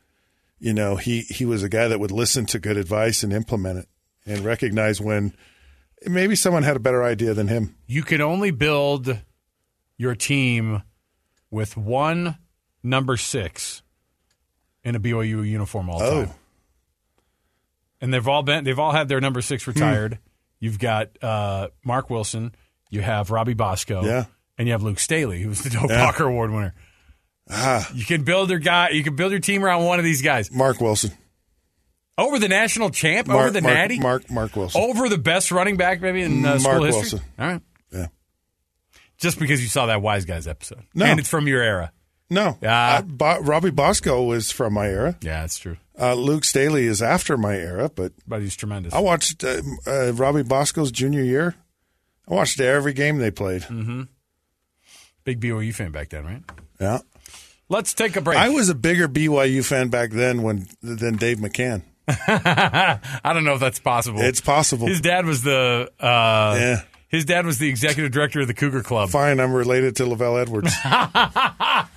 you 0.58 0.72
know 0.72 0.96
he 0.96 1.20
he 1.22 1.44
was 1.44 1.62
a 1.62 1.68
guy 1.68 1.88
that 1.88 2.00
would 2.00 2.10
listen 2.12 2.46
to 2.46 2.58
good 2.58 2.76
advice 2.76 3.22
and 3.22 3.32
implement 3.32 3.80
it 3.80 3.88
and 4.24 4.44
recognize 4.44 5.00
when 5.00 5.34
maybe 6.06 6.34
someone 6.36 6.62
had 6.62 6.76
a 6.76 6.80
better 6.80 7.02
idea 7.02 7.34
than 7.34 7.48
him 7.48 7.74
you 7.86 8.02
can 8.02 8.20
only 8.20 8.50
build 8.50 9.18
your 9.98 10.14
team 10.14 10.82
with 11.50 11.76
one 11.76 12.36
number 12.82 13.16
six 13.16 13.82
in 14.84 14.94
a 14.94 15.00
BYU 15.00 15.48
uniform 15.48 15.88
all 15.90 15.98
the 15.98 16.04
Oh. 16.04 16.24
time. 16.26 16.34
And 18.00 18.12
they've 18.12 18.26
all 18.28 18.42
been 18.42 18.64
they've 18.64 18.78
all 18.78 18.92
had 18.92 19.08
their 19.08 19.20
number 19.20 19.40
Hmm. 19.40 19.44
six 19.44 19.66
retired. 19.66 20.18
You've 20.60 20.78
got 20.78 21.22
uh, 21.22 21.68
Mark 21.84 22.10
Wilson, 22.10 22.54
you 22.90 23.00
have 23.02 23.30
Robbie 23.30 23.54
Bosco, 23.54 24.04
Yeah. 24.04 24.24
and 24.58 24.66
you 24.68 24.72
have 24.72 24.82
Luke 24.82 24.98
Staley, 24.98 25.40
who 25.42 25.48
was 25.50 25.62
the 25.62 25.70
Doak 25.70 25.90
Yeah. 25.90 26.04
Walker 26.04 26.24
Award 26.24 26.50
winner. 26.50 26.74
ah 27.50 27.88
You 27.94 28.04
can 28.04 28.24
build 28.24 28.50
your 28.50 28.58
guy. 28.58 28.90
You 28.90 29.02
can 29.04 29.16
build 29.16 29.30
your 29.32 29.40
team 29.40 29.64
around 29.64 29.84
one 29.84 29.98
of 29.98 30.04
these 30.04 30.22
guys 30.22 30.50
Mark 30.50 30.80
Wilson 30.80 31.12
over 32.18 32.38
the 32.38 32.48
national 32.48 32.90
champ, 32.90 33.28
Mark, 33.28 33.40
over 33.40 33.50
the 33.50 33.60
Mark, 33.62 33.74
natty, 33.74 33.98
Mark 34.00 34.30
Mark 34.30 34.56
Wilson 34.56 34.80
over 34.80 35.08
the 35.08 35.18
best 35.18 35.50
running 35.52 35.76
back 35.76 36.00
maybe 36.00 36.22
in 36.22 36.44
uh, 36.44 36.58
Mark 36.58 36.60
school 36.60 36.84
history. 36.84 37.00
Wilson. 37.00 37.20
All 37.38 37.46
right, 37.48 37.62
yeah 37.92 38.06
just 39.18 39.38
because 39.38 39.62
you 39.62 39.68
saw 39.68 39.86
that 39.86 40.02
Wise 40.02 40.24
Guys 40.26 40.46
episode, 40.46 40.82
No. 40.94 41.06
and 41.06 41.18
it's 41.20 41.28
from 41.28 41.46
your 41.48 41.62
era. 41.62 41.92
no 42.30 42.58
uh, 42.62 43.02
Bo- 43.02 43.40
Robbie 43.40 43.70
Bosco 43.70 44.22
was 44.24 44.50
from 44.50 44.74
my 44.74 44.86
era 44.88 45.16
Yeah, 45.22 45.40
that's 45.42 45.58
true. 45.58 45.76
Uh, 45.98 46.14
Luke 46.14 46.44
Staley 46.44 46.86
is 46.86 47.00
after 47.00 47.36
my 47.38 47.54
era 47.56 47.88
but 47.88 48.12
But 48.26 48.42
he's 48.42 48.56
tremendous. 48.56 48.92
I 48.92 49.00
watched 49.00 49.42
uh, 49.42 49.62
uh, 49.86 50.12
Robbie 50.12 50.42
Bosco's 50.42 50.90
junior 50.92 51.22
year. 51.22 51.54
I 52.28 52.34
watched 52.34 52.60
every 52.60 52.92
game 52.92 53.18
they 53.18 53.30
played. 53.30 53.62
Mm-hmm. 53.62 54.02
Big 55.24 55.40
BYU 55.40 55.74
fan 55.74 55.92
back 55.92 56.10
then, 56.10 56.24
right? 56.24 56.42
Yeah, 56.80 56.98
Let's 57.68 57.94
take 57.94 58.14
a 58.16 58.20
break. 58.20 58.38
I 58.38 58.50
was 58.50 58.68
a 58.68 58.74
bigger 58.74 59.08
BYU 59.08 59.64
fan 59.64 59.88
back 59.88 60.10
then 60.10 60.42
when 60.42 60.68
than 60.82 61.16
Dave 61.16 61.38
McCann. 61.38 61.82
I 62.08 63.32
don't 63.32 63.44
know 63.44 63.54
if 63.54 63.60
that's 63.60 63.80
possible. 63.80 64.20
It's 64.20 64.40
possible. 64.40 64.86
His 64.86 65.00
dad 65.00 65.26
was 65.26 65.42
the 65.42 65.90
uh, 65.98 66.56
Yeah. 66.58 66.82
His 67.08 67.24
dad 67.24 67.46
was 67.46 67.58
the 67.58 67.68
executive 67.68 68.12
director 68.12 68.40
of 68.40 68.46
the 68.46 68.54
Cougar 68.54 68.82
Club. 68.82 69.10
Fine, 69.10 69.40
I'm 69.40 69.52
related 69.52 69.96
to 69.96 70.04
LaVell 70.04 70.42
Edwards. 70.42 70.72
I 70.84 71.88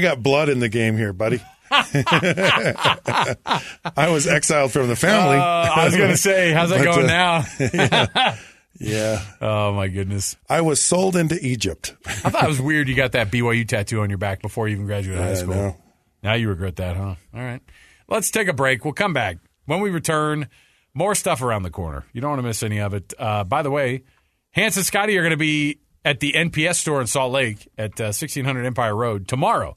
got 0.00 0.22
blood 0.22 0.48
in 0.48 0.60
the 0.60 0.68
game 0.68 0.96
here, 0.96 1.12
buddy. 1.12 1.42
I 3.96 4.08
was 4.10 4.26
exiled 4.26 4.72
from 4.72 4.88
the 4.88 4.96
family. 4.96 5.36
Uh, 5.36 5.42
I 5.42 5.84
was 5.84 5.96
going 5.96 6.10
to 6.10 6.16
say, 6.16 6.52
how's 6.52 6.70
that 6.70 6.78
But, 6.78 6.84
going 6.84 7.04
uh, 7.04 7.06
now? 7.06 7.44
yeah. 7.74 8.36
yeah. 8.78 9.24
Oh 9.40 9.72
my 9.72 9.88
goodness! 9.88 10.36
I 10.48 10.60
was 10.60 10.80
sold 10.80 11.16
into 11.16 11.38
Egypt. 11.44 11.94
I 12.06 12.30
thought 12.30 12.44
it 12.44 12.48
was 12.48 12.60
weird 12.60 12.88
you 12.88 12.94
got 12.94 13.12
that 13.12 13.30
BYU 13.30 13.66
tattoo 13.66 14.00
on 14.00 14.08
your 14.08 14.18
back 14.18 14.42
before 14.42 14.68
you 14.68 14.74
even 14.74 14.86
graduated 14.86 15.22
high 15.22 15.34
school. 15.34 15.54
know. 15.54 15.76
Now 16.22 16.34
you 16.34 16.48
regret 16.48 16.76
that, 16.76 16.96
huh? 16.96 17.14
All 17.34 17.40
right. 17.40 17.60
Let's 18.08 18.30
take 18.30 18.48
a 18.48 18.52
break. 18.52 18.84
We'll 18.84 18.94
come 18.94 19.12
back. 19.12 19.38
When 19.66 19.80
we 19.80 19.90
return, 19.90 20.48
more 20.94 21.14
stuff 21.14 21.42
around 21.42 21.62
the 21.62 21.70
corner. 21.70 22.04
You 22.12 22.20
don't 22.20 22.30
want 22.30 22.42
to 22.42 22.46
miss 22.46 22.62
any 22.62 22.80
of 22.80 22.94
it. 22.94 23.12
Uh, 23.18 23.44
by 23.44 23.62
the 23.62 23.70
way, 23.70 24.04
Hans 24.52 24.76
and 24.76 24.86
Scotty 24.86 25.16
are 25.18 25.22
going 25.22 25.30
to 25.30 25.36
be 25.36 25.80
at 26.04 26.20
the 26.20 26.32
NPS 26.32 26.76
store 26.76 27.00
in 27.00 27.06
Salt 27.06 27.32
Lake 27.32 27.68
at 27.76 28.00
uh, 28.00 28.10
1600 28.10 28.64
Empire 28.64 28.96
Road 28.96 29.28
tomorrow. 29.28 29.76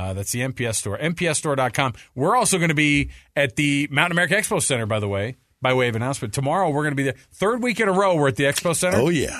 Uh, 0.00 0.14
that's 0.14 0.32
the 0.32 0.40
MPS 0.40 0.76
store, 0.76 0.96
npsstore.com. 0.98 1.92
We're 2.14 2.34
also 2.34 2.56
going 2.56 2.70
to 2.70 2.74
be 2.74 3.10
at 3.36 3.56
the 3.56 3.86
Mountain 3.90 4.12
America 4.12 4.34
Expo 4.34 4.62
Center, 4.62 4.86
by 4.86 4.98
the 4.98 5.08
way, 5.08 5.36
by 5.60 5.74
way 5.74 5.88
of 5.88 5.96
announcement. 5.96 6.32
Tomorrow, 6.32 6.70
we're 6.70 6.84
going 6.84 6.92
to 6.92 6.96
be 6.96 7.02
there. 7.02 7.16
Third 7.32 7.62
week 7.62 7.80
in 7.80 7.88
a 7.88 7.92
row, 7.92 8.14
we're 8.16 8.28
at 8.28 8.36
the 8.36 8.44
Expo 8.44 8.74
Center. 8.74 8.96
Oh, 8.98 9.10
yeah. 9.10 9.38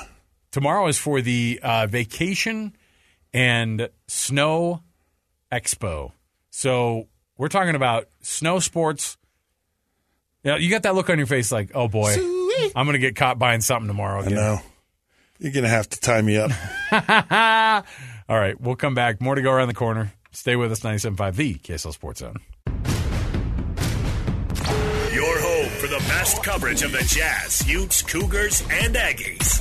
Tomorrow 0.50 0.88
is 0.88 0.98
for 0.98 1.22
the 1.22 1.60
uh, 1.62 1.86
vacation 1.86 2.76
and 3.32 3.88
snow 4.08 4.82
expo. 5.50 6.12
So 6.50 7.08
we're 7.38 7.48
talking 7.48 7.74
about 7.74 8.08
snow 8.20 8.58
sports 8.58 9.16
Yeah, 10.42 10.56
you 10.56 10.68
got 10.70 10.82
that 10.82 10.94
look 10.94 11.08
on 11.08 11.18
your 11.18 11.26
face 11.26 11.50
like, 11.52 11.70
oh 11.74 11.86
boy, 11.88 12.12
I'm 12.74 12.86
going 12.86 12.92
to 12.94 12.98
get 12.98 13.14
caught 13.16 13.38
buying 13.38 13.60
something 13.60 13.88
tomorrow. 13.88 14.22
I 14.22 14.28
know. 14.28 14.60
You're 15.38 15.52
going 15.52 15.64
to 15.64 15.70
have 15.70 15.88
to 15.88 16.00
tie 16.00 16.20
me 16.20 16.36
up. 16.36 16.50
All 18.28 18.38
right, 18.38 18.60
we'll 18.60 18.76
come 18.76 18.94
back. 18.94 19.20
More 19.20 19.34
to 19.34 19.42
go 19.42 19.50
around 19.50 19.68
the 19.68 19.74
corner. 19.74 20.12
Stay 20.32 20.56
with 20.56 20.72
us, 20.72 20.80
97.5, 20.80 21.34
the 21.36 21.54
KSL 21.54 21.92
Sports 21.92 22.20
Zone. 22.20 22.36
Your 25.12 25.38
home 25.40 25.68
for 25.78 25.88
the 25.88 26.02
best 26.08 26.42
coverage 26.44 26.82
of 26.82 26.92
the 26.92 27.02
Jazz, 27.02 27.66
Utes, 27.68 28.02
Cougars, 28.02 28.62
and 28.70 28.94
Aggies. 28.94 29.60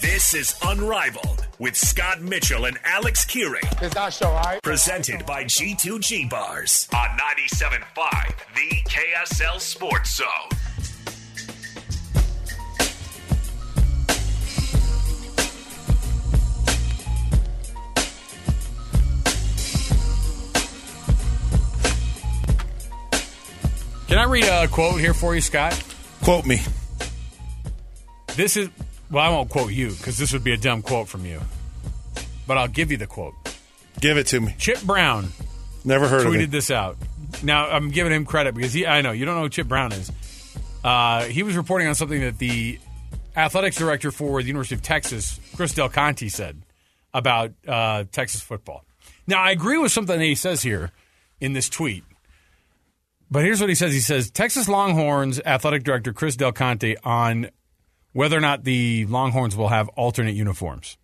This 0.00 0.34
is 0.34 0.54
Unrivaled 0.62 1.46
with 1.58 1.76
Scott 1.76 2.20
Mitchell 2.22 2.64
and 2.66 2.78
Alex 2.84 3.24
Kirry. 3.24 3.60
Is 3.82 3.92
that 3.92 4.12
show 4.12 4.30
right? 4.32 4.62
Presented 4.62 5.24
by 5.26 5.44
G2G 5.44 6.28
Bars 6.28 6.88
on 6.94 7.08
97.5, 7.18 8.34
the 8.54 8.76
KSL 8.88 9.60
Sports 9.60 10.16
Zone. 10.16 10.26
Can 24.08 24.18
I 24.18 24.24
read 24.24 24.44
a 24.44 24.68
quote 24.68 25.00
here 25.00 25.14
for 25.14 25.34
you, 25.34 25.40
Scott? 25.40 25.82
Quote 26.22 26.46
me. 26.46 26.60
This 28.36 28.56
is, 28.56 28.68
well, 29.10 29.24
I 29.24 29.30
won't 29.30 29.50
quote 29.50 29.72
you 29.72 29.90
because 29.90 30.16
this 30.16 30.32
would 30.32 30.44
be 30.44 30.52
a 30.52 30.56
dumb 30.56 30.82
quote 30.82 31.08
from 31.08 31.26
you. 31.26 31.40
But 32.46 32.58
I'll 32.58 32.68
give 32.68 32.90
you 32.92 32.96
the 32.96 33.06
quote. 33.06 33.34
Give 34.00 34.16
it 34.16 34.28
to 34.28 34.40
me. 34.40 34.54
Chip 34.58 34.82
Brown 34.82 35.28
Never 35.84 36.08
heard 36.08 36.26
of 36.26 36.32
tweeted 36.32 36.50
this 36.50 36.70
out. 36.70 36.96
Now, 37.42 37.68
I'm 37.68 37.90
giving 37.90 38.12
him 38.12 38.24
credit 38.26 38.54
because 38.54 38.72
he, 38.72 38.86
I 38.86 39.00
know, 39.00 39.12
you 39.12 39.24
don't 39.24 39.36
know 39.36 39.42
who 39.42 39.48
Chip 39.48 39.68
Brown 39.68 39.92
is. 39.92 40.10
Uh, 40.84 41.24
he 41.24 41.42
was 41.42 41.56
reporting 41.56 41.88
on 41.88 41.94
something 41.94 42.20
that 42.20 42.38
the 42.38 42.78
athletics 43.36 43.76
director 43.76 44.10
for 44.10 44.40
the 44.40 44.48
University 44.48 44.74
of 44.74 44.82
Texas, 44.82 45.40
Chris 45.56 45.74
Del 45.74 45.88
Conte, 45.88 46.28
said 46.28 46.62
about 47.12 47.52
uh, 47.66 48.04
Texas 48.12 48.40
football. 48.40 48.84
Now, 49.26 49.42
I 49.42 49.50
agree 49.50 49.78
with 49.78 49.92
something 49.92 50.18
that 50.18 50.24
he 50.24 50.34
says 50.34 50.62
here 50.62 50.92
in 51.40 51.52
this 51.52 51.68
tweet. 51.68 52.04
But 53.30 53.44
here's 53.44 53.60
what 53.60 53.68
he 53.68 53.74
says. 53.74 53.92
He 53.92 54.00
says 54.00 54.30
Texas 54.30 54.68
Longhorns 54.68 55.40
athletic 55.44 55.82
director 55.82 56.12
Chris 56.12 56.36
Del 56.36 56.52
Conte 56.52 56.96
on 57.02 57.50
whether 58.12 58.36
or 58.36 58.40
not 58.40 58.64
the 58.64 59.06
Longhorns 59.06 59.56
will 59.56 59.68
have 59.68 59.88
alternate 59.90 60.34
uniforms. 60.34 60.96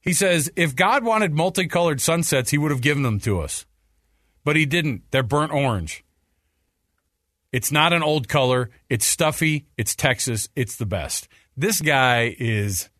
He 0.00 0.12
says 0.12 0.50
if 0.54 0.76
God 0.76 1.04
wanted 1.04 1.32
multicolored 1.32 2.00
sunsets, 2.00 2.50
he 2.50 2.58
would 2.58 2.70
have 2.70 2.80
given 2.80 3.02
them 3.02 3.20
to 3.20 3.40
us. 3.40 3.66
But 4.44 4.56
he 4.56 4.66
didn't. 4.66 5.02
They're 5.10 5.22
burnt 5.22 5.52
orange. 5.52 6.04
It's 7.50 7.72
not 7.72 7.92
an 7.92 8.02
old 8.02 8.28
color. 8.28 8.70
It's 8.90 9.06
stuffy. 9.06 9.66
It's 9.76 9.94
Texas. 9.94 10.48
It's 10.54 10.76
the 10.76 10.86
best. 10.86 11.28
This 11.56 11.80
guy 11.80 12.34
is. 12.38 12.90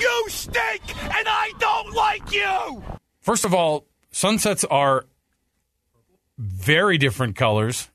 You 0.00 0.24
stink, 0.28 0.82
and 1.02 1.26
I 1.28 1.52
don't 1.58 1.92
like 1.92 2.32
you. 2.32 2.82
First 3.20 3.44
of 3.44 3.52
all, 3.52 3.86
sunsets 4.10 4.64
are 4.64 5.04
very 6.38 6.96
different 6.98 7.36
colors 7.36 7.88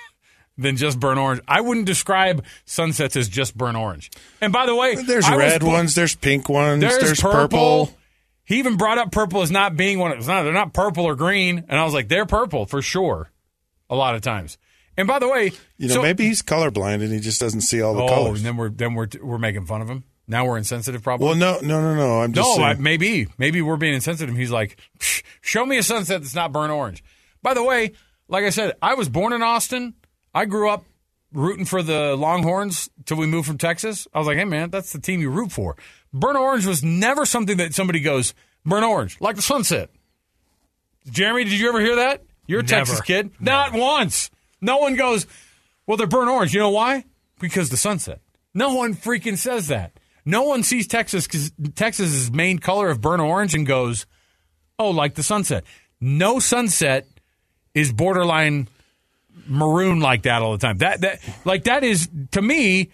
than 0.58 0.76
just 0.76 0.98
burnt 1.00 1.18
orange. 1.18 1.40
I 1.46 1.60
wouldn't 1.60 1.86
describe 1.86 2.44
sunsets 2.64 3.16
as 3.16 3.28
just 3.28 3.56
burnt 3.56 3.76
orange. 3.76 4.10
And 4.40 4.52
by 4.52 4.66
the 4.66 4.74
way, 4.74 4.94
There's 4.96 5.24
I 5.24 5.36
red 5.36 5.60
bo- 5.60 5.68
ones. 5.68 5.94
There's 5.94 6.14
pink 6.16 6.48
ones. 6.48 6.80
There's, 6.80 6.98
There's, 6.98 7.20
purple. 7.20 7.92
He 8.44 8.58
even 8.60 8.76
brought 8.76 8.98
up 8.98 9.12
purple 9.12 9.42
as 9.42 9.50
not 9.50 9.76
being 9.76 9.98
one. 9.98 10.12
It's 10.12 10.26
not. 10.26 10.44
They're 10.44 10.52
not 10.52 10.72
purple 10.72 11.04
or 11.04 11.14
green. 11.16 11.64
And 11.68 11.78
I 11.78 11.84
was 11.84 11.92
like, 11.92 12.08
they're 12.08 12.26
purple 12.26 12.64
for 12.66 12.80
sure. 12.80 13.30
A 13.90 13.94
lot 13.96 14.14
of 14.14 14.20
times. 14.22 14.58
And 14.96 15.06
by 15.06 15.18
the 15.18 15.28
way, 15.28 15.52
You 15.76 15.88
know, 15.88 15.94
so- 15.94 16.02
maybe 16.02 16.24
he's 16.26 16.42
colorblind 16.42 17.02
and 17.02 17.12
he 17.12 17.20
just 17.20 17.40
doesn't 17.40 17.60
see 17.62 17.80
all 17.82 17.94
the 17.94 18.00
colors. 18.00 18.12
oh, 18.12 18.24
colors. 18.24 18.38
and 18.40 18.46
then 18.46 18.56
we're 18.56 18.68
then 18.70 18.94
we're 18.94 19.08
we're 19.22 19.38
making 19.38 19.66
fun 19.66 19.80
of 19.82 19.88
him. 19.88 20.04
Now 20.26 20.44
we're 20.44 20.58
insensitive, 20.58 21.02
probably. 21.02 21.26
Well, 21.28 21.36
no, 21.36 21.58
no, 21.62 21.80
no, 21.80 21.94
no. 21.94 22.20
I'm 22.20 22.32
just 22.34 22.58
no, 22.58 22.62
I, 22.64 22.74
maybe 22.74 23.28
maybe 23.38 23.62
we're 23.62 23.76
being 23.78 23.94
insensitive. 23.94 24.36
He's 24.36 24.50
like, 24.50 24.78
show 25.40 25.64
me 25.64 25.78
a 25.78 25.82
sunset 25.82 26.20
that's 26.20 26.34
not 26.34 26.52
burnt 26.52 26.70
orange. 26.72 27.02
By 27.42 27.54
the 27.54 27.62
way, 27.62 27.92
like 28.28 28.44
I 28.44 28.50
said, 28.50 28.74
I 28.82 28.94
was 28.94 29.08
born 29.08 29.32
in 29.32 29.42
Austin. 29.42 29.94
I 30.34 30.44
grew 30.44 30.70
up 30.70 30.84
rooting 31.32 31.64
for 31.64 31.82
the 31.82 32.16
Longhorns 32.16 32.88
till 33.04 33.16
we 33.16 33.26
moved 33.26 33.46
from 33.46 33.58
Texas. 33.58 34.08
I 34.14 34.18
was 34.18 34.26
like, 34.26 34.36
hey 34.36 34.44
man, 34.44 34.70
that's 34.70 34.92
the 34.92 35.00
team 35.00 35.20
you 35.20 35.30
root 35.30 35.52
for. 35.52 35.76
Burnt 36.12 36.38
orange 36.38 36.66
was 36.66 36.82
never 36.82 37.26
something 37.26 37.58
that 37.58 37.74
somebody 37.74 38.00
goes 38.00 38.34
burnt 38.64 38.84
orange 38.84 39.20
like 39.20 39.36
the 39.36 39.42
sunset. 39.42 39.90
Jeremy, 41.10 41.44
did 41.44 41.54
you 41.54 41.68
ever 41.68 41.80
hear 41.80 41.96
that? 41.96 42.22
You're 42.46 42.60
a 42.60 42.62
Never. 42.62 42.74
Texas 42.74 43.00
kid. 43.02 43.30
Not 43.40 43.72
once. 43.72 44.30
No 44.60 44.78
one 44.78 44.96
goes, 44.96 45.26
well, 45.86 45.96
they're 45.96 46.06
burnt 46.06 46.30
orange. 46.30 46.52
You 46.54 46.60
know 46.60 46.70
why? 46.70 47.04
Because 47.40 47.68
the 47.70 47.76
sunset. 47.76 48.20
No 48.54 48.74
one 48.74 48.94
freaking 48.94 49.36
says 49.36 49.68
that. 49.68 49.92
No 50.24 50.42
one 50.42 50.62
sees 50.62 50.86
Texas 50.86 51.26
because 51.26 51.52
Texas's 51.74 52.30
main 52.30 52.58
color 52.58 52.90
of 52.90 53.00
burnt 53.00 53.22
orange 53.22 53.54
and 53.54 53.66
goes, 53.66 54.06
oh, 54.78 54.90
like 54.90 55.14
the 55.14 55.22
sunset. 55.22 55.64
No 56.00 56.38
sunset 56.38 57.06
is 57.80 57.92
borderline 57.92 58.68
maroon 59.46 60.00
like 60.00 60.22
that 60.22 60.42
all 60.42 60.52
the 60.52 60.58
time. 60.58 60.78
That 60.78 61.00
that 61.02 61.20
like 61.44 61.64
that 61.64 61.84
is 61.84 62.08
to 62.32 62.42
me. 62.42 62.90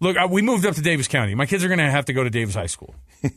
Look, 0.00 0.16
we 0.30 0.42
moved 0.42 0.66
up 0.66 0.74
to 0.74 0.82
Davis 0.82 1.08
County. 1.08 1.34
My 1.34 1.46
kids 1.46 1.64
are 1.64 1.68
going 1.68 1.78
to 1.78 1.90
have 1.90 2.04
to 2.06 2.12
go 2.12 2.22
to 2.22 2.28
Davis 2.30 2.54
High 2.54 2.66
School. 2.66 2.94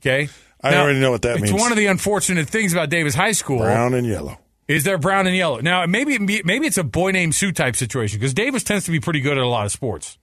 Okay, 0.00 0.28
I 0.62 0.76
already 0.76 1.00
know 1.00 1.10
what 1.10 1.22
that 1.22 1.38
it's 1.38 1.50
means. 1.50 1.60
one 1.60 1.72
of 1.72 1.76
the 1.76 1.86
unfortunate 1.86 2.48
things 2.48 2.72
about 2.72 2.88
Davis 2.88 3.16
High 3.16 3.32
School. 3.32 3.58
Brown 3.58 3.94
and 3.94 4.06
yellow. 4.06 4.38
Is 4.68 4.84
there 4.84 4.96
brown 4.96 5.26
and 5.26 5.34
yellow? 5.34 5.58
Now, 5.58 5.84
maybe 5.86 6.18
maybe 6.20 6.68
it's 6.68 6.78
a 6.78 6.84
boy 6.84 7.10
named 7.10 7.34
Sue 7.34 7.50
type 7.50 7.74
situation 7.74 8.20
because 8.20 8.32
Davis 8.32 8.62
tends 8.62 8.84
to 8.84 8.92
be 8.92 9.00
pretty 9.00 9.20
good 9.20 9.36
at 9.36 9.42
a 9.42 9.48
lot 9.48 9.66
of 9.66 9.72
sports, 9.72 10.16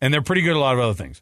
and 0.00 0.14
they're 0.14 0.22
pretty 0.22 0.40
good 0.40 0.52
at 0.52 0.56
a 0.56 0.60
lot 0.60 0.72
of 0.72 0.80
other 0.80 0.94
things. 0.94 1.20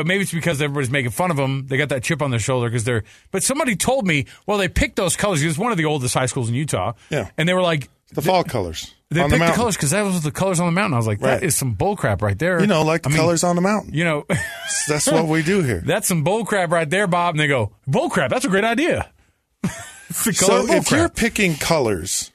But 0.00 0.06
maybe 0.06 0.22
it's 0.22 0.32
because 0.32 0.62
everybody's 0.62 0.90
making 0.90 1.10
fun 1.10 1.30
of 1.30 1.36
them. 1.36 1.66
They 1.66 1.76
got 1.76 1.90
that 1.90 2.02
chip 2.02 2.22
on 2.22 2.30
their 2.30 2.40
shoulder 2.40 2.70
because 2.70 2.84
they're. 2.84 3.04
But 3.32 3.42
somebody 3.42 3.76
told 3.76 4.06
me, 4.06 4.24
well, 4.46 4.56
they 4.56 4.66
picked 4.68 4.96
those 4.96 5.14
colors. 5.14 5.42
It's 5.42 5.58
one 5.58 5.72
of 5.72 5.76
the 5.76 5.84
oldest 5.84 6.14
high 6.14 6.24
schools 6.24 6.48
in 6.48 6.54
Utah. 6.54 6.94
Yeah. 7.10 7.28
and 7.36 7.46
they 7.46 7.52
were 7.52 7.60
like, 7.60 7.90
The 8.14 8.22
fall 8.22 8.42
colors. 8.42 8.94
they 9.10 9.20
picked 9.20 9.32
the 9.32 9.36
the, 9.38 9.52
colors 9.52 9.76
because 9.76 9.90
that 9.90 10.00
was 10.00 10.22
the 10.22 10.30
colors 10.30 10.58
on 10.58 10.64
the 10.68 10.72
mountain. 10.72 10.94
I 10.94 10.96
was 10.96 11.06
like, 11.06 11.18
that 11.20 11.34
Right. 11.34 11.42
is 11.42 11.54
some 11.54 11.74
bull 11.74 11.96
crap 11.96 12.22
right 12.22 12.38
there. 12.38 12.62
You 12.62 12.66
know, 12.66 12.80
like 12.82 13.02
the 13.02 13.10
I 13.10 13.12
mean, 13.12 13.20
colors 13.20 13.44
on 13.44 13.56
the 13.56 13.60
mountain. 13.62 13.92
You 13.92 14.04
know, 14.04 14.24
That's 14.88 15.06
what 15.06 15.26
we 15.26 15.42
do 15.42 15.62
here. 15.62 15.82
that's 15.84 16.08
some 16.08 16.24
bull 16.24 16.46
crap 16.46 16.70
right 16.70 16.88
there, 16.88 17.06
Bob. 17.06 17.34
And 17.34 17.40
they 17.40 17.46
go, 17.46 17.72
bull 17.86 18.08
crap. 18.08 18.30
That's 18.30 18.46
a 18.46 18.48
great 18.48 18.64
idea. 18.64 19.10
it's 20.08 20.24
the 20.24 20.32
color 20.32 20.66
So 20.66 20.72
if 20.74 20.90
you're 20.90 21.10
picking 21.10 21.56
colors, 21.56 22.32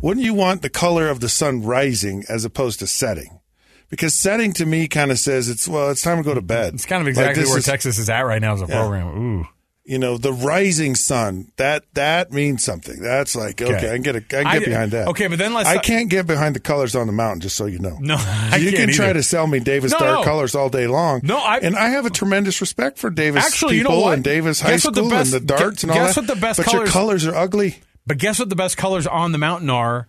wouldn't 0.00 0.26
you 0.26 0.34
want 0.34 0.62
the 0.62 0.70
color 0.70 1.08
of 1.08 1.20
the 1.20 1.28
sun 1.28 1.62
rising 1.62 2.24
as 2.28 2.44
opposed 2.44 2.80
to 2.80 2.88
setting? 2.88 3.35
Because 3.88 4.14
setting 4.14 4.52
to 4.54 4.66
me 4.66 4.88
kind 4.88 5.10
of 5.12 5.18
says 5.18 5.48
it's 5.48 5.68
well, 5.68 5.90
it's 5.90 6.02
time 6.02 6.16
to 6.18 6.22
go 6.24 6.34
to 6.34 6.40
bed. 6.42 6.74
It's 6.74 6.86
kind 6.86 7.00
of 7.00 7.08
exactly 7.08 7.42
this 7.42 7.50
where 7.50 7.58
is- 7.58 7.64
Texas 7.66 7.98
is 7.98 8.10
at 8.10 8.22
right 8.22 8.40
now 8.42 8.54
as 8.54 8.62
a 8.62 8.66
Yeah. 8.66 8.80
program. 8.80 9.06
Ooh. 9.40 9.46
You 9.88 10.00
know, 10.00 10.18
the 10.18 10.32
rising 10.32 10.96
sun 10.96 11.52
that 11.58 11.84
that 11.94 12.32
means 12.32 12.64
something. 12.64 13.00
That's 13.00 13.36
like 13.36 13.62
okay, 13.62 13.72
Okay. 13.76 13.88
I 13.88 13.92
can 13.92 14.02
get 14.02 14.16
a, 14.16 14.18
I 14.18 14.22
can 14.22 14.46
I- 14.48 14.58
get 14.58 14.64
behind 14.68 14.90
that. 14.90 15.06
okay, 15.08 15.28
but 15.28 15.38
then 15.38 15.54
let's- 15.54 15.68
I 15.68 15.78
can't 15.78 16.10
get 16.10 16.26
behind 16.26 16.56
the 16.56 16.60
colors 16.60 16.96
on 16.96 17.06
the 17.06 17.12
mountain. 17.12 17.40
Just 17.42 17.54
so 17.54 17.66
you 17.66 17.78
know. 17.78 17.96
No, 18.00 18.16
I 18.18 18.56
you 18.56 18.72
can 18.72 18.88
try 18.90 19.12
to 19.12 19.22
sell 19.22 19.46
me 19.46 19.60
Davis 19.60 19.92
No, 19.92 19.98
Dark 20.00 20.18
no. 20.18 20.24
colors 20.24 20.56
all 20.56 20.68
day 20.68 20.88
long. 20.88 21.20
No, 21.22 21.38
I- 21.38 21.58
and 21.58 21.76
I 21.76 21.90
have 21.90 22.04
a 22.04 22.10
tremendous 22.10 22.60
respect 22.60 22.98
for 22.98 23.10
Davis 23.10 23.44
Actually, 23.46 23.76
you 23.76 23.84
know 23.84 24.00
what? 24.00 24.14
and 24.14 24.24
Davis 24.24 24.60
High 24.60 24.70
Guess 24.70 24.86
what 24.86 24.94
the 24.96 25.02
best- 25.04 25.32
and 25.32 25.42
the 25.42 25.46
darts 25.46 25.84
and 25.84 25.92
all 25.92 25.98
guess 25.98 26.16
that. 26.16 26.22
what 26.22 26.34
the 26.34 26.40
best 26.40 26.56
but 26.58 26.66
your 26.72 26.86
colors- 26.86 26.92
colors 26.92 27.26
are 27.28 27.36
ugly. 27.36 27.78
But 28.08 28.18
guess 28.18 28.40
what 28.40 28.48
the 28.48 28.56
best 28.56 28.76
colors 28.76 29.06
on 29.06 29.30
the 29.30 29.38
mountain 29.38 29.70
are? 29.70 30.08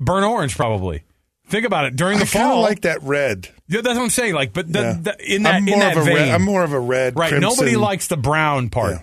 Burn 0.00 0.24
orange, 0.24 0.56
probably. 0.56 1.02
Think 1.48 1.66
about 1.66 1.84
it. 1.86 1.96
During 1.96 2.18
the 2.18 2.24
I 2.24 2.26
fall, 2.26 2.58
of 2.64 2.70
like 2.70 2.82
that 2.82 3.02
red. 3.02 3.48
Yeah, 3.68 3.80
that's 3.82 3.96
what 3.96 4.04
I'm 4.04 4.10
saying. 4.10 4.34
Like, 4.34 4.52
but 4.52 4.72
the, 4.72 4.80
Yeah. 4.80 4.92
the, 5.00 5.34
in 5.34 5.42
that 5.42 5.54
I'm 5.56 5.68
in 5.68 5.74
more 5.74 5.80
that 5.80 5.96
of 5.96 6.02
a 6.02 6.06
vein, 6.06 6.16
red. 6.16 6.28
I'm 6.30 6.42
more 6.42 6.62
of 6.64 6.72
a 6.72 6.80
red. 6.80 7.16
right? 7.18 7.28
crimson. 7.28 7.48
Nobody 7.50 7.76
likes 7.76 8.06
the 8.08 8.16
brown 8.16 8.70
part. 8.70 8.92
Yeah. 8.92 9.02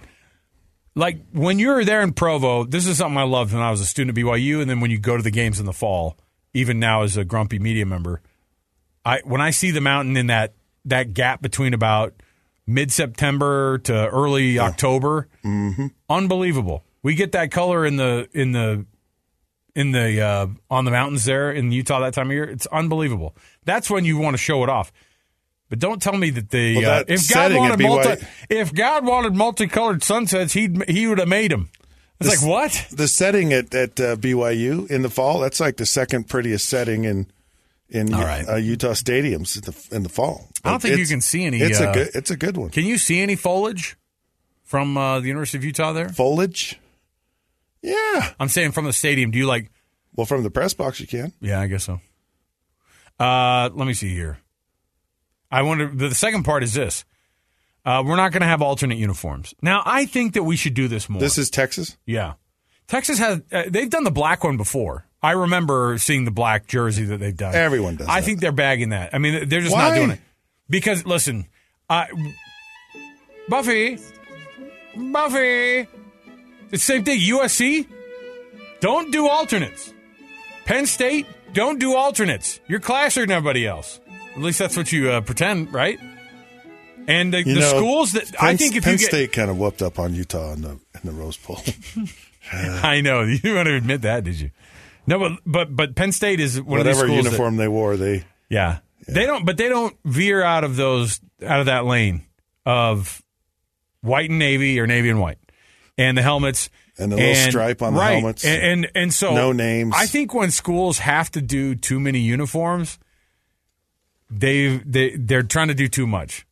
Like 0.96 1.22
when 1.32 1.60
you're 1.60 1.86
there 1.86 2.02
in 2.02 2.14
Provo, 2.14 2.64
this 2.64 2.88
is 2.88 2.98
something 2.98 3.18
I 3.18 3.24
loved 3.24 3.54
when 3.54 3.62
I 3.62 3.72
was 3.72 3.82
a 3.82 3.86
student 3.86 4.18
at 4.18 4.24
BYU, 4.24 4.62
and 4.62 4.70
then 4.70 4.80
when 4.80 4.90
you 4.92 5.00
go 5.00 5.16
to 5.16 5.24
the 5.24 5.32
games 5.32 5.60
in 5.60 5.66
the 5.66 5.74
fall, 5.74 6.18
even 6.54 6.80
now 6.80 7.04
as 7.04 7.16
a 7.18 7.24
grumpy 7.24 7.60
media 7.60 7.86
member, 7.86 8.22
I 9.06 9.22
when 9.24 9.40
I 9.42 9.52
see 9.52 9.72
the 9.72 9.82
mountain 9.82 10.18
in 10.18 10.28
that 10.28 10.56
that 10.86 11.14
gap 11.14 11.42
between 11.42 11.74
about 11.74 12.16
mid 12.66 12.92
September 12.92 13.78
to 13.80 13.94
early 14.10 14.60
October, 14.60 15.28
Mm-hmm. 15.46 15.88
unbelievable. 16.10 16.84
We 17.04 17.16
get 17.16 17.32
that 17.34 17.52
color 17.52 17.86
in 17.86 17.96
the 17.96 18.28
in 18.34 18.52
the 18.52 18.86
in 19.76 19.92
the 19.92 20.22
uh, 20.22 20.48
on 20.70 20.86
the 20.86 20.92
mountains 20.92 21.26
there 21.26 21.52
in 21.52 21.72
Utah 21.72 22.00
that 22.02 22.14
time 22.14 22.28
of 22.28 22.34
year. 22.34 22.44
It's 22.44 22.66
unbelievable. 22.68 23.36
That's 23.66 23.90
when 23.90 24.06
you 24.06 24.18
want 24.18 24.34
to 24.34 24.38
show 24.38 24.64
it 24.64 24.70
off. 24.70 24.92
But 25.70 25.80
don't 25.80 26.02
tell 26.02 26.18
me 26.18 26.32
that 26.32 26.50
the 26.50 26.78
Well, 26.78 27.00
uh, 27.02 27.04
if 27.08 27.30
God 27.30 27.54
wanted 27.54 27.80
multi, 27.80 28.26
if 28.50 28.74
God 28.74 29.06
wanted 29.06 29.36
multicolored 29.36 30.04
sunsets, 30.04 30.54
he'd 30.54 30.90
he 30.90 31.08
would 31.08 31.20
have 31.20 31.28
made 31.28 31.52
them. 31.52 31.70
It's 32.20 32.32
This- 32.32 32.42
like 32.42 32.50
what? 32.50 32.88
The 32.92 33.08
setting 33.08 33.54
at 33.54 33.74
at 33.74 34.00
uh, 34.00 34.16
BYU 34.16 34.90
in 34.90 35.04
the 35.04 35.10
fall. 35.10 35.40
That's 35.40 35.60
like 35.60 35.78
the 35.78 35.86
second 35.86 36.28
prettiest 36.28 36.68
setting 36.68 37.06
in 37.06 37.28
in 37.90 38.08
right. 38.08 38.48
uh, 38.48 38.56
Utah 38.56 38.94
stadiums 38.94 39.56
in 39.56 39.62
the 39.72 39.96
in 39.96 40.04
the 40.04 40.10
fall. 40.10 40.48
I 40.64 40.72
don't 40.72 40.82
think 40.82 40.98
you 40.98 41.06
can 41.06 41.22
see 41.22 41.46
any. 41.46 41.60
It's 41.60 41.80
uh, 41.80 41.90
a 41.90 41.94
good. 41.94 42.10
It's 42.14 42.32
a 42.32 42.38
good 42.38 42.58
one. 42.58 42.70
Can 42.70 42.86
you 42.86 42.98
see 42.98 43.22
any 43.22 43.36
foliage 43.36 43.96
from 44.64 44.98
uh, 44.98 45.20
the 45.20 45.28
University 45.28 45.58
of 45.60 45.64
Utah 45.64 45.94
there? 45.94 46.10
Foliage. 46.10 46.80
Yeah. 47.82 48.34
I'm 48.40 48.50
saying 48.50 48.72
from 48.72 48.86
the 48.86 48.94
stadium. 48.94 49.32
Do 49.32 49.38
you 49.38 49.46
like 49.48 49.72
Well, 50.16 50.26
from 50.26 50.44
the 50.44 50.50
press 50.52 50.74
box, 50.74 51.00
you 51.00 51.08
can. 51.08 51.34
Yeah, 51.40 51.60
I 51.60 51.68
guess 51.68 51.86
so. 51.86 52.00
Uh, 53.20 53.70
let 53.74 53.86
me 53.88 53.94
see 53.94 54.14
here. 54.14 54.40
I 55.52 55.62
wonder. 55.64 55.88
The 55.88 56.14
second 56.14 56.44
part 56.44 56.64
is 56.64 56.74
this: 56.74 57.04
uh, 57.86 58.04
we're 58.06 58.16
not 58.16 58.32
going 58.32 58.42
to 58.42 58.48
have 58.48 58.62
alternate 58.62 58.98
uniforms. 58.98 59.54
Now, 59.62 59.82
I 59.86 60.06
think 60.06 60.34
that 60.34 60.44
we 60.44 60.56
should 60.56 60.74
do 60.74 60.88
this 60.88 61.10
more. 61.10 61.20
This 61.20 61.38
is 61.38 61.50
Texas. 61.50 61.98
Yeah, 62.06 62.34
Texas 62.88 63.18
has. 63.20 63.42
Uh, 63.52 63.64
they've 63.68 63.90
done 63.90 64.04
the 64.04 64.12
black 64.12 64.44
one 64.44 64.58
before. 64.58 65.06
I 65.22 65.32
remember 65.32 65.98
seeing 65.98 66.24
the 66.24 66.32
black 66.32 66.68
jersey 66.68 67.04
that 67.06 67.18
they've 67.20 67.36
done. 67.36 67.54
Everyone 67.56 67.98
does. 67.98 68.08
I 68.08 68.20
that. 68.22 68.26
think 68.26 68.40
they're 68.40 68.52
bagging 68.54 68.90
that. 68.90 69.14
I 69.14 69.18
mean, 69.18 69.50
they're 69.50 69.62
just 69.62 69.74
Why? 69.74 69.90
not 69.90 69.96
doing 69.96 70.12
it 70.12 70.20
because 70.70 71.06
listen, 71.06 71.48
I, 71.90 72.08
Buffy, 73.50 73.98
Buffy, 74.96 75.88
it's 76.72 76.86
the 76.86 76.94
same 76.94 77.04
thing. 77.04 77.20
USC, 77.20 77.88
don't 78.80 79.12
do 79.12 79.28
alternates. 79.28 79.94
Penn 80.66 80.86
State, 80.86 81.26
don't 81.54 81.80
do 81.80 81.96
alternates. 81.96 82.60
You're 82.68 82.80
classier 82.80 83.22
than 83.22 83.32
everybody 83.32 83.66
else. 83.66 84.00
At 84.36 84.42
least 84.42 84.60
that's 84.60 84.78
what 84.78 84.92
you 84.92 85.10
uh, 85.10 85.22
pretend, 85.22 85.74
right? 85.74 86.00
And 87.08 87.34
the, 87.34 87.44
the 87.44 87.56
know, 87.56 87.62
schools 87.70 88.12
that 88.14 88.32
I 88.40 88.56
think 88.56 88.76
if 88.76 88.84
Penn 88.84 88.94
you 88.94 89.00
get, 89.00 89.08
State 89.08 89.34
kind 89.34 89.50
of 89.50 89.58
whooped 89.58 89.82
up 89.82 89.98
on 89.98 90.14
Utah 90.14 90.54
in 90.54 90.62
the 90.62 90.70
in 90.72 91.02
the 91.04 91.12
Rose 91.12 91.38
Bowl. 91.38 91.60
I 92.52 93.02
know 93.02 93.22
you 93.24 93.40
didn't 93.40 93.56
want 93.56 93.68
to 93.68 93.76
admit 93.76 94.02
that, 94.04 94.24
did 94.24 94.40
you? 94.40 94.52
No, 95.08 95.18
but 95.18 95.32
but 95.46 95.76
but 95.76 95.96
Penn 95.96 96.12
State 96.12 96.40
is 96.40 96.62
one 96.62 96.78
Whatever 96.78 97.06
of 97.06 97.08
schools 97.08 97.24
that- 97.24 97.32
uniform 97.32 97.58
they 97.58 97.68
wore, 97.68 97.98
they 97.98 98.26
Yeah. 98.50 98.80
They 99.08 99.26
don't 99.26 99.44
but 99.44 99.58
they 99.58 99.70
don't 99.70 99.98
veer 100.06 100.44
out 100.44 100.64
of 100.64 100.76
those 100.76 101.20
out 101.44 101.62
of 101.62 101.66
that 101.66 101.86
lane 101.86 102.26
of 102.64 103.24
white 104.02 104.30
and 104.30 104.38
navy 104.38 104.80
or 104.80 104.86
navy 104.86 105.10
and 105.10 105.20
white. 105.20 105.40
And 106.00 106.18
the 106.18 106.22
helmets 106.22 106.70
And 106.98 107.12
the 107.12 107.18
little 107.18 107.36
stripe 107.52 107.82
on 107.82 107.94
the 107.94 108.00
right. 108.00 108.14
helmets. 108.14 108.44
And, 108.46 108.64
and 108.86 108.92
and 108.96 109.14
so 109.14 109.36
No 109.36 109.52
names. 109.52 109.94
I 109.96 110.06
think 110.08 110.34
when 110.34 110.50
schools 110.50 111.00
have 111.00 111.30
to 111.32 111.42
do 111.42 111.76
too 111.76 112.00
many 112.00 112.20
uniforms, 112.20 112.98
they 114.30 114.78
they 114.86 115.16
they're 115.18 115.44
trying 115.44 115.68
to 115.70 115.74
do 115.74 115.88
too 115.88 116.08
much. 116.08 116.46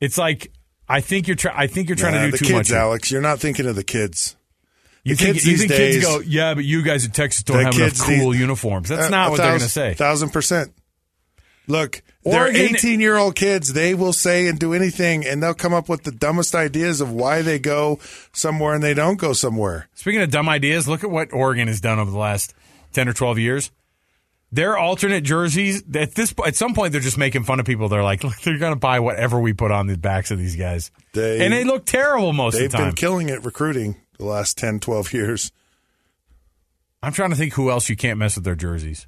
It's 0.00 0.18
like 0.18 0.52
I 0.88 1.00
think 1.00 1.26
you're 1.26 1.36
try, 1.36 1.52
I 1.56 1.66
think 1.66 1.88
you're 1.88 1.96
trying 1.96 2.14
Nah, 2.14 2.20
to 2.20 2.26
do 2.26 2.30
the 2.32 2.38
too 2.38 2.44
kids, 2.44 2.70
much. 2.70 2.76
Alex. 2.76 3.10
You're 3.10 3.22
not 3.22 3.40
thinking 3.40 3.66
of 3.66 3.74
the 3.76 3.84
kids. 3.84 4.36
You 5.04 5.14
the 5.14 5.24
think, 5.24 5.34
kids 5.36 5.46
you 5.46 5.56
think 5.58 5.70
days, 5.70 5.94
kids 5.94 6.06
go, 6.06 6.20
yeah, 6.20 6.54
but 6.54 6.64
you 6.64 6.82
guys 6.82 7.04
at 7.06 7.14
Texas 7.14 7.42
don't 7.44 7.64
have 7.64 7.74
enough 7.76 7.98
cool 7.98 8.30
these- 8.32 8.40
uniforms. 8.40 8.88
That's 8.88 9.06
Uh, 9.06 9.08
not 9.08 9.30
what 9.30 9.36
they're 9.38 9.46
going 9.48 9.60
to 9.60 9.68
say. 9.68 9.94
Thousand 9.94 10.30
percent. 10.30 10.72
Look, 11.68 12.02
they're 12.24 12.46
18 12.56 13.00
year 13.00 13.16
old 13.16 13.34
kids. 13.34 13.72
They 13.72 13.94
will 13.94 14.12
say 14.12 14.46
and 14.46 14.58
do 14.58 14.72
anything, 14.72 15.26
and 15.26 15.42
they'll 15.42 15.54
come 15.54 15.74
up 15.74 15.88
with 15.88 16.04
the 16.04 16.12
dumbest 16.12 16.54
ideas 16.54 17.00
of 17.00 17.10
why 17.12 17.42
they 17.42 17.58
go 17.58 17.98
somewhere 18.32 18.74
and 18.74 18.82
they 18.84 18.94
don't 18.94 19.16
go 19.16 19.32
somewhere. 19.32 19.88
Speaking 19.94 20.20
of 20.22 20.30
dumb 20.30 20.48
ideas, 20.48 20.86
look 20.86 21.02
at 21.02 21.10
what 21.10 21.32
Oregon 21.32 21.66
has 21.68 21.80
done 21.80 21.98
over 21.98 22.10
the 22.10 22.18
last 22.18 22.54
ten 22.92 23.08
or 23.08 23.12
twelve 23.12 23.38
years. 23.38 23.70
Their 24.52 24.78
alternate 24.78 25.22
jerseys 25.22 25.82
at 25.94 26.14
this 26.14 26.32
at 26.46 26.54
some 26.54 26.72
point 26.72 26.92
they're 26.92 27.00
just 27.00 27.18
making 27.18 27.42
fun 27.42 27.58
of 27.58 27.66
people. 27.66 27.88
They're 27.88 28.04
like, 28.04 28.22
look, 28.22 28.38
they're 28.42 28.58
going 28.58 28.72
to 28.74 28.78
buy 28.78 29.00
whatever 29.00 29.40
we 29.40 29.52
put 29.52 29.72
on 29.72 29.88
the 29.88 29.98
backs 29.98 30.30
of 30.30 30.38
these 30.38 30.54
guys, 30.54 30.92
They- 31.14 31.44
and 31.44 31.52
they 31.52 31.64
look 31.64 31.84
terrible 31.84 32.32
most 32.32 32.54
of 32.54 32.60
the 32.60 32.68
time. 32.68 32.78
They've 32.84 32.90
been 32.90 32.94
killing 32.96 33.28
it 33.28 33.44
recruiting 33.44 33.96
the 34.18 34.24
last 34.24 34.56
10, 34.56 34.78
12 34.78 35.12
years. 35.12 35.50
I'm 37.02 37.12
trying 37.12 37.30
to 37.30 37.36
think 37.36 37.54
who 37.54 37.70
else 37.70 37.88
you 37.88 37.96
can't 37.96 38.18
mess 38.18 38.36
with 38.36 38.44
their 38.44 38.54
jerseys 38.54 39.06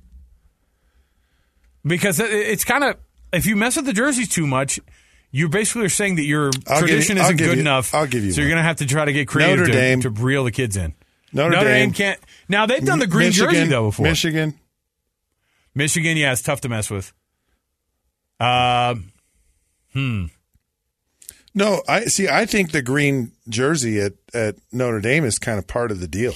because 1.85 2.21
it's 2.21 2.65
kind 2.65 2.85
of 2.85 2.97
if 3.33 3.47
you 3.47 3.57
mess 3.57 3.77
with 3.77 3.87
the 3.87 3.93
jerseys 3.93 4.29
too 4.29 4.47
much. 4.47 4.81
You 5.31 5.51
basically 5.51 5.85
are 5.85 5.91
saying 5.91 6.17
that 6.17 6.23
your 6.25 6.47
I'll 6.67 6.81
give 6.81 6.89
you- 6.89 6.95
tradition 6.95 7.19
isn't 7.19 7.37
good 7.37 7.57
you- 7.57 7.61
enough. 7.61 7.95
I'll 7.95 8.07
give 8.07 8.25
you 8.25 8.33
So 8.33 8.41
you're 8.41 8.49
going 8.49 8.63
to 8.63 8.67
have 8.67 8.77
to 8.77 8.87
try 8.87 9.05
to 9.05 9.13
get 9.13 9.29
creative 9.29 9.59
Notre 9.59 9.73
to, 9.73 9.79
Dame. 9.79 10.01
to 10.01 10.09
reel 10.09 10.45
the 10.45 10.51
kids 10.51 10.75
in. 10.75 10.95
Notre, 11.35 11.51
Dame. 11.57 11.65
Dame, 11.65 11.93
can't. 11.93 12.21
Now 12.49 12.65
they've 12.65 12.83
done 12.83 12.99
the 12.99 13.07
green 13.07 13.29
Michigan, 13.29 13.53
jersey 13.55 13.67
though 13.67 13.89
before. 13.89 14.05
Michigan. 14.05 14.59
Michigan, 15.75 16.17
yeah, 16.17 16.33
it's 16.33 16.41
tough 16.41 16.63
to 16.63 16.71
mess 16.71 16.89
with. 16.89 17.13
Uh, 18.41 18.95
hmm. 19.93 20.27
No, 21.55 21.83
I 21.87 22.07
see. 22.07 22.27
I 22.29 22.47
think 22.47 22.71
the 22.73 22.81
green 22.81 23.33
jersey 23.51 24.01
at, 24.01 24.15
at 24.33 24.57
Notre 24.73 25.01
Dame 25.01 25.25
is 25.27 25.39
kind 25.39 25.59
of 25.59 25.67
part 25.67 25.91
of 25.91 26.01
the 26.01 26.09
deal. 26.09 26.35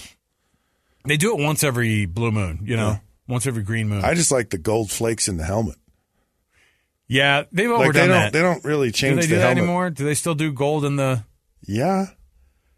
They 1.07 1.17
do 1.17 1.37
it 1.37 1.43
once 1.43 1.65
every 1.65 2.05
blue 2.07 2.31
moon, 2.31 2.61
you 2.63 2.77
know, 2.77 3.01
once 3.29 3.47
every 3.47 3.63
green 3.63 3.89
moon. 3.89 4.05
I 4.05 4.15
just 4.15 4.31
like 4.33 4.51
the 4.51 4.59
gold 4.59 4.91
flakes 4.91 5.29
in 5.29 5.37
the 5.37 5.45
helmet. 5.45 5.77
yeah, 7.09 7.45
they've 7.53 7.71
Like 7.71 7.81
overdone 7.81 7.93
they 7.93 8.07
don't, 8.09 8.09
that. 8.23 8.33
they 8.33 8.41
don't 8.41 8.65
really 8.65 8.89
do 8.89 8.93
change 8.93 9.17
they 9.17 9.23
do 9.23 9.29
the 9.29 9.35
that 9.37 9.43
helmet 9.43 9.59
anymore? 9.59 9.91
Do 9.91 10.05
they 10.05 10.15
still 10.15 10.35
do 10.35 10.53
gold 10.53 10.85
in 10.85 10.97
the? 10.97 11.25
Yeah, 11.67 12.07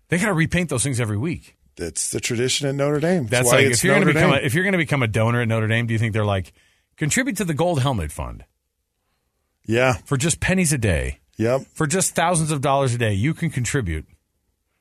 They 0.09 0.19
got 0.19 0.27
to 0.27 0.35
repaint 0.35 0.69
those 0.69 0.83
things 0.85 1.01
every 1.01 1.17
week. 1.17 1.57
that's 1.77 2.11
the 2.11 2.21
tradition 2.21 2.69
at 2.69 2.75
Notre 2.75 3.01
Dame. 3.01 3.27
That's 3.27 3.47
why 3.47 3.59
like 3.59 3.67
if 3.67 3.83
you're 3.83 3.95
going 3.95 4.07
to 4.07 4.13
become 4.13 4.33
a, 4.33 4.37
if 4.37 4.55
you're 4.55 4.65
going 4.65 4.73
to 4.73 4.79
become 4.79 5.03
a 5.03 5.09
donor 5.09 5.41
at 5.41 5.49
Notre 5.49 5.67
Dame, 5.67 5.87
do 5.87 5.93
you 5.95 5.99
think 5.99 6.13
they're 6.13 6.25
like 6.25 6.53
contribute 6.97 7.37
to 7.39 7.45
the 7.45 7.55
Gold 7.55 7.81
Helmet 7.81 8.13
Fund 8.13 8.45
yeah, 9.67 9.95
for 10.05 10.17
just 10.19 10.41
pennies 10.41 10.73
a 10.73 10.79
day, 10.79 11.21
yep. 11.39 11.63
for 11.73 11.87
just 11.87 12.15
thousands 12.15 12.51
of 12.51 12.61
dollars 12.61 12.95
a 12.95 12.99
day? 12.99 13.15
You 13.15 13.33
can 13.33 13.49
contribute 13.51 14.07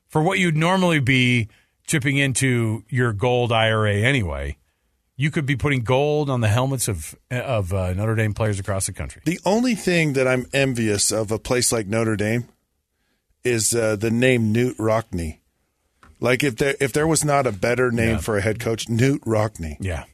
for 0.08 0.22
what 0.22 0.38
you'd 0.38 0.56
normally 0.56 1.00
be 1.00 1.48
chipping 1.86 2.16
into 2.18 2.84
your 2.88 3.12
gold 3.12 3.50
IRA 3.52 3.94
anyway. 3.96 4.56
You 5.16 5.30
could 5.30 5.46
be 5.46 5.54
putting 5.56 5.82
gold 5.84 6.28
on 6.28 6.40
the 6.40 6.48
helmets 6.48 6.88
of 6.88 7.14
of 7.30 7.72
uh, 7.72 7.92
Notre 7.94 8.14
Dame 8.16 8.34
players 8.34 8.58
across 8.58 8.86
the 8.86 8.92
country. 8.92 9.22
The 9.24 9.38
only 9.44 9.74
thing 9.76 10.14
that 10.14 10.26
I'm 10.26 10.46
envious 10.52 11.12
of 11.12 11.30
a 11.30 11.38
place 11.38 11.70
like 11.72 11.86
Notre 11.86 12.16
Dame 12.16 12.48
is 13.44 13.74
uh, 13.74 13.94
the 13.96 14.10
name 14.10 14.52
Knute 14.52 14.76
Rockne. 14.76 15.38
Like 16.18 16.42
if 16.42 16.56
there 16.56 16.74
if 16.80 16.92
there 16.92 17.06
was 17.06 17.24
not 17.24 17.46
a 17.46 17.52
better 17.52 17.90
name 17.92 18.14
Yeah. 18.16 18.18
for 18.18 18.36
a 18.38 18.40
head 18.40 18.58
coach, 18.58 18.86
Knute 18.86 19.20
Rockne. 19.24 19.76
Yeah. 19.80 20.04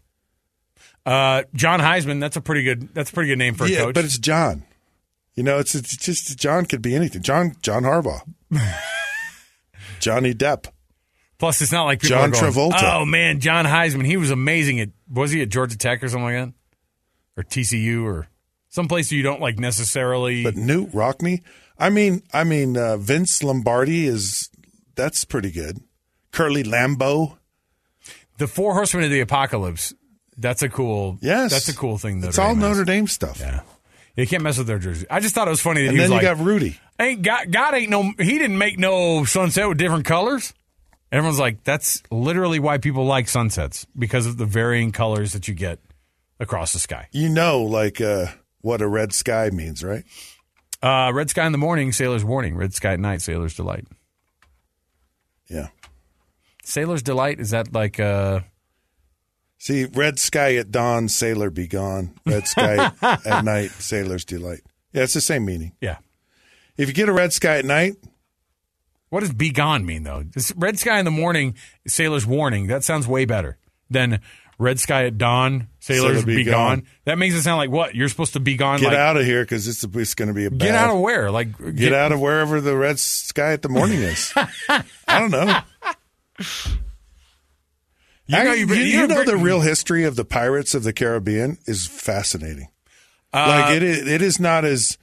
Uh, 1.06 1.44
John 1.54 1.80
Heisman, 1.80 2.20
that's 2.20 2.36
a 2.36 2.40
pretty 2.42 2.62
good 2.62 2.92
that's 2.94 3.08
a 3.10 3.12
pretty 3.14 3.28
good 3.28 3.38
name 3.38 3.54
for 3.54 3.64
a 3.64 3.68
yeah, 3.70 3.78
coach. 3.84 3.94
but 3.94 4.04
it's 4.04 4.18
John. 4.18 4.64
You 5.34 5.44
know, 5.44 5.58
it's 5.58 5.74
it's 5.74 5.96
just 5.96 6.36
John 6.38 6.66
could 6.66 6.82
be 6.82 6.94
anything. 6.94 7.22
John 7.22 7.54
John 7.62 7.84
Harbaugh, 7.84 8.20
Johnny 10.00 10.34
Depp. 10.34 10.66
Plus, 11.40 11.62
it's 11.62 11.72
not 11.72 11.84
like 11.84 12.00
people 12.02 12.18
John 12.18 12.28
are 12.28 12.32
going, 12.32 12.52
Travolta. 12.52 12.94
Oh 13.00 13.04
man, 13.06 13.40
John 13.40 13.64
Heisman, 13.64 14.04
he 14.04 14.18
was 14.18 14.30
amazing 14.30 14.78
at 14.80 14.90
was 15.10 15.30
he 15.30 15.40
at 15.40 15.48
Georgia 15.48 15.76
Tech 15.76 16.04
or 16.04 16.08
something 16.08 16.24
like 16.24 16.34
that, 16.44 16.52
or 17.34 17.42
TCU 17.42 18.04
or 18.04 18.28
someplace 18.68 19.10
you 19.10 19.22
don't 19.22 19.40
like 19.40 19.58
necessarily. 19.58 20.44
But 20.44 20.54
Knute 20.54 20.92
Rockne, 20.92 21.42
I 21.78 21.88
mean, 21.88 22.22
I 22.34 22.44
mean, 22.44 22.76
uh, 22.76 22.98
Vince 22.98 23.42
Lombardi 23.42 24.06
is 24.06 24.50
that's 24.94 25.24
pretty 25.24 25.50
good. 25.50 25.78
Curly 26.30 26.62
Lambeau, 26.62 27.38
the 28.36 28.46
Four 28.46 28.74
Horsemen 28.74 29.04
of 29.04 29.10
the 29.10 29.20
Apocalypse, 29.20 29.94
that's 30.36 30.62
a 30.62 30.68
cool. 30.68 31.16
yes, 31.22 31.50
that's 31.52 31.68
a 31.70 31.74
cool 31.74 31.96
thing. 31.96 32.16
Notre 32.16 32.28
It's 32.28 32.38
all 32.38 32.50
Dame. 32.52 32.60
Notre 32.60 32.84
Dame 32.84 33.06
stuff. 33.06 33.40
Yeah, 33.40 33.62
you 34.14 34.26
can't 34.26 34.42
mess 34.42 34.58
with 34.58 34.66
their 34.66 34.78
jersey. 34.78 35.06
I 35.10 35.20
just 35.20 35.34
thought 35.34 35.48
it 35.48 35.52
was 35.52 35.62
funny 35.62 35.80
that 35.84 35.88
And 35.88 35.96
he 35.96 36.02
then 36.02 36.10
was 36.10 36.22
you 36.22 36.28
like, 36.28 36.36
got 36.36 36.44
Rudy. 36.44 36.78
"Ain't 36.98 37.22
God, 37.22 37.50
God 37.50 37.72
ain't 37.74 37.88
no. 37.88 38.12
He 38.18 38.38
didn't 38.38 38.58
make 38.58 38.78
no 38.78 39.24
sunset 39.24 39.66
with 39.66 39.78
different 39.78 40.04
colors." 40.04 40.52
Everyone's 41.12 41.38
like, 41.40 41.64
"That's 41.64 42.02
literally 42.10 42.58
why 42.60 42.78
people 42.78 43.04
like 43.04 43.28
sunsets 43.28 43.86
because 43.98 44.26
of 44.26 44.36
the 44.36 44.46
varying 44.46 44.92
colors 44.92 45.32
that 45.32 45.48
you 45.48 45.54
get 45.54 45.78
across 46.38 46.72
the 46.72 46.78
sky." 46.78 47.08
You 47.12 47.28
know, 47.28 47.62
like 47.62 48.00
uh, 48.00 48.26
what 48.60 48.80
a 48.80 48.88
red 48.88 49.12
sky 49.12 49.50
means, 49.52 49.82
right? 49.82 50.04
Uh, 50.82 51.10
red 51.12 51.28
sky 51.28 51.44
in 51.46 51.52
the 51.52 51.58
morning, 51.58 51.92
sailor's 51.92 52.24
warning. 52.24 52.56
Red 52.56 52.72
sky 52.74 52.92
at 52.94 53.00
night, 53.00 53.20
sailor's 53.22 53.54
delight. 53.54 53.86
Yeah. 55.48 55.68
Sailor's 56.64 57.02
delight 57.02 57.40
is 57.40 57.50
that 57.50 57.72
like 57.72 57.98
uh 57.98 58.40
See, 59.58 59.84
red 59.84 60.18
sky 60.18 60.54
at 60.56 60.70
dawn, 60.70 61.08
sailor 61.08 61.50
be 61.50 61.66
gone. 61.66 62.14
Red 62.24 62.46
sky 62.48 62.92
at 63.02 63.44
night, 63.44 63.70
sailor's 63.72 64.24
delight. 64.24 64.60
Yeah, 64.92 65.02
it's 65.02 65.12
the 65.12 65.20
same 65.20 65.44
meaning. 65.44 65.72
yeah. 65.82 65.98
If 66.78 66.88
you 66.88 66.94
get 66.94 67.10
a 67.10 67.12
red 67.12 67.34
sky 67.34 67.58
at 67.58 67.66
night, 67.66 67.96
What 69.10 69.20
does 69.20 69.32
be 69.32 69.50
gone 69.50 69.84
mean 69.84 70.04
though? 70.04 70.22
This 70.22 70.52
red 70.56 70.78
sky 70.78 70.98
in 70.98 71.04
the 71.04 71.10
morning, 71.10 71.54
sailor's 71.86 72.26
warning. 72.26 72.68
That 72.68 72.84
sounds 72.84 73.06
way 73.06 73.24
better 73.24 73.58
than 73.90 74.20
red 74.58 74.78
sky 74.78 75.06
at 75.06 75.18
dawn, 75.18 75.68
sailors 75.80 76.18
Sailor 76.20 76.26
be 76.26 76.36
be, 76.36 76.44
gone. 76.44 76.80
gone. 76.80 76.86
That 77.06 77.18
makes 77.18 77.34
it 77.34 77.42
sound 77.42 77.58
like 77.58 77.70
what? 77.70 77.94
You're 77.94 78.08
supposed 78.08 78.34
to 78.34 78.40
be 78.40 78.56
gone. 78.56 78.78
get 78.78 78.88
like, 78.88 78.96
out 78.96 79.16
of 79.16 79.24
here 79.24 79.42
because 79.42 79.66
it's, 79.66 79.82
it's 79.82 80.14
going 80.14 80.28
to 80.28 80.34
be 80.34 80.44
a 80.44 80.50
bad. 80.50 80.60
Get 80.60 80.74
out 80.74 80.94
of 80.94 81.00
where? 81.00 81.30
Like 81.30 81.48
Get 81.74 81.92
out 81.92 82.12
of 82.12 82.20
wherever 82.20 82.60
the 82.60 82.76
red 82.76 82.98
sky 83.00 83.52
at 83.52 83.62
the 83.62 83.68
morning 83.68 84.00
is. 84.00 84.32
I 84.68 84.84
don't 85.18 85.30
know. 85.32 85.58
You 88.26 88.44
know, 88.44 88.52
you, 88.52 88.66
you- 88.66 88.74
you 88.74 89.00
you 89.00 89.06
know 89.08 89.24
the 89.24 89.36
real 89.36 89.60
history 89.60 90.04
of 90.04 90.14
the 90.14 90.24
pirates 90.24 90.74
of 90.74 90.84
the 90.84 90.92
Caribbean 90.92 91.58
is 91.66 91.86
fascinating. 91.88 92.68
Uh, 93.32 93.46
like 93.66 93.76
it 93.76 93.82
is, 93.82 94.06
it 94.08 94.22
is 94.22 94.38
not 94.38 94.64
as 94.64 94.98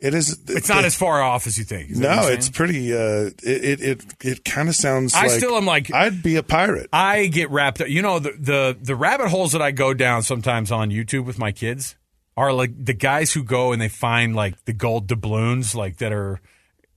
it 0.00 0.14
is. 0.14 0.38
It's 0.48 0.68
not 0.68 0.84
as 0.84 0.94
far 0.96 1.20
off 1.22 1.46
as 1.46 1.58
you 1.58 1.64
think. 1.64 1.90
No, 1.90 2.28
it's 2.28 2.48
pretty. 2.48 2.92
Uh, 2.94 3.30
it 3.42 3.44
it 3.44 3.80
it, 3.80 4.04
it 4.20 4.44
kind 4.44 4.68
of 4.68 4.74
sounds. 4.74 5.14
I 5.14 5.22
like 5.22 5.30
still 5.32 5.56
am 5.56 5.66
like 5.66 5.92
I'd 5.92 6.22
be 6.22 6.36
a 6.36 6.42
pirate. 6.42 6.88
I 6.92 7.26
get 7.26 7.50
wrapped 7.50 7.80
up. 7.80 7.88
You 7.88 8.02
know, 8.02 8.18
the, 8.18 8.32
the 8.38 8.78
the 8.80 8.94
rabbit 8.96 9.28
holes 9.28 9.52
that 9.52 9.62
I 9.62 9.70
go 9.70 9.94
down 9.94 10.22
sometimes 10.22 10.70
on 10.72 10.90
YouTube 10.90 11.24
with 11.24 11.38
my 11.38 11.52
kids 11.52 11.96
are 12.36 12.52
like 12.52 12.72
the 12.82 12.94
guys 12.94 13.32
who 13.32 13.42
go 13.42 13.72
and 13.72 13.80
they 13.80 13.88
find 13.88 14.34
like 14.36 14.62
the 14.64 14.72
gold 14.72 15.06
doubloons, 15.06 15.74
like 15.74 15.96
that 15.98 16.12
are, 16.12 16.40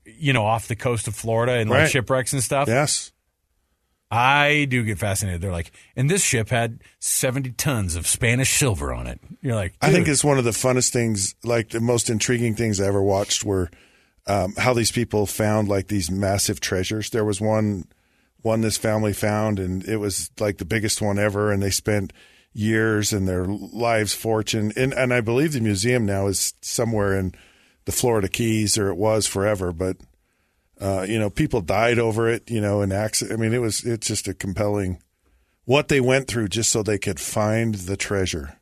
you 0.06 0.34
know, 0.34 0.46
off 0.46 0.68
the 0.68 0.76
coast 0.76 1.08
of 1.08 1.16
Florida 1.16 1.54
and 1.54 1.70
like 1.70 1.80
Right. 1.80 1.90
shipwrecks 1.92 2.34
and 2.34 2.44
stuff. 2.44 2.68
Yes, 2.68 3.12
I 4.14 4.66
do 4.66 4.84
get 4.84 5.00
fascinated. 5.00 5.42
They're 5.42 5.52
like, 5.52 5.72
and 5.96 6.08
this 6.08 6.24
ship 6.24 6.50
had 6.50 6.82
70 7.00 7.54
tons 7.54 7.96
of 7.96 8.06
Spanish 8.06 8.60
silver 8.60 8.94
on 8.94 9.08
it. 9.08 9.20
You're 9.42 9.56
like, 9.56 9.74
I 9.82 9.92
think 9.92 10.08
it's 10.08 10.24
one 10.24 10.38
of 10.38 10.44
the 10.44 10.52
funnest 10.52 10.92
things, 10.92 11.34
like 11.44 11.70
the 11.70 11.80
most 11.80 12.12
intriguing 12.12 12.54
things 12.54 12.80
I 12.80 12.86
ever 12.86 13.02
watched 13.02 13.44
were 13.44 13.72
um, 14.28 14.54
how 14.56 14.76
these 14.76 14.92
people 14.92 15.26
found 15.26 15.68
like 15.68 15.88
these 15.88 16.12
massive 16.12 16.60
treasures. 16.60 17.10
There 17.10 17.26
was 17.26 17.42
one, 17.42 17.86
one 18.44 18.62
this 18.62 18.78
family 18.78 19.14
found, 19.14 19.58
and 19.58 19.84
it 19.84 19.98
was 19.98 20.30
like 20.40 20.60
the 20.60 20.66
biggest 20.66 21.02
one 21.02 21.18
ever, 21.18 21.52
and 21.52 21.64
they 21.64 21.72
spent 21.72 22.14
years 22.54 23.14
and 23.14 23.28
their 23.28 23.46
lives 23.46 24.14
fortune. 24.14 24.72
And 24.76 24.94
and 24.94 25.12
I 25.12 25.22
believe 25.22 25.54
the 25.54 25.60
museum 25.60 26.06
now 26.06 26.28
is 26.28 26.54
somewhere 26.62 27.18
in 27.18 27.34
the 27.86 27.92
Florida 27.92 28.28
Keys, 28.28 28.78
or 28.78 28.90
it 28.90 28.98
was 28.98 29.26
forever, 29.26 29.74
but. 29.74 29.98
Uh, 30.84 31.04
you 31.08 31.18
know, 31.18 31.30
people 31.30 31.62
died 31.62 31.98
over 32.00 32.28
it. 32.30 32.50
You 32.52 32.60
know, 32.62 32.82
in 32.82 32.92
accident. 32.92 33.40
I 33.40 33.42
mean, 33.42 33.54
it 33.54 33.62
was 33.62 33.84
it's 33.86 34.06
just 34.08 34.28
a 34.28 34.34
compelling 34.34 35.02
what 35.66 35.88
they 35.88 36.02
went 36.02 36.28
through 36.28 36.50
just 36.50 36.72
so 36.72 36.84
they 36.84 36.98
could 36.98 37.20
find 37.20 37.76
the 37.76 37.96
treasure. 37.96 38.58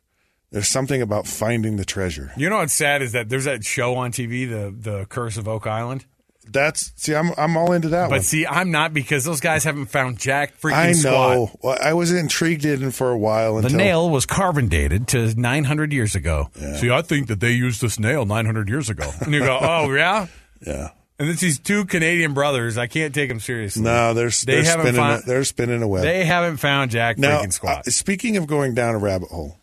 There's 0.52 0.68
something 0.68 1.00
about 1.02 1.26
finding 1.26 1.76
the 1.76 1.84
treasure. 1.84 2.30
You 2.36 2.48
know 2.50 2.58
what's 2.58 2.74
sad 2.74 3.00
is 3.02 3.12
that 3.12 3.28
there's 3.30 3.44
that 3.46 3.64
show 3.64 3.94
on 3.96 4.12
TV, 4.12 4.48
the 4.48 4.74
the 4.76 5.06
Curse 5.06 5.36
of 5.36 5.48
Oak 5.48 5.66
Island. 5.66 6.04
That's 6.50 6.92
see, 6.96 7.14
I'm 7.14 7.30
I'm 7.38 7.56
all 7.56 7.72
into 7.72 7.88
that 7.90 8.10
But 8.10 8.16
one. 8.16 8.22
see, 8.22 8.44
I'm 8.46 8.70
not 8.72 8.92
because 8.92 9.24
those 9.24 9.40
guys 9.40 9.62
haven't 9.64 9.86
found 9.86 10.18
jack 10.18 10.60
freaking 10.60 10.72
I 10.74 10.92
squat. 10.92 11.36
know. 11.36 11.50
Well, 11.62 11.78
I 11.80 11.94
was 11.94 12.12
intrigued 12.12 12.64
in 12.64 12.90
for 12.90 13.10
a 13.10 13.16
while 13.16 13.60
The 13.62 13.70
nail 13.70 14.10
was 14.10 14.26
carbon 14.26 14.66
dated 14.68 15.06
to 15.08 15.32
900 15.40 15.92
years 15.92 16.14
ago. 16.16 16.50
See, 16.78 16.90
I 16.90 17.00
think 17.02 17.28
that 17.28 17.38
they 17.38 17.52
used 17.52 17.80
this 17.80 17.98
nail 17.98 18.24
900 18.26 18.68
years 18.68 18.90
ago. 18.90 19.08
And 19.20 19.32
you 19.32 19.40
go, 19.40 19.56
oh, 19.62 19.92
yeah? 19.94 20.26
Yeah. 20.66 20.90
And 21.18 21.28
it's 21.28 21.40
these 21.40 21.58
two 21.58 21.84
Canadian 21.84 22.34
brothers. 22.34 22.76
I 22.78 22.86
can't 22.86 23.14
take 23.14 23.28
them 23.28 23.38
seriously. 23.38 23.82
No, 23.82 24.12
they're 24.14 24.30
They 24.30 24.54
they're 24.56 24.64
haven't 24.64 24.86
spinning 24.86 25.00
found- 25.00 25.22
a, 25.22 25.26
they're 25.26 25.44
spinning 25.44 25.82
a 25.82 25.88
web. 25.88 26.02
They 26.02 26.24
haven't 26.24 26.56
found 26.56 26.90
jack 26.90 27.18
now, 27.18 27.40
freaking 27.42 27.52
squat. 27.52 27.86
uh, 27.86 27.90
speaking 27.90 28.36
of 28.36 28.46
going 28.46 28.74
down 28.74 28.94
a 28.94 28.98
rabbit 28.98 29.28
hole, 29.28 29.58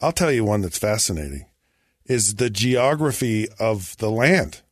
I'll 0.00 0.12
tell 0.12 0.32
you 0.32 0.44
one 0.44 0.60
that's 0.62 0.78
fascinating 0.78 1.46
is 2.06 2.34
the 2.36 2.50
geography 2.50 3.46
of 3.58 3.96
the 3.98 4.10
land. 4.10 4.62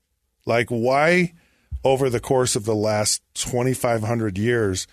Like 0.44 0.68
why 0.68 1.34
over 1.84 2.10
the 2.10 2.20
course 2.20 2.56
of 2.56 2.64
the 2.64 2.74
last 2.74 3.22
2500 3.34 4.36
years 4.36 4.86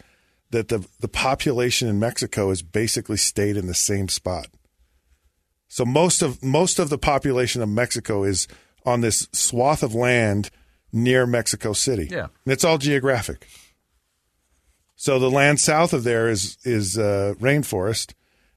that 0.52 0.68
the 0.68 0.88
the 1.00 1.08
population 1.08 1.88
in 1.88 2.00
Mexico 2.00 2.50
has 2.50 2.62
basically 2.62 3.18
stayed 3.18 3.58
in 3.58 3.66
the 3.68 3.74
same 3.74 4.08
spot. 4.08 4.48
So 5.68 5.84
most 5.86 6.22
of 6.22 6.44
most 6.44 6.78
of 6.80 6.90
the 6.90 6.98
population 7.00 7.62
of 7.62 7.68
Mexico 7.70 8.24
is 8.24 8.48
on 8.86 9.02
this 9.02 9.28
swath 9.34 9.82
of 9.84 9.96
land 9.96 10.50
near 10.92 11.26
Mexico 11.26 11.74
City. 11.74 12.08
Yeah. 12.10 12.28
And 12.46 12.54
it's 12.54 12.64
all 12.64 12.78
geographic. 12.78 13.48
So 14.96 15.20
the 15.20 15.30
land 15.30 15.60
south 15.60 15.94
of 15.94 16.04
there 16.04 16.30
is 16.30 16.58
is 16.64 16.98
uh, 16.98 17.34
rainforest, 17.40 18.14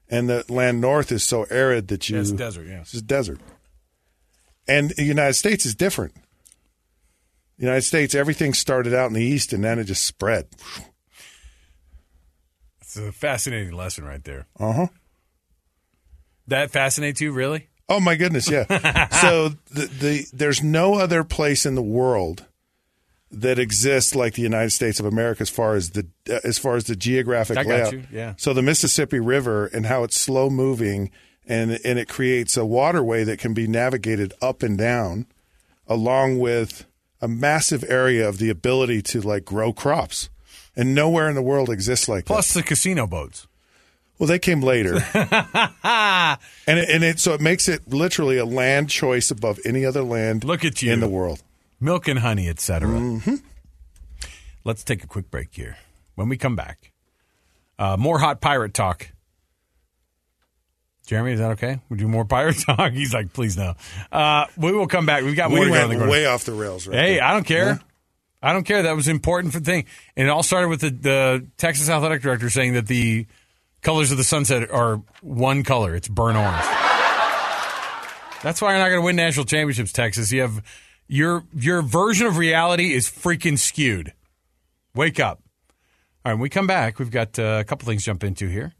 and 0.09 0.29
the 0.29 0.45
land 0.49 0.79
north 0.81 1.11
is 1.11 1.23
so 1.23 1.43
arid 1.49 1.89
that 1.89 2.09
you 2.09 2.15
Yeah, 2.15 2.21
it's 2.21 2.31
desert, 2.31 2.67
yeah. 2.67 2.79
it's 2.81 3.01
desert. 3.01 3.39
And 4.67 4.91
the 4.91 5.03
United 5.03 5.33
States 5.33 5.65
is 5.65 5.75
different. 5.75 6.13
The 7.57 7.65
United 7.65 7.81
States, 7.81 8.15
everything 8.15 8.53
started 8.53 8.93
out 8.93 9.07
in 9.07 9.13
the 9.13 9.23
east, 9.23 9.51
and 9.51 9.63
then 9.63 9.79
it 9.79 9.83
just 9.85 10.05
spread. 10.05 10.47
It's 12.81 12.95
a 12.95 13.11
fascinating 13.11 13.73
lesson 13.73 14.05
right 14.05 14.23
there. 14.23 14.47
Uh 14.59 14.73
huh. 14.73 14.87
That 16.47 16.71
fascinates 16.71 17.19
you, 17.21 17.31
really? 17.31 17.67
Oh 17.89 17.99
my 17.99 18.15
goodness, 18.15 18.49
yeah. 18.49 19.07
so 19.21 19.49
the, 19.71 19.87
the 19.87 20.25
there's 20.31 20.63
no 20.63 20.95
other 20.95 21.23
place 21.23 21.65
in 21.65 21.75
the 21.75 21.81
world 21.81 22.45
that 23.31 23.59
exists 23.59 24.15
like 24.15 24.35
the 24.35 24.41
United 24.41 24.71
States 24.71 24.99
of 24.99 25.05
America 25.05 25.41
as 25.41 25.49
far 25.49 25.75
as 25.75 25.91
the 25.91 26.07
as 26.43 26.57
far 26.57 26.75
as 26.75 26.85
the 26.85 26.95
geographic 26.95 27.57
I 27.57 27.63
layout. 27.63 27.93
you, 27.93 28.03
yeah. 28.11 28.33
So 28.37 28.53
the 28.53 28.61
Mississippi 28.61 29.19
River 29.19 29.65
and 29.67 29.87
how 29.87 30.03
it's 30.03 30.19
slow 30.19 30.49
moving 30.49 31.11
and 31.47 31.79
and 31.83 31.99
it 31.99 32.07
creates 32.07 32.55
a 32.55 32.65
waterway 32.65 33.23
that 33.23 33.39
can 33.39 33.53
be 33.53 33.67
navigated 33.67 34.33
up 34.41 34.63
and 34.63 34.77
down 34.77 35.25
along 35.87 36.37
with 36.37 36.85
a 37.21 37.27
massive 37.27 37.83
area 37.89 38.27
of 38.27 38.37
the 38.37 38.49
ability 38.49 39.01
to 39.01 39.21
like 39.21 39.43
grow 39.43 39.73
crops. 39.73 40.29
And 40.75 40.95
nowhere 40.95 41.27
in 41.27 41.35
the 41.35 41.41
world 41.41 41.69
exists 41.69 42.07
like 42.07 42.25
that. 42.25 42.33
Plus 42.33 42.53
the 42.53 42.63
casino 42.63 43.05
boats. 43.05 43.47
Well, 44.19 44.27
they 44.27 44.37
came 44.39 44.61
later, 44.61 44.95
and 45.13 46.37
it, 46.67 46.89
and 46.89 47.03
it 47.05 47.19
so 47.19 47.33
it 47.33 47.39
makes 47.41 47.69
it 47.69 47.87
literally 47.87 48.37
a 48.37 48.45
land 48.45 48.89
choice 48.89 49.31
above 49.31 49.59
any 49.65 49.85
other 49.85 50.03
land. 50.03 50.43
Look 50.43 50.65
at 50.65 50.81
you 50.81 50.91
in 50.91 50.99
the 50.99 51.07
world. 51.07 51.41
Milk 51.79 52.09
and 52.09 52.19
honey, 52.19 52.49
etc. 52.49 52.89
Mm-hmm. 52.89 53.35
Let's 54.65 54.83
take 54.83 55.03
a 55.05 55.07
quick 55.07 55.31
break 55.31 55.55
here. 55.55 55.77
When 56.15 56.27
we 56.27 56.35
come 56.35 56.57
back, 56.57 56.91
uh, 57.79 57.95
more 57.97 58.19
hot 58.19 58.41
pirate 58.41 58.73
talk. 58.73 59.09
Jeremy, 61.07 61.31
is 61.31 61.39
that 61.39 61.51
okay? 61.51 61.79
We 61.89 61.97
do 61.97 62.07
more 62.07 62.25
pirate 62.25 62.57
talk. 62.65 62.91
He's 62.91 63.13
like, 63.13 63.31
please 63.33 63.55
no. 63.55 63.73
Uh, 64.11 64.45
we 64.57 64.73
will 64.73 64.87
come 64.87 65.05
back. 65.05 65.23
We've 65.23 65.35
got 65.35 65.49
more 65.49 65.61
We 65.61 65.65
to 65.67 65.71
go 65.71 65.75
in 65.75 65.81
went 65.81 65.89
the 65.91 65.95
corner. 65.95 66.11
way 66.11 66.25
off 66.25 66.43
the 66.43 66.51
rails, 66.51 66.87
right? 66.87 66.97
Hey, 66.99 67.13
there. 67.15 67.23
I 67.23 67.33
don't 67.33 67.45
care. 67.45 67.65
Yeah. 67.65 67.77
I 68.41 68.53
don't 68.53 68.63
care. 68.63 68.83
That 68.83 68.95
was 68.95 69.07
important 69.07 69.53
for 69.53 69.59
thing. 69.59 69.85
And 70.15 70.27
it 70.27 70.29
all 70.29 70.43
started 70.43 70.67
with 70.67 70.81
the, 70.81 70.91
the 70.91 71.47
Texas 71.57 71.89
athletic 71.89 72.21
director 72.21 72.49
saying 72.49 72.73
that 72.73 72.87
the 72.87 73.25
colors 73.81 74.11
of 74.11 74.17
the 74.17 74.23
sunset 74.23 74.69
are 74.71 75.01
one 75.21 75.63
color. 75.63 75.95
It's 75.95 76.07
burnt 76.07 76.37
orange. 76.37 76.65
That's 78.41 78.61
why 78.61 78.71
you're 78.71 78.79
not 78.79 78.89
going 78.89 79.01
to 79.01 79.05
win 79.05 79.15
national 79.15 79.45
championships, 79.45 79.91
Texas. 79.91 80.31
You 80.31 80.41
have 80.41 80.63
your 81.07 81.43
your 81.53 81.81
version 81.81 82.27
of 82.27 82.37
reality 82.37 82.93
is 82.93 83.09
freaking 83.09 83.57
skewed. 83.57 84.13
Wake 84.95 85.19
up. 85.19 85.41
All 86.25 86.31
right, 86.31 86.33
when 86.33 86.41
we 86.41 86.49
come 86.49 86.67
back, 86.67 86.99
we've 86.99 87.11
got 87.11 87.37
uh, 87.37 87.57
a 87.59 87.63
couple 87.63 87.85
things 87.87 88.03
to 88.03 88.11
jump 88.11 88.23
into 88.23 88.47
here. 88.47 88.73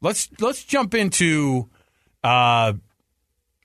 Let's 0.00 0.28
let's 0.40 0.64
jump 0.64 0.94
into 0.94 1.70
uh, 2.22 2.74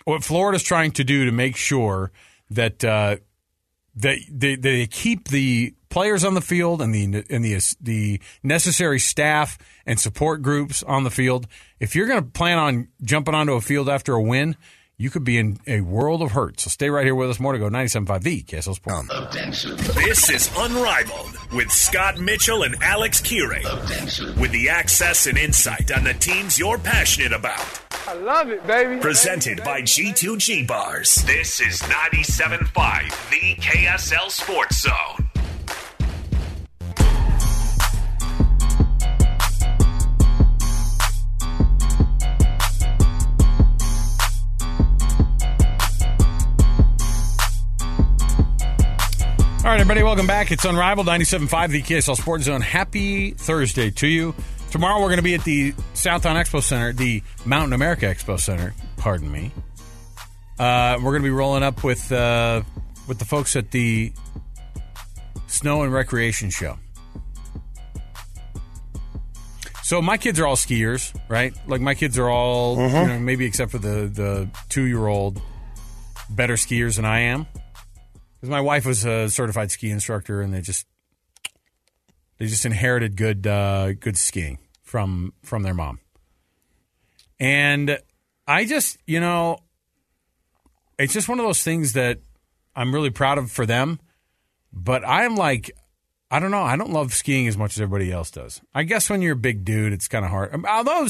what 0.06 0.24
Florida's 0.24 0.64
trying 0.64 0.92
to 0.92 1.04
do 1.04 1.26
to 1.26 1.32
make 1.32 1.56
sure 1.56 2.12
that 2.50 2.84
uh, 2.84 3.18
that 3.98 4.20
they, 4.32 4.56
they 4.56 4.88
keep 4.88 5.28
the 5.28 5.74
players 5.90 6.24
on 6.24 6.34
the 6.34 6.42
field 6.42 6.82
and 6.82 6.94
the 6.94 7.24
and 7.30 7.44
the 7.44 7.60
the 7.82 8.22
necessary 8.44 9.00
staff 9.00 9.58
and 9.86 10.00
support 10.00 10.42
groups 10.42 10.84
on 10.84 11.04
the 11.04 11.12
field. 11.12 11.48
If 11.80 11.96
you're 11.96 12.08
going 12.08 12.24
to 12.24 12.30
plan 12.30 12.58
on 12.58 12.88
jumping 13.02 13.36
onto 13.36 13.54
a 13.54 13.62
field 13.62 13.90
after 13.90 14.14
a 14.14 14.22
win, 14.22 14.56
you 14.98 15.10
could 15.10 15.24
be 15.24 15.38
in 15.38 15.60
a 15.66 15.80
world 15.82 16.22
of 16.22 16.32
hurt. 16.34 16.60
So 16.60 16.70
stay 16.70 16.90
right 16.90 17.06
here 17.06 17.16
with 17.16 17.30
us. 17.30 17.40
More 17.40 17.54
to 17.54 17.60
go. 17.60 17.70
97.5 17.70 18.22
The 18.22 18.44
KSL 18.44 18.76
Sports. 18.76 19.10
Um, 19.10 19.94
this 19.96 20.30
is 20.30 20.52
Unrivaled 20.58 21.38
with 21.54 21.72
Scott 21.72 22.20
Mitchell 22.20 22.64
and 22.64 22.76
Alex 22.84 23.22
Kirry. 23.22 23.64
With 24.38 24.52
the 24.52 24.68
access 24.70 25.26
and 25.26 25.38
insight 25.38 25.92
on 25.92 26.04
the 26.04 26.14
teams 26.14 26.60
you're 26.60 26.78
passionate 26.78 27.32
about. 27.32 27.66
I 28.08 28.14
love 28.14 28.50
it, 28.50 28.66
baby. 28.68 29.00
Presented 29.00 29.64
by 29.64 29.84
G2G 29.84 30.68
Bars. 30.68 31.16
This 31.26 31.62
is 31.62 31.80
97.5 31.84 33.30
The 33.30 33.56
KSL 33.62 34.30
Sports 34.30 34.82
Zone. 34.82 35.29
All 49.60 49.66
right, 49.66 49.82
everybody, 49.82 50.04
welcome 50.04 50.26
back. 50.26 50.52
It's 50.52 50.64
Unrivaled 50.64 51.06
97.5, 51.06 51.70
the 51.72 51.82
KSL 51.82 52.16
Sports 52.16 52.46
Zone. 52.46 52.62
Happy 52.62 53.32
Thursday 53.32 53.92
to 53.92 54.08
you. 54.08 54.34
Tomorrow 54.72 55.02
we're 55.02 55.08
going 55.08 55.18
to 55.18 55.22
be 55.24 55.36
at 55.36 55.44
the 55.44 55.74
South 55.94 56.24
Towne 56.24 56.38
Expo 56.38 56.64
Center, 56.64 56.94
the 56.94 57.22
Mountain 57.46 57.74
America 57.74 58.06
Expo 58.06 58.40
Center, 58.40 58.74
pardon 58.96 59.30
me. 59.30 59.52
Uh, 60.58 60.96
we're 61.00 61.12
going 61.12 61.24
to 61.24 61.28
be 61.28 61.30
rolling 61.30 61.64
up 61.64 61.84
with 61.84 62.10
uh, 62.10 62.62
with 63.10 63.20
the 63.20 63.26
folks 63.26 63.58
at 63.58 63.72
the 63.72 64.14
Snow 65.48 65.84
and 65.84 65.92
Recreation 65.92 66.50
Show. 66.50 66.80
So 69.84 70.02
my 70.02 70.16
kids 70.16 70.40
are 70.40 70.48
all 70.48 70.56
skiers, 70.56 71.14
right? 71.28 71.54
Like 71.68 71.82
my 71.82 71.96
kids 71.96 72.18
are 72.18 72.30
all, 72.30 72.78
you 72.78 72.88
know, 72.88 73.20
maybe 73.20 73.46
except 73.46 73.72
for 73.72 73.78
the 73.78 74.08
the 74.08 74.50
two 74.70 74.84
year 74.86 75.08
old, 75.08 75.42
better 76.30 76.54
skiers 76.54 76.96
than 76.96 77.04
I 77.06 77.20
am. 77.22 77.46
Because 78.40 78.50
my 78.50 78.62
wife 78.62 78.86
was 78.86 79.06
a 79.06 79.30
certified 79.30 79.70
ski 79.72 79.90
instructor, 79.90 80.42
and 80.42 80.54
they 80.54 80.62
just 80.62 80.88
they 82.38 82.48
just 82.48 82.66
inherited 82.66 83.18
good 83.18 83.46
uh, 83.46 83.94
good 83.94 84.18
skiing 84.18 84.60
from 84.82 85.34
from 85.44 85.64
their 85.64 85.74
mom. 85.74 86.00
And 87.40 88.00
I 88.48 88.66
just, 88.66 88.98
you 89.06 89.20
know, 89.20 89.60
it's 90.98 91.14
just 91.14 91.30
one 91.30 91.40
of 91.40 91.46
those 91.46 91.64
things 91.64 91.94
that 91.94 92.20
I'm 92.76 92.94
really 92.94 93.10
proud 93.10 93.38
of 93.38 93.52
for 93.52 93.66
them. 93.66 94.00
But 94.72 95.08
I'm 95.08 95.36
like, 95.36 95.72
I 96.32 96.40
don't 96.40 96.52
know. 96.52 96.64
I 96.64 96.76
don't 96.76 96.92
love 96.92 97.14
skiing 97.14 97.48
as 97.48 97.58
much 97.58 97.74
as 97.74 97.82
everybody 97.82 98.12
else 98.12 98.32
does. 98.32 98.62
I 98.74 98.84
guess 98.84 99.10
when 99.10 99.22
you're 99.22 99.34
a 99.34 99.38
big 99.38 99.66
dude, 99.66 99.94
it's 99.94 100.08
kind 100.08 100.24
of 100.24 100.32
hard. 100.32 100.54
Um, 100.54 100.66
Although 100.68 101.08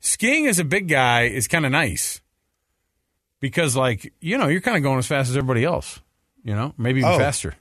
skiing 0.00 0.46
as 0.46 0.58
a 0.58 0.64
big 0.64 0.88
guy 0.88 1.24
is 1.24 1.48
kind 1.48 1.66
of 1.66 1.72
nice 1.72 2.20
because, 3.40 3.76
like, 3.76 4.12
you 4.20 4.38
know, 4.38 4.48
you're 4.48 4.60
kind 4.60 4.76
of 4.76 4.82
going 4.82 4.98
as 4.98 5.06
fast 5.06 5.30
as 5.30 5.36
everybody 5.36 5.64
else. 5.64 6.00
You 6.44 6.54
know, 6.54 6.74
maybe 6.78 7.00
even 7.00 7.12
Oh. 7.12 7.18
faster. 7.18 7.54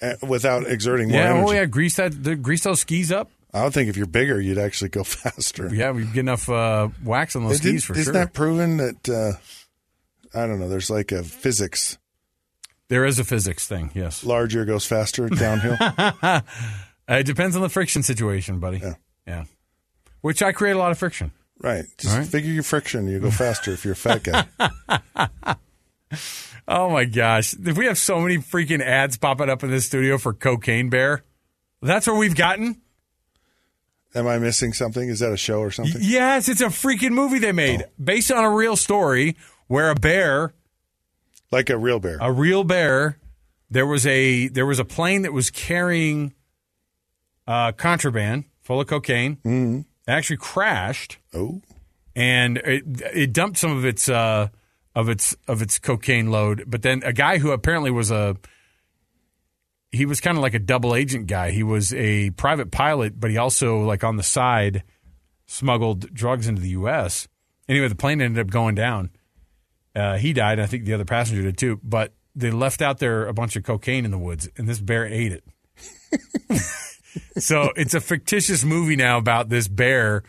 Uh, 0.00 0.14
without 0.26 0.66
exerting 0.68 1.08
more 1.08 1.18
Yeah, 1.20 1.30
energy. 1.30 1.46
oh 1.48 1.52
yeah, 1.52 1.64
grease 1.64 1.96
that, 1.96 2.24
the, 2.24 2.34
grease 2.36 2.64
those 2.64 2.80
skis 2.80 3.12
up. 3.12 3.30
I 3.54 3.64
would 3.64 3.72
think 3.74 3.88
if 3.88 3.96
you're 3.96 4.06
bigger, 4.06 4.40
you'd 4.40 4.58
actually 4.58 4.88
go 4.90 5.04
faster. 5.04 5.72
Yeah, 5.72 5.92
we 5.92 6.04
get 6.06 6.18
enough 6.20 6.48
uh, 6.48 6.88
wax 7.04 7.36
on 7.36 7.44
those 7.44 7.60
Isn't- 7.60 7.70
skis 7.70 7.84
for 7.84 7.92
isn't 7.92 8.04
sure. 8.04 8.12
that 8.12 8.32
proven 8.32 8.78
that? 8.78 9.08
Uh, 9.08 9.32
I 10.38 10.46
don't 10.46 10.58
know. 10.58 10.68
There's 10.68 10.90
like 10.90 11.12
a 11.12 11.22
physics. 11.22 11.98
there 12.88 13.04
is 13.04 13.18
a 13.18 13.24
physics 13.24 13.66
thing, 13.68 13.90
yes. 13.94 14.24
Larger 14.24 14.64
goes 14.64 14.86
faster 14.86 15.28
downhill. 15.28 15.76
Uh, 17.10 17.16
it 17.16 17.24
depends 17.26 17.56
on 17.56 17.62
the 17.62 17.68
friction 17.68 18.00
situation, 18.04 18.60
buddy. 18.60 18.78
Yeah. 18.78 18.94
Yeah. 19.26 19.44
Which 20.20 20.40
I 20.40 20.52
create 20.52 20.74
a 20.74 20.78
lot 20.78 20.92
of 20.92 20.98
friction. 20.98 21.32
right. 21.60 21.84
Just 21.98 22.16
right. 22.16 22.24
figure 22.26 22.52
your 22.52 22.62
friction. 22.62 23.08
You 23.08 23.18
go 23.18 23.30
faster 23.30 23.72
if 23.72 23.84
you're 23.84 23.94
a 23.94 23.96
fat 23.96 24.22
guy. 24.22 25.56
Oh 26.68 26.90
my 26.90 27.04
gosh. 27.04 27.54
If 27.54 27.76
we 27.76 27.86
have 27.86 27.98
so 27.98 28.20
many 28.20 28.38
freaking 28.38 28.80
ads 28.80 29.16
popping 29.16 29.50
up 29.50 29.62
in 29.62 29.70
this 29.70 29.86
studio 29.86 30.16
for 30.18 30.32
Cocaine 30.32 30.88
Bear, 30.90 31.24
that's 31.80 32.06
where 32.06 32.16
we've 32.16 32.36
gotten? 32.36 32.80
Am 34.14 34.26
I 34.26 34.38
missing 34.38 34.72
something? 34.72 35.08
Is 35.08 35.20
that 35.20 35.32
a 35.32 35.36
show 35.36 35.58
or 35.60 35.70
something? 35.70 36.00
Yes, 36.00 36.48
it's 36.48 36.60
a 36.60 36.66
freaking 36.66 37.12
movie 37.12 37.38
they 37.38 37.52
made 37.52 37.84
based 38.02 38.30
on 38.30 38.44
a 38.44 38.50
real 38.50 38.76
story 38.76 39.36
where 39.68 39.90
a 39.90 39.94
bear, 39.94 40.52
Like 41.50 41.70
a 41.70 41.78
real 41.78 41.98
bear. 41.98 42.18
a 42.20 42.30
real 42.30 42.62
bear, 42.62 43.18
there 43.70 43.86
was 43.86 44.06
a 44.06 44.48
there 44.48 44.66
was 44.66 44.78
a 44.78 44.84
plane 44.84 45.22
that 45.22 45.32
was 45.32 45.50
carrying 45.50 46.34
uh, 47.46 47.72
contraband 47.72 48.44
full 48.60 48.80
of 48.82 48.86
cocaine. 48.86 49.36
Mm-hmm. 49.36 49.78
It 49.78 49.84
actually 50.10 50.36
crashed. 50.36 51.16
Oh. 51.34 51.62
and 52.14 52.58
it, 52.58 52.84
it 53.14 53.32
dumped 53.32 53.56
some 53.58 53.74
of 53.76 53.86
its 53.86 54.08
uh, 54.10 54.48
of 54.94 55.08
its 55.08 55.36
of 55.48 55.62
its 55.62 55.78
cocaine 55.78 56.30
load. 56.30 56.64
But 56.66 56.82
then 56.82 57.02
a 57.04 57.12
guy 57.12 57.38
who 57.38 57.50
apparently 57.50 57.90
was 57.90 58.10
a 58.10 58.36
he 59.90 60.06
was 60.06 60.20
kind 60.20 60.36
of 60.36 60.42
like 60.42 60.54
a 60.54 60.58
double 60.58 60.94
agent 60.94 61.26
guy. 61.26 61.50
He 61.50 61.62
was 61.62 61.92
a 61.94 62.30
private 62.30 62.70
pilot, 62.70 63.20
but 63.20 63.30
he 63.30 63.36
also 63.36 63.80
like 63.80 64.02
on 64.04 64.16
the 64.16 64.22
side 64.22 64.82
smuggled 65.46 66.12
drugs 66.14 66.48
into 66.48 66.62
the 66.62 66.70
U.S. 66.70 67.28
Anyway, 67.68 67.88
the 67.88 67.94
plane 67.94 68.20
ended 68.20 68.44
up 68.44 68.50
going 68.50 68.74
down. 68.74 69.10
Uh, 69.94 70.16
he 70.16 70.32
died. 70.32 70.58
I 70.58 70.66
think 70.66 70.86
the 70.86 70.94
other 70.94 71.04
passenger 71.04 71.42
did 71.42 71.58
too. 71.58 71.78
But 71.82 72.14
they 72.34 72.50
left 72.50 72.80
out 72.80 72.98
there 72.98 73.26
a 73.26 73.34
bunch 73.34 73.56
of 73.56 73.64
cocaine 73.64 74.06
in 74.06 74.10
the 74.10 74.18
woods, 74.18 74.48
and 74.56 74.66
this 74.66 74.80
bear 74.80 75.06
ate 75.06 75.32
it. 75.32 75.44
so 77.38 77.70
it's 77.76 77.94
a 77.94 78.00
fictitious 78.00 78.64
movie 78.64 78.96
now 78.96 79.18
about 79.18 79.50
this 79.50 79.68
bear 79.68 80.22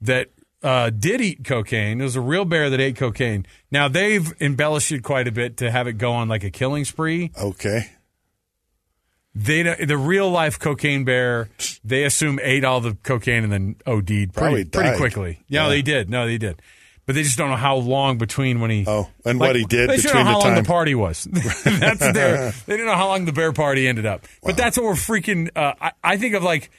that 0.00 0.28
uh, 0.64 0.90
did 0.90 1.20
eat 1.20 1.44
cocaine. 1.44 2.00
It 2.00 2.04
was 2.04 2.16
a 2.16 2.20
real 2.20 2.44
bear 2.44 2.68
that 2.70 2.80
ate 2.80 2.96
cocaine. 2.96 3.46
Now 3.70 3.86
they've 3.86 4.32
embellished 4.40 4.90
it 4.90 5.02
quite 5.04 5.28
a 5.28 5.32
bit 5.32 5.58
to 5.58 5.70
have 5.70 5.86
it 5.86 5.92
go 5.98 6.10
on 6.12 6.28
like 6.28 6.42
a 6.42 6.50
killing 6.50 6.84
spree. 6.84 7.30
Okay. 7.40 7.90
They 9.36 9.62
the 9.84 9.96
real 9.98 10.30
life 10.30 10.58
cocaine 10.60 11.04
bear. 11.04 11.48
They 11.82 12.04
assume 12.04 12.38
ate 12.42 12.64
all 12.64 12.80
the 12.80 12.96
cocaine 13.02 13.42
and 13.42 13.52
then 13.52 13.76
OD'd 13.84 14.32
Probably 14.32 14.64
pretty, 14.64 14.70
pretty 14.70 14.96
quickly. 14.96 15.40
Yeah, 15.48 15.64
Yeah. 15.64 15.68
they 15.70 15.82
did. 15.82 16.08
No, 16.08 16.26
they 16.26 16.38
did. 16.38 16.62
But 17.06 17.16
they 17.16 17.22
just 17.22 17.36
don't 17.36 17.50
know 17.50 17.56
how 17.56 17.76
long 17.76 18.16
between 18.16 18.60
when 18.60 18.70
he. 18.70 18.84
Oh, 18.86 19.10
and 19.26 19.38
what 19.38 19.56
he 19.56 19.64
did 19.64 19.90
They 19.90 19.96
between 19.96 20.14
know 20.14 20.22
how 20.24 20.38
the 20.38 20.44
long 20.46 20.54
time. 20.54 20.62
the 20.62 20.66
party 20.68 20.94
was. 20.94 21.24
that's 21.64 22.12
their. 22.12 22.52
They 22.66 22.74
didn't 22.76 22.86
know 22.86 22.94
how 22.94 23.08
long 23.08 23.24
the 23.26 23.32
bear 23.32 23.52
party 23.52 23.86
ended 23.88 24.06
up. 24.06 24.24
But 24.42 24.56
that's 24.56 24.78
what 24.78 24.84
we're 24.86 24.92
freaking. 24.94 25.50
Uh, 25.54 25.74
I, 25.80 25.92
I 26.02 26.16
think 26.16 26.34
of 26.34 26.42
like. 26.42 26.70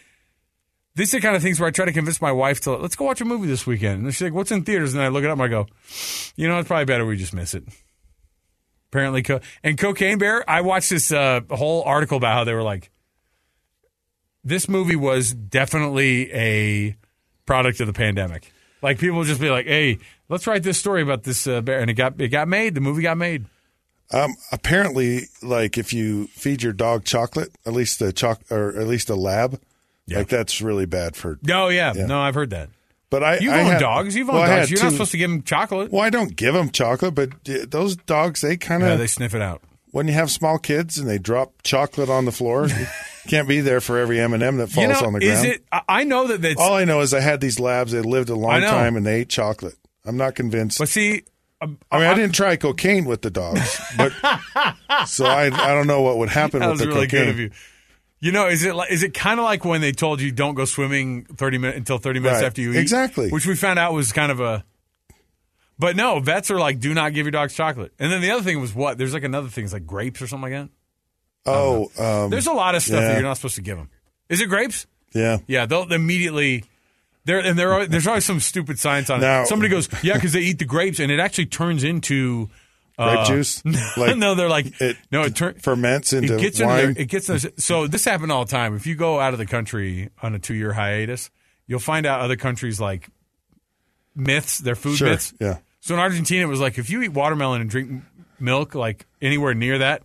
These 0.95 1.13
are 1.13 1.17
the 1.17 1.21
kind 1.21 1.35
of 1.35 1.41
things 1.41 1.59
where 1.59 1.67
I 1.67 1.71
try 1.71 1.85
to 1.85 1.91
convince 1.91 2.21
my 2.21 2.31
wife 2.31 2.61
to 2.61 2.75
let's 2.75 2.95
go 2.95 3.05
watch 3.05 3.21
a 3.21 3.25
movie 3.25 3.47
this 3.47 3.67
weekend. 3.67 4.03
And 4.03 4.13
she's 4.13 4.21
like, 4.21 4.33
"What's 4.33 4.51
in 4.51 4.63
theaters?" 4.63 4.93
And 4.93 5.03
I 5.03 5.09
look 5.09 5.23
it 5.23 5.29
up 5.29 5.33
and 5.33 5.43
I 5.43 5.47
go, 5.47 5.67
"You 6.35 6.47
know, 6.47 6.57
it's 6.59 6.67
probably 6.67 6.85
better 6.85 7.05
we 7.05 7.17
just 7.17 7.33
miss 7.33 7.53
it." 7.53 7.65
Apparently, 8.91 9.21
co- 9.21 9.41
and 9.61 9.77
Cocaine 9.77 10.17
Bear. 10.17 10.49
I 10.49 10.61
watched 10.61 10.89
this 10.89 11.11
uh, 11.11 11.41
whole 11.51 11.83
article 11.83 12.15
about 12.17 12.33
how 12.33 12.43
they 12.45 12.53
were 12.53 12.63
like, 12.63 12.91
this 14.45 14.69
movie 14.69 14.95
was 14.95 15.33
definitely 15.33 16.31
a 16.31 16.95
product 17.45 17.81
of 17.81 17.87
the 17.87 17.93
pandemic. 17.93 18.53
Like 18.81 18.99
people 18.99 19.17
would 19.17 19.27
just 19.27 19.41
be 19.41 19.49
like, 19.49 19.65
"Hey, 19.65 19.97
let's 20.29 20.47
write 20.47 20.63
this 20.63 20.77
story 20.77 21.01
about 21.01 21.23
this 21.23 21.47
uh, 21.47 21.61
bear," 21.61 21.79
and 21.79 21.89
it 21.89 21.95
got 21.95 22.21
it 22.21 22.29
got 22.29 22.47
made. 22.47 22.75
The 22.75 22.81
movie 22.81 23.01
got 23.01 23.17
made. 23.17 23.45
Um, 24.11 24.35
apparently, 24.51 25.23
like 25.41 25.77
if 25.77 25.91
you 25.91 26.27
feed 26.27 26.61
your 26.61 26.73
dog 26.73 27.03
chocolate, 27.03 27.49
at 27.65 27.73
least 27.73 27.99
the 27.99 28.13
choc 28.13 28.39
or 28.51 28.79
at 28.79 28.87
least 28.87 29.09
a 29.09 29.15
lab, 29.15 29.59
like 30.09 30.27
that's 30.27 30.61
really 30.61 30.85
bad 30.85 31.15
for. 31.15 31.39
Oh 31.49 31.69
yeah, 31.69 31.93
Yeah. 31.95 32.05
no, 32.05 32.19
I've 32.19 32.35
heard 32.35 32.51
that. 32.51 32.69
But 33.09 33.23
I, 33.23 33.37
You've 33.37 33.53
I 33.53 33.59
owned 33.59 33.69
had- 33.69 33.79
dogs. 33.79 34.15
You've 34.15 34.27
well, 34.27 34.37
owned 34.41 34.51
I 34.51 34.57
dogs. 34.59 34.71
You're 34.71 34.83
not 34.83 34.91
supposed 34.93 35.11
to 35.11 35.17
give 35.17 35.29
them 35.29 35.43
chocolate. 35.43 35.91
Well, 35.91 36.01
I 36.01 36.09
don't 36.09 36.35
give 36.35 36.53
them 36.53 36.69
chocolate, 36.71 37.15
but 37.15 37.29
those 37.69 37.95
dogs 37.95 38.41
they 38.41 38.57
kind 38.57 38.83
of 38.83 38.89
Yeah, 38.89 38.95
they 38.95 39.07
sniff 39.07 39.33
it 39.35 39.41
out. 39.41 39.61
when 39.91 40.07
you 40.07 40.13
have 40.13 40.31
small 40.31 40.57
kids 40.57 40.97
and 40.97 41.07
they 41.09 41.17
drop 41.19 41.53
chocolate 41.63 42.09
on 42.09 42.25
the 42.25 42.31
floor, 42.31 42.67
you 42.67 42.87
can't 43.27 43.47
be 43.47 43.61
there 43.61 43.79
for 43.79 43.97
every 43.99 44.19
M 44.19 44.33
and 44.33 44.41
m 44.43 44.57
that 44.57 44.67
falls 44.67 44.87
you 44.87 44.93
know, 44.93 45.07
on 45.07 45.13
the 45.13 45.19
is 45.19 45.39
ground. 45.41 45.45
it? 45.55 45.63
I- 45.71 45.81
I 45.87 46.03
know 46.03 46.27
that 46.27 46.41
that's. 46.41 46.59
All 46.59 46.73
I 46.73 46.83
know 46.83 46.99
is 47.01 47.13
I 47.13 47.21
had 47.21 47.39
these 47.41 47.59
labs. 47.59 47.91
They 47.93 48.01
lived 48.01 48.29
a 48.29 48.35
long 48.35 48.59
time 48.61 48.95
and 48.97 49.05
they 49.05 49.21
ate 49.21 49.29
chocolate. 49.29 49.75
I'm 50.03 50.17
not 50.17 50.35
convinced. 50.35 50.77
but 50.79 50.89
see, 50.89 51.23
um, 51.61 51.77
I 51.91 51.97
mean, 51.99 52.07
I 52.07 52.13
didn't 52.15 52.35
try 52.35 52.57
cocaine 52.57 53.05
with 53.05 53.21
the 53.21 53.29
dogs, 53.31 53.79
but 53.97 54.11
so 55.07 55.25
I 55.25 55.45
I 55.45 55.73
don't 55.73 55.87
know 55.87 56.01
what 56.01 56.17
would 56.17 56.29
happen 56.29 56.59
that 56.59 56.65
with 56.69 56.79
was 56.79 56.81
the 56.81 56.87
really 56.87 57.07
cocaine. 57.07 57.25
good 57.25 57.29
of 57.29 57.39
you. 57.39 57.51
You 58.25 58.31
know, 58.31 58.47
is 58.47 58.65
it 58.65 58.73
like, 58.73 58.91
is 58.91 59.03
it 59.03 59.13
kind 59.13 59.39
of 59.39 59.43
like 59.43 59.63
when 59.65 59.81
they 59.81 59.91
told 59.91 60.19
you 60.19 60.31
don't 60.31 60.55
go 60.55 60.65
swimming 60.65 61.25
thirty 61.25 61.59
minutes 61.59 61.77
until 61.77 61.99
thirty 61.99 62.19
minutes 62.19 62.41
Right. 62.41 62.47
after 62.47 62.59
you 62.61 62.71
eat? 62.73 62.77
Exactly. 62.77 63.29
Which 63.29 63.45
we 63.45 63.55
found 63.55 63.77
out 63.77 63.93
was 63.93 64.11
kind 64.11 64.31
of 64.31 64.39
a. 64.39 64.65
But 65.77 65.95
no, 65.95 66.19
vets 66.19 66.49
are 66.49 66.57
like, 66.57 66.79
do 66.79 66.93
not 66.95 67.13
give 67.13 67.25
your 67.25 67.31
dogs 67.31 67.53
chocolate. 67.53 67.93
And 67.99 68.11
then 68.11 68.21
the 68.21 68.31
other 68.31 68.41
thing 68.41 68.59
was 68.61 68.73
what? 68.73 68.97
There's 68.97 69.13
like 69.13 69.23
another 69.25 69.49
thing, 69.49 69.65
it's 69.65 69.73
like 69.73 69.85
grapes 69.85 70.21
or 70.23 70.27
something 70.27 70.51
like 70.51 70.63
that. 70.63 70.69
Oh, 71.51 71.91
um, 71.99 72.31
There's 72.31 72.47
a 72.47 72.53
lot 72.53 72.73
of 72.73 72.81
stuff 72.81 73.01
that 73.01 73.13
you're 73.13 73.21
not 73.21 73.35
supposed 73.37 73.55
to 73.55 73.61
give 73.61 73.77
them. 73.77 73.89
Is 74.29 74.41
it 74.41 74.47
grapes? 74.47 74.87
yeah. 75.13 75.37
Yeah, 75.45 75.67
they'll 75.67 75.91
immediately. 75.93 76.63
There 77.25 77.37
and 77.39 77.59
there 77.59 77.73
are, 77.73 77.85
there's 77.85 78.07
always 78.07 78.25
some 78.25 78.39
stupid 78.39 78.79
science 78.79 79.09
on 79.11 79.21
Now- 79.21 79.43
it. 79.43 79.47
Somebody 79.47 79.69
goes, 79.69 79.87
yeah, 80.03 80.13
because 80.15 80.33
they 80.33 80.41
eat 80.41 80.57
the 80.57 80.65
grapes, 80.65 80.99
and 80.99 81.11
it 81.11 81.19
actually 81.19 81.45
turns 81.47 81.83
into 81.83 82.49
Grape 82.97 83.19
uh, 83.19 83.25
juice? 83.25 83.61
Like, 83.97 84.17
no, 84.17 84.35
they're 84.35 84.49
like 84.49 84.79
It 84.81 84.97
no, 85.11 85.23
it 85.23 85.35
turns 85.35 85.61
ferments 85.61 86.13
into 86.13 86.35
it 86.35 86.41
gets 86.41 86.61
wine. 86.61 86.89
into 86.89 87.01
it 87.01 87.05
gets 87.05 87.29
into, 87.29 87.53
so 87.61 87.87
this 87.87 88.05
happened 88.05 88.31
all 88.31 88.45
the 88.45 88.51
time. 88.51 88.75
If 88.75 88.87
you 88.87 88.95
go 88.95 89.19
out 89.19 89.33
of 89.33 89.39
the 89.39 89.45
country 89.45 90.09
on 90.21 90.33
a 90.35 90.39
two 90.39 90.53
year 90.53 90.73
hiatus, 90.73 91.29
you'll 91.67 91.79
find 91.79 92.05
out 92.05 92.21
other 92.21 92.35
countries 92.37 92.79
like 92.79 93.09
myths, 94.15 94.59
their 94.59 94.75
food 94.75 94.97
Sure, 94.97 95.09
myths. 95.09 95.33
yeah. 95.39 95.57
So 95.81 95.93
in 95.93 95.99
Argentina, 95.99 96.43
it 96.45 96.49
was 96.49 96.59
like 96.61 96.77
if 96.77 96.89
you 96.89 97.01
eat 97.03 97.09
watermelon 97.13 97.61
and 97.61 97.69
drink 97.69 98.03
milk, 98.39 98.75
like 98.75 99.05
anywhere 99.21 99.53
near 99.53 99.79
that. 99.79 100.03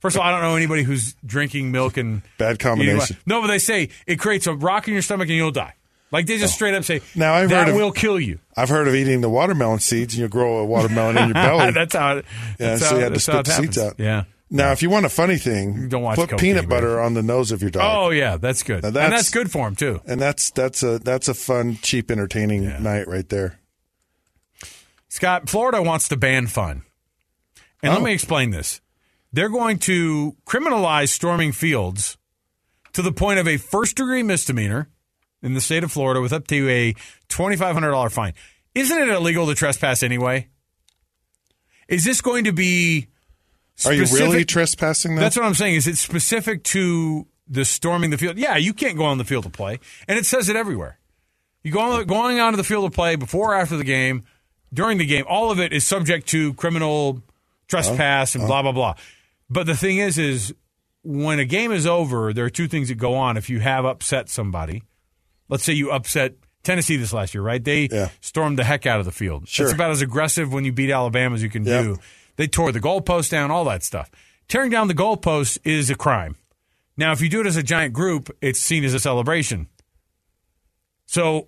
First 0.00 0.16
of 0.16 0.20
all, 0.20 0.28
I 0.28 0.32
don't 0.32 0.42
know 0.42 0.54
anybody 0.56 0.82
who's 0.82 1.14
drinking 1.24 1.72
milk 1.72 1.96
and 1.96 2.20
Bad 2.36 2.58
combination. 2.58 3.16
No, 3.24 3.40
but 3.40 3.46
they 3.46 3.58
say 3.58 3.88
it 4.06 4.16
creates 4.18 4.46
a 4.46 4.52
rock 4.52 4.86
in 4.86 4.92
your 4.92 5.02
stomach 5.02 5.28
and 5.28 5.36
you'll 5.36 5.50
die. 5.50 5.74
Like 6.14 6.26
they 6.26 6.38
just 6.38 6.54
oh. 6.54 6.56
straight 6.56 6.74
up 6.74 6.84
say, 6.84 7.00
Oh. 7.00 7.08
Now, 7.16 7.34
I've 7.34 7.48
that 7.50 7.66
heard 7.66 7.70
of- 7.74 7.76
will 7.76 7.90
kill 7.92 8.20
you. 8.20 8.38
I've 8.56 8.68
heard 8.68 8.86
of 8.86 8.94
eating 8.94 9.20
the 9.20 9.28
watermelon 9.28 9.80
seeds, 9.80 10.14
and 10.14 10.20
you 10.22 10.28
grow 10.28 10.58
a 10.58 10.64
watermelon 10.64 11.18
in 11.18 11.24
your 11.24 11.34
belly. 11.34 11.72
that's 11.72 11.94
how. 11.94 12.18
It, 12.18 12.24
yeah, 12.60 12.66
that's 12.68 12.82
so 12.82 12.88
how, 12.90 12.94
you 12.94 13.00
had 13.02 13.08
to 13.08 13.12
that's 13.14 13.24
spit 13.24 13.44
the 13.46 13.50
seeds 13.52 13.78
out. 13.78 13.94
Yeah. 13.98 14.24
Now, 14.48 14.70
if 14.70 14.80
you 14.82 14.90
want 14.90 15.06
a 15.06 15.08
funny 15.08 15.38
thing, 15.38 15.88
Don't 15.88 16.02
watch 16.02 16.14
put 16.16 16.30
cocaine, 16.30 16.54
peanut 16.54 16.68
butter 16.68 17.00
on 17.00 17.14
the 17.14 17.22
nose 17.22 17.50
of 17.50 17.60
your 17.62 17.72
dog. 17.72 17.82
Oh 17.84 18.10
yeah, 18.10 18.36
that's 18.36 18.62
good. 18.62 18.82
Now, 18.82 18.88
and 18.88 18.96
that's- 18.96 19.10
that's 19.22 19.30
good 19.30 19.50
for 19.50 19.66
him 19.66 19.74
too. 19.74 20.00
and 20.06 20.20
that's 20.20 20.50
that's 20.50 20.82
a 20.84 21.00
that's 21.00 21.26
a 21.28 21.34
fun, 21.34 21.78
cheap, 21.82 22.10
entertaining 22.10 22.62
night 22.82 23.08
right 23.08 23.28
there. 23.28 23.58
Scott, 25.08 25.48
Florida 25.48 25.82
wants 25.82 26.08
to 26.08 26.16
ban 26.16 26.46
fun. 26.46 26.82
And 27.82 27.92
let 27.92 28.00
Oh. 28.00 28.04
me 28.04 28.12
explain 28.12 28.50
this. 28.50 28.80
They're 29.32 29.48
going 29.48 29.78
to 29.80 30.36
criminalize 30.46 31.08
storming 31.08 31.52
fields 31.52 32.16
to 32.92 33.02
the 33.02 33.12
point 33.12 33.38
of 33.40 33.48
a 33.48 33.56
first 33.56 33.96
degree 33.96 34.22
misdemeanor 34.22 34.88
in 35.44 35.54
the 35.54 35.60
state 35.60 35.84
of 35.84 35.92
Florida 35.92 36.20
with 36.20 36.32
up 36.32 36.46
to 36.48 36.68
a 36.68 36.94
$2,500 37.28 38.10
fine. 38.10 38.32
Isn't 38.74 38.98
it 38.98 39.08
illegal 39.08 39.46
to 39.46 39.54
trespass 39.54 40.02
anyway? 40.02 40.48
Is 41.86 42.04
this 42.04 42.20
going 42.20 42.44
to 42.44 42.52
be. 42.52 43.08
Are 43.84 43.92
you 43.92 44.04
really 44.06 44.44
trespassing? 44.44 45.14
That? 45.14 45.20
That's 45.20 45.36
what 45.36 45.44
I'm 45.44 45.54
saying. 45.54 45.74
Is 45.74 45.86
it 45.86 45.96
specific 45.96 46.64
to 46.64 47.26
the 47.46 47.64
storming 47.64 48.10
the 48.10 48.18
field? 48.18 48.38
Yeah, 48.38 48.56
you 48.56 48.72
can't 48.72 48.96
go 48.96 49.04
on 49.04 49.18
the 49.18 49.24
field 49.24 49.44
to 49.44 49.50
play, 49.50 49.80
and 50.08 50.18
it 50.18 50.24
says 50.26 50.48
it 50.48 50.56
everywhere. 50.56 50.98
You 51.62 51.72
go 51.72 51.80
on, 51.80 52.04
going 52.06 52.40
onto 52.40 52.56
the 52.56 52.64
field 52.64 52.90
to 52.90 52.94
play 52.94 53.16
before 53.16 53.52
or 53.52 53.54
after 53.56 53.76
the 53.76 53.84
game, 53.84 54.24
during 54.72 54.98
the 54.98 55.06
game. 55.06 55.24
All 55.28 55.50
of 55.50 55.60
it 55.60 55.72
is 55.72 55.86
subject 55.86 56.28
to 56.28 56.54
criminal 56.54 57.22
trespass 57.68 58.34
uh, 58.34 58.38
and 58.38 58.44
uh. 58.44 58.48
blah 58.48 58.62
blah 58.62 58.72
blah. 58.72 58.94
But 59.50 59.66
the 59.66 59.76
thing 59.76 59.98
is, 59.98 60.18
is 60.18 60.54
when 61.02 61.38
a 61.38 61.44
game 61.44 61.70
is 61.70 61.86
over, 61.86 62.32
there 62.32 62.44
are 62.44 62.50
two 62.50 62.68
things 62.68 62.88
that 62.88 62.94
go 62.94 63.14
on. 63.14 63.36
If 63.36 63.50
you 63.50 63.60
have 63.60 63.84
upset 63.84 64.28
somebody, 64.28 64.82
let's 65.54 65.62
say 65.62 65.72
you 65.72 65.92
upset 65.92 66.34
Tennessee 66.64 66.96
this 66.96 67.12
last 67.12 67.32
year, 67.32 67.42
right? 67.42 67.62
They 67.62 67.88
Yeah. 67.92 68.08
stormed 68.20 68.58
the 68.58 68.64
heck 68.64 68.86
out 68.86 68.98
of 68.98 69.04
the 69.06 69.12
field. 69.12 69.48
Sure. 69.48 69.66
It's 69.66 69.72
about 69.72 69.92
as 69.92 70.02
aggressive 70.02 70.52
when 70.52 70.64
you 70.64 70.72
beat 70.72 70.90
Alabama 70.90 71.36
as 71.36 71.42
you 71.44 71.48
can 71.48 71.64
Yep. 71.64 71.84
do. 71.84 71.98
They 72.36 72.48
tore 72.48 72.72
the 72.72 72.80
goalpost 72.80 73.30
down, 73.30 73.52
all 73.52 73.64
that 73.66 73.84
stuff. 73.84 74.10
Tearing 74.48 74.70
down 74.70 74.88
the 74.88 74.94
goalpost 74.94 75.58
is 75.62 75.90
a 75.90 75.94
crime. 75.94 76.34
Now, 76.96 77.12
if 77.12 77.20
you 77.20 77.28
do 77.28 77.40
it 77.40 77.46
as 77.46 77.56
a 77.56 77.62
giant 77.62 77.92
group, 77.94 78.36
it's 78.40 78.58
seen 78.58 78.82
as 78.82 78.94
a 78.94 78.98
celebration. 78.98 79.68
So 81.06 81.46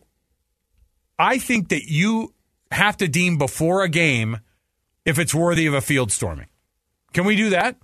I 1.19 1.39
think 1.39 1.69
that 1.71 1.91
you 1.91 2.33
have 2.71 2.97
to 2.99 3.09
deem 3.09 3.39
before 3.39 3.83
a 3.83 3.89
game 3.89 4.39
if 5.05 5.19
it's 5.19 5.35
worthy 5.35 5.67
of 5.67 5.75
a 5.75 5.81
field 5.81 6.13
storming. 6.13 6.47
Can 7.13 7.25
we 7.25 7.35
do 7.35 7.51
that? 7.51 7.77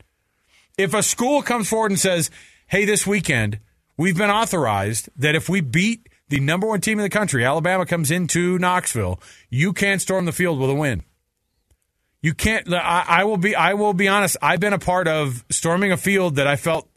If 0.78 0.94
a 0.94 1.02
school 1.02 1.42
comes 1.42 1.68
forward 1.68 1.90
and 1.90 1.98
says, 2.00 2.30
hey, 2.68 2.84
this 2.84 3.06
weekend, 3.06 3.58
we've 3.96 4.16
been 4.16 4.30
authorized 4.30 5.08
that 5.16 5.34
if 5.34 5.48
we 5.48 5.60
beat 5.60 6.08
the 6.32 6.40
number 6.40 6.66
one 6.66 6.80
team 6.80 6.98
in 6.98 7.02
the 7.02 7.10
country, 7.10 7.44
Alabama 7.44 7.84
comes 7.84 8.10
into 8.10 8.58
Knoxville, 8.58 9.20
you 9.50 9.74
can't 9.74 10.00
storm 10.00 10.24
the 10.24 10.32
field 10.32 10.58
with 10.58 10.70
a 10.70 10.74
win. 10.74 11.02
You 12.22 12.32
can't. 12.32 12.72
I, 12.72 13.04
I 13.06 13.24
will 13.24 13.36
be. 13.36 13.54
I 13.54 13.74
will 13.74 13.92
be 13.92 14.08
honest. 14.08 14.38
I've 14.40 14.58
been 14.58 14.72
a 14.72 14.78
part 14.78 15.08
of 15.08 15.44
storming 15.50 15.92
a 15.92 15.98
field 15.98 16.36
that 16.36 16.46
I 16.46 16.56
felt 16.56 16.88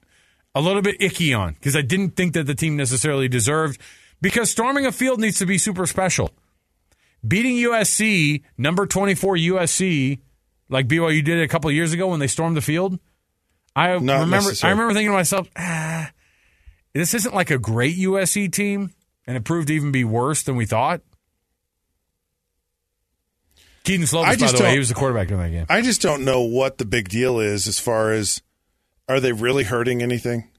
a 0.54 0.62
little 0.62 0.82
bit 0.82 0.96
icky 1.02 1.34
on 1.34 1.54
because 1.56 1.76
I 1.76 1.82
didn't 1.82 2.12
think 2.12 2.34
that 2.36 2.46
the 2.46 2.56
team 2.56 2.78
necessarily 2.78 3.28
deserved. 3.28 3.82
Because 4.22 4.50
storming 4.50 4.86
a 4.86 4.92
field 4.92 5.20
needs 5.20 5.40
to 5.40 5.46
be 5.46 5.58
super 5.58 5.86
special. 5.86 6.32
Beating 7.28 7.56
USC, 7.56 8.44
number 8.58 8.86
twenty-four 8.86 9.36
USC, 9.36 10.20
like 10.70 10.88
BYU 10.88 11.26
did 11.26 11.42
a 11.42 11.48
couple 11.48 11.70
years 11.72 11.92
ago 11.92 12.08
when 12.08 12.20
they 12.20 12.28
stormed 12.28 12.56
the 12.56 12.62
field. 12.62 13.00
I 13.76 13.98
Not 13.98 14.22
remember. 14.22 14.52
I 14.64 14.70
remember 14.70 14.94
thinking 14.94 15.10
to 15.10 15.18
myself, 15.18 15.50
ah, 15.58 16.12
this 16.94 17.14
isn't 17.16 17.36
like 17.36 17.52
a 17.52 17.58
great 17.58 17.98
USC 17.98 18.50
team, 18.52 18.94
and 19.28 19.38
it 19.38 19.44
proved 19.44 19.68
to 19.68 19.74
even 19.74 19.92
be 19.92 20.04
worse 20.04 20.44
than 20.44 20.56
we 20.56 20.66
thought. 20.66 21.02
Kedon 23.84 24.08
Slovis, 24.08 24.40
by 24.40 24.52
the 24.52 24.64
way, 24.64 24.72
he 24.72 24.80
was 24.80 24.90
the 24.90 24.96
quarterback 24.96 25.30
in 25.30 25.38
that 25.38 25.52
game. 25.52 25.66
I 25.70 25.82
just 25.82 26.02
don't 26.02 26.26
know 26.26 26.42
what 26.42 26.80
the 26.80 26.86
big 26.86 27.08
deal 27.08 27.40
is 27.40 27.68
as 27.68 27.80
far 27.80 28.12
as 28.12 28.42
are 29.08 29.20
they 29.20 29.32
really 29.32 29.64
hurting 29.64 30.02
anything? 30.02 30.50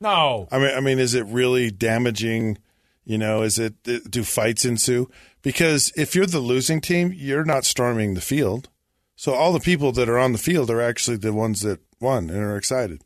No, 0.00 0.46
I 0.52 0.58
mean, 0.58 0.74
I 0.76 0.80
mean, 0.80 0.98
is 0.98 1.14
it 1.14 1.26
really 1.26 1.70
damaging? 1.70 2.58
You 3.04 3.18
know, 3.18 3.42
is 3.42 3.58
it 3.58 3.82
do 3.82 4.22
fights 4.22 4.64
ensue? 4.64 5.10
Because 5.42 5.92
if 5.96 6.14
you're 6.14 6.26
the 6.26 6.40
losing 6.40 6.80
team, 6.80 7.12
you're 7.14 7.44
not 7.44 7.64
storming 7.64 8.14
the 8.14 8.20
field. 8.20 8.68
So 9.16 9.32
all 9.32 9.52
the 9.52 9.60
people 9.60 9.92
that 9.92 10.08
are 10.08 10.18
on 10.18 10.32
the 10.32 10.38
field 10.38 10.70
are 10.70 10.80
actually 10.80 11.16
the 11.16 11.32
ones 11.32 11.62
that 11.62 11.80
won 12.00 12.30
and 12.30 12.38
are 12.38 12.56
excited. 12.56 13.02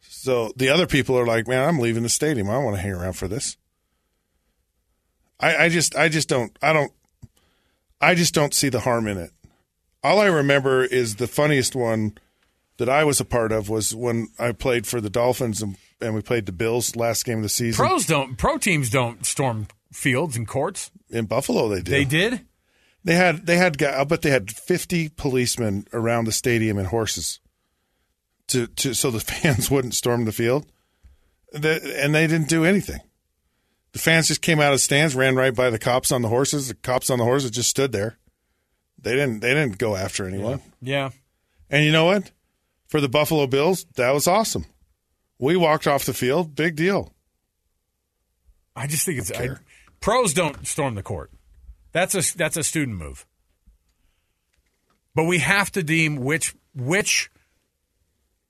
So 0.00 0.52
the 0.56 0.68
other 0.68 0.86
people 0.86 1.18
are 1.18 1.26
like, 1.26 1.48
"Man, 1.48 1.66
I'm 1.66 1.78
leaving 1.78 2.02
the 2.02 2.08
stadium. 2.08 2.50
I 2.50 2.54
don't 2.54 2.64
want 2.64 2.76
to 2.76 2.82
hang 2.82 2.92
around 2.92 3.14
for 3.14 3.26
this." 3.26 3.56
I, 5.40 5.64
I 5.64 5.68
just, 5.68 5.94
I 5.96 6.08
just 6.08 6.28
don't, 6.28 6.56
I 6.62 6.72
don't, 6.72 6.92
I 8.00 8.14
just 8.14 8.34
don't 8.34 8.54
see 8.54 8.68
the 8.68 8.80
harm 8.80 9.06
in 9.06 9.18
it. 9.18 9.30
All 10.02 10.20
I 10.20 10.26
remember 10.26 10.84
is 10.84 11.16
the 11.16 11.26
funniest 11.26 11.74
one 11.74 12.16
that 12.78 12.88
I 12.88 13.04
was 13.04 13.20
a 13.20 13.24
part 13.24 13.52
of 13.52 13.68
was 13.68 13.94
when 13.94 14.28
I 14.38 14.52
played 14.52 14.86
for 14.86 15.00
the 15.00 15.10
Dolphins 15.10 15.62
and, 15.62 15.76
and 16.00 16.14
we 16.14 16.20
played 16.20 16.46
the 16.46 16.52
Bills 16.52 16.94
last 16.94 17.24
game 17.24 17.38
of 17.38 17.42
the 17.42 17.48
season. 17.48 17.84
Pros 17.86 18.06
don't. 18.06 18.36
Pro 18.36 18.58
teams 18.58 18.90
don't 18.90 19.24
storm 19.24 19.66
fields 19.92 20.36
and 20.36 20.46
courts. 20.46 20.90
In 21.10 21.24
Buffalo, 21.26 21.68
they 21.68 21.76
did. 21.76 21.86
They 21.86 22.04
did. 22.04 22.40
They 23.04 23.14
had 23.14 23.46
they 23.46 23.56
had 23.56 23.80
I 23.82 24.04
bet 24.04 24.22
they 24.22 24.30
had 24.30 24.50
fifty 24.50 25.08
policemen 25.08 25.86
around 25.92 26.24
the 26.26 26.32
stadium 26.32 26.76
and 26.76 26.88
horses, 26.88 27.38
to 28.48 28.66
to 28.66 28.94
so 28.94 29.10
the 29.10 29.20
fans 29.32 29.70
wouldn't 29.70 29.94
storm 29.94 30.24
the 30.24 30.32
field, 30.32 30.66
The- 31.52 31.98
and 32.02 32.14
they 32.14 32.26
didn't 32.26 32.48
do 32.48 32.64
anything. 32.64 33.00
The 33.96 34.02
fans 34.02 34.28
just 34.28 34.42
came 34.42 34.60
out 34.60 34.74
of 34.74 34.74
the 34.74 34.80
stands, 34.80 35.14
ran 35.16 35.36
right 35.36 35.54
by 35.54 35.70
the 35.70 35.78
cops 35.78 36.12
on 36.12 36.20
the 36.20 36.28
horses. 36.28 36.68
The 36.68 36.74
cops 36.74 37.08
on 37.08 37.16
the 37.16 37.24
horses 37.24 37.50
just 37.50 37.70
stood 37.70 37.92
there. 37.92 38.18
They 39.00 39.12
didn't 39.12 39.40
they 39.40 39.54
didn't 39.54 39.78
go 39.78 39.96
after 39.96 40.28
anyone. 40.28 40.60
Yeah. 40.82 41.12
And 41.70 41.82
you 41.82 41.92
know 41.92 42.04
what? 42.04 42.30
For 42.88 43.00
the 43.00 43.08
Buffalo 43.08 43.46
Bills, 43.46 43.86
that 43.94 44.12
was 44.12 44.26
awesome. 44.26 44.66
We 45.38 45.56
walked 45.56 45.86
off 45.86 46.04
the 46.04 46.12
field, 46.12 46.54
big 46.54 46.76
deal. 46.76 47.14
I 48.76 48.86
just 48.86 49.06
think 49.06 49.18
it's 49.18 49.32
I, 49.32 49.56
pros 50.02 50.34
don't 50.34 50.66
storm 50.66 50.94
the 50.94 51.02
court. 51.02 51.30
That's 51.92 52.14
a 52.14 52.36
that's 52.36 52.58
a 52.58 52.64
student 52.64 52.98
move. 52.98 53.24
But 55.14 55.24
we 55.24 55.38
have 55.38 55.72
to 55.72 55.82
deem 55.82 56.16
which 56.16 56.54
which 56.74 57.30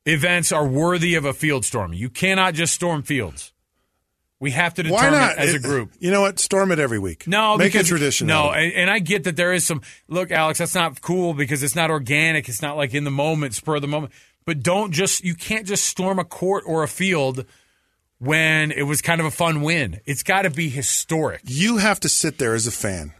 events 0.06 0.50
are 0.50 0.66
worthy 0.66 1.14
of 1.14 1.24
a 1.24 1.32
field 1.32 1.64
storm. 1.64 1.92
You 1.92 2.10
cannot 2.10 2.54
just 2.54 2.74
storm 2.74 3.04
fields. 3.04 3.52
We 4.38 4.50
have 4.50 4.74
to 4.74 4.82
Why 4.82 4.88
determine 4.88 5.20
not 5.20 5.38
as 5.38 5.52
a 5.54 5.56
It- 5.56 5.62
group. 5.62 5.92
You 5.98 6.10
know 6.10 6.20
what? 6.20 6.38
Storm 6.38 6.70
it 6.70 6.78
every 6.78 6.98
week. 6.98 7.26
No, 7.26 7.56
make 7.56 7.72
because, 7.72 7.86
a 7.86 7.88
tradition. 7.88 8.26
No, 8.26 8.52
it. 8.52 8.64
and, 8.64 8.72
and 8.74 8.90
I 8.90 8.98
get 8.98 9.24
that 9.24 9.36
there 9.36 9.52
is 9.52 9.66
some. 9.66 9.80
Look, 10.08 10.30
Alex, 10.30 10.58
that's 10.58 10.74
not 10.74 11.00
cool 11.00 11.32
because 11.32 11.62
it's 11.62 11.74
not 11.74 11.90
organic. 11.90 12.48
It's 12.48 12.60
not 12.60 12.76
like 12.76 12.92
in 12.92 13.04
the 13.04 13.10
moment, 13.10 13.54
spur 13.54 13.76
of 13.76 13.82
the 13.82 13.88
moment. 13.88 14.12
But 14.44 14.62
don't 14.62 14.92
just. 14.92 15.24
You 15.24 15.34
can't 15.34 15.66
just 15.66 15.84
storm 15.86 16.18
a 16.18 16.24
court 16.24 16.64
or 16.66 16.82
a 16.82 16.88
field 16.88 17.46
when 18.18 18.72
it 18.72 18.82
was 18.82 19.02
kind 19.02 19.20
of 19.20 19.26
a 19.26 19.30
fun 19.30 19.62
win. 19.62 20.00
It's 20.06 20.22
got 20.22 20.42
to 20.42 20.50
be 20.50 20.68
historic. 20.68 21.40
you 21.44 21.78
have 21.78 22.00
to 22.00 22.08
sit 22.08 22.38
there 22.38 22.54
as 22.54 22.66
a 22.66 22.70
fan 22.70 23.12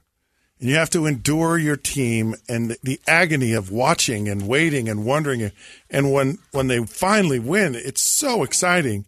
and 0.60 0.70
you 0.70 0.76
have 0.76 0.88
to 0.90 1.04
endure 1.06 1.58
your 1.58 1.76
team 1.76 2.34
and 2.48 2.76
the 2.82 2.98
agony 3.06 3.52
of 3.52 3.70
watching 3.70 4.28
and 4.28 4.48
waiting 4.48 4.88
and 4.88 5.04
wondering 5.04 5.50
and 5.90 6.12
when 6.12 6.38
when 6.52 6.68
they 6.68 6.82
finally 6.86 7.38
win 7.38 7.74
it's 7.74 8.02
so 8.02 8.42
exciting 8.42 9.04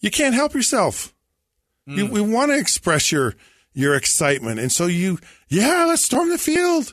you 0.00 0.10
can't 0.10 0.34
help 0.34 0.54
yourself 0.54 1.12
you, 1.86 2.06
we 2.06 2.20
want 2.20 2.50
to 2.50 2.58
express 2.58 3.10
your 3.10 3.34
your 3.72 3.94
excitement 3.94 4.58
and 4.58 4.70
so 4.72 4.86
you 4.86 5.18
yeah 5.48 5.84
let's 5.86 6.04
storm 6.04 6.28
the 6.28 6.38
field 6.38 6.92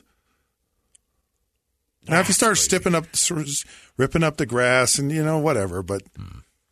now 2.08 2.20
if 2.20 2.28
you 2.28 2.34
start 2.34 2.56
stipping 2.56 2.94
up 2.94 3.04
ripping 3.96 4.22
up 4.22 4.36
the 4.36 4.46
grass 4.46 4.98
and 4.98 5.10
you 5.12 5.24
know 5.24 5.38
whatever 5.38 5.82
but 5.82 6.02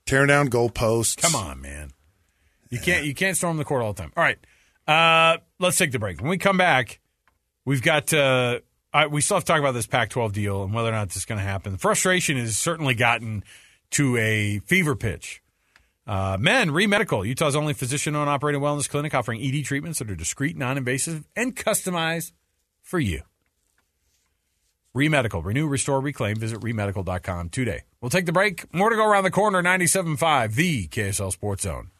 tearing 0.07 0.29
down 0.29 0.49
goalposts 0.49 1.17
Come 1.17 1.35
on, 1.35 1.61
man. 1.61 1.91
You 2.71 2.81
can't 2.81 3.05
you 3.05 3.15
can't 3.15 3.37
storm 3.37 3.57
the 3.59 3.65
court 3.65 3.83
all 3.83 3.93
the 3.93 4.03
time. 4.03 4.13
All 4.17 4.25
right, 4.25 4.39
uh, 4.89 5.39
let's 5.61 5.77
take 5.79 5.93
the 5.93 5.99
break. 6.01 6.21
When 6.21 6.29
we 6.31 6.37
come 6.39 6.57
back, 6.57 6.99
we've 7.65 7.83
got 7.83 8.13
uh, 8.13 8.59
I, 8.93 9.07
we 9.07 9.21
still 9.21 9.37
have 9.37 9.45
to 9.45 9.53
talk 9.53 9.61
about 9.61 9.73
this 9.73 9.87
Pac-12 9.87 10.33
deal 10.33 10.65
and 10.65 10.75
whether 10.75 10.89
or 10.89 10.93
not 10.93 11.09
this 11.09 11.19
is 11.19 11.25
going 11.25 11.39
to 11.39 11.45
happen. 11.45 11.73
The 11.73 11.79
frustration 11.79 12.37
has 12.39 12.57
certainly 12.57 12.95
gotten 12.95 13.45
to 13.91 14.17
a 14.17 14.59
fever 14.61 14.97
pitch. 14.97 15.43
Uh, 16.07 16.37
men, 16.39 16.71
Remedical, 16.71 17.27
Utah's 17.27 17.57
only 17.57 17.75
physician-owned 17.75 18.31
operated 18.31 18.61
wellness 18.61 18.89
clinic 18.89 19.13
offering 19.15 19.43
ED 19.43 19.65
treatments 19.65 19.99
that 19.99 20.11
are 20.11 20.15
discreet, 20.15 20.57
non-invasive, 20.57 21.25
and 21.35 21.57
customized 21.57 22.33
for 22.83 23.01
you. 23.01 23.23
Remedical. 24.95 25.43
Renew, 25.43 25.67
restore, 25.67 26.01
reclaim. 26.01 26.37
Visit 26.37 26.61
remedical.com 26.61 27.51
today. 27.51 27.83
We'll 28.01 28.11
take 28.11 28.25
the 28.25 28.33
break. 28.33 28.73
More 28.73 28.89
to 28.89 28.97
go 28.97 29.07
around 29.07 29.25
the 29.25 29.31
corner. 29.31 29.63
97.5, 29.63 30.55
the 30.55 30.89
KSL 30.89 31.33
Sports 31.33 31.65
Zone. 31.65 31.91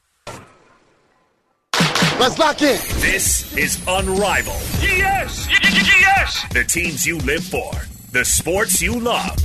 Let's 2.19 2.39
lock 2.39 2.63
in. 2.63 2.79
This 3.03 3.55
is 3.59 3.85
Unrivaled. 3.87 4.63
Yes! 4.81 5.47
Yes! 5.51 6.47
The 6.51 6.65
teams 6.65 7.07
you 7.07 7.19
live 7.19 7.45
for, 7.45 7.71
the 8.13 8.25
sports 8.25 8.81
you 8.81 8.99
love. 8.99 9.37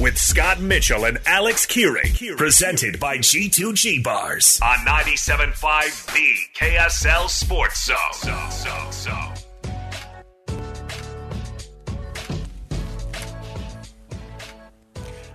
With 0.00 0.16
Scott 0.16 0.60
Mitchell 0.60 1.04
and 1.04 1.18
Alex 1.26 1.66
Kirry. 1.66 2.10
Presented 2.38 2.98
by 2.98 3.18
G2G 3.18 4.02
Bars. 4.02 4.58
On 4.62 4.78
97.5, 4.78 6.14
the 6.14 6.36
KSL 6.56 7.28
Sports 7.28 7.84
Zone. 7.84 7.96
So, 8.14 8.48
so, 8.48 8.90
so. 8.90 9.10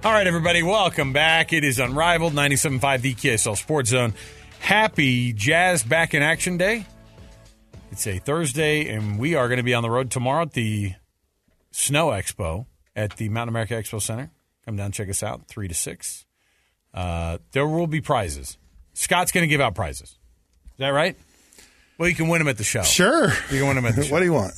All 0.03 0.11
right, 0.11 0.25
everybody, 0.25 0.63
welcome 0.63 1.13
back. 1.13 1.53
It 1.53 1.63
is 1.63 1.77
Unrivaled 1.77 2.33
97.5 2.33 3.01
the 3.01 3.13
KSL 3.13 3.57
Sports 3.57 3.91
Zone. 3.91 4.15
Happy 4.57 5.31
Jazz 5.31 5.83
Back 5.83 6.15
in 6.15 6.23
Action 6.23 6.57
Day. 6.57 6.87
It's 7.91 8.07
a 8.07 8.17
Thursday, 8.17 8.87
and 8.89 9.19
we 9.19 9.35
are 9.35 9.47
going 9.47 9.57
to 9.57 9.63
be 9.63 9.75
on 9.75 9.83
the 9.83 9.91
road 9.91 10.09
tomorrow 10.09 10.41
at 10.41 10.53
the 10.53 10.93
Snow 11.69 12.07
Expo 12.07 12.65
at 12.95 13.17
the 13.17 13.29
Mountain 13.29 13.49
America 13.49 13.75
Expo 13.75 14.01
Center. 14.01 14.31
Come 14.65 14.75
down, 14.77 14.91
check 14.91 15.09
us 15.09 15.21
out, 15.23 15.47
3 15.47 15.67
to 15.67 15.73
6. 15.73 16.25
Uh, 16.93 17.37
there 17.51 17.67
will 17.67 17.87
be 17.87 18.01
prizes. 18.01 18.57
Scott's 18.93 19.31
going 19.31 19.43
to 19.43 19.47
give 19.47 19.61
out 19.61 19.75
prizes. 19.75 20.09
Is 20.09 20.17
that 20.79 20.89
right? 20.89 21.17
Well, 21.97 22.09
you 22.09 22.15
can 22.15 22.27
win 22.27 22.39
them 22.39 22.47
at 22.47 22.57
the 22.57 22.63
show. 22.63 22.81
Sure. 22.83 23.27
You 23.51 23.59
can 23.59 23.67
win 23.67 23.75
them 23.75 23.85
at 23.85 23.95
the 23.95 24.03
show. 24.03 24.11
what 24.13 24.19
do 24.19 24.25
you 24.25 24.33
want 24.33 24.53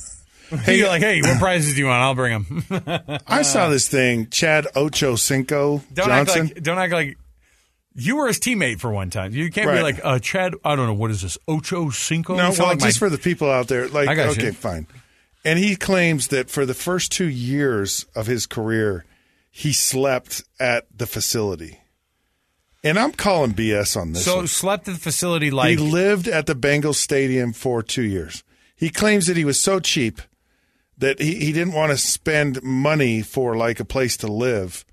Hey, 0.50 0.78
you're 0.78 0.88
like, 0.88 1.02
hey, 1.02 1.20
what 1.20 1.38
prizes 1.38 1.74
do 1.74 1.80
you 1.80 1.86
want? 1.86 2.00
I'll 2.00 2.14
bring 2.14 2.42
them. 2.42 3.20
I 3.26 3.42
saw 3.42 3.68
this 3.68 3.86
thing, 3.86 4.30
Chad 4.30 4.66
Ocho 4.74 5.14
Cinco 5.16 5.82
Don't 5.92 6.08
Johnson. 6.08 6.46
act 6.46 6.54
like 6.54 6.62
don't 6.62 6.78
act 6.78 6.92
like 6.94 7.18
you 7.94 8.16
were 8.16 8.28
his 8.28 8.40
teammate 8.40 8.80
for 8.80 8.90
one 8.90 9.10
time. 9.10 9.32
You 9.34 9.50
can't 9.50 9.70
be 9.70 9.82
like 9.82 10.00
uh, 10.02 10.18
Chad. 10.20 10.54
I 10.64 10.74
don't 10.74 10.86
know 10.86 10.94
what 10.94 11.10
is 11.10 11.20
this 11.20 11.36
Ocho 11.46 11.90
Cinco. 11.90 12.34
no, 12.36 12.46
You 12.48 12.54
sound 12.54 12.58
well, 12.60 12.68
like 12.68 12.80
my- 12.80 12.86
just 12.86 12.98
for 12.98 13.10
the 13.10 13.18
people 13.18 13.50
out 13.50 13.68
there, 13.68 13.88
like, 13.88 14.08
I 14.08 14.14
got 14.14 14.28
okay, 14.30 14.46
you. 14.46 14.52
fine. 14.52 14.86
And 15.44 15.58
he 15.58 15.76
claims 15.76 16.28
that 16.28 16.48
for 16.48 16.64
the 16.64 16.72
first 16.74 17.12
two 17.12 17.28
years 17.28 18.06
of 18.14 18.26
his 18.26 18.46
career, 18.46 19.04
he 19.58 19.72
slept 19.72 20.44
at 20.60 20.86
the 20.96 21.04
facility. 21.04 21.80
And 22.84 22.96
I'm 22.96 23.10
calling 23.10 23.54
BS 23.54 24.00
on 24.00 24.12
this. 24.12 24.24
so 24.24 24.36
one. 24.36 24.46
slept 24.46 24.86
at 24.86 24.94
the 24.94 25.00
facility 25.00 25.50
like 25.50 25.70
he 25.70 25.76
lived 25.76 26.28
at 26.28 26.46
the 26.46 26.54
Bengals 26.54 26.94
Stadium 26.94 27.52
for 27.52 27.82
two 27.82 28.04
years. 28.04 28.44
He 28.76 28.88
claims 28.88 29.26
that 29.26 29.36
he 29.36 29.44
was 29.44 29.60
so 29.60 29.80
cheap 29.80 30.22
that 30.96 31.18
he, 31.18 31.34
he 31.44 31.52
didn't 31.52 31.72
want 31.72 31.90
to 31.90 31.98
spend 31.98 32.62
money 32.62 33.20
for 33.20 33.56
like 33.56 33.80
a 33.80 33.84
place 33.84 34.16
to 34.18 34.28
live. 34.28 34.84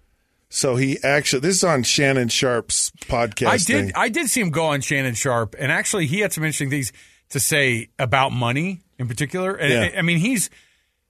So 0.50 0.78
he 0.78 0.98
actually, 1.04 1.42
this 1.42 1.58
is 1.58 1.64
on 1.64 1.84
Shannon 1.84 2.30
Sharpe's 2.30 2.90
podcast. 3.02 3.48
I 3.48 3.58
did. 3.58 3.66
thing. 3.68 3.92
I 3.94 4.10
did 4.10 4.32
see 4.32 4.42
him 4.42 4.50
go 4.50 4.66
on 4.66 4.82
Shannon 4.82 5.14
Sharpe, 5.14 5.56
and 5.60 5.72
actually, 5.72 6.08
he 6.08 6.22
had 6.22 6.34
some 6.34 6.44
interesting 6.44 6.72
things 6.72 6.92
to 7.30 7.40
say 7.40 7.90
about 8.00 8.32
money 8.32 8.82
in 8.98 9.08
particular. 9.08 9.54
And 9.54 9.72
Yeah. 9.72 9.92
I, 9.96 10.00
I 10.00 10.02
mean, 10.02 10.18
he's 10.18 10.50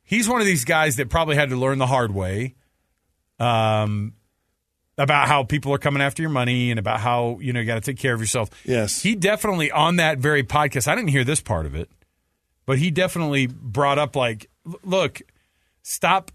he's 0.03 0.27
one 0.27 0.41
of 0.41 0.45
these 0.45 0.65
guys 0.65 0.97
that 0.97 1.09
probably 1.09 1.37
had 1.37 1.51
to 1.51 1.55
learn 1.55 1.77
the 1.77 1.87
hard 1.87 2.13
way. 2.13 2.55
Um, 3.39 4.13
about 4.97 5.27
how 5.27 5.43
people 5.43 5.73
are 5.73 5.77
coming 5.77 6.01
after 6.01 6.21
your 6.21 6.29
money 6.29 6.71
and 6.71 6.79
about 6.79 7.01
how 7.01 7.37
you 7.41 7.51
know 7.51 7.59
you 7.59 7.65
got 7.65 7.75
to 7.75 7.81
take 7.81 7.97
care 7.97 8.13
of 8.13 8.21
yourself. 8.21 8.49
Yes. 8.63 9.01
He 9.01 9.15
definitely 9.15 9.71
on 9.71 9.97
that 9.97 10.19
very 10.19 10.43
podcast. 10.43 10.87
I 10.87 10.95
didn't 10.95 11.09
hear 11.09 11.23
this 11.25 11.41
part 11.41 11.65
of 11.65 11.75
it, 11.75 11.89
but 12.65 12.77
he 12.77 12.91
definitely 12.91 13.47
brought 13.47 13.99
up 13.99 14.15
like, 14.15 14.49
look, 14.83 15.21
stop. 15.81 16.31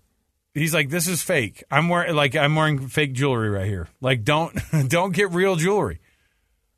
He's 0.53 0.75
like, 0.75 0.91
this 0.91 1.09
is 1.09 1.23
fake. 1.23 1.65
I'm 1.71 1.89
wearing 1.89 2.15
like 2.15 2.37
I'm 2.37 2.55
wearing 2.55 2.89
fake 2.89 3.15
jewelry 3.15 3.49
right 3.49 3.67
here. 3.67 3.89
Like, 4.01 4.25
don't 4.25 4.55
don't 4.89 5.15
get 5.15 5.31
real 5.31 5.57
jewelry. 5.57 6.01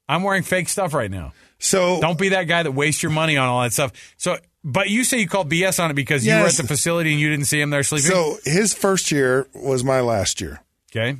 I'm 0.08 0.22
wearing 0.22 0.42
fake 0.42 0.68
stuff 0.68 0.94
right 0.94 1.10
now. 1.10 1.32
So 1.58 2.00
Don't 2.00 2.18
be 2.18 2.30
that 2.30 2.44
guy 2.44 2.64
that 2.64 2.72
wastes 2.72 3.02
your 3.02 3.12
money 3.12 3.36
on 3.36 3.48
all 3.48 3.62
that 3.62 3.72
stuff. 3.72 3.92
So, 4.16 4.36
but 4.64 4.90
you 4.90 5.04
say 5.04 5.18
you 5.18 5.28
called 5.28 5.50
BS 5.50 5.82
on 5.82 5.90
it 5.90 5.94
because 5.94 6.24
you 6.26 6.32
were 6.32 6.38
at 6.40 6.44
Yes. 6.44 6.56
the 6.58 6.66
facility 6.66 7.10
and 7.12 7.20
you 7.20 7.28
didn't 7.30 7.46
see 7.46 7.60
him 7.60 7.70
there 7.70 7.82
sleeping. 7.82 8.10
So 8.10 8.38
his 8.44 8.74
first 8.74 9.10
year 9.12 9.46
was 9.54 9.82
my 9.84 10.00
last 10.00 10.40
year. 10.40 10.60
okay, 10.90 11.16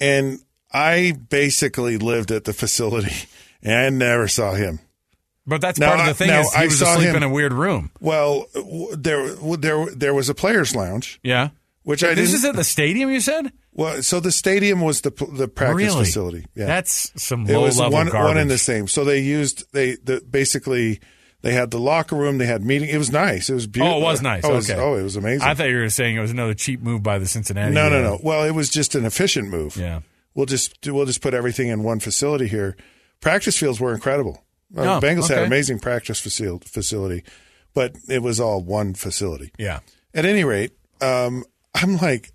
And 0.00 0.40
I 0.72 1.12
basically 1.30 1.96
lived 1.98 2.30
at 2.30 2.44
the 2.44 2.52
facility 2.52 3.14
and 3.62 3.74
I 3.74 3.88
never 3.90 4.28
saw 4.28 4.54
him. 4.54 4.80
but 5.46 5.60
that's 5.60 5.78
Now, 5.78 5.88
part 5.88 6.00
of 6.00 6.06
the 6.06 6.10
I- 6.10 6.14
thing 6.14 6.28
now, 6.28 6.40
is 6.40 6.54
he 6.54 6.60
I 6.62 6.64
was 6.66 6.78
saw 6.78 6.92
asleep 6.92 7.08
him- 7.10 7.16
in 7.16 7.22
a 7.22 7.28
weird 7.28 7.52
room. 7.52 7.90
Well, 8.00 8.46
w- 8.54 8.94
there 8.96 9.28
w- 9.36 9.56
there 9.56 9.86
there 9.94 10.14
was 10.14 10.28
a 10.28 10.34
players 10.34 10.74
lounge, 10.74 11.18
Yeah, 11.22 11.50
which 11.84 12.02
I 12.04 12.08
this 12.14 12.30
didn't 12.30 12.34
is 12.34 12.44
at 12.44 12.56
the 12.56 12.64
stadium. 12.64 13.10
You 13.10 13.20
said 13.20 13.52
Well, 13.72 14.02
so 14.02 14.20
the 14.20 14.32
stadium 14.32 14.80
was 14.80 15.00
the 15.02 15.10
the 15.32 15.48
practice 15.48 15.76
really 15.76 16.04
facility. 16.04 16.46
Yeah. 16.54 16.66
That's 16.66 17.12
some 17.16 17.46
it 17.46 17.52
low 17.52 17.62
was 17.62 17.78
level 17.78 17.92
one 17.92 18.08
garbage. 18.08 18.28
one 18.28 18.38
and 18.38 18.50
the 18.50 18.58
same. 18.58 18.88
So 18.88 19.04
they 19.04 19.20
used 19.20 19.64
they 19.72 19.96
the, 19.96 20.20
basically 20.28 21.00
they 21.46 21.52
had 21.52 21.70
the 21.70 21.78
locker 21.78 22.16
room, 22.16 22.38
they 22.38 22.46
had 22.46 22.64
meeting. 22.64 22.88
It 22.88 22.98
was 22.98 23.12
nice. 23.12 23.48
It 23.48 23.54
was 23.54 23.68
beautiful. 23.68 23.98
Oh, 23.98 24.00
it 24.00 24.02
was 24.02 24.20
nice. 24.20 24.44
Oh, 24.44 24.50
it 24.52 24.56
was, 24.56 24.68
okay. 24.68 24.80
oh, 24.80 24.94
it 24.96 25.02
was 25.04 25.14
amazing. 25.14 25.46
I 25.46 25.54
thought 25.54 25.68
you 25.68 25.76
were 25.76 25.88
saying 25.88 26.16
it 26.16 26.20
was 26.20 26.32
another 26.32 26.54
cheap 26.54 26.80
move 26.80 27.04
by 27.04 27.20
the 27.20 27.26
Cincinnati. 27.26 27.72
no, 27.72 27.88
no, 27.88 28.02
no. 28.02 28.18
Well, 28.20 28.42
it 28.42 28.50
was 28.50 28.68
just 28.68 28.96
an 28.96 29.04
efficient 29.04 29.48
move. 29.48 29.76
Yeah. 29.76 30.00
We'll 30.34 30.46
just 30.46 30.76
we'll 30.84 31.06
just 31.06 31.22
put 31.22 31.34
everything 31.34 31.68
in 31.68 31.84
one 31.84 32.00
facility 32.00 32.48
here. 32.48 32.76
Practice 33.20 33.56
fields 33.56 33.78
were 33.80 33.94
incredible. 33.94 34.42
Uh, 34.76 34.96
Oh, 34.96 35.00
Bengals 35.00 35.28
had 35.28 35.34
okay. 35.38 35.40
an 35.42 35.46
amazing 35.46 35.78
practice 35.78 36.18
facility, 36.20 37.22
but 37.74 37.94
it 38.08 38.22
was 38.22 38.40
all 38.40 38.60
one 38.64 38.94
facility. 38.94 39.52
Yeah. 39.56 39.80
At 40.12 40.24
any 40.24 40.42
rate, 40.42 40.72
um, 41.00 41.44
I'm 41.74 41.96
like, 41.98 42.32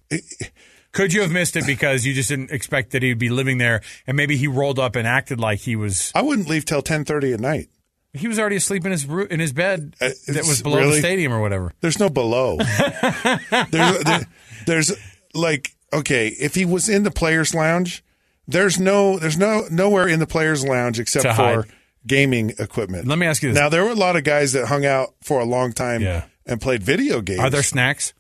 Could 0.94 1.14
you 1.14 1.22
have 1.22 1.32
missed 1.32 1.56
it 1.56 1.66
because 1.66 2.06
you 2.06 2.14
just 2.14 2.30
didn't 2.30 2.52
expect 2.52 2.92
that 2.92 3.04
he'd 3.04 3.20
be 3.20 3.30
living 3.30 3.58
there, 3.58 3.82
and 4.08 4.16
maybe 4.18 4.36
he 4.38 4.48
rolled 4.48 4.80
up 4.80 4.96
and 4.96 5.08
acted 5.08 5.40
like 5.40 5.60
he 5.60 5.76
was 5.76 6.12
I 6.16 6.22
wouldn't 6.22 6.48
leave 6.50 6.64
till 6.66 6.82
10:30 6.82 7.34
at 7.34 7.40
night. 7.40 7.68
He 8.14 8.28
was 8.28 8.38
already 8.40 8.56
asleep 8.58 8.86
in 8.86 8.92
his 8.92 9.06
in 9.06 9.40
his 9.40 9.54
bed 9.54 9.96
Uh, 10.02 10.10
that 10.28 10.44
was 10.46 10.62
below 10.62 10.90
the 10.90 10.98
stadium 11.00 11.32
or 11.34 11.40
whatever. 11.42 11.74
There's 11.82 12.00
no 12.00 12.10
below. 12.10 12.58
there's, 13.72 14.04
there- 14.04 14.28
there's 14.66 14.92
like 15.34 15.76
okay, 15.94 16.28
if 16.28 16.56
he 16.56 16.66
was 16.66 16.88
in 16.90 17.04
the 17.04 17.12
players' 17.12 17.54
lounge, 17.54 18.04
there's 18.48 18.80
no 18.80 19.18
there's 19.20 19.38
no 19.38 19.64
nowhere 19.72 20.08
in 20.08 20.20
the 20.20 20.28
players' 20.28 20.66
lounge 20.66 21.00
except 21.00 21.26
for 21.26 21.32
hide. 21.34 21.66
gaming 22.06 22.54
equipment. 22.60 23.08
Let 23.08 23.18
me 23.18 23.26
ask 23.26 23.42
you 23.44 23.50
this: 23.50 23.58
Now 23.60 23.70
there 23.70 23.84
were 23.84 23.92
a 23.92 23.96
lot 23.96 24.16
of 24.16 24.24
guys 24.24 24.54
that 24.54 24.68
hung 24.68 24.86
out 24.86 25.14
for 25.24 25.40
a 25.40 25.46
long 25.46 25.74
time 25.74 26.02
Yeah. 26.02 26.26
and 26.46 26.60
played 26.62 26.84
video 26.84 27.22
games. 27.22 27.40
Are 27.40 27.50
there 27.50 27.64
snacks? 27.64 28.14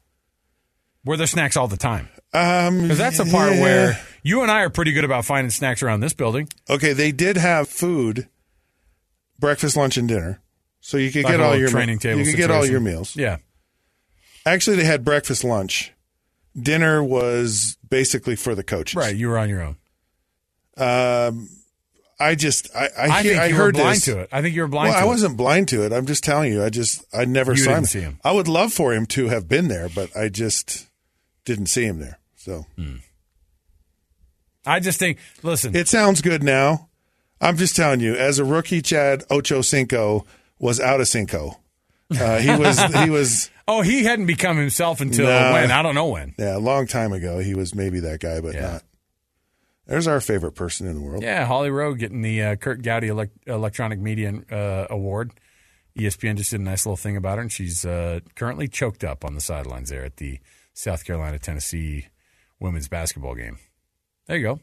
Were 1.03 1.17
there 1.17 1.27
snacks 1.27 1.57
all 1.57 1.67
the 1.67 1.77
time? 1.77 2.09
Um, 2.33 2.81
Because 2.83 2.97
that's 2.97 3.17
the 3.17 3.25
part 3.25 3.53
yeah. 3.53 3.61
where 3.61 3.99
you 4.23 4.41
and 4.41 4.49
I 4.51 4.61
are 4.61 4.69
pretty 4.69 4.93
good 4.93 5.03
about 5.03 5.25
finding 5.25 5.49
snacks 5.49 5.83
around 5.83 5.99
this 5.99 6.13
building. 6.13 6.47
okay, 6.69 6.93
they 6.93 7.11
did 7.11 7.35
have 7.37 7.67
food, 7.67 8.29
breakfast, 9.41 9.75
lunch, 9.75 9.97
and 9.97 10.07
dinner, 10.07 10.41
so 10.79 10.95
you 10.95 11.11
could 11.11 11.25
get 11.25 11.41
all 11.41 11.57
your 11.57 11.67
training 11.67 11.99
table 11.99 12.19
You 12.21 12.25
could 12.25 12.37
get 12.37 12.49
all 12.51 12.65
your 12.65 12.79
meals. 12.79 13.17
Yeah. 13.17 13.37
Actually, 14.45 14.77
they 14.77 14.85
had 14.85 15.03
breakfast, 15.03 15.43
lunch. 15.43 15.91
Dinner 16.59 17.03
was 17.03 17.77
basically 17.89 18.35
for 18.37 18.55
the 18.55 18.63
coaches. 18.63 18.95
Right. 18.95 19.15
You 19.15 19.27
were 19.27 19.37
on 19.37 19.49
your 19.49 19.61
own. 19.61 19.75
Um, 20.77 21.49
I 22.19 22.35
just 22.35 22.73
I 22.75 22.87
I, 22.97 23.03
I 23.07 23.21
hear- 23.23 23.31
think 23.33 23.41
I 23.43 23.45
you 23.47 23.55
heard 23.55 23.75
were 23.75 23.81
blind 23.83 23.95
this. 23.97 24.05
to 24.05 24.19
it. 24.19 24.29
I 24.31 24.41
think 24.41 24.55
you 24.55 24.61
were 24.61 24.67
blind 24.67 24.89
Well, 24.93 24.99
I 24.99 25.03
it. 25.03 25.07
wasn't 25.07 25.37
blind 25.37 25.67
to 25.69 25.83
it. 25.85 25.91
I'm 25.91 26.05
just 26.05 26.23
telling 26.23 26.51
you. 26.51 26.63
I 26.63 26.69
just 26.69 27.03
I 27.13 27.25
never 27.25 27.51
You 27.53 27.57
saw 27.57 27.75
him. 27.75 27.85
him. 27.85 28.19
I 28.23 28.31
would 28.31 28.47
love 28.47 28.71
for 28.73 28.93
him 28.93 29.05
to 29.07 29.27
have 29.29 29.47
been 29.49 29.67
there, 29.67 29.89
but 29.89 30.15
I 30.15 30.29
just 30.29 30.87
didn't 31.45 31.65
see 31.67 31.83
him 31.85 31.99
there. 31.99 32.19
So 32.35 32.65
I 34.65 34.79
just 34.79 34.99
think, 34.99 35.17
listen, 35.43 35.75
it 35.75 35.87
sounds 35.87 36.21
good 36.21 36.43
now. 36.43 36.89
I'm 37.41 37.57
just 37.57 37.75
telling 37.75 37.99
you, 37.99 38.13
as 38.15 38.39
a 38.39 38.45
rookie, 38.45 38.81
Chad 38.81 39.23
Ocho 39.29 39.61
Cinco 39.61 40.25
was 40.59 40.79
out 40.79 41.01
of 41.01 41.07
Cinco. 41.07 41.57
Uh, 42.11 42.37
he 42.39 42.51
was 42.55 42.79
he 42.95 43.09
was 43.09 43.49
oh, 43.67 43.81
he 43.81 44.03
hadn't 44.03 44.25
become 44.27 44.57
himself 44.57 45.01
until 45.01 45.25
No. 45.25 45.53
when? 45.53 45.71
I 45.71 45.81
don't 45.81 45.95
know 45.95 46.07
when. 46.07 46.35
yeah 46.37 46.55
a 46.55 46.59
long 46.59 46.85
time 46.87 47.13
ago. 47.13 47.39
He 47.39 47.55
was 47.55 47.73
maybe 47.73 47.99
that 48.01 48.19
guy, 48.19 48.39
but 48.41 48.53
Yeah. 48.53 48.61
not. 48.73 48.83
There's 49.87 50.07
our 50.07 50.21
favorite 50.21 50.53
person 50.53 50.87
in 50.87 50.93
the 50.95 51.01
world. 51.01 51.23
Yeah, 51.23 51.45
Holly 51.45 51.69
Rowe 51.69 51.95
getting 51.95 52.21
the 52.21 52.41
uh, 52.43 52.55
Curt 52.55 52.81
Gowdy 52.81 53.07
elec- 53.07 53.31
Electronic 53.47 53.99
Media 53.99 54.31
uh, 54.51 54.87
Award. 54.89 55.31
ESPN 55.97 56.37
just 56.37 56.51
did 56.51 56.61
a 56.61 56.63
nice 56.63 56.85
little 56.85 56.95
thing 56.95 57.17
about 57.17 57.37
her, 57.37 57.41
and 57.41 57.51
she's 57.51 57.83
uh, 57.83 58.19
currently 58.35 58.67
choked 58.69 59.03
up 59.03 59.25
on 59.25 59.33
the 59.33 59.41
sidelines 59.41 59.89
there 59.89 60.05
at 60.05 60.17
the 60.17 60.39
South 60.73 61.03
Carolina 61.03 61.39
Tennessee 61.39 62.05
women's 62.59 62.87
basketball 62.87 63.35
game. 63.35 63.57
There 64.27 64.37
you 64.37 64.43
go. 64.43 64.59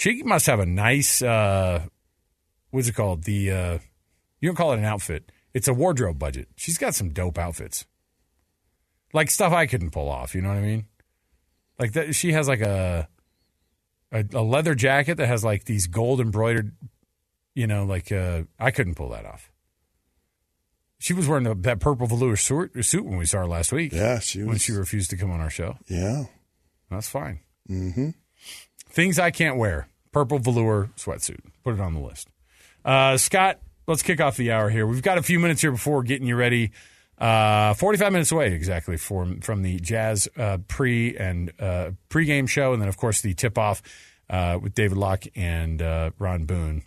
She 0.00 0.22
must 0.22 0.46
have 0.46 0.60
a 0.60 0.64
nice, 0.64 1.20
uh, 1.20 1.84
what's 2.70 2.88
it 2.88 2.94
called? 2.94 3.24
The 3.24 3.50
uh, 3.50 3.78
you 4.40 4.48
don't 4.48 4.56
call 4.56 4.72
it 4.72 4.78
an 4.78 4.86
outfit; 4.86 5.30
it's 5.52 5.68
a 5.68 5.74
wardrobe 5.74 6.18
budget. 6.18 6.48
She's 6.56 6.78
got 6.78 6.94
some 6.94 7.10
dope 7.10 7.36
outfits, 7.36 7.84
like 9.12 9.30
stuff 9.30 9.52
I 9.52 9.66
couldn't 9.66 9.90
pull 9.90 10.08
off. 10.08 10.34
You 10.34 10.40
know 10.40 10.48
what 10.48 10.56
I 10.56 10.62
mean? 10.62 10.86
Like 11.78 11.92
that, 11.92 12.14
she 12.14 12.32
has 12.32 12.48
like 12.48 12.62
a 12.62 13.10
a, 14.10 14.24
a 14.32 14.40
leather 14.40 14.74
jacket 14.74 15.18
that 15.18 15.26
has 15.26 15.44
like 15.44 15.64
these 15.64 15.86
gold 15.86 16.22
embroidered, 16.22 16.74
you 17.54 17.66
know, 17.66 17.84
like 17.84 18.10
uh, 18.10 18.44
I 18.58 18.70
couldn't 18.70 18.94
pull 18.94 19.10
that 19.10 19.26
off. 19.26 19.52
She 20.98 21.12
was 21.12 21.28
wearing 21.28 21.44
the, 21.44 21.54
that 21.56 21.78
purple 21.78 22.06
velour 22.06 22.36
suit, 22.36 22.86
suit 22.86 23.04
when 23.04 23.18
we 23.18 23.26
saw 23.26 23.40
her 23.40 23.46
last 23.46 23.70
week. 23.70 23.92
Yeah, 23.92 24.18
she 24.18 24.44
when 24.44 24.56
she 24.56 24.72
refused 24.72 25.10
to 25.10 25.18
come 25.18 25.30
on 25.30 25.40
our 25.40 25.50
show. 25.50 25.76
yeah. 25.88 26.24
That's 26.88 27.10
fine. 27.10 27.40
Mm-hmm. 27.68 28.10
Things 28.90 29.18
I 29.18 29.30
can't 29.30 29.56
wear: 29.56 29.88
purple 30.12 30.38
velour 30.38 30.90
sweatsuit. 30.96 31.40
Put 31.64 31.74
it 31.74 31.80
on 31.80 31.94
the 31.94 32.00
list. 32.00 32.28
Uh, 32.84 33.16
Scott, 33.16 33.58
let's 33.86 34.02
kick 34.02 34.20
off 34.20 34.36
the 34.36 34.52
hour 34.52 34.70
here. 34.70 34.86
We've 34.86 35.02
got 35.02 35.18
a 35.18 35.22
few 35.22 35.38
minutes 35.38 35.60
here 35.60 35.70
before 35.70 36.02
getting 36.02 36.26
you 36.26 36.36
ready. 36.36 36.72
Uh, 37.18 37.74
Forty-five 37.74 38.12
minutes 38.12 38.32
away 38.32 38.52
exactly 38.52 38.96
from 38.96 39.40
from 39.40 39.62
the 39.62 39.78
Jazz 39.78 40.28
uh, 40.36 40.58
pre 40.68 41.16
and 41.16 41.52
uh, 41.60 41.90
pregame 42.08 42.48
show, 42.48 42.72
and 42.72 42.80
then 42.80 42.88
of 42.88 42.96
course 42.96 43.20
the 43.20 43.34
tip-off 43.34 43.82
uh, 44.30 44.58
with 44.60 44.74
David 44.74 44.96
Locke 44.96 45.26
and 45.36 45.82
uh, 45.82 46.10
Ron 46.18 46.46
Boone 46.46 46.82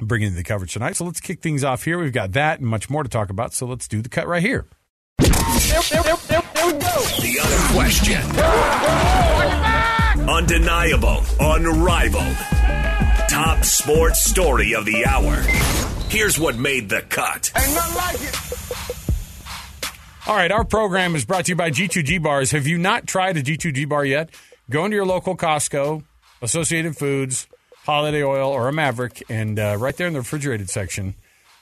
bringing 0.00 0.36
the 0.36 0.44
coverage 0.44 0.72
tonight. 0.72 0.94
So 0.94 1.04
let's 1.04 1.20
kick 1.20 1.40
things 1.40 1.64
off 1.64 1.84
here. 1.84 1.98
We've 1.98 2.12
got 2.12 2.32
that 2.32 2.60
and 2.60 2.68
much 2.68 2.88
more 2.88 3.02
to 3.02 3.08
talk 3.08 3.30
about. 3.30 3.52
So 3.52 3.66
let's 3.66 3.88
do 3.88 4.00
the 4.00 4.08
cut 4.08 4.28
right 4.28 4.42
here. 4.42 4.66
The 7.18 7.38
unquestioned, 7.42 8.38
undeniable, 10.28 11.22
unrivaled, 11.40 12.36
top 13.28 13.64
sports 13.64 14.24
story 14.24 14.74
of 14.74 14.84
the 14.84 15.04
hour. 15.06 15.34
Here's 16.10 16.38
what 16.38 16.56
made 16.56 16.88
the 16.88 17.02
cut. 17.02 17.50
All 20.26 20.36
right, 20.36 20.52
our 20.52 20.64
program 20.64 21.14
is 21.16 21.24
brought 21.24 21.46
to 21.46 21.52
you 21.52 21.56
by 21.56 21.70
G2G 21.70 22.22
Bars. 22.22 22.50
Have 22.50 22.66
you 22.66 22.76
not 22.76 23.06
tried 23.06 23.36
a 23.36 23.42
G2G 23.42 23.88
bar 23.88 24.04
yet? 24.04 24.30
Go 24.70 24.84
into 24.84 24.94
your 24.94 25.06
local 25.06 25.36
Costco, 25.36 26.04
Associated 26.42 26.96
Foods, 26.96 27.46
Holiday 27.84 28.22
Oil, 28.22 28.50
or 28.50 28.68
a 28.68 28.72
Maverick, 28.72 29.22
and 29.30 29.58
uh, 29.58 29.76
right 29.78 29.96
there 29.96 30.06
in 30.06 30.12
the 30.12 30.18
refrigerated 30.18 30.68
section, 30.68 31.14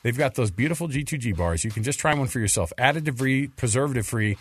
they've 0.03 0.19
got 0.19 0.35
those 0.35 0.51
beautiful 0.51 0.89
G2G 0.89 1.37
bars. 1.37 1.65
You 1.65 1.71
can 1.71 1.85
just 1.85 2.01
try 2.01 2.13
one 2.15 2.27
for 2.27 2.41
yourself. 2.41 2.73
Additive 2.77 3.19
free, 3.19 3.47
preservative 3.47 4.07
free. 4.07 4.37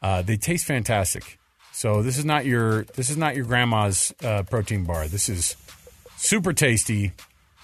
Uh, 0.00 0.22
they 0.22 0.38
taste 0.38 0.64
fantastic. 0.64 1.38
So 1.78 2.02
this 2.02 2.18
is 2.18 2.24
not 2.24 2.44
your 2.44 2.82
this 2.96 3.08
is 3.08 3.16
not 3.16 3.36
your 3.36 3.44
grandma's 3.44 4.12
uh, 4.24 4.42
protein 4.42 4.82
bar. 4.82 5.06
This 5.06 5.28
is 5.28 5.54
super 6.16 6.52
tasty. 6.52 7.12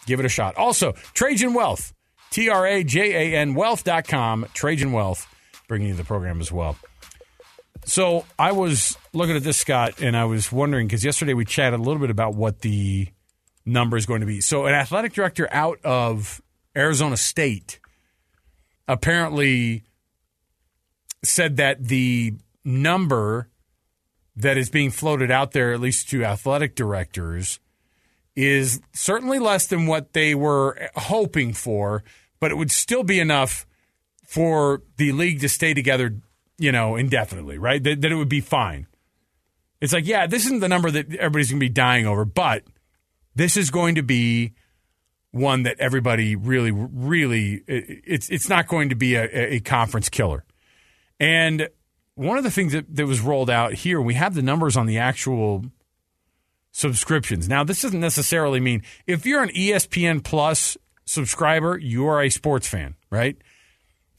Give 0.06 0.20
it 0.20 0.24
a 0.24 0.28
shot. 0.28 0.54
Also, 0.56 0.92
Trajan 1.14 1.52
Wealth, 1.52 1.92
T 2.30 2.48
R 2.48 2.64
A 2.64 2.84
J 2.84 3.34
A 3.34 3.40
N 3.40 3.54
Wealth.com, 3.54 4.46
Trajan 4.54 4.92
Wealth, 4.92 5.26
bringing 5.66 5.88
you 5.88 5.94
the 5.94 6.04
program 6.04 6.40
as 6.40 6.52
well. 6.52 6.76
So 7.86 8.24
I 8.38 8.52
was 8.52 8.96
looking 9.12 9.34
at 9.34 9.42
this, 9.42 9.56
Scott, 9.56 10.00
and 10.00 10.16
I 10.16 10.26
was 10.26 10.52
wondering 10.52 10.86
because 10.86 11.04
yesterday 11.04 11.34
we 11.34 11.44
chatted 11.44 11.80
a 11.80 11.82
little 11.82 12.00
bit 12.00 12.10
about 12.10 12.36
what 12.36 12.60
the 12.60 13.08
number 13.66 13.96
is 13.96 14.06
going 14.06 14.20
to 14.20 14.28
be. 14.28 14.40
So 14.40 14.66
an 14.66 14.74
athletic 14.74 15.12
director 15.12 15.48
out 15.50 15.80
of 15.84 16.40
Arizona 16.76 17.16
State 17.16 17.80
apparently 18.86 19.82
said 21.24 21.56
that 21.56 21.82
the 21.82 22.34
number 22.64 23.48
that 24.36 24.56
is 24.56 24.70
being 24.70 24.90
floated 24.90 25.30
out 25.30 25.52
there, 25.52 25.72
at 25.72 25.80
least 25.80 26.08
to 26.10 26.24
athletic 26.24 26.74
directors, 26.74 27.60
is 28.34 28.80
certainly 28.92 29.38
less 29.38 29.66
than 29.66 29.86
what 29.86 30.12
they 30.12 30.34
were 30.34 30.90
hoping 30.96 31.52
for, 31.52 32.02
but 32.40 32.50
it 32.50 32.56
would 32.56 32.70
still 32.70 33.04
be 33.04 33.20
enough 33.20 33.66
for 34.26 34.82
the 34.96 35.12
league 35.12 35.40
to 35.40 35.48
stay 35.48 35.72
together, 35.72 36.16
you 36.58 36.72
know, 36.72 36.96
indefinitely, 36.96 37.58
right? 37.58 37.82
That, 37.82 38.00
that 38.00 38.10
it 38.10 38.16
would 38.16 38.28
be 38.28 38.40
fine. 38.40 38.86
It's 39.80 39.92
like, 39.92 40.06
yeah, 40.06 40.26
this 40.26 40.46
isn't 40.46 40.60
the 40.60 40.68
number 40.68 40.90
that 40.90 41.14
everybody's 41.14 41.50
going 41.50 41.60
to 41.60 41.66
be 41.66 41.70
dying 41.70 42.06
over, 42.06 42.24
but 42.24 42.64
this 43.34 43.56
is 43.56 43.70
going 43.70 43.96
to 43.96 44.02
be 44.02 44.54
one 45.30 45.64
that 45.64 45.78
everybody 45.78 46.36
really, 46.36 46.70
really, 46.70 47.62
it's 47.66 48.28
it's 48.30 48.48
not 48.48 48.68
going 48.68 48.88
to 48.90 48.94
be 48.94 49.16
a, 49.16 49.54
a 49.54 49.60
conference 49.60 50.08
killer. 50.08 50.44
And 51.18 51.68
one 52.14 52.38
of 52.38 52.44
the 52.44 52.50
things 52.50 52.72
that, 52.72 52.94
that 52.94 53.06
was 53.06 53.20
rolled 53.20 53.50
out 53.50 53.74
here, 53.74 54.00
we 54.00 54.14
have 54.14 54.34
the 54.34 54.42
numbers 54.42 54.76
on 54.76 54.86
the 54.86 54.98
actual 54.98 55.64
subscriptions. 56.70 57.48
Now, 57.48 57.64
this 57.64 57.82
doesn't 57.82 58.00
necessarily 58.00 58.60
mean 58.60 58.82
if 59.06 59.26
you're 59.26 59.42
an 59.42 59.50
ESPN 59.50 60.22
Plus 60.22 60.76
subscriber, 61.04 61.78
you 61.78 62.06
are 62.06 62.22
a 62.22 62.30
sports 62.30 62.66
fan, 62.66 62.94
right? 63.10 63.36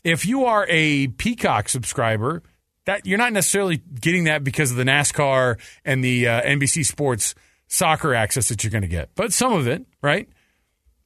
If 0.04 0.26
you 0.26 0.46
are 0.46 0.66
a 0.70 1.08
Peacock 1.08 1.70
subscriber, 1.70 2.44
that 2.86 3.06
you're 3.06 3.18
not 3.18 3.34
necessarily 3.34 3.78
getting 3.78 4.26
that 4.26 4.44
because 4.44 4.72
of 4.72 4.78
the 4.78 4.84
NASCAR 4.84 5.60
and 5.84 6.04
the 6.04 6.28
uh, 6.28 6.42
NBC 6.42 6.86
Sports 6.86 7.36
soccer 7.68 8.14
access 8.14 8.50
that 8.50 8.64
you're 8.64 8.72
going 8.72 8.84
to 8.84 8.88
get, 8.88 9.10
but 9.16 9.34
some 9.34 9.52
of 9.52 9.68
it, 9.68 9.86
right? 10.02 10.30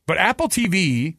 But 0.06 0.18
Apple 0.18 0.50
TV 0.50 1.16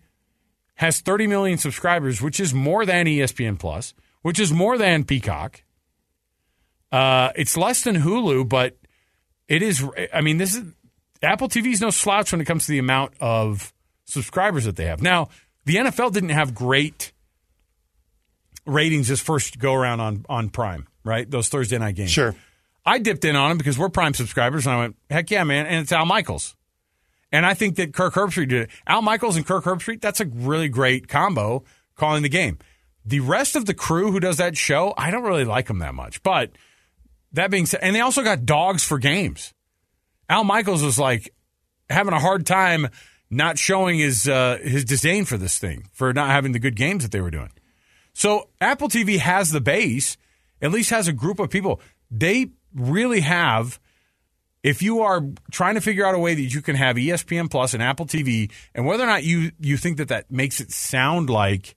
has 0.74 1.00
30 1.00 1.26
million 1.26 1.58
subscribers, 1.58 2.20
which 2.20 2.40
is 2.40 2.52
more 2.52 2.84
than 2.84 3.06
ESPN 3.06 3.58
Plus, 3.58 3.94
which 4.22 4.38
is 4.38 4.52
more 4.52 4.78
than 4.78 5.04
Peacock. 5.04 5.62
Uh, 6.92 7.30
it's 7.36 7.56
less 7.56 7.82
than 7.82 7.96
Hulu, 7.96 8.48
but 8.48 8.76
it 9.48 9.62
is. 9.62 9.84
I 10.12 10.20
mean, 10.20 10.38
this 10.38 10.54
is 10.54 10.64
Apple 11.22 11.48
TV 11.48 11.72
is 11.72 11.80
no 11.80 11.90
slouch 11.90 12.32
when 12.32 12.40
it 12.40 12.44
comes 12.44 12.66
to 12.66 12.72
the 12.72 12.78
amount 12.78 13.14
of 13.20 13.72
subscribers 14.04 14.64
that 14.64 14.76
they 14.76 14.86
have. 14.86 15.02
Now, 15.02 15.28
the 15.64 15.76
NFL 15.76 16.12
didn't 16.12 16.30
have 16.30 16.54
great 16.54 17.12
ratings 18.66 19.08
this 19.08 19.20
first 19.20 19.58
go 19.58 19.74
around 19.74 20.00
on 20.00 20.24
on 20.28 20.50
Prime, 20.50 20.88
right? 21.04 21.30
Those 21.30 21.48
Thursday 21.48 21.78
night 21.78 21.94
games. 21.94 22.10
Sure. 22.10 22.34
I 22.84 22.98
dipped 22.98 23.24
in 23.24 23.36
on 23.36 23.50
them 23.50 23.58
because 23.58 23.78
we're 23.78 23.90
Prime 23.90 24.14
subscribers, 24.14 24.66
and 24.66 24.74
I 24.74 24.78
went, 24.78 24.96
heck 25.10 25.30
yeah, 25.30 25.44
man! 25.44 25.66
And 25.66 25.82
it's 25.82 25.92
Al 25.92 26.06
Michaels, 26.06 26.56
and 27.30 27.44
I 27.44 27.54
think 27.54 27.76
that 27.76 27.92
Kirk 27.92 28.14
Herbstreit 28.14 28.48
did 28.48 28.62
it. 28.62 28.70
Al 28.86 29.02
Michaels 29.02 29.36
and 29.36 29.46
Kirk 29.46 29.64
Herbstreit, 29.64 30.00
that's 30.00 30.20
a 30.20 30.26
really 30.26 30.68
great 30.68 31.06
combo 31.06 31.62
calling 31.94 32.22
the 32.22 32.28
game. 32.28 32.58
The 33.10 33.18
rest 33.18 33.56
of 33.56 33.66
the 33.66 33.74
crew 33.74 34.12
who 34.12 34.20
does 34.20 34.36
that 34.36 34.56
show, 34.56 34.94
I 34.96 35.10
don't 35.10 35.24
really 35.24 35.44
like 35.44 35.66
them 35.66 35.80
that 35.80 35.96
much. 35.96 36.22
But 36.22 36.52
that 37.32 37.50
being 37.50 37.66
said, 37.66 37.80
and 37.82 37.94
they 37.94 38.00
also 38.00 38.22
got 38.22 38.46
dogs 38.46 38.84
for 38.84 39.00
games. 39.00 39.52
Al 40.28 40.44
Michaels 40.44 40.84
was 40.84 40.96
like 40.96 41.34
having 41.88 42.12
a 42.14 42.20
hard 42.20 42.46
time 42.46 42.88
not 43.28 43.58
showing 43.58 43.98
his 43.98 44.28
uh, 44.28 44.58
his 44.62 44.84
disdain 44.84 45.24
for 45.24 45.36
this 45.36 45.58
thing 45.58 45.88
for 45.92 46.12
not 46.12 46.28
having 46.28 46.52
the 46.52 46.60
good 46.60 46.76
games 46.76 47.02
that 47.02 47.10
they 47.10 47.20
were 47.20 47.32
doing. 47.32 47.50
So 48.12 48.48
Apple 48.60 48.88
TV 48.88 49.18
has 49.18 49.50
the 49.50 49.60
base, 49.60 50.16
at 50.62 50.70
least 50.70 50.90
has 50.90 51.08
a 51.08 51.12
group 51.12 51.40
of 51.40 51.50
people. 51.50 51.80
They 52.12 52.52
really 52.72 53.22
have. 53.22 53.80
If 54.62 54.82
you 54.82 55.00
are 55.00 55.22
trying 55.50 55.74
to 55.74 55.80
figure 55.80 56.06
out 56.06 56.14
a 56.14 56.18
way 56.18 56.34
that 56.34 56.42
you 56.42 56.62
can 56.62 56.76
have 56.76 56.94
ESPN 56.94 57.50
Plus 57.50 57.74
and 57.74 57.82
Apple 57.82 58.06
TV, 58.06 58.52
and 58.72 58.86
whether 58.86 59.02
or 59.02 59.08
not 59.08 59.24
you 59.24 59.50
you 59.58 59.76
think 59.76 59.96
that 59.96 60.08
that 60.08 60.30
makes 60.30 60.60
it 60.60 60.70
sound 60.70 61.28
like 61.28 61.74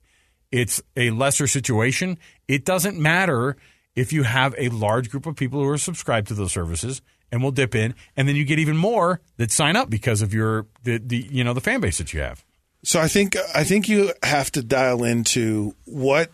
it's 0.54 0.80
a 0.96 1.10
lesser 1.10 1.48
situation, 1.48 2.16
it 2.46 2.64
doesn't 2.64 2.96
matter 2.96 3.56
if 3.96 4.12
you 4.12 4.22
have 4.22 4.54
a 4.56 4.68
large 4.68 5.10
group 5.10 5.26
of 5.26 5.34
people 5.34 5.60
who 5.60 5.68
are 5.68 5.78
subscribed 5.78 6.28
to 6.28 6.34
those 6.34 6.52
services 6.52 7.02
and 7.32 7.42
will 7.42 7.50
dip 7.50 7.74
in, 7.74 7.92
and 8.16 8.28
then 8.28 8.36
you 8.36 8.44
get 8.44 8.60
even 8.60 8.76
more 8.76 9.20
that 9.36 9.50
sign 9.50 9.74
up 9.74 9.90
because 9.90 10.22
of 10.22 10.32
your 10.32 10.66
the, 10.84 10.98
the 10.98 11.26
you 11.28 11.42
know 11.42 11.54
the 11.54 11.60
fan 11.60 11.80
base 11.80 11.98
that 11.98 12.12
you 12.12 12.20
have. 12.20 12.44
So 12.84 13.00
I 13.00 13.08
think 13.08 13.36
I 13.52 13.64
think 13.64 13.88
you 13.88 14.12
have 14.22 14.52
to 14.52 14.62
dial 14.62 15.02
into 15.02 15.74
what 15.86 16.30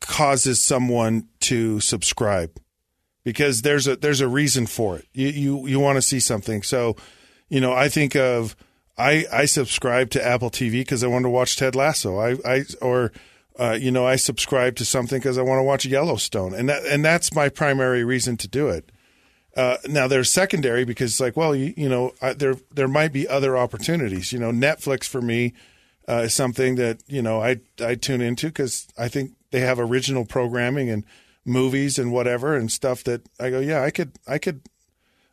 causes 0.00 0.64
someone 0.64 1.28
to 1.40 1.78
subscribe 1.80 2.58
because 3.22 3.60
there's 3.60 3.86
a 3.86 3.96
there's 3.96 4.22
a 4.22 4.28
reason 4.28 4.66
for 4.66 4.96
it. 4.96 5.06
You 5.12 5.28
you 5.28 5.66
you 5.66 5.78
want 5.78 5.96
to 5.96 6.02
see 6.02 6.20
something. 6.20 6.62
So, 6.62 6.96
you 7.50 7.60
know, 7.60 7.74
I 7.74 7.90
think 7.90 8.16
of 8.16 8.56
I 8.96 9.26
I 9.30 9.44
subscribe 9.44 10.08
to 10.12 10.26
Apple 10.26 10.50
TV 10.50 10.80
because 10.80 11.04
I 11.04 11.08
want 11.08 11.26
to 11.26 11.30
watch 11.30 11.58
Ted 11.58 11.76
Lasso. 11.76 12.18
I 12.18 12.38
I 12.46 12.64
or 12.80 13.12
uh, 13.58 13.78
you 13.80 13.90
know 13.90 14.06
I 14.06 14.16
subscribe 14.16 14.76
to 14.76 14.84
something 14.84 15.18
because 15.18 15.38
I 15.38 15.42
want 15.42 15.58
to 15.58 15.64
watch 15.64 15.84
Yellowstone, 15.84 16.54
and 16.54 16.68
that 16.68 16.84
and 16.84 17.04
that's 17.04 17.34
my 17.34 17.48
primary 17.48 18.04
reason 18.04 18.36
to 18.38 18.48
do 18.48 18.68
it. 18.68 18.90
Uh, 19.54 19.76
now 19.86 20.08
there's 20.08 20.32
secondary 20.32 20.84
because 20.84 21.10
it's 21.10 21.20
like, 21.20 21.36
well, 21.36 21.54
you, 21.54 21.74
you 21.76 21.88
know, 21.88 22.12
I, 22.22 22.32
there 22.32 22.54
there 22.70 22.88
might 22.88 23.12
be 23.12 23.28
other 23.28 23.56
opportunities. 23.56 24.32
You 24.32 24.38
know, 24.38 24.50
Netflix 24.50 25.04
for 25.04 25.20
me 25.20 25.52
uh, 26.08 26.22
is 26.24 26.34
something 26.34 26.76
that 26.76 27.02
you 27.06 27.22
know 27.22 27.42
I 27.42 27.60
I 27.80 27.94
tune 27.94 28.20
into 28.20 28.46
because 28.46 28.88
I 28.96 29.08
think 29.08 29.32
they 29.50 29.60
have 29.60 29.78
original 29.78 30.24
programming 30.24 30.88
and 30.88 31.04
movies 31.44 31.98
and 31.98 32.12
whatever 32.12 32.56
and 32.56 32.70
stuff 32.70 33.04
that 33.04 33.22
I 33.38 33.50
go, 33.50 33.60
yeah, 33.60 33.82
I 33.82 33.90
could 33.90 34.12
I 34.26 34.38
could 34.38 34.62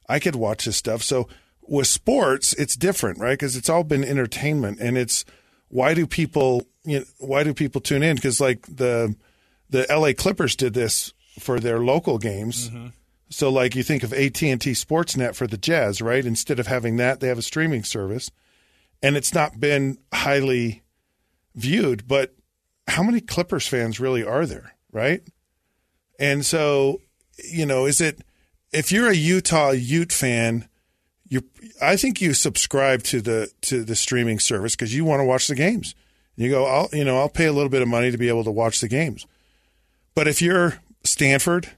I 0.07 0.19
could 0.19 0.35
watch 0.35 0.65
this 0.65 0.77
stuff. 0.77 1.01
So 1.03 1.27
with 1.61 1.87
sports, 1.87 2.53
it's 2.53 2.75
different, 2.75 3.19
right? 3.19 3.33
Because 3.33 3.55
it's 3.55 3.69
all 3.69 3.83
been 3.83 4.03
entertainment, 4.03 4.79
and 4.79 4.97
it's 4.97 5.23
why 5.69 5.93
do 5.93 6.07
people 6.07 6.67
you 6.89 6.99
know, 6.99 7.05
why 7.19 7.43
do 7.43 7.53
people 7.53 7.81
tune 7.81 8.03
in? 8.03 8.15
Because 8.15 8.39
like 8.41 8.63
the 8.63 9.15
the 9.69 9.89
L.A. 9.91 10.13
Clippers 10.13 10.55
did 10.55 10.73
this 10.73 11.13
for 11.39 11.59
their 11.59 11.79
local 11.79 12.17
games. 12.17 12.69
Mm-hmm 12.69 12.87
so, 13.29 13.49
like 13.49 13.75
you 13.75 13.83
think 13.83 14.03
of 14.03 14.11
AT 14.11 14.41
and 14.41 14.59
T 14.59 14.71
Sportsnet 14.71 15.35
for 15.35 15.45
the 15.45 15.57
Jazz, 15.57 16.01
right? 16.01 16.25
Instead 16.25 16.59
of 16.59 16.67
having 16.67 16.97
that, 16.97 17.19
they 17.19 17.27
have 17.27 17.37
a 17.37 17.43
streaming 17.43 17.83
service, 17.83 18.31
and 19.03 19.15
it's 19.15 19.33
not 19.33 19.59
been 19.59 19.99
highly 20.11 20.81
viewed. 21.55 22.07
But 22.07 22.33
how 22.87 23.03
many 23.03 23.21
Clippers 23.21 23.67
fans 23.67 23.99
really 23.99 24.23
are 24.23 24.47
there, 24.47 24.73
right? 24.91 25.21
And 26.19 26.43
so, 26.43 27.01
you 27.51 27.67
know, 27.67 27.85
is 27.85 28.01
it 28.01 28.21
if 28.73 28.91
you're 28.91 29.09
a 29.09 29.15
Utah 29.15 29.71
Ute 29.71 30.11
fan, 30.11 30.67
you 31.27 31.43
I 31.79 31.97
think 31.97 32.21
you 32.21 32.33
subscribe 32.33 33.03
to 33.03 33.21
the 33.21 33.51
to 33.61 33.83
the 33.83 33.95
streaming 33.95 34.39
service 34.39 34.75
because 34.75 34.95
you 34.95 35.05
want 35.05 35.19
to 35.19 35.25
watch 35.25 35.47
the 35.47 35.55
games. 35.55 35.93
You 36.39 36.49
go, 36.49 36.65
I'll 36.65 36.87
you 36.93 37.03
know, 37.03 37.17
I'll 37.17 37.27
pay 37.27 37.47
a 37.47 37.51
little 37.51 37.69
bit 37.69 37.81
of 37.81 37.89
money 37.89 38.11
to 38.11 38.17
be 38.17 38.29
able 38.29 38.45
to 38.45 38.51
watch 38.51 38.79
the 38.79 38.87
games. 38.87 39.27
But 40.15 40.25
if 40.29 40.41
you're 40.41 40.79
Stanford 41.03 41.69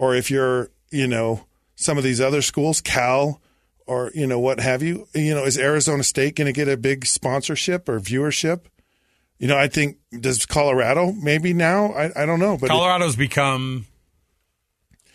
or 0.00 0.16
if 0.16 0.28
you're, 0.28 0.70
you 0.90 1.06
know, 1.06 1.46
some 1.76 1.96
of 1.96 2.02
these 2.02 2.20
other 2.20 2.42
schools, 2.42 2.80
Cal 2.80 3.40
or, 3.86 4.10
you 4.12 4.26
know, 4.26 4.40
what 4.40 4.58
have 4.58 4.82
you, 4.82 5.06
you 5.14 5.32
know, 5.32 5.44
is 5.44 5.56
Arizona 5.56 6.02
State 6.02 6.34
going 6.34 6.46
to 6.46 6.52
get 6.52 6.68
a 6.68 6.76
big 6.76 7.06
sponsorship 7.06 7.88
or 7.88 8.00
viewership? 8.00 8.62
You 9.38 9.46
know, 9.46 9.56
I 9.56 9.68
think, 9.68 9.98
does 10.18 10.46
Colorado 10.46 11.12
maybe 11.12 11.52
now? 11.52 11.92
I, 11.92 12.22
I 12.22 12.26
don't 12.26 12.40
know. 12.40 12.58
But 12.60 12.70
Colorado's 12.70 13.14
it, 13.14 13.18
become 13.18 13.86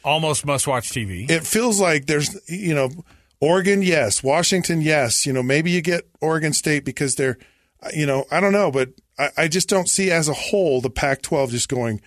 almost 0.02 0.46
must 0.46 0.66
watch 0.66 0.92
TV. 0.92 1.30
It 1.30 1.46
feels 1.46 1.82
like 1.82 2.06
there's, 2.06 2.40
you 2.50 2.74
know, 2.74 2.90
Oregon, 3.42 3.82
yes. 3.82 4.24
Washington, 4.24 4.80
yes. 4.80 5.26
You 5.26 5.34
know, 5.34 5.44
maybe 5.44 5.72
you 5.72 5.82
get 5.82 6.08
Oregon 6.22 6.54
State 6.54 6.86
because 6.86 7.16
they're, 7.16 7.38
you 7.94 8.06
know, 8.06 8.26
I 8.32 8.40
don't 8.40 8.54
know, 8.54 8.72
but 8.72 8.90
I, 9.18 9.30
I 9.38 9.48
just 9.48 9.70
don't 9.70 9.90
see 9.90 10.12
as 10.12 10.28
a 10.28 10.34
whole 10.34 10.82
the 10.82 10.90
Pac 10.90 11.22
12 11.22 11.52
just 11.52 11.70
going, 11.70 12.02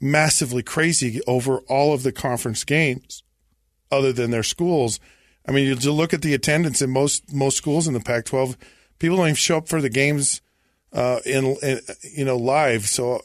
massively 0.00 0.62
crazy 0.62 1.20
over 1.26 1.58
all 1.60 1.92
of 1.92 2.02
the 2.02 2.12
conference 2.12 2.64
games 2.64 3.22
other 3.90 4.12
than 4.12 4.30
their 4.30 4.42
schools. 4.42 5.00
I 5.46 5.52
mean, 5.52 5.66
you 5.66 5.92
look 5.92 6.14
at 6.14 6.22
the 6.22 6.34
attendance 6.34 6.80
in 6.80 6.90
most 6.90 7.32
most 7.32 7.56
schools 7.56 7.86
in 7.86 7.94
the 7.94 8.00
Pac-12. 8.00 8.56
People 8.98 9.18
don't 9.18 9.26
even 9.26 9.36
show 9.36 9.58
up 9.58 9.68
for 9.68 9.80
the 9.80 9.90
games 9.90 10.40
uh, 10.92 11.20
in, 11.26 11.56
in, 11.62 11.80
you 12.02 12.24
know 12.24 12.36
live. 12.36 12.86
So 12.86 13.20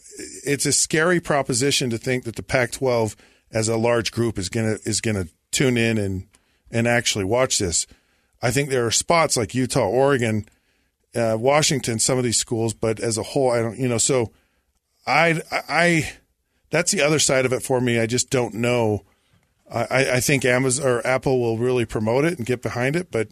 it's 0.46 0.66
a 0.66 0.74
scary 0.74 1.20
proposition 1.20 1.90
to 1.92 1.98
think 1.98 2.26
that 2.26 2.36
the 2.36 2.44
Pac-12 2.44 3.16
as 3.52 3.70
a 3.70 3.78
large 3.78 4.12
group 4.12 4.38
is 4.38 4.50
gonna 4.50 4.78
is 4.84 5.02
gonna 5.02 5.28
tune 5.52 5.78
in 5.78 5.98
and 5.98 6.28
and 6.72 6.88
actually 6.88 7.26
watch 7.26 7.58
this. 7.58 7.88
I 8.42 8.52
think 8.52 8.70
there 8.70 8.86
are 8.86 8.92
spots 8.92 9.38
like 9.38 9.56
Utah, 9.56 9.88
Oregon, 9.88 10.48
uh, 11.16 11.38
Washington, 11.40 12.00
some 12.00 12.18
of 12.18 12.24
these 12.24 12.38
schools, 12.38 12.74
but 12.74 13.00
as 13.00 13.18
a 13.18 13.24
whole, 13.24 13.52
I 13.52 13.62
don't. 13.62 13.78
You 13.78 13.88
know, 13.88 13.98
so 13.98 14.32
I 15.06 15.42
I 15.52 16.14
that's 16.70 16.92
the 16.92 17.02
other 17.02 17.20
side 17.20 17.46
of 17.46 17.54
it 17.54 17.64
for 17.64 17.82
me. 17.82 18.00
I 18.00 18.06
just 18.06 18.30
don't 18.30 18.56
know. 18.56 19.06
I, 19.72 20.14
I 20.14 20.20
think 20.20 20.46
Amazon 20.46 20.88
or 20.88 21.06
Apple 21.06 21.40
will 21.40 21.58
really 21.60 21.86
promote 21.86 22.26
it 22.26 22.38
and 22.38 22.46
get 22.46 22.64
behind 22.64 22.96
it, 22.96 23.12
but 23.12 23.30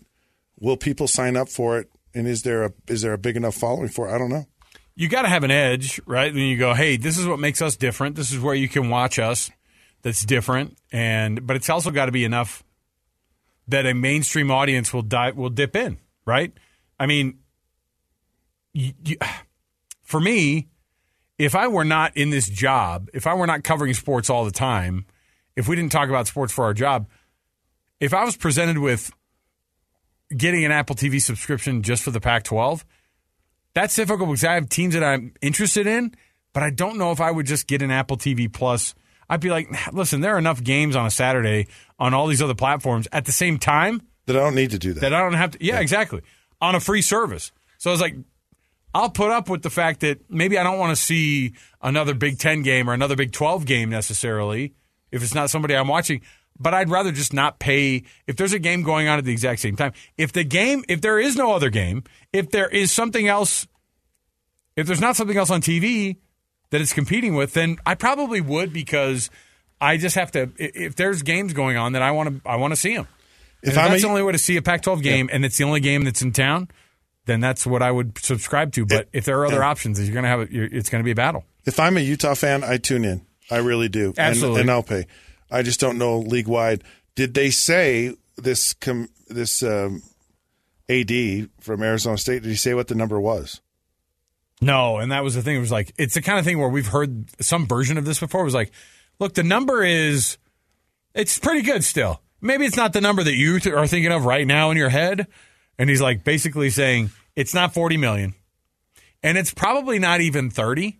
will 0.59 0.77
people 0.77 1.07
sign 1.07 1.35
up 1.35 1.49
for 1.49 1.79
it? 1.79 1.89
And 2.13 2.27
is 2.27 2.43
there 2.43 2.63
a 2.63 2.73
is 2.87 3.01
there 3.01 3.13
a 3.13 3.17
big 3.17 3.35
enough 3.35 3.55
following 3.55 3.89
for 3.89 4.07
it? 4.07 4.13
I 4.13 4.17
don't 4.17 4.29
know. 4.29 4.45
You 4.95 5.09
got 5.09 5.23
to 5.23 5.29
have 5.29 5.43
an 5.43 5.51
edge, 5.51 5.99
right? 6.07 6.33
Then 6.33 6.43
you 6.43 6.57
go, 6.57 6.73
hey, 6.73 6.97
this 6.97 7.17
is 7.17 7.27
what 7.27 7.39
makes 7.39 7.61
us 7.61 7.75
different. 7.75 8.15
This 8.15 8.31
is 8.31 8.39
where 8.39 8.55
you 8.55 8.67
can 8.67 8.89
watch 8.89 9.19
us. 9.19 9.51
That's 10.03 10.23
different, 10.23 10.77
and 10.91 11.45
but 11.45 11.55
it's 11.55 11.69
also 11.69 11.89
got 11.89 12.05
to 12.05 12.11
be 12.11 12.23
enough 12.23 12.63
that 13.67 13.85
a 13.85 13.93
mainstream 13.93 14.51
audience 14.51 14.93
will 14.93 15.01
die 15.01 15.31
will 15.31 15.49
dip 15.49 15.75
in, 15.75 15.97
right? 16.25 16.53
I 16.99 17.07
mean, 17.07 17.39
you, 18.77 18.93
you, 19.03 19.17
for 20.03 20.19
me, 20.19 20.67
if 21.37 21.55
I 21.55 21.67
were 21.67 21.85
not 21.85 22.15
in 22.15 22.29
this 22.29 22.47
job, 22.47 23.09
if 23.13 23.27
I 23.27 23.33
were 23.33 23.47
not 23.47 23.63
covering 23.63 23.93
sports 23.93 24.29
all 24.29 24.45
the 24.45 24.51
time, 24.51 25.05
if 25.55 25.67
we 25.67 25.75
didn't 25.75 25.91
talk 25.91 26.09
about 26.09 26.27
sports 26.27 26.53
for 26.53 26.65
our 26.65 26.73
job, 26.73 27.07
if 27.99 28.13
I 28.13 28.23
was 28.23 28.37
presented 28.37 28.77
with 28.77 29.11
getting 30.35 30.65
an 30.65 30.71
Apple 30.71 30.95
TV 30.95 31.21
subscription 31.21 31.81
just 31.81 32.03
for 32.03 32.11
the 32.11 32.19
Pac 32.19 32.43
12, 32.43 32.85
that's 33.73 33.95
difficult 33.95 34.29
because 34.29 34.43
I 34.43 34.53
have 34.53 34.69
teams 34.69 34.93
that 34.93 35.03
I'm 35.03 35.33
interested 35.41 35.87
in, 35.87 36.13
but 36.53 36.63
I 36.63 36.69
don't 36.69 36.97
know 36.97 37.11
if 37.11 37.21
I 37.21 37.29
would 37.29 37.45
just 37.45 37.67
get 37.67 37.81
an 37.81 37.91
Apple 37.91 38.17
TV 38.17 38.51
Plus. 38.51 38.95
I'd 39.29 39.41
be 39.41 39.49
like, 39.49 39.67
listen, 39.93 40.21
there 40.21 40.35
are 40.35 40.39
enough 40.39 40.63
games 40.63 40.95
on 40.95 41.05
a 41.05 41.11
Saturday 41.11 41.67
on 41.99 42.13
all 42.13 42.27
these 42.27 42.41
other 42.41 42.55
platforms 42.55 43.07
at 43.11 43.25
the 43.25 43.31
same 43.31 43.59
time 43.59 44.01
that 44.25 44.35
I 44.35 44.39
don't 44.39 44.55
need 44.55 44.71
to 44.71 44.79
do 44.79 44.93
that. 44.93 45.01
that 45.01 45.13
I 45.13 45.21
don't 45.21 45.33
have 45.33 45.51
to. 45.51 45.63
Yeah, 45.63 45.79
exactly. 45.79 46.21
On 46.61 46.75
a 46.75 46.79
free 46.79 47.01
service. 47.01 47.51
So 47.77 47.89
I 47.89 47.93
was 47.93 48.01
like, 48.01 48.15
I'll 48.93 49.09
put 49.09 49.31
up 49.31 49.49
with 49.49 49.61
the 49.61 49.69
fact 49.69 49.99
that 49.99 50.19
maybe 50.29 50.57
I 50.57 50.63
don't 50.63 50.79
want 50.79 50.95
to 50.95 51.01
see 51.01 51.53
another 51.81 52.13
Big 52.13 52.39
Ten 52.39 52.63
game 52.63 52.89
or 52.89 52.93
another 52.93 53.15
Big 53.15 53.31
Twelve 53.31 53.65
game 53.65 53.89
necessarily 53.89 54.73
if 55.11 55.21
it's 55.23 55.33
not 55.35 55.49
somebody 55.49 55.75
I'm 55.75 55.87
watching. 55.87 56.21
But 56.59 56.73
I'd 56.73 56.89
rather 56.89 57.11
just 57.11 57.33
not 57.33 57.59
pay 57.59 58.03
if 58.25 58.35
there's 58.35 58.53
a 58.53 58.57
game 58.59 58.81
going 58.81 59.07
on 59.07 59.19
at 59.19 59.25
the 59.25 59.31
exact 59.31 59.59
same 59.61 59.75
time. 59.75 59.93
If 60.17 60.31
the 60.33 60.43
game, 60.43 60.83
if 60.89 61.01
there 61.01 61.19
is 61.19 61.35
no 61.35 61.51
other 61.53 61.69
game, 61.69 62.03
if 62.33 62.49
there 62.49 62.67
is 62.67 62.91
something 62.91 63.27
else, 63.27 63.67
if 64.75 64.87
there's 64.87 65.01
not 65.01 65.15
something 65.15 65.37
else 65.37 65.51
on 65.51 65.61
TV 65.61 66.17
that 66.71 66.81
it's 66.81 66.93
competing 66.93 67.35
with, 67.35 67.53
then 67.53 67.77
I 67.85 67.93
probably 67.93 68.41
would 68.41 68.73
because 68.73 69.29
I 69.79 69.97
just 69.97 70.15
have 70.15 70.31
to. 70.31 70.49
If 70.57 70.95
there's 70.95 71.21
games 71.21 71.53
going 71.53 71.77
on, 71.77 71.91
then 71.91 72.01
I 72.01 72.09
want 72.11 72.43
to. 72.43 72.49
I 72.49 72.55
want 72.55 72.71
to 72.71 72.75
see 72.75 72.95
them. 72.95 73.07
If 73.61 73.73
If, 73.73 73.77
I'm 73.77 73.91
that's 73.91 74.01
a- 74.01 74.07
the 74.07 74.09
only 74.09 74.23
way 74.23 74.31
to 74.31 74.37
see 74.39 74.57
a 74.57 74.61
Pac-12 74.63 75.03
game, 75.03 75.29
and 75.31 75.45
it's 75.45 75.57
the 75.57 75.63
only 75.63 75.79
game 75.79 76.05
that's 76.05 76.23
in 76.23 76.31
town, 76.31 76.69
then 77.27 77.39
that's 77.39 77.67
what 77.67 77.81
I 77.83 77.91
would 77.91 78.17
subscribe 78.17 78.71
to. 78.73 78.85
But 78.85 79.07
if 79.13 79.25
there 79.25 79.39
are 79.39 79.45
other 79.45 79.57
yeah. 79.57 79.69
options, 79.69 79.99
you're 79.99 80.13
going 80.13 80.23
to 80.23 80.29
have 80.29 80.39
it. 80.41 80.51
you're- 80.51 80.69
It's 80.71 80.89
going 80.89 81.01
to 81.01 81.05
be 81.05 81.11
a 81.11 81.15
battle. 81.15 81.45
If 81.65 81.79
I'm 81.79 81.97
a 81.97 81.99
Utah 81.99 82.33
fan, 82.33 82.63
I 82.63 82.77
tune 82.77 83.05
in. 83.05 83.25
I 83.51 83.57
really 83.57 83.89
do. 83.89 84.07
And- 84.09 84.19
Absolutely. 84.19 84.61
And, 84.61 84.71
I'll 84.71 84.83
pay. 84.83 85.05
I 85.51 85.61
just 85.61 85.79
don't 85.79 85.97
know 85.97 86.19
league 86.19 86.47
wide. 86.47 86.83
Did 87.15 87.33
they 87.33 87.49
say 87.51 88.13
this 88.37 88.73
com- 88.73 89.09
this 89.27 89.63
um, 89.63 90.01
AD 90.89 91.49
from 91.59 91.83
Arizona 91.83 92.17
State? 92.17 92.43
Did 92.43 92.49
he 92.49 92.55
say 92.55 92.73
what 92.73 92.87
the 92.87 92.95
number 92.95 93.19
was? 93.19 93.61
No, 94.61 94.97
and 94.97 95.11
that 95.11 95.23
was 95.23 95.35
the 95.35 95.41
thing. 95.41 95.55
It 95.55 95.59
was 95.59 95.71
like 95.71 95.93
it's 95.97 96.15
the 96.15 96.21
kind 96.21 96.39
of 96.39 96.45
thing 96.45 96.59
where 96.59 96.69
we've 96.69 96.87
heard 96.87 97.25
some 97.41 97.67
version 97.67 97.97
of 97.97 98.05
this 98.05 98.19
before. 98.19 98.41
It 98.41 98.45
was 98.45 98.53
like, 98.55 98.71
look, 99.19 99.33
the 99.35 99.43
number 99.43 99.83
is 99.83 100.37
it's 101.13 101.37
pretty 101.39 101.61
good 101.61 101.83
still. 101.83 102.21
Maybe 102.41 102.65
it's 102.65 102.77
not 102.77 102.93
the 102.93 103.01
number 103.01 103.23
that 103.23 103.35
you 103.35 103.59
th- 103.59 103.75
are 103.75 103.87
thinking 103.87 104.11
of 104.11 104.25
right 104.25 104.45
now 104.45 104.71
in 104.71 104.77
your 104.77 104.89
head. 104.89 105.27
And 105.79 105.89
he's 105.89 106.01
like 106.01 106.23
basically 106.23 106.69
saying 106.71 107.11
it's 107.37 107.53
not 107.53 107.73
40 107.73 107.97
million. 107.97 108.33
And 109.23 109.37
it's 109.37 109.53
probably 109.53 109.99
not 109.99 110.21
even 110.21 110.49
30. 110.49 110.99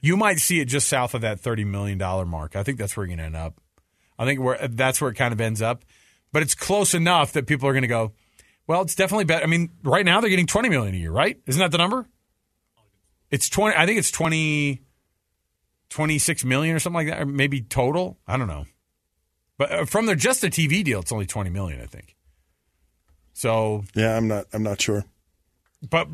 You 0.00 0.16
might 0.16 0.38
see 0.38 0.60
it 0.60 0.66
just 0.66 0.86
south 0.86 1.14
of 1.14 1.22
that 1.22 1.40
30 1.40 1.64
million 1.64 1.98
dollar 1.98 2.24
mark. 2.24 2.54
I 2.54 2.62
think 2.62 2.78
that's 2.78 2.96
where 2.96 3.04
you're 3.04 3.16
going 3.16 3.32
to 3.32 3.36
end 3.36 3.36
up. 3.36 3.60
I 4.18 4.24
think 4.26 4.40
where 4.40 4.68
that's 4.68 5.00
where 5.00 5.10
it 5.10 5.14
kind 5.14 5.32
of 5.32 5.40
ends 5.40 5.60
up. 5.60 5.84
But 6.32 6.42
it's 6.42 6.54
close 6.54 6.94
enough 6.94 7.32
that 7.32 7.46
people 7.46 7.68
are 7.68 7.72
going 7.72 7.82
to 7.82 7.88
go, 7.88 8.12
well, 8.66 8.82
it's 8.82 8.94
definitely 8.94 9.24
better. 9.24 9.42
I 9.42 9.46
mean, 9.48 9.70
right 9.82 10.04
now 10.04 10.20
they're 10.20 10.30
getting 10.30 10.46
20 10.46 10.68
million 10.68 10.94
a 10.94 10.98
year, 10.98 11.10
right? 11.10 11.40
Isn't 11.46 11.58
that 11.58 11.72
the 11.72 11.78
number? 11.78 12.06
It's 13.30 13.48
20 13.48 13.74
I 13.74 13.86
think 13.86 13.98
it's 13.98 14.10
20 14.10 14.82
26 15.88 16.44
million 16.44 16.76
or 16.76 16.78
something 16.78 17.06
like 17.06 17.08
that 17.08 17.22
or 17.22 17.26
maybe 17.26 17.62
total. 17.62 18.18
I 18.26 18.36
don't 18.36 18.48
know. 18.48 18.66
But 19.56 19.72
uh, 19.72 19.84
from 19.86 20.04
their 20.06 20.14
just 20.14 20.42
the 20.42 20.48
TV 20.50 20.84
deal 20.84 21.00
it's 21.00 21.10
only 21.10 21.26
20 21.26 21.48
million, 21.50 21.80
I 21.80 21.86
think. 21.86 22.14
So, 23.32 23.84
Yeah, 23.94 24.16
I'm 24.16 24.28
not. 24.28 24.46
I'm 24.52 24.62
not 24.62 24.80
sure. 24.80 25.04
But 25.82 26.08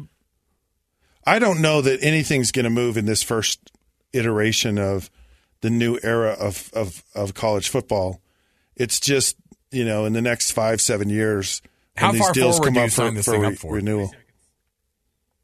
I 1.26 1.38
don't 1.38 1.60
know 1.62 1.80
that 1.80 2.02
anything's 2.02 2.52
going 2.52 2.64
to 2.64 2.70
move 2.70 2.96
in 2.96 3.06
this 3.06 3.22
first 3.22 3.72
iteration 4.12 4.78
of 4.78 5.10
the 5.60 5.70
new 5.70 5.98
era 6.02 6.32
of, 6.32 6.70
of, 6.74 7.02
of 7.14 7.34
college 7.34 7.68
football. 7.68 8.20
It's 8.76 9.00
just 9.00 9.36
you 9.70 9.84
know 9.84 10.04
in 10.04 10.12
the 10.12 10.22
next 10.22 10.50
five 10.52 10.80
seven 10.80 11.08
years 11.08 11.62
when 11.94 12.04
How 12.06 12.12
these 12.12 12.22
far 12.22 12.32
deals 12.32 12.60
come 12.60 12.76
up 12.76 12.90
for, 12.90 13.22
for 13.22 13.40
re- 13.40 13.46
up 13.46 13.54
for? 13.54 13.74
renewal. 13.74 14.12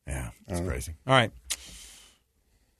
Yeah, 0.06 0.30
it's 0.48 0.60
crazy. 0.60 0.94
All 1.06 1.14
right. 1.14 1.30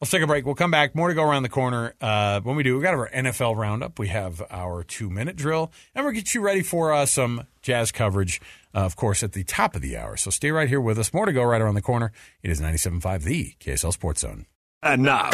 Let's 0.01 0.10
take 0.10 0.22
a 0.22 0.27
break. 0.27 0.47
We'll 0.47 0.55
come 0.55 0.70
back. 0.70 0.94
More 0.94 1.09
to 1.09 1.14
go 1.14 1.22
around 1.22 1.43
the 1.43 1.51
corner. 1.51 1.93
Uh, 2.01 2.40
when 2.40 2.56
we 2.56 2.62
do, 2.62 2.72
we've 2.72 2.82
got 2.82 2.94
our 2.94 3.10
NFL 3.10 3.55
roundup. 3.55 3.98
We 3.98 4.09
have 4.09 4.43
our 4.51 4.82
two 4.82 5.10
minute 5.10 5.36
drill, 5.36 5.72
and 5.94 6.06
we'll 6.06 6.14
get 6.14 6.35
you 6.35 6.40
ready 6.40 6.62
for 6.62 6.90
uh, 6.90 7.05
some 7.05 7.47
jazz 7.60 7.93
coverage, 7.93 8.40
uh, 8.74 8.78
of 8.78 8.97
course, 8.97 9.22
at 9.22 9.32
the 9.32 9.44
top 9.44 9.77
of 9.77 9.82
the 9.82 9.98
hour. 9.98 10.16
So 10.16 10.31
stay 10.31 10.52
right 10.52 10.70
here 10.70 10.81
with 10.81 10.98
us. 10.98 11.12
More 11.12 11.27
to 11.27 11.35
go 11.35 11.43
right 11.43 11.60
around 11.60 11.74
the 11.74 11.82
corner. 11.82 12.12
It 12.43 12.51
is 12.51 12.62
97.5, 12.62 13.24
the 13.24 13.55
KSL 13.60 13.93
Sports 13.93 14.22
Zone. 14.22 14.47
And 14.82 15.02
now, 15.02 15.28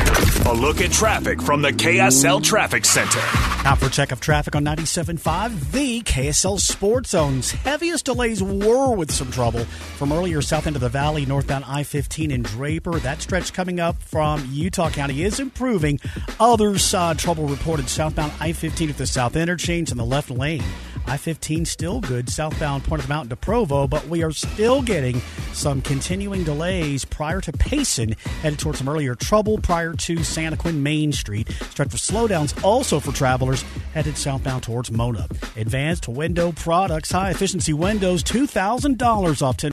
a 0.45 0.53
look 0.53 0.81
at 0.81 0.91
traffic 0.91 1.41
from 1.41 1.63
the 1.63 1.71
KSL 1.71 2.43
Traffic 2.43 2.85
Center. 2.85 3.21
Now 3.63 3.77
for 3.77 3.89
check 3.89 4.11
of 4.11 4.21
traffic 4.21 4.57
on 4.57 4.65
97.5, 4.65 5.71
the 5.71 6.01
KSL 6.01 6.59
Sports 6.59 7.11
Zones. 7.11 7.53
Heaviest 7.53 8.07
delays 8.07 8.43
were 8.43 8.93
with 8.97 9.13
some 9.13 9.31
trouble 9.31 9.65
from 9.65 10.13
earlier 10.13 10.43
south 10.43 10.67
into 10.67 10.81
the 10.81 10.89
valley, 10.89 11.27
northbound 11.27 11.65
I-15 11.65 12.33
in 12.33 12.43
Draper. 12.43 12.99
That 12.99 13.23
stretch 13.23 13.53
coming 13.53 13.79
up 13.79 14.03
from 14.03 14.49
Utah 14.51 14.91
County 14.91 15.23
is 15.23 15.39
improving. 15.39 16.01
Other 16.41 16.77
side 16.77 17.17
trouble 17.17 17.47
reported 17.47 17.89
southbound 17.89 18.33
I-15 18.41 18.91
at 18.91 18.99
the 18.99 19.07
south 19.07 19.37
interchange 19.37 19.93
in 19.93 19.97
the 19.97 20.05
left 20.05 20.29
lane. 20.29 20.65
I-15 21.07 21.67
still 21.67 22.01
good 22.01 22.29
southbound 22.29 22.85
Point 22.85 23.01
of 23.01 23.07
the 23.09 23.15
Mountain 23.15 23.31
to 23.31 23.37
Provo, 23.37 23.87
but 23.87 24.07
we 24.09 24.23
are 24.23 24.33
still 24.33 24.83
getting 24.83 25.21
some 25.53 25.81
continuing 25.81 26.45
delays 26.45 27.05
prior 27.05 27.41
to 27.41 27.53
Payson, 27.53 28.13
headed 28.43 28.59
towards 28.59 28.79
some 28.79 28.89
earlier 28.89 29.15
trouble 29.15 29.59
prior 29.59 29.93
to 29.95 30.17
Santaquin 30.17 30.77
Main 30.77 31.13
Street. 31.13 31.51
Stretch 31.71 31.91
for 31.91 31.97
slowdowns 31.97 32.63
also 32.65 33.01
for 33.01 33.13
travelers 33.13 33.65
headed 33.95 34.17
southbound 34.19 34.63
towards 34.63 34.91
Mona. 34.91 35.29
Advanced 35.57 36.09
window 36.09 36.53
products, 36.53 37.13
high 37.13 37.31
efficiency 37.31 37.73
windows, 37.73 38.23
$2,000 38.25 39.43
off 39.43 39.57
10. 39.57 39.71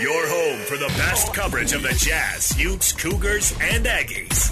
Your 0.00 0.26
home 0.26 0.60
for 0.66 0.76
the 0.76 0.92
best 0.96 1.32
coverage 1.32 1.72
of 1.72 1.82
the 1.82 1.94
Jazz, 1.94 2.58
Utes, 2.60 2.92
Cougars, 2.92 3.52
and 3.60 3.84
Aggies. 3.84 4.50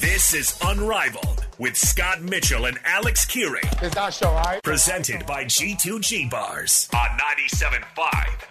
This 0.00 0.34
is 0.34 0.58
Unrivaled 0.64 1.43
with 1.58 1.76
Scott 1.76 2.22
Mitchell 2.22 2.66
and 2.66 2.78
Alex 2.84 3.24
Kirry. 3.26 3.60
Is 3.82 3.92
that 3.92 4.14
show 4.14 4.32
right? 4.32 4.62
Presented 4.62 5.26
by 5.26 5.44
G2G 5.44 6.30
Bars 6.30 6.88
on 6.94 7.18
97.5, 7.18 7.84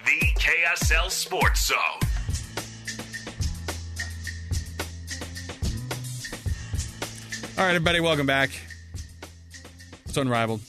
the 0.05 0.25
KSL 0.39 1.09
Sports 1.09 1.67
Zone. 1.67 1.77
All 7.55 7.63
right, 7.65 7.75
everybody, 7.75 7.99
welcome 7.99 8.25
back. 8.25 8.49
It's 10.05 10.17
Unrivaled. 10.17 10.61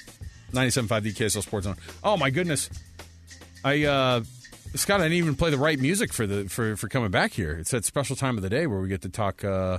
97.5 0.53 1.03
the 1.03 1.13
KSL 1.13 1.43
Sports 1.43 1.65
Zone. 1.65 1.77
Oh, 2.03 2.17
my 2.17 2.31
goodness. 2.31 2.71
I, 3.65 3.85
uh, 3.85 4.23
Scott, 4.75 5.01
I 5.01 5.05
didn't 5.05 5.19
even 5.19 5.35
play 5.35 5.51
the 5.51 5.59
right 5.59 5.79
music 5.79 6.13
for 6.13 6.27
the 6.27 6.49
for, 6.49 6.77
for 6.77 6.89
coming 6.89 7.11
back 7.11 7.33
here. 7.33 7.53
It's 7.53 7.71
that 7.71 7.85
special 7.85 8.17
time 8.17 8.37
of 8.37 8.43
the 8.43 8.51
day 8.51 8.67
where 8.67 8.81
we 8.81 8.89
get 8.89 9.03
to 9.03 9.09
talk 9.09 9.45
uh, 9.45 9.79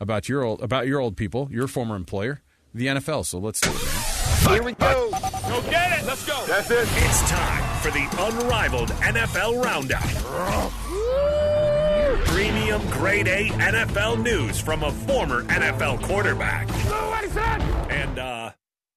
about 0.00 0.28
your 0.28 0.42
old 0.42 0.62
about 0.62 0.86
your 0.86 1.00
old 1.00 1.16
people, 1.16 1.48
your 1.50 1.66
former 1.68 1.96
employer, 1.96 2.42
the 2.72 2.86
NFL. 2.86 3.24
So 3.26 3.38
let's 3.38 3.60
do 3.60 3.70
it, 3.70 3.84
man. 3.84 4.54
Here 4.54 4.62
we 4.62 4.72
go. 4.72 5.10
Go 5.10 5.62
get 5.70 5.98
it. 6.00 6.06
Let's 6.06 6.26
go. 6.26 6.44
That's 6.46 6.70
it. 6.70 6.86
It's 6.90 7.30
time 7.30 7.80
for 7.80 7.90
the 7.90 8.06
Unrivaled 8.18 8.90
NFL 8.90 9.62
Roundup. 9.62 10.02
Premium 12.26 12.82
grade 12.90 13.28
A 13.28 13.48
NFL 13.48 14.22
news 14.22 14.60
from 14.60 14.82
a 14.82 14.90
former 14.90 15.44
NFL 15.44 16.02
quarterback. 16.02 16.68
And, 17.90 18.18
uh, 18.18 18.50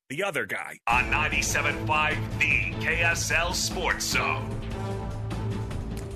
the 0.10 0.24
other 0.24 0.46
guy. 0.46 0.80
On 0.88 1.04
97.5, 1.06 2.40
the 2.40 2.86
KSL 2.86 3.54
Sports 3.54 4.06
Zone. 4.06 4.50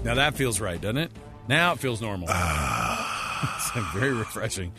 Now 0.04 0.16
that 0.16 0.34
feels 0.36 0.60
right, 0.60 0.80
doesn't 0.82 0.98
it? 0.98 1.12
Now 1.48 1.74
it 1.74 1.80
feels 1.80 2.02
normal. 2.02 2.28
it's 3.56 3.72
very 3.94 4.14
refreshing. 4.14 4.72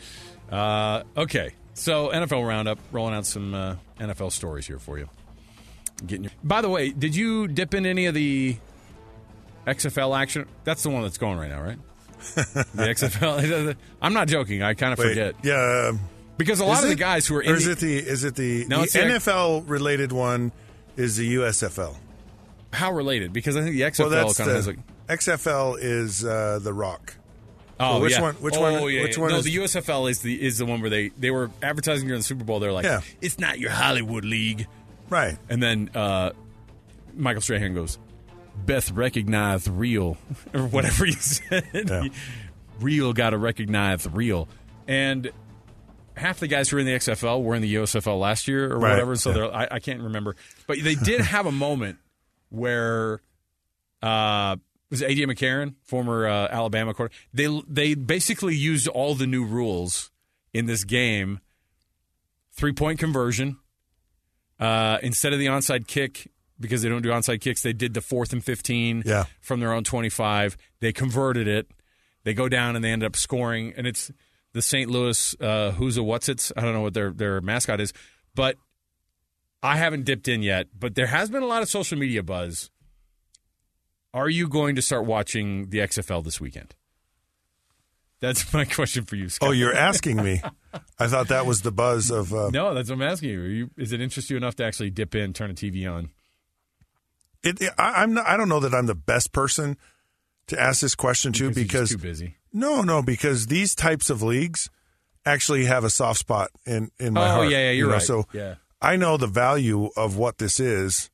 Uh, 0.51 1.03
okay, 1.17 1.51
so 1.73 2.09
NFL 2.09 2.47
roundup, 2.47 2.79
rolling 2.91 3.15
out 3.15 3.25
some 3.25 3.53
uh, 3.53 3.75
NFL 3.99 4.31
stories 4.31 4.67
here 4.67 4.79
for 4.79 4.97
you. 4.97 5.09
Getting 6.05 6.25
your, 6.25 6.31
by 6.43 6.61
the 6.61 6.69
way, 6.69 6.89
did 6.91 7.15
you 7.15 7.47
dip 7.47 7.73
in 7.73 7.85
any 7.85 8.05
of 8.07 8.13
the 8.13 8.57
XFL 9.65 10.17
action? 10.17 10.47
That's 10.63 10.83
the 10.83 10.89
one 10.89 11.03
that's 11.03 11.17
going 11.17 11.37
right 11.37 11.49
now, 11.49 11.61
right? 11.61 11.77
the 12.35 12.87
XFL. 12.87 13.75
I'm 14.01 14.13
not 14.13 14.27
joking. 14.27 14.61
I 14.63 14.73
kind 14.73 14.93
of 14.93 14.99
Wait, 14.99 15.09
forget. 15.09 15.35
Yeah, 15.43 15.87
um, 15.89 15.99
Because 16.37 16.59
a 16.59 16.63
is 16.63 16.69
lot 16.69 16.83
of 16.83 16.89
the 16.89 16.95
guys 16.95 17.27
who 17.27 17.35
are 17.35 17.41
in 17.41 17.51
or 17.51 17.55
is 17.55 17.65
the- 17.65 17.71
it 17.71 17.79
the 17.79 17.97
is 17.97 18.23
it 18.23 18.35
the, 18.35 18.65
No, 18.67 18.81
the 18.81 18.91
the- 18.91 18.99
NFL 18.99 19.63
related 19.67 20.11
one 20.11 20.51
is 20.95 21.17
the 21.17 21.35
USFL. 21.35 21.95
How 22.71 22.91
related? 22.91 23.33
Because 23.33 23.55
I 23.55 23.61
think 23.61 23.75
the 23.75 23.81
XFL 23.81 24.09
well, 24.09 24.33
kind 24.33 24.49
of 24.49 24.55
has 24.55 24.67
like. 24.67 24.79
XFL 25.07 25.77
is 25.79 26.25
uh, 26.25 26.59
the 26.61 26.73
Rock. 26.73 27.15
Oh, 27.79 27.99
which 27.99 28.13
yeah. 28.13 28.21
one? 28.21 28.35
Which 28.35 28.55
oh, 28.55 28.61
one? 28.61 28.73
Yeah, 28.93 29.03
which 29.03 29.17
yeah. 29.17 29.21
one 29.21 29.31
No, 29.31 29.37
is 29.37 29.45
the 29.45 29.55
USFL 29.55 30.09
is 30.09 30.19
the 30.19 30.41
is 30.41 30.57
the 30.57 30.65
one 30.65 30.81
where 30.81 30.89
they 30.89 31.09
they 31.09 31.31
were 31.31 31.49
advertising 31.61 32.07
during 32.07 32.19
the 32.19 32.23
Super 32.23 32.43
Bowl. 32.43 32.59
They're 32.59 32.71
like, 32.71 32.85
Yeah. 32.85 33.01
it's 33.21 33.39
not 33.39 33.59
your 33.59 33.71
Hollywood 33.71 34.25
league, 34.25 34.67
right? 35.09 35.37
And 35.49 35.61
then 35.61 35.89
uh, 35.95 36.31
Michael 37.15 37.41
Strahan 37.41 37.73
goes, 37.73 37.97
Beth 38.65 38.91
recognized 38.91 39.67
real 39.67 40.17
or 40.53 40.67
whatever 40.67 41.05
he 41.05 41.13
said. 41.13 42.11
real 42.79 43.13
got 43.13 43.31
to 43.31 43.37
recognize 43.37 44.07
real, 44.07 44.47
and 44.87 45.31
half 46.15 46.39
the 46.39 46.47
guys 46.47 46.69
who 46.69 46.77
were 46.77 46.81
in 46.81 46.85
the 46.85 46.93
XFL 46.93 47.43
were 47.43 47.55
in 47.55 47.61
the 47.63 47.75
USFL 47.75 48.19
last 48.19 48.47
year 48.47 48.71
or 48.71 48.77
Right, 48.77 48.91
whatever. 48.91 49.15
So 49.15 49.29
yeah. 49.31 49.35
they're 49.35 49.55
I, 49.55 49.67
I 49.71 49.79
can't 49.79 50.01
remember, 50.01 50.35
but 50.67 50.77
they 50.81 50.95
did 50.95 51.21
have 51.21 51.47
a 51.47 51.51
moment 51.51 51.97
where 52.49 53.19
uh, 54.03 54.57
was 54.93 55.01
AJ 55.01 55.25
McCarron, 55.25 55.75
former 55.83 56.27
uh, 56.27 56.47
Alabama 56.49 56.93
quarterback. 56.93 57.17
They 57.33 57.61
they 57.67 57.93
basically 57.95 58.55
used 58.55 58.87
all 58.87 59.15
the 59.15 59.27
new 59.27 59.43
rules 59.45 60.11
in 60.53 60.65
this 60.65 60.83
game 60.83 61.39
three 62.51 62.73
point 62.73 62.99
conversion. 62.99 63.57
Uh, 64.59 64.97
instead 65.03 65.33
of 65.33 65.39
the 65.39 65.47
onside 65.47 65.87
kick, 65.87 66.29
because 66.59 66.81
they 66.83 66.89
don't 66.89 67.01
do 67.01 67.09
onside 67.09 67.41
kicks, 67.41 67.61
they 67.63 67.73
did 67.73 67.93
the 67.93 68.01
fourth 68.01 68.31
and 68.31 68.43
15 68.45 69.03
Yeah. 69.05 69.25
from 69.41 69.59
their 69.59 69.73
own 69.73 69.83
25. 69.83 70.55
They 70.79 70.93
converted 70.93 71.47
it. 71.47 71.67
They 72.23 72.33
go 72.33 72.47
down 72.47 72.75
and 72.75 72.85
they 72.85 72.91
end 72.91 73.03
up 73.03 73.15
scoring. 73.17 73.73
And 73.75 73.85
it's 73.87 74.11
the 74.53 74.61
St. 74.61 74.89
Louis 74.89 75.35
uh, 75.41 75.71
Who's 75.71 75.97
a 75.97 76.03
What's 76.03 76.29
It's. 76.29 76.53
I 76.55 76.61
don't 76.61 76.73
know 76.73 76.81
what 76.81 76.93
their, 76.93 77.11
their 77.11 77.41
mascot 77.41 77.81
is. 77.81 77.91
But 78.35 78.55
I 79.61 79.75
haven't 79.77 80.05
dipped 80.05 80.27
in 80.29 80.41
yet. 80.43 80.67
But 80.77 80.95
there 80.95 81.07
has 81.07 81.29
been 81.29 81.43
a 81.43 81.47
lot 81.47 81.63
of 81.63 81.67
social 81.69 81.97
media 81.97 82.23
buzz. 82.23 82.69
Are 84.13 84.29
you 84.29 84.47
going 84.47 84.75
to 84.75 84.81
start 84.81 85.05
watching 85.05 85.69
the 85.69 85.79
XFL 85.79 86.23
this 86.23 86.39
weekend? 86.39 86.75
That's 88.19 88.53
my 88.53 88.65
question 88.65 89.05
for 89.05 89.15
you, 89.15 89.29
Scott. 89.29 89.49
Oh, 89.49 89.51
you're 89.51 89.75
asking 89.75 90.17
me. 90.23 90.41
I 90.99 91.07
thought 91.07 91.27
that 91.29 91.45
was 91.45 91.61
the 91.61 91.71
buzz 91.71 92.09
of. 92.11 92.33
Uh, 92.33 92.49
No, 92.53 92.73
that's 92.73 92.89
what 92.89 92.95
I'm 92.95 93.01
asking 93.01 93.29
you. 93.29 93.41
You. 93.41 93.69
Is 93.77 93.91
it 93.91 94.01
interest 94.01 94.29
you 94.29 94.37
enough 94.37 94.55
to 94.57 94.65
actually 94.65 94.91
dip 94.91 95.15
in, 95.15 95.33
turn 95.33 95.51
a 95.51 95.53
TV 95.53 95.91
on? 95.91 96.09
It, 97.43 97.61
it- 97.61 97.73
I, 97.77 98.03
I'm 98.03 98.13
not, 98.13 98.27
I 98.27 98.37
don't 98.37 98.49
know 98.49 98.59
that 98.61 98.73
I'm 98.73 98.85
the 98.85 98.95
best 98.95 99.31
person 99.33 99.77
to 100.47 100.59
ask 100.59 100.81
this 100.81 100.95
question 100.95 101.31
to 101.33 101.49
Because 101.49 101.57
you're 101.57 101.63
because 101.65 101.89
just 101.89 102.01
too 102.01 102.07
busy. 102.07 102.35
no, 102.53 102.81
no, 102.81 103.01
because 103.01 103.47
these 103.47 103.73
types 103.75 104.09
of 104.09 104.21
leagues 104.21 104.69
actually 105.25 105.65
have 105.65 105.83
a 105.85 105.89
soft 105.89 106.19
spot 106.19 106.49
in 106.65 106.91
in 106.99 107.13
my 107.13 107.29
Oh, 107.29 107.31
heart. 107.35 107.49
yeah, 107.49 107.57
yeah, 107.59 107.71
you 107.71 107.77
you're 107.79 107.87
know, 107.87 107.93
right. 107.93 108.01
So 108.01 108.25
Yeah. 108.33 108.55
I 108.81 108.97
know 108.97 109.15
the 109.17 109.27
value 109.27 109.89
of 109.95 110.17
what 110.17 110.37
this 110.39 110.59
is, 110.59 111.09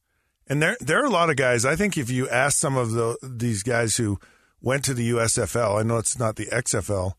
and 0.50 0.62
there 0.62 0.76
there 0.82 1.02
are 1.02 1.06
a 1.06 1.12
lot 1.12 1.30
of 1.30 1.36
guys. 1.36 1.64
I 1.64 1.76
think 1.76 1.98
if 1.98 2.10
you 2.10 2.28
ask 2.28 2.58
some 2.58 2.76
of 2.76 2.92
the 2.92 3.18
these 3.22 3.64
guys 3.64 3.96
who 3.98 4.20
went 4.62 4.84
to 4.86 4.94
the 4.94 5.12
USFL, 5.12 5.80
I 5.80 5.84
know 5.84 5.98
it's 5.98 6.20
not 6.20 6.36
the 6.36 6.48
XFL. 6.48 7.14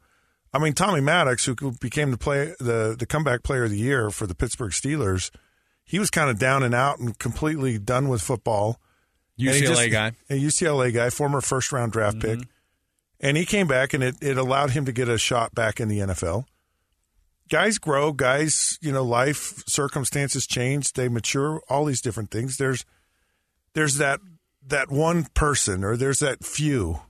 I 0.53 0.59
mean, 0.59 0.73
Tommy 0.73 1.01
Maddox, 1.01 1.45
who 1.45 1.55
became 1.81 2.11
the 2.11 2.19
play 2.19 2.55
the 2.59 2.97
the 2.99 3.07
comeback 3.07 3.43
player 3.43 3.65
of 3.65 3.71
the 3.71 3.79
year 3.79 4.11
for 4.11 4.27
the 4.27 4.35
Pittsburgh 4.35 4.73
Steelers, 4.73 5.31
he 5.85 5.99
was 5.99 6.11
kind 6.11 6.29
of 6.29 6.39
down 6.39 6.63
and 6.63 6.75
out 6.75 6.99
and 6.99 7.19
completely 7.19 7.79
done 7.79 8.09
with 8.09 8.21
football. 8.21 8.81
UCLA 9.39 9.91
guy. 9.91 10.13
a 10.29 10.35
UCLA 10.35 10.93
guy, 10.93 11.09
former 11.09 11.41
first 11.41 11.73
round 11.73 11.93
draft 11.93 12.21
pick, 12.21 12.41
mm-hmm. 12.41 12.51
and 13.21 13.37
he 13.37 13.47
came 13.47 13.67
back 13.67 13.95
and 13.95 14.03
it, 14.03 14.17
it 14.21 14.37
allowed 14.37 14.71
him 14.71 14.85
to 14.85 14.93
get 14.93 15.09
a 15.09 15.17
shot 15.17 15.55
back 15.55 15.81
in 15.81 15.89
the 15.89 16.01
NFL. 16.01 16.45
Guys 17.49 17.79
grow, 17.79 18.13
guys, 18.13 18.79
you 18.83 18.93
know, 18.93 19.03
life 19.03 19.65
circumstances 19.67 20.47
change, 20.47 20.93
they 20.93 21.09
mature, 21.09 21.63
all 21.69 21.87
these 21.87 22.03
different 22.03 22.31
things. 22.31 22.59
There's 22.59 22.85
there's 23.75 23.97
that 23.99 24.21
that 24.67 24.91
one 24.91 25.25
person 25.35 25.85
or 25.85 25.97
there's 25.97 26.21
that 26.21 26.45
few. 26.45 27.01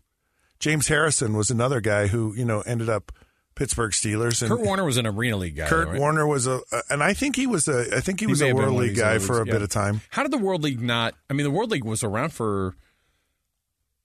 James 0.59 0.89
Harrison 0.89 1.35
was 1.35 1.51
another 1.51 1.81
guy 1.81 2.07
who, 2.07 2.35
you 2.35 2.45
know, 2.45 2.61
ended 2.61 2.89
up 2.89 3.13
Pittsburgh 3.55 3.93
Steelers 3.93 4.43
and 4.43 4.51
Kurt 4.51 4.61
Warner 4.61 4.85
was 4.85 4.97
an 4.97 5.07
Arena 5.07 5.37
League 5.37 5.57
guy. 5.57 5.69
Kurt 5.69 5.87
though, 5.87 5.93
right? 5.93 6.01
Warner 6.01 6.27
was 6.27 6.47
a, 6.47 6.61
and 6.89 7.03
I 7.03 7.15
think 7.15 7.37
he 7.37 7.47
was 7.47 7.67
a, 7.69 7.97
I 7.97 8.01
think 8.01 8.21
he, 8.21 8.27
He 8.27 8.31
was 8.31 8.43
a 8.43 8.53
World 8.53 8.75
League 8.77 8.97
guy 8.97 9.17
other 9.17 9.21
for 9.21 9.37
a 9.37 9.45
leagues, 9.45 9.51
bit 9.51 9.63
of 9.63 9.69
time. 9.71 10.03
How 10.11 10.23
did 10.23 10.33
the 10.33 10.39
World 10.39 10.63
League 10.63 10.81
not? 10.81 11.15
I 11.29 11.33
mean, 11.33 11.45
the 11.45 11.51
World 11.51 11.71
League 11.71 11.85
was 11.85 12.05
around 12.05 12.33
for. 12.33 12.75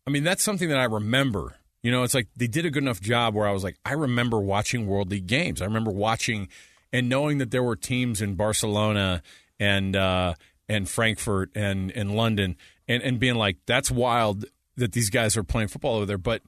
I 0.08 0.12
mean, 0.12 0.24
that's 0.24 0.44
something 0.44 0.70
that 0.70 0.78
I 0.78 0.86
remember. 0.86 1.56
You 1.82 1.92
know, 1.92 2.04
it's 2.04 2.14
like 2.14 2.28
they 2.36 2.48
did 2.48 2.66
a 2.66 2.72
good 2.72 2.84
enough 2.84 3.00
job 3.00 3.36
where 3.36 3.48
I 3.48 3.52
was 3.52 3.64
like, 3.64 3.78
I 3.86 3.94
remember 3.94 4.40
watching 4.40 4.88
World 4.88 5.12
League 5.12 5.28
games. 5.28 5.62
I 5.62 5.66
remember 5.66 5.92
watching 5.92 6.48
and 6.92 7.10
knowing 7.10 7.38
that 7.40 7.52
there 7.52 7.64
were 7.64 7.76
teams 7.76 8.22
in 8.22 8.36
Barcelona 8.36 9.22
and 9.60 9.96
uh, 9.96 10.34
and 10.68 10.90
Frankfurt 10.90 11.52
and 11.56 11.92
and 11.92 12.16
London 12.16 12.56
and 12.88 13.02
and 13.04 13.20
being 13.20 13.36
like, 13.36 13.58
that's 13.66 13.90
wild 13.92 14.46
that 14.78 14.92
these 14.94 15.10
guys 15.10 15.38
are 15.38 15.44
playing 15.44 15.68
football 15.70 15.96
over 15.96 16.06
there. 16.06 16.18
But 16.18 16.42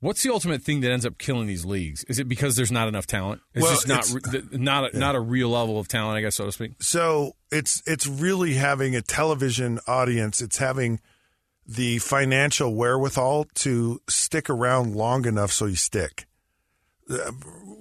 what's 0.00 0.22
the 0.22 0.32
ultimate 0.32 0.62
thing 0.62 0.80
that 0.80 0.90
ends 0.90 1.04
up 1.06 1.18
killing 1.18 1.46
these 1.46 1.64
leagues? 1.64 2.04
Is 2.04 2.18
it 2.18 2.28
because 2.28 2.56
there's 2.56 2.72
not 2.72 2.88
enough 2.88 3.06
talent? 3.06 3.40
It's 3.54 3.62
Well, 3.62 3.72
just 3.74 3.88
not 3.88 4.10
it's- 4.34 4.44
not 4.52 4.94
a, 4.94 4.98
not 4.98 5.14
a 5.14 5.20
real 5.20 5.48
level 5.50 5.78
of 5.78 5.86
talent, 5.88 6.16
I 6.18 6.20
guess, 6.22 6.36
so 6.36 6.46
to 6.46 6.52
speak. 6.52 6.72
So 6.80 7.36
it's 7.52 7.82
it's 7.86 8.06
really 8.06 8.54
having 8.54 8.96
a 8.96 9.02
television 9.02 9.78
audience. 9.86 10.40
It's 10.40 10.58
having 10.58 11.00
the 11.66 11.98
financial 11.98 12.74
wherewithal 12.74 13.44
to 13.56 14.00
stick 14.08 14.48
around 14.48 14.96
long 14.96 15.26
enough 15.26 15.52
so 15.52 15.66
you 15.66 15.76
stick. 15.76 16.26
Uh, 17.10 17.32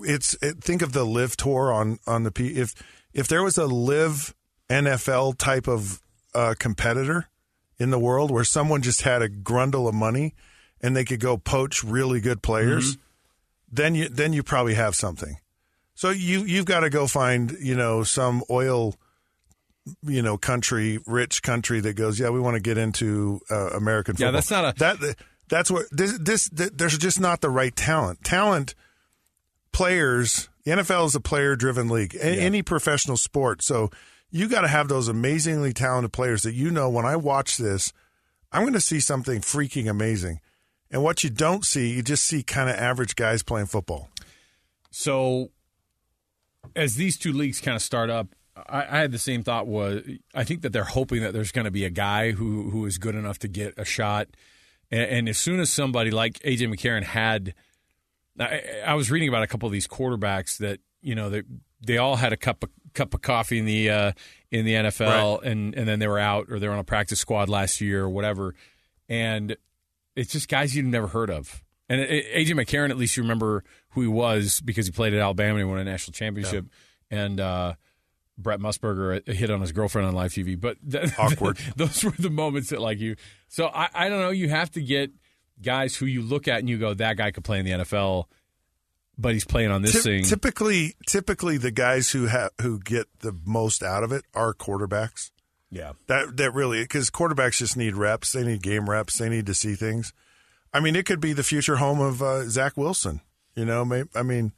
It's 0.02 0.36
it, 0.42 0.64
think 0.64 0.82
of 0.82 0.92
the 0.94 1.06
LIV 1.06 1.38
tour 1.38 1.72
on 1.74 1.98
on 2.06 2.24
the 2.24 2.32
P. 2.32 2.50
If 2.50 2.76
if 3.14 3.28
there 3.28 3.42
was 3.44 3.58
a 3.58 3.66
live 3.66 4.36
NFL 4.70 5.38
type 5.38 5.68
of 5.68 6.02
uh, 6.36 6.56
competitor 6.60 7.28
in 7.80 7.90
the 7.90 8.00
world 8.00 8.32
where 8.32 8.44
someone 8.44 8.82
just 8.82 9.02
had 9.04 9.22
a 9.22 9.30
grundle 9.30 9.88
of 9.88 9.94
money 9.94 10.34
and 10.82 10.96
they 10.96 11.06
could 11.06 11.20
go 11.20 11.38
poach 11.38 11.84
really 11.84 12.20
good 12.20 12.42
players, 12.42 12.98
then 13.72 13.96
you 13.96 14.10
then 14.10 14.34
you 14.34 14.44
probably 14.44 14.74
have 14.76 14.96
something. 14.96 15.38
So 15.96 16.10
you 16.12 16.42
you've 16.44 16.66
got 16.66 16.82
to 16.82 16.90
go 16.90 17.08
find 17.08 17.56
you 17.60 17.76
know 17.76 18.04
some 18.04 18.44
oil 18.50 18.96
you 20.04 20.22
know 20.22 20.38
country 20.38 21.00
rich 21.08 21.42
country 21.42 21.80
that 21.80 21.94
goes 21.94 22.20
yeah 22.20 22.30
we 22.30 22.40
want 22.42 22.56
to 22.56 22.60
get 22.60 22.78
into 22.78 23.40
uh, 23.50 23.70
American 23.70 24.16
football. 24.16 24.28
Yeah, 24.28 24.32
that's 24.32 24.52
not 24.52 24.66
a- 24.66 24.80
that 24.80 25.16
that's 25.50 25.72
what 25.72 25.86
this 25.92 26.18
this 26.20 26.50
th- 26.50 26.72
there's 26.76 26.98
just 26.98 27.20
not 27.20 27.42
the 27.42 27.50
right 27.50 27.76
talent. 27.76 28.24
Talent 28.24 28.76
players. 29.72 30.50
The 30.64 30.72
NFL 30.72 31.06
is 31.08 31.16
a 31.16 31.20
player 31.22 31.56
driven 31.56 31.88
league. 31.88 32.16
A- 32.16 32.24
Any 32.26 32.62
professional 32.62 33.18
sport. 33.18 33.64
So 33.64 33.90
you 34.30 34.48
got 34.50 34.62
to 34.62 34.68
have 34.68 34.88
those 34.88 35.08
amazingly 35.08 35.74
talented 35.74 36.14
players 36.14 36.44
that 36.44 36.54
you 36.54 36.72
know 36.72 36.90
when 36.90 37.06
I 37.06 37.16
watch 37.16 37.58
this, 37.58 37.94
I'm 38.52 38.64
going 38.64 38.74
to 38.74 38.82
see 38.82 39.00
something 39.00 39.42
freaking 39.42 39.90
amazing. 39.90 40.40
And 40.90 41.04
what 41.04 41.24
you 41.24 41.30
don't 41.30 41.66
see, 41.66 41.94
you 41.94 42.02
just 42.02 42.24
see 42.24 42.44
kind 42.44 42.70
of 42.70 42.76
average 42.76 43.16
guys 43.16 43.44
playing 43.44 43.68
football. 43.68 44.10
So, 44.90 45.52
as 46.76 46.96
these 46.96 47.18
two 47.18 47.34
leagues 47.34 47.60
kind 47.60 47.76
of 47.76 47.82
start 47.82 48.10
up, 48.10 48.28
I, 48.56 48.84
I 48.84 48.98
had 49.00 49.12
the 49.12 49.20
same 49.20 49.44
thought. 49.44 49.68
Was 49.68 50.04
I 50.34 50.44
think 50.44 50.62
that 50.62 50.72
they're 50.72 50.84
hoping 50.84 51.22
that 51.22 51.34
there's 51.34 51.52
going 51.52 51.66
to 51.66 51.72
be 51.72 51.86
a 51.86 51.90
guy 51.90 52.32
who 52.32 52.70
who 52.70 52.86
is 52.86 52.98
good 52.98 53.16
enough 53.16 53.40
to 53.40 53.48
get 53.48 53.74
a 53.78 53.86
shot, 53.86 54.28
and, 54.90 55.02
and 55.02 55.30
as 55.30 55.38
soon 55.38 55.60
as 55.60 55.72
somebody 55.72 56.10
like 56.10 56.40
AJ 56.40 56.74
McCarron 56.74 57.04
had, 57.04 57.54
I, 58.40 58.62
I 58.86 58.94
was 58.96 59.12
reading 59.12 59.30
about 59.30 59.44
a 59.44 59.48
couple 59.48 59.68
of 59.68 59.74
these 59.74 59.88
quarterbacks 59.88 60.58
that 60.58 60.80
you 61.02 61.16
know 61.16 61.30
they 61.30 61.44
they 61.86 61.98
all 61.98 62.16
had 62.16 62.34
a 62.34 62.38
cup 62.38 62.64
of 62.64 62.70
cup 62.94 63.14
of 63.14 63.22
coffee 63.22 63.60
in 63.60 63.66
the 63.66 63.90
uh, 63.90 64.12
in 64.52 64.66
the 64.66 64.74
NFL, 64.74 65.44
and 65.44 65.76
and 65.76 65.88
then 65.88 66.00
they 66.00 66.08
were 66.08 66.20
out 66.20 66.48
or 66.50 66.60
they 66.60 66.68
were 66.68 66.74
on 66.74 66.80
a 66.80 66.84
practice 66.84 67.20
squad 67.20 67.50
last 67.50 67.82
year 67.82 68.04
or 68.04 68.10
whatever, 68.10 68.56
and 69.10 69.56
it's 70.16 70.32
just 70.32 70.50
guys 70.50 70.76
you'd 70.76 70.86
never 70.86 71.08
heard 71.08 71.30
of. 71.30 71.64
And 71.90 72.02
AJ 72.02 72.50
McCarron, 72.50 72.90
at 72.90 72.98
least 72.98 73.16
you 73.16 73.24
remember 73.24 73.64
who 73.90 74.02
he 74.02 74.08
was 74.08 74.60
because 74.60 74.86
he 74.86 74.92
played 74.92 75.14
at 75.14 75.20
Alabama 75.20 75.52
and 75.52 75.60
he 75.60 75.64
won 75.64 75.80
a 75.80 75.84
national 75.86 76.14
championship. 76.14 76.66
And 77.10 77.40
uh, 77.40 77.76
Brent 78.38 78.62
Musburger 78.62 79.28
uh, 79.28 79.32
hit 79.32 79.50
on 79.50 79.62
his 79.62 79.72
girlfriend 79.72 80.08
on 80.08 80.14
live 80.14 80.32
TV. 80.32 80.60
But 80.60 80.78
th- 80.90 81.12
Awkward. 81.18 81.58
those 81.78 82.04
were 82.04 82.12
the 82.12 82.30
moments 82.30 82.72
that 82.72 82.82
like 82.82 83.00
you. 83.00 83.16
So 83.48 83.68
I, 83.68 83.88
I 83.94 84.10
don't 84.10 84.20
know. 84.20 84.32
You 84.32 84.50
have 84.50 84.70
to 84.72 84.82
get 84.82 85.12
guys 85.62 85.96
who 85.96 86.06
you 86.06 86.22
look 86.22 86.48
at 86.48 86.60
and 86.60 86.70
you 86.70 86.78
go, 86.78 86.94
that 86.94 87.16
guy 87.16 87.32
could 87.32 87.44
play 87.44 87.60
in 87.60 87.66
the 87.66 87.72
NFL, 87.72 88.26
but 89.18 89.34
he's 89.34 89.46
playing 89.46 89.72
on 89.72 89.82
this 89.82 89.96
Typ- 89.96 90.04
thing. 90.04 90.24
Typically, 90.24 90.96
typically 91.08 91.58
the 91.58 91.72
guys 91.72 92.12
who 92.12 92.26
have 92.28 92.52
who 92.62 92.80
get 92.80 93.08
the 93.20 93.36
most 93.46 93.84
out 93.84 94.04
of 94.04 94.12
it 94.12 94.24
are 94.34 94.54
quarterbacks. 94.54 95.32
yeah. 95.72 95.94
That 96.08 96.38
that 96.38 96.54
really 96.54 96.82
because 96.84 97.10
quarterbacks 97.10 97.58
just 97.58 97.76
need 97.78 97.96
reps. 97.96 98.32
They 98.32 98.44
need 98.44 98.62
game 98.62 98.90
reps. 98.90 99.18
They 99.18 99.30
need 99.30 99.46
to 99.48 99.54
see 99.54 99.76
things. 99.76 100.14
I 100.74 100.80
mean, 100.80 100.96
it 100.96 101.06
could 101.06 101.20
be 101.22 101.34
the 101.34 101.44
future 101.44 101.78
home 101.78 102.00
of 102.00 102.22
uh, 102.22 102.44
Zach 102.50 102.78
Wilson. 102.78 103.22
You 103.56 103.66
know, 103.66 104.06
I 104.14 104.22
mean, 104.24 104.52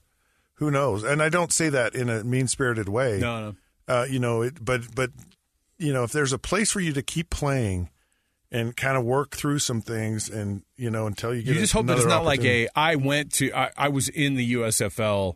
who 0.55 0.69
knows? 0.71 1.03
And 1.03 1.21
I 1.23 1.29
don't 1.29 1.53
say 1.53 1.69
that 1.69 1.95
in 1.95 2.09
a 2.09 2.23
mean 2.23 2.47
spirited 2.47 2.89
way. 2.89 3.19
No, 3.19 3.41
no. 3.41 3.55
Uh, 3.87 4.05
you 4.09 4.19
know, 4.19 4.41
it, 4.41 4.63
but 4.63 4.93
but 4.93 5.11
you 5.77 5.93
know, 5.93 6.03
if 6.03 6.11
there's 6.11 6.33
a 6.33 6.37
place 6.37 6.71
for 6.71 6.81
you 6.81 6.91
to 6.93 7.01
keep 7.01 7.29
playing 7.29 7.89
and 8.51 8.75
kind 8.75 8.97
of 8.97 9.03
work 9.05 9.35
through 9.35 9.59
some 9.59 9.81
things, 9.81 10.29
and 10.29 10.63
you 10.75 10.89
know, 10.89 11.05
until 11.07 11.33
you 11.35 11.43
get 11.43 11.53
You 11.55 11.61
just 11.61 11.73
hope 11.73 11.85
that 11.87 11.97
it's 11.97 12.07
not 12.07 12.25
like 12.25 12.43
a 12.43 12.67
I 12.75 12.95
went 12.95 13.33
to 13.33 13.51
I, 13.53 13.71
I 13.77 13.89
was 13.89 14.09
in 14.09 14.35
the 14.35 14.53
USFL. 14.53 15.35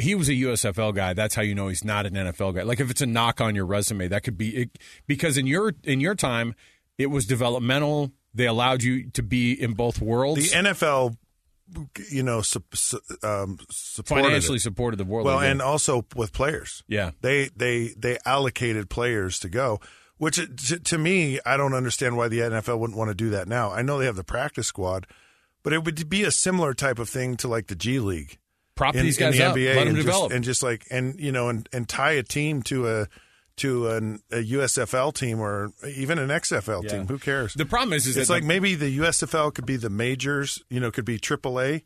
He 0.00 0.14
was 0.14 0.28
a 0.28 0.32
USFL 0.32 0.94
guy. 0.94 1.12
That's 1.12 1.34
how 1.34 1.42
you 1.42 1.56
know 1.56 1.66
he's 1.68 1.82
not 1.84 2.06
an 2.06 2.14
NFL 2.14 2.54
guy. 2.54 2.62
Like 2.62 2.78
if 2.78 2.88
it's 2.90 3.00
a 3.00 3.06
knock 3.06 3.40
on 3.40 3.54
your 3.56 3.66
resume, 3.66 4.06
that 4.08 4.22
could 4.22 4.38
be 4.38 4.56
it, 4.56 4.78
because 5.08 5.36
in 5.36 5.46
your 5.46 5.74
in 5.82 6.00
your 6.00 6.14
time 6.14 6.54
it 6.98 7.06
was 7.06 7.26
developmental. 7.26 8.12
They 8.34 8.46
allowed 8.46 8.82
you 8.84 9.10
to 9.10 9.22
be 9.22 9.52
in 9.60 9.72
both 9.72 10.00
worlds. 10.00 10.52
the 10.52 10.56
NFL, 10.56 11.16
you 12.12 12.22
know, 12.22 12.42
su- 12.42 12.62
su- 12.74 13.00
um, 13.24 13.58
supported 13.70 14.24
financially 14.26 14.56
it. 14.56 14.60
supported 14.60 14.98
the 14.98 15.04
world. 15.04 15.26
well, 15.26 15.40
and 15.40 15.60
also 15.60 16.06
with 16.14 16.32
players. 16.32 16.84
yeah, 16.86 17.10
They 17.20 17.48
they 17.56 17.94
they 17.96 18.18
allocated 18.24 18.88
players 18.88 19.40
to 19.40 19.48
go, 19.48 19.80
which 20.18 20.36
to, 20.36 20.78
to 20.78 20.98
me, 20.98 21.40
I 21.46 21.56
don't 21.56 21.74
understand 21.74 22.16
why 22.16 22.28
the 22.28 22.38
NFL 22.40 22.78
wouldn't 22.78 22.98
want 22.98 23.10
to 23.10 23.14
do 23.14 23.30
that 23.30 23.48
now. 23.48 23.70
I 23.70 23.82
know 23.82 23.98
they 23.98 24.06
have 24.06 24.16
the 24.16 24.24
practice 24.24 24.66
squad, 24.66 25.06
but 25.62 25.72
it 25.72 25.84
would 25.84 26.08
be 26.08 26.22
a 26.24 26.30
similar 26.30 26.74
type 26.74 26.98
of 26.98 27.08
thing 27.08 27.36
to 27.38 27.48
like 27.48 27.66
the 27.68 27.74
G 27.76 27.98
League. 28.00 28.38
prop 28.74 28.94
in, 28.94 29.04
these 29.04 29.18
in 29.18 29.26
guys 29.30 29.38
the 29.38 29.44
up, 29.44 29.56
NBA 29.56 29.74
let 29.74 29.78
them 29.80 29.88
and 29.88 29.96
just, 29.96 30.06
develop. 30.06 30.32
and 30.32 30.44
just 30.44 30.62
like 30.62 30.86
and 30.90 31.18
you 31.18 31.32
know 31.32 31.48
and, 31.48 31.68
and 31.72 31.88
tie 31.88 32.12
a 32.12 32.22
team 32.22 32.62
to 32.64 32.88
a 32.88 33.06
to 33.56 33.88
an, 33.88 34.20
a 34.30 34.36
USFL 34.36 35.12
team 35.12 35.40
or 35.40 35.72
even 35.96 36.18
an 36.20 36.28
XFL 36.28 36.84
Yeah. 36.84 36.90
team. 36.90 37.06
Who 37.08 37.18
cares? 37.18 37.54
the 37.54 37.66
problem 37.66 37.92
is, 37.92 38.06
is 38.06 38.16
it's 38.16 38.30
like 38.30 38.42
the- 38.42 38.48
maybe 38.48 38.76
the 38.76 38.98
USFL 38.98 39.52
could 39.52 39.66
be 39.66 39.74
the 39.76 39.90
majors, 39.90 40.62
you 40.70 40.78
know, 40.78 40.92
could 40.92 41.04
be 41.04 41.18
AAA, 41.18 41.82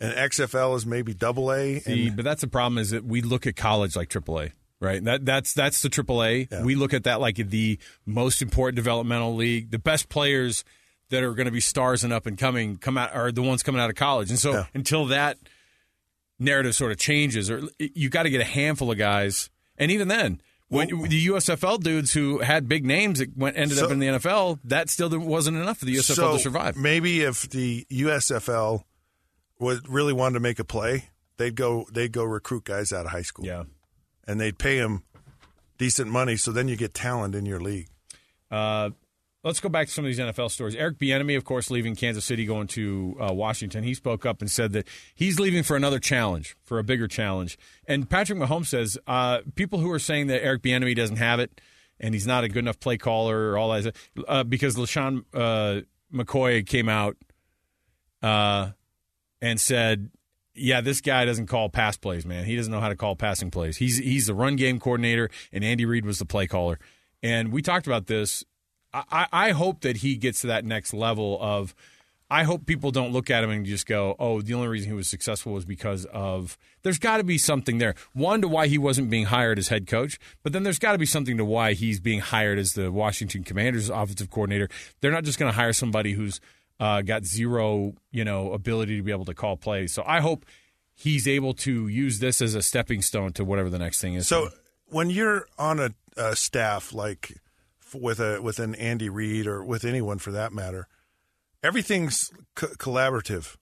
and 0.00 0.12
XFL 0.14 0.74
is 0.76 0.84
maybe 0.84 1.14
Double 1.14 1.52
A. 1.52 1.80
but 2.16 2.24
that's 2.24 2.40
the 2.40 2.48
problem 2.48 2.76
is 2.78 2.90
that 2.90 3.04
we 3.04 3.22
look 3.22 3.46
at 3.46 3.54
college 3.54 3.94
like 3.94 4.08
AAA, 4.08 4.50
Right. 4.82 5.02
That 5.04 5.24
that's 5.24 5.54
that's 5.54 5.80
the 5.80 5.88
AAA. 5.88 6.50
Yeah. 6.50 6.64
We 6.64 6.74
look 6.74 6.92
at 6.92 7.04
that 7.04 7.20
like 7.20 7.36
the 7.36 7.78
most 8.04 8.42
important 8.42 8.74
developmental 8.74 9.36
league. 9.36 9.70
The 9.70 9.78
best 9.78 10.08
players 10.08 10.64
that 11.10 11.22
are 11.22 11.34
going 11.34 11.46
to 11.46 11.52
be 11.52 11.60
stars 11.60 12.02
and 12.02 12.12
up 12.12 12.26
and 12.26 12.36
coming 12.36 12.78
come 12.78 12.98
out 12.98 13.14
are 13.14 13.30
the 13.30 13.42
ones 13.42 13.62
coming 13.62 13.80
out 13.80 13.90
of 13.90 13.96
college. 13.96 14.30
And 14.30 14.40
so 14.40 14.52
yeah. 14.52 14.64
until 14.74 15.06
that 15.06 15.38
narrative 16.40 16.74
sort 16.74 16.90
of 16.90 16.98
changes, 16.98 17.48
or 17.48 17.62
you 17.78 18.08
got 18.08 18.24
to 18.24 18.30
get 18.30 18.40
a 18.40 18.44
handful 18.44 18.90
of 18.90 18.98
guys, 18.98 19.50
and 19.78 19.92
even 19.92 20.08
then, 20.08 20.40
when 20.66 20.88
the 20.88 21.26
USFL 21.28 21.80
dudes 21.80 22.12
who 22.12 22.40
had 22.40 22.68
big 22.68 22.84
names 22.84 23.20
that 23.20 23.36
went 23.36 23.56
ended 23.56 23.78
so, 23.78 23.84
up 23.84 23.92
in 23.92 24.00
the 24.00 24.08
NFL, 24.08 24.58
that 24.64 24.90
still 24.90 25.16
wasn't 25.16 25.58
enough 25.58 25.78
for 25.78 25.84
the 25.84 25.94
USFL 25.94 26.14
so 26.14 26.32
to 26.32 26.38
survive. 26.40 26.76
Maybe 26.76 27.20
if 27.20 27.48
the 27.48 27.86
USFL 27.88 28.82
would 29.60 29.88
really 29.88 30.12
wanted 30.12 30.34
to 30.34 30.40
make 30.40 30.58
a 30.58 30.64
play, 30.64 31.10
they'd 31.36 31.54
go 31.54 31.86
they'd 31.92 32.10
go 32.10 32.24
recruit 32.24 32.64
guys 32.64 32.92
out 32.92 33.06
of 33.06 33.12
high 33.12 33.22
school. 33.22 33.46
Yeah 33.46 33.62
and 34.26 34.40
they'd 34.40 34.58
pay 34.58 34.76
him 34.76 35.02
decent 35.78 36.10
money. 36.10 36.36
So 36.36 36.52
then 36.52 36.68
you 36.68 36.76
get 36.76 36.94
talent 36.94 37.34
in 37.34 37.46
your 37.46 37.60
league. 37.60 37.88
Uh, 38.50 38.90
let's 39.44 39.60
go 39.60 39.68
back 39.68 39.88
to 39.88 39.92
some 39.92 40.04
of 40.04 40.08
these 40.08 40.18
NFL 40.18 40.50
stories. 40.50 40.76
Eric 40.76 40.98
Bieniemy, 40.98 41.36
of 41.36 41.44
course, 41.44 41.70
leaving 41.70 41.96
Kansas 41.96 42.24
City, 42.24 42.44
going 42.44 42.66
to 42.68 43.16
uh, 43.20 43.32
Washington. 43.32 43.82
He 43.82 43.94
spoke 43.94 44.24
up 44.24 44.40
and 44.40 44.50
said 44.50 44.72
that 44.72 44.86
he's 45.14 45.40
leaving 45.40 45.62
for 45.62 45.76
another 45.76 45.98
challenge, 45.98 46.56
for 46.62 46.78
a 46.78 46.84
bigger 46.84 47.08
challenge. 47.08 47.58
And 47.86 48.08
Patrick 48.08 48.38
Mahomes 48.38 48.66
says 48.66 48.98
uh, 49.06 49.40
people 49.54 49.80
who 49.80 49.90
are 49.90 49.98
saying 49.98 50.28
that 50.28 50.44
Eric 50.44 50.62
Bieniemy 50.62 50.94
doesn't 50.94 51.16
have 51.16 51.40
it 51.40 51.60
and 51.98 52.14
he's 52.14 52.26
not 52.26 52.44
a 52.44 52.48
good 52.48 52.58
enough 52.60 52.80
play 52.80 52.98
caller 52.98 53.52
or 53.52 53.58
all 53.58 53.70
that, 53.70 53.94
uh, 54.26 54.44
because 54.44 54.76
LeSean 54.76 55.24
uh, 55.32 55.82
McCoy 56.12 56.66
came 56.66 56.88
out 56.88 57.16
uh, 58.22 58.70
and 59.40 59.60
said 59.60 60.10
yeah, 60.54 60.80
this 60.80 61.00
guy 61.00 61.24
doesn't 61.24 61.46
call 61.46 61.68
pass 61.68 61.96
plays, 61.96 62.26
man. 62.26 62.44
He 62.44 62.56
doesn't 62.56 62.72
know 62.72 62.80
how 62.80 62.88
to 62.88 62.96
call 62.96 63.16
passing 63.16 63.50
plays. 63.50 63.78
He's 63.78 63.98
he's 63.98 64.26
the 64.26 64.34
run 64.34 64.56
game 64.56 64.78
coordinator, 64.78 65.30
and 65.52 65.64
Andy 65.64 65.84
Reid 65.84 66.04
was 66.04 66.18
the 66.18 66.26
play 66.26 66.46
caller. 66.46 66.78
And 67.22 67.52
we 67.52 67.62
talked 67.62 67.86
about 67.86 68.06
this. 68.06 68.44
I, 68.92 69.26
I 69.32 69.50
hope 69.52 69.80
that 69.82 69.98
he 69.98 70.16
gets 70.16 70.42
to 70.42 70.48
that 70.48 70.64
next 70.64 70.92
level 70.92 71.38
of. 71.40 71.74
I 72.30 72.44
hope 72.44 72.64
people 72.64 72.90
don't 72.90 73.12
look 73.12 73.28
at 73.28 73.44
him 73.44 73.50
and 73.50 73.64
just 73.64 73.86
go, 73.86 74.16
"Oh, 74.18 74.40
the 74.42 74.54
only 74.54 74.68
reason 74.68 74.90
he 74.90 74.96
was 74.96 75.08
successful 75.08 75.52
was 75.52 75.64
because 75.64 76.04
of." 76.06 76.58
There's 76.82 76.98
got 76.98 77.18
to 77.18 77.24
be 77.24 77.38
something 77.38 77.78
there. 77.78 77.94
One 78.12 78.42
to 78.42 78.48
why 78.48 78.66
he 78.66 78.78
wasn't 78.78 79.10
being 79.10 79.26
hired 79.26 79.58
as 79.58 79.68
head 79.68 79.86
coach, 79.86 80.18
but 80.42 80.52
then 80.52 80.62
there's 80.62 80.78
got 80.78 80.92
to 80.92 80.98
be 80.98 81.06
something 81.06 81.36
to 81.36 81.44
why 81.44 81.74
he's 81.74 82.00
being 82.00 82.20
hired 82.20 82.58
as 82.58 82.72
the 82.72 82.90
Washington 82.90 83.44
Commanders 83.44 83.88
offensive 83.88 84.30
coordinator. 84.30 84.68
They're 85.00 85.12
not 85.12 85.24
just 85.24 85.38
going 85.38 85.52
to 85.52 85.56
hire 85.56 85.72
somebody 85.72 86.12
who's 86.12 86.40
uh, 86.80 87.02
got 87.02 87.24
zero, 87.24 87.94
you 88.10 88.24
know, 88.24 88.52
ability 88.52 88.96
to 88.96 89.02
be 89.02 89.12
able 89.12 89.24
to 89.26 89.34
call 89.34 89.56
plays. 89.56 89.92
So 89.92 90.02
I 90.06 90.20
hope 90.20 90.44
he's 90.94 91.26
able 91.26 91.54
to 91.54 91.88
use 91.88 92.18
this 92.18 92.40
as 92.40 92.54
a 92.54 92.62
stepping 92.62 93.02
stone 93.02 93.32
to 93.34 93.44
whatever 93.44 93.70
the 93.70 93.78
next 93.78 94.00
thing 94.00 94.14
is. 94.14 94.28
So 94.28 94.48
when 94.86 95.10
you're 95.10 95.46
on 95.58 95.80
a, 95.80 95.90
a 96.16 96.36
staff 96.36 96.92
like 96.92 97.38
with 97.94 98.20
a 98.20 98.40
with 98.40 98.58
an 98.58 98.74
Andy 98.74 99.08
Reid 99.08 99.46
or 99.46 99.64
with 99.64 99.84
anyone 99.84 100.18
for 100.18 100.32
that 100.32 100.52
matter, 100.52 100.88
everything's 101.62 102.30
co- 102.54 102.68
collaborative. 102.68 103.56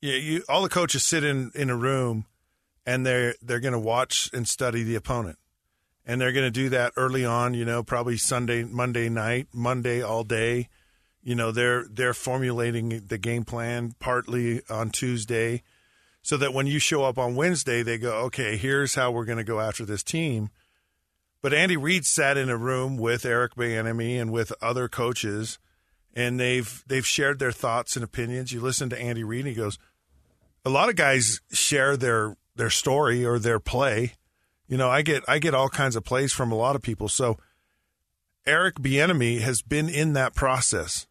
Yeah, 0.00 0.14
you, 0.14 0.44
all 0.48 0.62
the 0.62 0.68
coaches 0.68 1.04
sit 1.04 1.24
in, 1.24 1.50
in 1.54 1.68
a 1.68 1.76
room 1.76 2.24
and 2.86 3.04
they're 3.04 3.34
they're 3.42 3.60
going 3.60 3.72
to 3.72 3.78
watch 3.78 4.30
and 4.32 4.48
study 4.48 4.82
the 4.82 4.94
opponent, 4.94 5.38
and 6.06 6.20
they're 6.20 6.32
going 6.32 6.46
to 6.46 6.50
do 6.50 6.68
that 6.70 6.92
early 6.96 7.24
on. 7.24 7.54
You 7.54 7.64
know, 7.64 7.82
probably 7.82 8.16
Sunday, 8.16 8.64
Monday 8.64 9.08
night, 9.08 9.48
Monday 9.52 10.02
all 10.02 10.24
day 10.24 10.68
you 11.22 11.34
know 11.34 11.52
they're 11.52 11.86
they're 11.90 12.14
formulating 12.14 13.02
the 13.06 13.18
game 13.18 13.44
plan 13.44 13.94
partly 13.98 14.62
on 14.70 14.90
Tuesday 14.90 15.62
so 16.22 16.36
that 16.36 16.52
when 16.54 16.66
you 16.66 16.78
show 16.78 17.04
up 17.04 17.18
on 17.18 17.36
Wednesday 17.36 17.82
they 17.82 17.98
go 17.98 18.12
okay 18.24 18.56
here's 18.56 18.94
how 18.94 19.10
we're 19.10 19.24
going 19.24 19.38
to 19.38 19.44
go 19.44 19.60
after 19.60 19.84
this 19.84 20.02
team. 20.02 20.50
But 21.42 21.54
Andy 21.54 21.76
Reid 21.76 22.04
sat 22.04 22.36
in 22.36 22.50
a 22.50 22.56
room 22.56 22.98
with 22.98 23.24
Eric 23.24 23.54
Bieniemy 23.54 24.20
and 24.20 24.30
with 24.30 24.52
other 24.60 24.88
coaches 24.88 25.58
and 26.14 26.40
they've 26.40 26.82
they've 26.86 27.06
shared 27.06 27.38
their 27.38 27.52
thoughts 27.52 27.96
and 27.96 28.04
opinions. 28.04 28.52
You 28.52 28.60
listen 28.60 28.90
to 28.90 29.00
Andy 29.00 29.24
Reid 29.24 29.40
and 29.40 29.48
he 29.48 29.54
goes 29.54 29.78
a 30.64 30.70
lot 30.70 30.88
of 30.88 30.96
guys 30.96 31.40
share 31.52 31.96
their 31.96 32.36
their 32.56 32.70
story 32.70 33.24
or 33.24 33.38
their 33.38 33.60
play. 33.60 34.14
You 34.66 34.76
know 34.76 34.88
I 34.88 35.02
get 35.02 35.22
I 35.28 35.38
get 35.38 35.54
all 35.54 35.68
kinds 35.68 35.96
of 35.96 36.04
plays 36.04 36.32
from 36.32 36.50
a 36.50 36.56
lot 36.56 36.76
of 36.76 36.82
people. 36.82 37.08
So 37.08 37.38
Eric 38.46 38.76
Bieniemy 38.76 39.40
has 39.40 39.62
been 39.62 39.88
in 39.88 40.14
that 40.14 40.34
process 40.34 41.06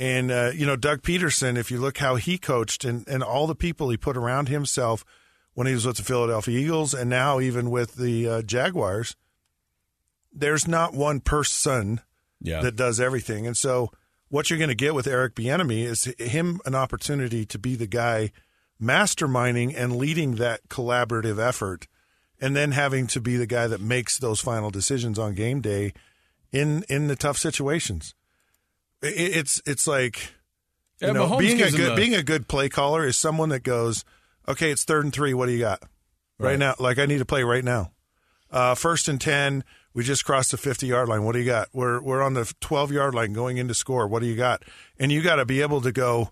and, 0.00 0.30
uh, 0.30 0.52
you 0.54 0.64
know, 0.64 0.76
Doug 0.76 1.02
Pederson, 1.02 1.58
if 1.58 1.70
you 1.70 1.78
look 1.78 1.98
how 1.98 2.16
he 2.16 2.38
coached 2.38 2.86
and, 2.86 3.06
and 3.06 3.22
all 3.22 3.46
the 3.46 3.54
people 3.54 3.90
he 3.90 3.98
put 3.98 4.16
around 4.16 4.48
himself 4.48 5.04
when 5.52 5.66
he 5.66 5.74
was 5.74 5.84
with 5.84 5.98
the 5.98 6.02
Philadelphia 6.02 6.58
Eagles 6.58 6.94
and 6.94 7.10
now 7.10 7.38
even 7.38 7.70
with 7.70 7.96
the 7.96 8.26
uh, 8.26 8.42
Jaguars, 8.42 9.14
there's 10.32 10.66
not 10.66 10.94
one 10.94 11.20
person 11.20 12.00
yeah. 12.40 12.62
that 12.62 12.76
does 12.76 12.98
everything. 12.98 13.46
And 13.46 13.58
so 13.58 13.90
what 14.30 14.48
you're 14.48 14.58
going 14.58 14.68
to 14.70 14.74
get 14.74 14.94
with 14.94 15.06
Eric 15.06 15.34
Bieniemy 15.34 15.82
is 15.82 16.04
him 16.18 16.62
an 16.64 16.74
opportunity 16.74 17.44
to 17.44 17.58
be 17.58 17.76
the 17.76 17.86
guy 17.86 18.32
masterminding 18.80 19.74
and 19.76 19.96
leading 19.96 20.36
that 20.36 20.66
collaborative 20.68 21.38
effort 21.38 21.88
and 22.40 22.56
then 22.56 22.72
having 22.72 23.06
to 23.08 23.20
be 23.20 23.36
the 23.36 23.46
guy 23.46 23.66
that 23.66 23.82
makes 23.82 24.16
those 24.16 24.40
final 24.40 24.70
decisions 24.70 25.18
on 25.18 25.34
game 25.34 25.60
day 25.60 25.92
in 26.52 26.84
in 26.88 27.08
the 27.08 27.16
tough 27.16 27.36
situations 27.36 28.14
it's 29.02 29.60
it's 29.66 29.86
like 29.86 30.32
you 31.00 31.08
yeah, 31.08 31.12
know, 31.12 31.38
being 31.38 31.62
a 31.62 31.70
good 31.70 31.96
being 31.96 32.14
a 32.14 32.22
good 32.22 32.48
play 32.48 32.68
caller 32.68 33.06
is 33.06 33.18
someone 33.18 33.48
that 33.50 33.62
goes, 33.62 34.04
okay, 34.46 34.70
it's 34.70 34.84
third 34.84 35.04
and 35.04 35.12
three. 35.12 35.34
What 35.34 35.46
do 35.46 35.52
you 35.52 35.60
got 35.60 35.82
right, 36.38 36.50
right 36.50 36.58
now? 36.58 36.74
Like 36.78 36.98
I 36.98 37.06
need 37.06 37.18
to 37.18 37.24
play 37.24 37.42
right 37.42 37.64
now. 37.64 37.92
Uh, 38.50 38.74
first 38.74 39.08
and 39.08 39.20
ten. 39.20 39.64
We 39.92 40.04
just 40.04 40.24
crossed 40.24 40.52
the 40.52 40.56
fifty 40.56 40.86
yard 40.86 41.08
line. 41.08 41.24
What 41.24 41.32
do 41.32 41.40
you 41.40 41.44
got? 41.44 41.68
We're 41.72 42.00
we're 42.00 42.22
on 42.22 42.34
the 42.34 42.52
twelve 42.60 42.92
yard 42.92 43.12
line 43.12 43.32
going 43.32 43.56
into 43.56 43.74
score. 43.74 44.06
What 44.06 44.20
do 44.20 44.28
you 44.28 44.36
got? 44.36 44.62
And 45.00 45.10
you 45.10 45.20
got 45.20 45.36
to 45.36 45.44
be 45.44 45.62
able 45.62 45.80
to 45.80 45.90
go. 45.90 46.30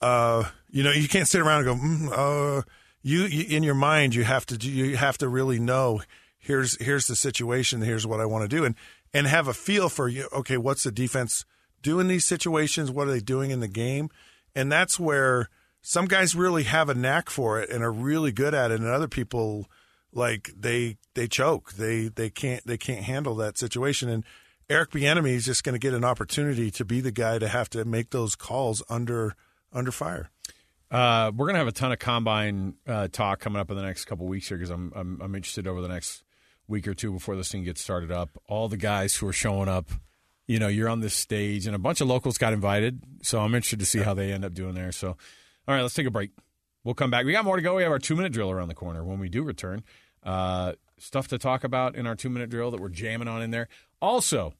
Uh, 0.00 0.44
you 0.70 0.82
know, 0.82 0.92
you 0.92 1.08
can't 1.08 1.26
sit 1.26 1.40
around 1.40 1.66
and 1.66 1.80
go. 1.80 1.84
Mm, 1.86 2.58
uh, 2.58 2.62
you, 3.02 3.24
you 3.24 3.56
in 3.56 3.62
your 3.64 3.74
mind, 3.74 4.14
you 4.14 4.22
have 4.22 4.46
to 4.46 4.56
you 4.56 4.96
have 4.96 5.18
to 5.18 5.28
really 5.28 5.58
know. 5.58 6.02
Here's 6.38 6.80
here's 6.80 7.06
the 7.06 7.16
situation. 7.16 7.82
Here's 7.82 8.06
what 8.06 8.20
I 8.20 8.26
want 8.26 8.48
to 8.48 8.56
do, 8.56 8.64
and 8.64 8.76
and 9.12 9.26
have 9.26 9.48
a 9.48 9.54
feel 9.54 9.88
for 9.88 10.08
you. 10.08 10.28
Okay, 10.32 10.56
what's 10.56 10.84
the 10.84 10.92
defense? 10.92 11.44
Do 11.84 12.00
in 12.00 12.08
these 12.08 12.24
situations? 12.24 12.90
What 12.90 13.06
are 13.06 13.12
they 13.12 13.20
doing 13.20 13.52
in 13.52 13.60
the 13.60 13.68
game? 13.68 14.10
And 14.56 14.72
that's 14.72 14.98
where 14.98 15.48
some 15.82 16.06
guys 16.06 16.34
really 16.34 16.64
have 16.64 16.88
a 16.88 16.94
knack 16.94 17.30
for 17.30 17.60
it 17.60 17.70
and 17.70 17.84
are 17.84 17.92
really 17.92 18.32
good 18.32 18.54
at 18.54 18.72
it, 18.72 18.80
and 18.80 18.88
other 18.88 19.06
people 19.06 19.66
like 20.12 20.50
they 20.56 20.96
they 21.14 21.28
choke. 21.28 21.74
They 21.74 22.08
they 22.08 22.30
can't 22.30 22.66
they 22.66 22.78
can't 22.78 23.04
handle 23.04 23.34
that 23.36 23.58
situation. 23.58 24.08
And 24.08 24.24
Eric 24.70 24.90
Bieniemy 24.90 25.32
is 25.32 25.44
just 25.44 25.62
going 25.62 25.74
to 25.74 25.78
get 25.78 25.92
an 25.92 26.04
opportunity 26.04 26.70
to 26.70 26.84
be 26.84 27.00
the 27.00 27.12
guy 27.12 27.38
to 27.38 27.48
have 27.48 27.68
to 27.70 27.84
make 27.84 28.10
those 28.10 28.34
calls 28.34 28.82
under 28.88 29.36
under 29.72 29.92
fire. 29.92 30.30
Uh, 30.90 31.32
we're 31.34 31.46
going 31.46 31.54
to 31.54 31.58
have 31.58 31.68
a 31.68 31.72
ton 31.72 31.92
of 31.92 31.98
combine 31.98 32.74
uh, 32.86 33.08
talk 33.08 33.40
coming 33.40 33.60
up 33.60 33.70
in 33.70 33.76
the 33.76 33.82
next 33.82 34.04
couple 34.04 34.26
weeks 34.26 34.48
here 34.48 34.56
because 34.56 34.70
I'm, 34.70 34.92
I'm 34.94 35.20
I'm 35.20 35.34
interested 35.34 35.66
over 35.66 35.82
the 35.82 35.88
next 35.88 36.24
week 36.66 36.88
or 36.88 36.94
two 36.94 37.12
before 37.12 37.36
this 37.36 37.52
thing 37.52 37.64
gets 37.64 37.82
started 37.82 38.10
up. 38.10 38.30
All 38.48 38.68
the 38.68 38.76
guys 38.78 39.16
who 39.16 39.26
are 39.26 39.32
showing 39.32 39.68
up 39.68 39.90
you 40.46 40.58
know, 40.58 40.68
you're 40.68 40.88
on 40.88 41.00
this 41.00 41.14
stage, 41.14 41.66
and 41.66 41.74
a 41.74 41.78
bunch 41.78 42.00
of 42.00 42.08
locals 42.08 42.38
got 42.38 42.52
invited. 42.52 43.02
So 43.22 43.40
I'm 43.40 43.54
interested 43.54 43.78
to 43.80 43.86
see 43.86 44.00
how 44.00 44.14
they 44.14 44.32
end 44.32 44.44
up 44.44 44.54
doing 44.54 44.74
there. 44.74 44.92
So, 44.92 45.08
all 45.08 45.16
right, 45.74 45.82
let's 45.82 45.94
take 45.94 46.06
a 46.06 46.10
break. 46.10 46.30
We'll 46.84 46.94
come 46.94 47.10
back. 47.10 47.24
We 47.24 47.32
got 47.32 47.44
more 47.44 47.56
to 47.56 47.62
go. 47.62 47.76
We 47.76 47.82
have 47.82 47.92
our 47.92 47.98
two 47.98 48.14
minute 48.14 48.32
drill 48.32 48.50
around 48.50 48.68
the 48.68 48.74
corner 48.74 49.02
when 49.04 49.18
we 49.18 49.28
do 49.28 49.42
return. 49.42 49.82
Uh, 50.22 50.72
stuff 50.98 51.28
to 51.28 51.38
talk 51.38 51.64
about 51.64 51.96
in 51.96 52.06
our 52.06 52.14
two 52.14 52.28
minute 52.28 52.50
drill 52.50 52.70
that 52.70 52.80
we're 52.80 52.88
jamming 52.88 53.28
on 53.28 53.42
in 53.42 53.50
there. 53.50 53.68
Also, 54.00 54.54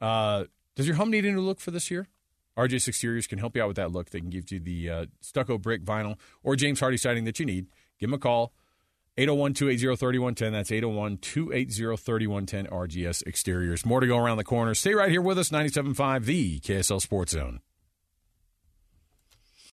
uh, 0.00 0.44
does 0.74 0.86
your 0.86 0.96
home 0.96 1.10
need 1.10 1.24
a 1.24 1.32
new 1.32 1.40
look 1.40 1.60
for 1.60 1.70
this 1.70 1.90
year? 1.90 2.08
RJ's 2.56 2.88
Exteriors 2.88 3.28
can 3.28 3.38
help 3.38 3.54
you 3.54 3.62
out 3.62 3.68
with 3.68 3.76
that 3.76 3.92
look. 3.92 4.10
They 4.10 4.20
can 4.20 4.30
give 4.30 4.50
you 4.50 4.58
the 4.58 4.90
uh, 4.90 5.06
stucco 5.20 5.58
brick, 5.58 5.84
vinyl, 5.84 6.16
or 6.42 6.56
James 6.56 6.80
Hardie 6.80 6.98
siding 6.98 7.24
that 7.24 7.38
you 7.38 7.46
need. 7.46 7.66
Give 8.00 8.10
them 8.10 8.14
a 8.14 8.18
call. 8.18 8.52
801 9.18 9.54
280 9.54 9.96
3110. 9.96 10.52
That's 10.52 10.70
801 10.70 11.18
280 11.18 11.96
3110 11.96 12.66
RGS 12.66 13.26
Exteriors. 13.26 13.84
More 13.84 13.98
to 13.98 14.06
go 14.06 14.16
around 14.16 14.36
the 14.36 14.44
corner. 14.44 14.74
Stay 14.74 14.94
right 14.94 15.10
here 15.10 15.20
with 15.20 15.38
us, 15.38 15.50
97.5, 15.50 16.24
the 16.24 16.60
KSL 16.60 17.00
Sports 17.00 17.32
Zone. 17.32 17.60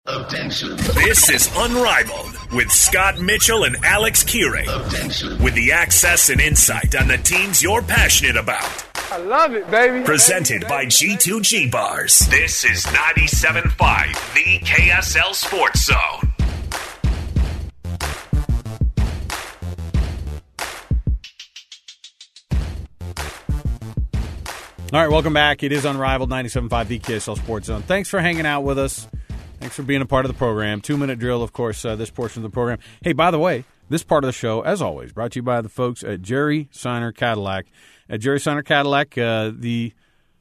Attention. 0.08 0.76
This 0.94 1.30
is 1.30 1.50
Unrivaled 1.56 2.36
with 2.54 2.72
Scott 2.72 3.20
Mitchell 3.20 3.64
and 3.64 3.76
Alex 3.84 4.24
Kirry. 4.24 4.66
Attention. 4.68 5.44
With 5.44 5.56
the 5.56 5.72
access 5.72 6.30
and 6.30 6.40
insight 6.40 6.96
on 6.96 7.08
the 7.08 7.18
teams 7.18 7.62
you're 7.62 7.82
passionate 7.82 8.38
about. 8.38 8.86
I 9.12 9.18
love 9.18 9.54
it, 9.54 9.70
baby. 9.70 10.04
Presented 10.04 10.62
baby, 10.62 10.70
by 10.70 10.86
G2G 10.86 11.72
Bars. 11.72 12.20
This 12.30 12.66
is 12.66 12.86
97.5, 12.86 14.34
the 14.36 14.60
KSL 14.66 15.34
Sports 15.34 15.86
Zone. 15.86 16.35
All 24.96 25.02
right, 25.02 25.12
welcome 25.12 25.34
back. 25.34 25.62
It 25.62 25.74
is 25.74 25.84
Unrivaled 25.84 26.30
97.5 26.30 26.88
the 26.88 27.00
KSL 27.00 27.36
Sports 27.36 27.68
Zone. 27.68 27.82
Thanks 27.82 28.10
for 28.10 28.22
hanging 28.22 28.46
out 28.46 28.62
with 28.62 28.80
us. 28.80 29.10
Thanks 29.60 29.76
for 29.76 29.84
being 29.84 30.02
a 30.02 30.06
part 30.06 30.24
of 30.24 30.32
the 30.32 30.38
program. 30.38 30.80
Two 30.80 30.96
minute 30.96 31.20
drill, 31.20 31.44
of 31.44 31.52
course, 31.52 31.84
uh, 31.84 31.98
this 31.98 32.10
portion 32.10 32.46
of 32.46 32.50
the 32.50 32.54
program. 32.54 32.80
Hey, 33.02 33.12
by 33.12 33.30
the 33.30 33.38
way, 33.38 33.66
This 33.90 34.04
part 34.04 34.24
of 34.24 34.30
the 34.30 34.32
show, 34.32 34.62
as 34.62 34.82
always, 34.82 35.12
brought 35.12 35.34
to 35.34 35.40
you 35.40 35.44
by 35.44 35.60
the 35.60 35.68
folks 35.68 36.02
at 36.02 36.22
Jerry 36.22 36.70
Seiner 36.72 37.12
Cadillac. 37.12 37.66
At 38.10 38.22
Jerry 38.22 38.40
Seiner 38.40 38.64
Cadillac, 38.64 39.18
uh, 39.18 39.52
the 39.54 39.92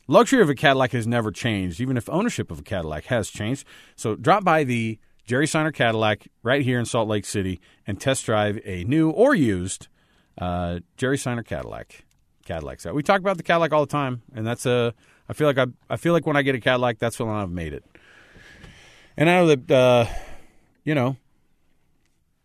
luxury 0.06 0.40
of 0.40 0.48
a 0.48 0.54
Cadillac 0.54 0.92
has 0.92 1.08
never 1.08 1.32
changed, 1.32 1.80
even 1.80 1.96
if 1.96 2.08
ownership 2.08 2.52
of 2.52 2.60
a 2.60 2.62
Cadillac 2.62 3.06
has 3.06 3.30
changed. 3.30 3.66
So 3.96 4.14
drop 4.14 4.44
by 4.44 4.62
the 4.62 5.00
Jerry 5.26 5.48
Seiner 5.48 5.72
Cadillac 5.72 6.28
right 6.44 6.62
here 6.62 6.78
in 6.78 6.84
Salt 6.84 7.08
Lake 7.08 7.24
City 7.24 7.60
and 7.88 8.00
test 8.00 8.24
drive 8.24 8.60
a 8.64 8.84
new 8.84 9.10
or 9.10 9.34
used 9.34 9.88
uh, 10.38 10.78
Jerry 10.96 11.18
Seiner 11.18 11.42
Cadillac. 11.42 12.03
Cadillacs. 12.44 12.84
We 12.86 13.02
talk 13.02 13.20
about 13.20 13.36
the 13.36 13.42
Cadillac 13.42 13.72
all 13.72 13.84
the 13.86 13.90
time, 13.92 14.22
and 14.34 14.46
that's 14.46 14.66
a. 14.66 14.94
I 15.28 15.32
feel 15.32 15.46
like 15.46 15.58
I. 15.58 15.66
I 15.88 15.96
feel 15.96 16.12
like 16.12 16.26
when 16.26 16.36
I 16.36 16.42
get 16.42 16.54
a 16.54 16.60
Cadillac, 16.60 16.98
that's 16.98 17.18
when 17.18 17.28
I've 17.28 17.50
made 17.50 17.72
it. 17.72 17.84
And 19.16 19.30
I 19.30 19.34
know 19.36 19.46
that, 19.54 19.70
uh, 19.70 20.06
you 20.84 20.94
know, 20.94 21.16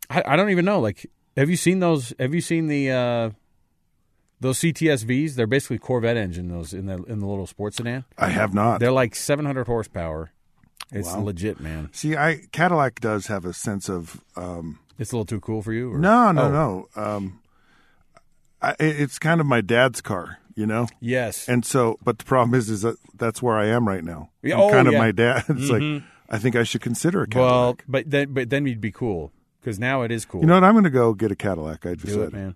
I, 0.09 0.23
I 0.25 0.35
don't 0.35 0.49
even 0.51 0.65
know. 0.65 0.79
Like, 0.79 1.09
have 1.35 1.49
you 1.49 1.55
seen 1.57 1.79
those? 1.79 2.13
Have 2.19 2.33
you 2.33 2.41
seen 2.41 2.67
the 2.67 2.91
uh, 2.91 3.29
those 4.39 4.59
CTSVs? 4.59 5.35
They're 5.35 5.47
basically 5.47 5.79
Corvette 5.79 6.17
engine. 6.17 6.49
Those 6.49 6.73
in 6.73 6.85
the 6.85 7.01
in 7.03 7.19
the 7.19 7.25
little 7.27 7.47
sports 7.47 7.77
sedan. 7.77 8.05
I 8.17 8.29
have 8.29 8.53
not. 8.53 8.79
They're 8.79 8.91
like 8.91 9.15
700 9.15 9.67
horsepower. 9.67 10.31
It's 10.91 11.09
Wow. 11.13 11.21
legit, 11.23 11.59
man. 11.59 11.89
See, 11.91 12.15
I 12.15 12.41
Cadillac 12.51 12.99
does 12.99 13.27
have 13.27 13.45
a 13.45 13.53
sense 13.53 13.89
of. 13.89 14.23
Um, 14.35 14.79
It's 14.97 15.11
a 15.11 15.15
little 15.15 15.25
too 15.25 15.39
cool 15.39 15.61
for 15.61 15.71
you. 15.73 15.93
or- 15.93 15.97
no, 15.99 16.31
no, 16.31 16.41
Oh, 16.43 16.49
no. 16.95 17.01
Um, 17.03 17.39
I, 18.61 18.75
it's 18.79 19.19
kind 19.19 19.39
of 19.41 19.47
my 19.47 19.61
dad's 19.61 20.01
car, 20.01 20.39
you 20.55 20.65
know. 20.65 20.87
Yes. 20.99 21.47
And 21.47 21.65
so, 21.65 21.97
but 22.03 22.17
the 22.19 22.25
problem 22.25 22.53
is, 22.55 22.69
is 22.69 22.81
that 22.81 22.97
that's 23.15 23.41
where 23.41 23.57
I 23.57 23.67
am 23.67 23.87
right 23.87 24.03
now. 24.03 24.29
Yeah, 24.41 24.55
I'm 24.55 24.61
oh, 24.61 24.69
kind 24.71 24.87
of 24.87 24.93
yeah. 24.93 24.99
my 24.99 25.11
dad. 25.11 25.43
It's 25.49 25.69
Mhm. 25.69 25.93
like 25.95 26.03
I 26.29 26.37
think 26.37 26.55
I 26.55 26.63
should 26.63 26.81
consider 26.81 27.23
a 27.23 27.27
Cadillac. 27.27 27.49
Well, 27.51 27.77
but 27.87 28.09
then 28.09 28.33
but 28.33 28.49
then 28.49 28.65
you'd 28.67 28.81
be 28.81 28.91
cool 28.91 29.31
because 29.61 29.79
now 29.79 30.01
it 30.03 30.11
is 30.11 30.25
cool. 30.25 30.41
you 30.41 30.47
know 30.47 30.55
what? 30.55 30.63
I'm 30.63 30.73
going 30.73 30.83
to 30.83 30.89
go 30.89 31.13
get 31.13 31.31
a 31.31 31.35
Cadillac. 31.35 31.85
I 31.85 31.89
Do 31.91 31.95
decided. 31.95 32.27
it, 32.27 32.33
man. 32.33 32.55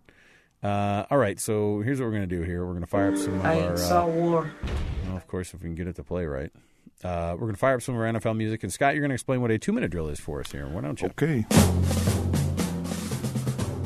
Uh, 0.62 1.06
all 1.12 1.18
right, 1.18 1.40
so 1.42 1.82
here's 1.82 2.00
what 2.00 2.06
we're 2.06 2.14
gonna 2.14 2.26
do 2.28 2.42
here. 2.42 2.66
We're 2.66 2.74
gonna 2.74 2.88
fire 2.88 3.12
up 3.12 3.18
some 3.18 3.34
of 3.34 3.46
I 3.46 3.60
our. 3.62 3.76
saw 3.76 4.06
Uh, 4.06 4.08
war. 4.08 4.52
well, 5.06 5.18
of 5.18 5.28
course, 5.28 5.54
if 5.54 5.62
we 5.62 5.68
can 5.68 5.76
get 5.76 5.88
it 5.88 5.96
to 5.98 6.04
play 6.04 6.26
right, 6.26 6.52
uh, 7.04 7.36
we're 7.38 7.48
gonna 7.48 7.58
fire 7.58 7.76
up 7.76 7.82
some 7.82 7.96
of 7.96 8.02
our 8.02 8.08
NFL 8.08 8.38
music. 8.38 8.64
And 8.64 8.72
Scott, 8.72 8.94
you're 8.96 9.02
gonna 9.02 9.14
explain 9.14 9.42
what 9.42 9.52
a 9.52 9.58
two-minute 9.60 9.92
drill 9.92 10.08
is 10.08 10.22
for 10.22 10.40
us 10.40 10.54
here. 10.54 10.66
Why 10.68 10.80
don't 10.80 11.02
you? 11.02 11.10
Okay. 11.10 11.46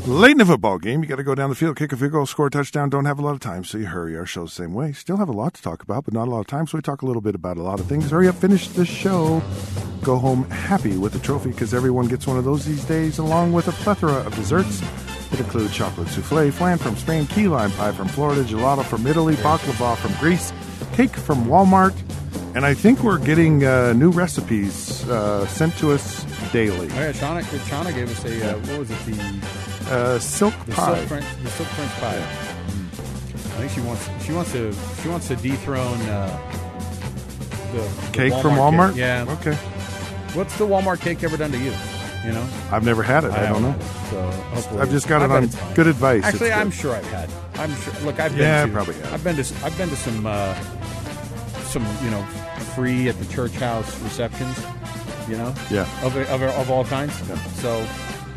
Late 0.07 0.31
in 0.31 0.39
a 0.39 0.45
football 0.45 0.77
game, 0.77 1.03
you 1.03 1.05
got 1.05 1.17
to 1.17 1.23
go 1.23 1.35
down 1.35 1.49
the 1.49 1.55
field, 1.55 1.75
kick 1.75 1.91
a 1.91 1.97
field 1.97 2.13
goal, 2.13 2.25
score 2.25 2.47
a 2.47 2.49
touchdown. 2.49 2.89
Don't 2.89 3.03
have 3.03 3.19
a 3.19 3.21
lot 3.21 3.33
of 3.33 3.41
time, 3.41 3.65
so 3.65 3.77
you 3.77 3.87
hurry. 3.87 4.15
Our 4.15 4.25
show's 4.25 4.55
the 4.55 4.63
same 4.63 4.73
way. 4.73 4.93
Still 4.93 5.17
have 5.17 5.27
a 5.27 5.33
lot 5.33 5.53
to 5.55 5.61
talk 5.61 5.83
about, 5.83 6.05
but 6.05 6.13
not 6.13 6.29
a 6.29 6.31
lot 6.31 6.39
of 6.39 6.47
time, 6.47 6.65
so 6.65 6.77
we 6.77 6.81
talk 6.81 7.01
a 7.01 7.05
little 7.05 7.21
bit 7.21 7.35
about 7.35 7.57
a 7.57 7.61
lot 7.61 7.81
of 7.81 7.87
things. 7.87 8.09
Hurry 8.09 8.29
up, 8.29 8.35
finish 8.35 8.69
the 8.69 8.85
show. 8.85 9.43
Go 10.03 10.15
home 10.17 10.49
happy 10.49 10.95
with 10.95 11.11
the 11.11 11.19
trophy 11.19 11.49
because 11.49 11.73
everyone 11.73 12.07
gets 12.07 12.25
one 12.25 12.37
of 12.37 12.45
those 12.45 12.63
these 12.63 12.85
days, 12.85 13.17
along 13.17 13.51
with 13.51 13.67
a 13.67 13.73
plethora 13.73 14.13
of 14.25 14.33
desserts 14.35 14.79
that 15.29 15.41
include 15.41 15.73
chocolate 15.73 16.07
souffle, 16.07 16.53
flan 16.53 16.77
from 16.77 16.95
Spain, 16.95 17.27
key 17.27 17.49
lime 17.49 17.71
pie 17.71 17.91
from 17.91 18.07
Florida, 18.07 18.45
gelato 18.45 18.85
from 18.85 19.05
Italy, 19.07 19.35
baklava 19.35 19.97
from 19.97 20.13
Greece, 20.21 20.53
cake 20.93 21.17
from 21.17 21.47
Walmart, 21.47 21.93
and 22.55 22.65
I 22.65 22.73
think 22.73 23.03
we're 23.03 23.19
getting 23.19 23.65
uh, 23.65 23.91
new 23.91 24.11
recipes 24.11 25.05
uh, 25.09 25.45
sent 25.47 25.77
to 25.79 25.91
us 25.91 26.23
daily. 26.53 26.87
Oh 26.91 26.95
yeah, 26.95 27.11
Shauna, 27.11 27.41
Shauna 27.41 27.93
gave 27.93 28.09
us 28.09 28.23
a 28.23 28.55
uh, 28.55 28.59
what 28.59 28.79
was 28.79 28.89
it 28.89 28.99
the 29.05 29.76
Uh, 29.89 30.19
silk 30.19 30.53
the 30.65 30.73
pie. 30.73 30.95
silk 30.95 31.07
French 31.07 31.25
the 31.43 31.49
silk 31.49 31.67
French 31.69 31.91
pie. 31.93 32.17
Mm. 32.17 32.87
I 33.57 33.59
think 33.61 33.71
she 33.71 33.81
wants 33.81 34.25
she 34.25 34.33
wants 34.33 34.51
to 34.51 34.73
she 35.01 35.09
wants 35.09 35.27
to 35.29 35.35
dethrone 35.35 36.01
uh, 36.01 36.57
the, 37.71 37.79
the 37.79 38.11
Cake 38.11 38.33
Walmart 38.33 38.41
from 38.41 38.51
Walmart? 38.53 38.89
Cake. 38.89 38.97
Yeah. 38.97 39.25
Okay. 39.39 39.55
What's 40.35 40.57
the 40.57 40.67
Walmart 40.67 41.01
cake 41.01 41.23
ever 41.23 41.37
done 41.37 41.51
to 41.51 41.57
you? 41.57 41.73
You 42.25 42.33
know. 42.33 42.47
I've 42.71 42.83
never 42.83 43.03
had 43.03 43.23
it. 43.23 43.31
I, 43.31 43.47
don't 43.47 43.61
know. 43.61 43.75
So 44.09 44.21
hopefully- 44.21 44.81
I've 44.81 44.89
just 44.91 45.07
got 45.07 45.21
I 45.21 45.25
it 45.25 45.31
on 45.31 45.73
good 45.75 45.87
advice. 45.87 46.23
Actually, 46.23 46.51
I'm 46.51 46.71
sure 46.71 46.93
I've 46.93 47.05
had. 47.05 47.29
I'm 47.55 47.73
sure. 47.75 47.93
Look, 48.03 48.19
I've 48.19 48.31
been. 48.31 48.41
Yeah, 48.41 48.63
I 48.63 48.65
to, 48.65 48.71
probably 48.73 48.95
have. 48.95 49.13
I've 49.13 49.23
been 49.23 49.35
to. 49.37 49.65
I've 49.65 49.77
been 49.77 49.89
to 49.89 49.95
some 49.95 50.25
uh, 50.25 50.53
some 51.63 51.85
you 52.03 52.11
know 52.11 52.21
free 52.75 53.07
at 53.07 53.17
the 53.19 53.25
church 53.33 53.53
house 53.53 53.99
receptions. 54.01 54.59
You 55.29 55.37
know. 55.37 55.55
Yeah. 55.71 55.87
Of 56.05 56.15
of, 56.15 56.41
of 56.41 56.69
all 56.69 56.83
kinds. 56.85 57.15
So 57.61 57.87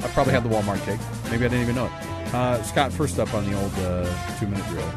I 0.02 0.08
probably 0.08 0.32
had 0.32 0.44
the 0.44 0.48
Walmart 0.48 0.82
cake. 0.84 1.00
Maybe 1.30 1.44
I 1.44 1.48
didn't 1.48 1.62
even 1.62 1.74
know 1.76 1.86
it. 1.86 1.92
Uh, 2.34 2.62
Scott, 2.62 2.92
first 2.92 3.18
up 3.18 3.32
on 3.34 3.48
the 3.50 3.56
old 3.60 3.72
uh, 3.78 4.38
two 4.38 4.46
minute 4.46 4.66
drill. 4.68 4.90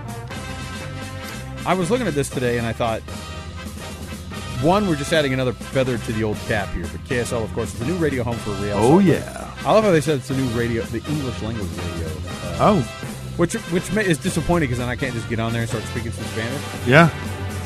I 1.65 1.73
was 1.73 1.89
looking 1.89 2.07
at 2.07 2.13
this 2.13 2.29
today 2.29 2.57
and 2.57 2.67
I 2.67 2.73
thought, 2.73 3.01
one, 4.61 4.87
we're 4.87 4.95
just 4.95 5.11
adding 5.13 5.33
another 5.33 5.53
feather 5.53 5.97
to 5.97 6.11
the 6.13 6.23
old 6.23 6.37
cap 6.47 6.69
here. 6.73 6.83
But 6.83 7.03
KSL, 7.05 7.43
of 7.43 7.53
course, 7.53 7.73
is 7.73 7.79
the 7.79 7.85
new 7.85 7.95
radio 7.97 8.23
home 8.23 8.37
for 8.37 8.51
Real. 8.63 8.77
Oh, 8.77 8.99
yeah. 8.99 9.53
I 9.65 9.71
love 9.73 9.83
how 9.83 9.91
they 9.91 10.01
said 10.01 10.17
it's 10.19 10.27
the 10.27 10.35
new 10.35 10.47
radio, 10.57 10.83
the 10.83 11.03
English 11.09 11.41
language 11.41 11.69
radio. 11.71 12.07
Uh, 12.07 12.57
Oh. 12.59 12.81
which 13.37 13.53
which 13.71 13.89
is 14.05 14.17
disappointing 14.19 14.67
because 14.69 14.77
then 14.77 14.89
I 14.89 14.95
can't 14.95 15.13
just 15.13 15.27
get 15.29 15.39
on 15.39 15.51
there 15.53 15.61
and 15.61 15.69
start 15.69 15.83
speaking 15.85 16.11
some 16.11 16.23
Spanish. 16.25 16.61
Yeah. 16.85 17.09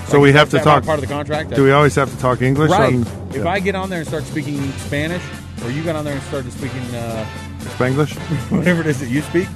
So 0.06 0.14
Like, 0.18 0.24
we 0.24 0.32
have 0.32 0.50
to 0.52 0.60
talk. 0.60 0.86
part 0.86 0.98
of 0.98 1.08
the 1.08 1.14
contract. 1.14 1.50
Do 1.52 1.64
we 1.64 1.72
always 1.72 1.94
have 1.96 2.10
to 2.10 2.18
talk 2.20 2.42
English? 2.42 2.72
Right. 2.72 2.94
On, 2.96 3.02
If. 3.36 3.46
I 3.46 3.60
get 3.60 3.76
on 3.76 3.90
there 3.90 4.00
and 4.00 4.08
start 4.08 4.24
speaking 4.24 4.72
Spanish, 4.74 5.22
or 5.66 5.70
you 5.72 5.84
got 5.84 5.96
on 5.98 6.06
there 6.06 6.14
and 6.14 6.24
started 6.24 6.54
speaking 6.54 6.80
uh, 6.96 7.26
Spanglish? 7.70 8.16
whatever 8.52 8.82
it 8.82 8.88
is 8.88 9.00
that 9.00 9.10
you 9.10 9.22
speak, 9.22 9.48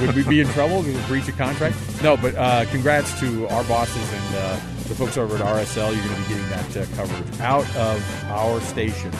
would 0.00 0.14
we 0.14 0.22
be 0.24 0.40
in 0.40 0.48
trouble? 0.48 0.82
Would 0.82 0.94
we 0.94 1.02
breach 1.02 1.28
a 1.28 1.32
contract? 1.32 1.76
No, 2.02 2.16
but 2.16 2.34
uh, 2.34 2.64
congrats 2.66 3.18
to 3.20 3.46
our 3.48 3.64
bosses 3.64 4.12
and 4.12 4.34
uh, 4.36 4.60
the 4.88 4.94
folks 4.94 5.16
over 5.16 5.36
at 5.36 5.40
RSL. 5.40 5.94
You're 5.94 6.04
going 6.04 6.22
to 6.22 6.28
be 6.28 6.34
getting 6.34 6.48
that 6.50 6.76
uh, 6.76 6.96
coverage 6.96 7.40
out 7.40 7.76
of 7.76 8.24
our 8.30 8.60
station 8.60 9.12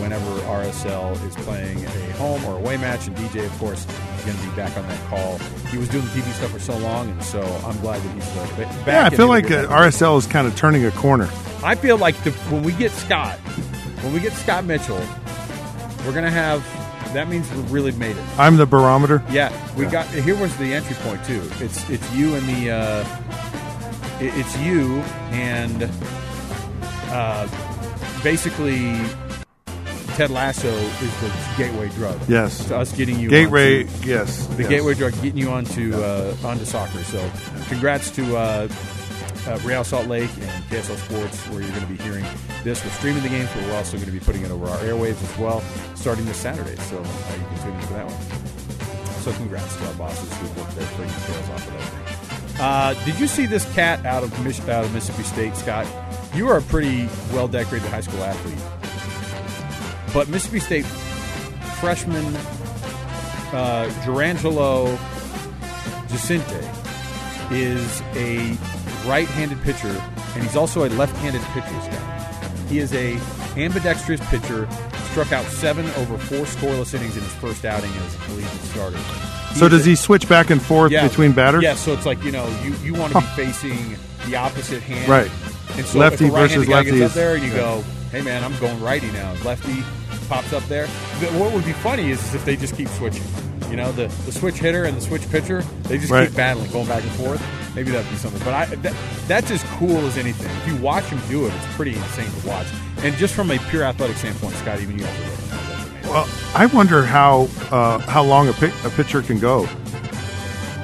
whenever 0.00 0.26
RSL 0.40 1.12
is 1.26 1.34
playing 1.44 1.84
a 1.84 2.12
home 2.12 2.44
or 2.44 2.56
away 2.56 2.76
match. 2.76 3.06
And 3.06 3.16
DJ, 3.16 3.46
of 3.46 3.58
course, 3.58 3.86
is 4.18 4.24
going 4.24 4.36
to 4.36 4.42
be 4.44 4.56
back 4.56 4.76
on 4.76 4.86
that 4.88 5.08
call. 5.08 5.38
He 5.70 5.78
was 5.78 5.88
doing 5.88 6.04
the 6.04 6.10
TV 6.10 6.30
stuff 6.32 6.50
for 6.50 6.58
so 6.58 6.76
long, 6.78 7.08
and 7.10 7.22
so 7.22 7.40
I'm 7.64 7.78
glad 7.80 8.02
that 8.02 8.14
he's 8.14 8.36
uh, 8.36 8.56
back. 8.58 8.86
Yeah, 8.86 9.06
I 9.06 9.10
feel 9.10 9.28
like 9.28 9.50
uh. 9.50 9.66
RSL 9.68 10.18
is 10.18 10.26
kind 10.26 10.46
of 10.46 10.56
turning 10.56 10.84
a 10.84 10.90
corner. 10.92 11.28
I 11.62 11.74
feel 11.74 11.96
like 11.96 12.16
the, 12.24 12.32
when 12.50 12.62
we 12.62 12.72
get 12.72 12.92
Scott, 12.92 13.38
when 14.02 14.12
we 14.12 14.20
get 14.20 14.32
Scott 14.34 14.64
Mitchell, 14.64 15.00
we're 16.04 16.14
gonna 16.14 16.30
have. 16.30 16.64
That 17.16 17.28
means 17.28 17.50
we 17.54 17.62
really 17.62 17.92
made 17.92 18.14
it. 18.14 18.24
I'm 18.38 18.58
the 18.58 18.66
barometer. 18.66 19.22
Yeah, 19.30 19.50
we 19.74 19.86
got. 19.86 20.06
Here 20.08 20.36
was 20.36 20.54
the 20.58 20.74
entry 20.74 20.96
point 20.96 21.24
too. 21.24 21.40
It's 21.60 21.88
it's 21.88 22.12
you 22.14 22.34
and 22.34 22.46
the. 22.46 22.70
Uh, 22.70 23.04
it- 24.20 24.34
it's 24.36 24.58
you 24.58 24.96
and 25.32 25.90
uh, 27.10 27.48
basically 28.22 29.00
Ted 30.16 30.30
Lasso 30.30 30.68
is 30.68 31.20
the 31.22 31.32
gateway 31.56 31.88
drug. 31.90 32.18
Yes. 32.28 32.66
to 32.66 32.76
us 32.76 32.92
getting 32.92 33.18
you 33.18 33.30
Gateway, 33.30 33.84
onto- 33.86 34.08
yes, 34.08 34.46
the 34.48 34.62
yes. 34.62 34.68
gateway 34.70 34.92
drug 34.94 35.12
getting 35.22 35.38
you 35.38 35.48
onto 35.50 35.94
uh, 35.94 36.34
onto 36.44 36.64
soccer. 36.66 37.02
So, 37.04 37.30
congrats 37.68 38.10
to 38.12 38.36
uh, 38.36 38.68
uh, 39.46 39.58
Real 39.64 39.84
Salt 39.84 40.06
Lake 40.06 40.30
and 40.40 40.64
KSL 40.64 40.96
Sports, 40.96 41.48
where 41.48 41.60
you're 41.60 41.70
going 41.70 41.82
to 41.82 41.86
be 41.86 41.96
hearing 42.02 42.24
this. 42.64 42.84
We're 42.84 42.90
streaming 42.90 43.22
the 43.22 43.28
games, 43.28 43.48
but 43.54 43.64
we're 43.64 43.76
also 43.76 43.96
going 43.96 44.06
to 44.06 44.12
be 44.12 44.20
putting 44.20 44.42
it 44.42 44.50
over 44.50 44.66
our 44.66 44.78
airwaves 44.78 45.22
as 45.22 45.38
well, 45.38 45.60
starting 45.94 46.24
this 46.24 46.36
Saturday. 46.36 46.76
So, 46.76 46.98
uh, 46.98 47.02
you 47.02 47.44
can 47.44 47.62
tune 47.62 47.74
in 47.74 47.80
for 47.82 47.94
that 47.94 48.06
one. 48.06 49.20
So, 49.20 49.32
congrats 49.32 49.76
to 49.76 49.86
our 49.86 49.94
bosses 49.94 50.32
who 50.38 50.60
worked 50.60 50.76
there, 50.76 50.88
bringing 50.96 51.14
details 51.14 51.50
off 51.50 51.66
of 51.66 51.72
that 51.72 52.50
thing. 52.50 52.60
Uh, 52.60 52.94
did 53.04 53.20
you 53.20 53.26
see 53.26 53.46
this 53.46 53.70
cat 53.74 54.04
out 54.06 54.22
of 54.22 54.44
Mich- 54.44 54.60
out 54.62 54.84
of 54.84 54.94
Mississippi 54.94 55.24
State, 55.24 55.56
Scott? 55.56 55.86
You 56.34 56.48
are 56.48 56.58
a 56.58 56.62
pretty 56.62 57.08
well 57.32 57.48
decorated 57.48 57.88
high 57.88 58.00
school 58.00 58.22
athlete, 58.22 58.58
but 60.14 60.28
Mississippi 60.28 60.60
State 60.60 60.86
freshman 61.80 62.24
uh, 63.52 63.90
Jurrangelo 64.04 64.98
is 67.50 68.02
a 68.14 68.56
right-handed 69.08 69.60
pitcher, 69.62 69.88
and 70.34 70.42
he's 70.42 70.56
also 70.56 70.86
a 70.86 70.90
left-handed 70.90 71.42
pitcher. 71.52 71.80
Scott. 71.82 72.68
He 72.68 72.78
is 72.78 72.92
a 72.92 73.18
ambidextrous 73.56 74.20
pitcher. 74.28 74.68
Struck 75.10 75.32
out 75.32 75.46
seven 75.46 75.86
over 75.96 76.18
four 76.18 76.44
scoreless 76.44 76.92
innings 76.92 77.16
in 77.16 77.22
his 77.22 77.32
first 77.34 77.64
outing 77.64 77.90
as 77.90 78.14
a 78.14 78.18
collegiate 78.18 78.50
starter. 78.62 78.98
So 79.54 79.68
does 79.68 79.86
a- 79.86 79.90
he 79.90 79.96
switch 79.96 80.28
back 80.28 80.50
and 80.50 80.60
forth 80.60 80.92
yeah. 80.92 81.08
between 81.08 81.32
batters? 81.32 81.62
Yeah, 81.62 81.74
so 81.74 81.92
it's 81.92 82.04
like 82.04 82.22
you 82.22 82.32
know 82.32 82.46
you, 82.62 82.74
you 82.82 82.94
want 82.94 83.12
to 83.12 83.20
be 83.20 83.26
facing 83.28 83.96
the 84.26 84.36
opposite 84.36 84.82
hand, 84.82 85.08
Right. 85.08 85.30
And 85.76 85.84
so 85.84 85.98
Lefty 85.98 86.26
if 86.26 86.32
a 86.32 86.34
versus 86.34 86.66
guy 86.66 86.74
lefty 86.76 86.90
gets 86.92 87.10
up 87.10 87.12
there 87.12 87.34
and 87.34 87.44
you 87.44 87.50
yeah. 87.50 87.56
go, 87.56 87.84
"Hey 88.10 88.22
man, 88.22 88.42
I'm 88.44 88.56
going 88.58 88.80
righty 88.80 89.10
now." 89.12 89.34
Lefty 89.44 89.82
pops 90.28 90.52
up 90.52 90.62
there. 90.64 90.86
What 91.38 91.52
would 91.52 91.64
be 91.64 91.72
funny 91.72 92.10
is, 92.10 92.22
is 92.24 92.34
if 92.34 92.44
they 92.44 92.56
just 92.56 92.76
keep 92.76 92.88
switching. 92.88 93.22
You 93.70 93.76
know, 93.76 93.90
the, 93.92 94.06
the 94.24 94.32
switch 94.32 94.56
hitter 94.56 94.84
and 94.84 94.96
the 94.96 95.00
switch 95.00 95.28
pitcher, 95.30 95.62
they 95.84 95.98
just 95.98 96.10
Right. 96.12 96.28
keep 96.28 96.36
battling, 96.36 96.70
going 96.70 96.86
back 96.86 97.02
and 97.02 97.12
forth. 97.12 97.42
Maybe 97.74 97.90
that'd 97.90 98.08
be 98.10 98.16
something. 98.16 98.40
But 98.44 98.54
I, 98.54 98.64
that, 98.66 98.94
that's 99.26 99.50
as 99.50 99.62
cool 99.78 99.98
as 100.06 100.16
anything. 100.16 100.50
If 100.62 100.68
you 100.68 100.76
watch 100.82 101.04
him 101.04 101.20
do 101.28 101.46
it, 101.46 101.52
it's 101.54 101.74
pretty 101.74 101.94
insane 101.94 102.30
to 102.40 102.48
watch. 102.48 102.66
And 102.98 103.14
just 103.16 103.34
from 103.34 103.50
a 103.50 103.58
pure 103.70 103.82
athletic 103.82 104.16
standpoint, 104.16 104.54
Scott, 104.54 104.80
even 104.80 104.98
you 104.98 105.04
have 105.04 106.02
to. 106.02 106.08
Well, 106.08 106.28
I 106.54 106.66
wonder 106.66 107.02
how 107.04 107.48
uh, 107.72 107.98
how 107.98 108.22
long 108.22 108.46
a, 108.48 108.52
a 108.52 108.90
pitcher 108.90 109.20
can 109.22 109.38
go. 109.40 109.68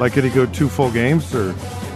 Like, 0.01 0.13
could 0.15 0.25
he 0.25 0.31
go 0.31 0.47
two 0.47 0.69
full 0.69 0.91
games 0.91 1.35
or? 1.35 1.55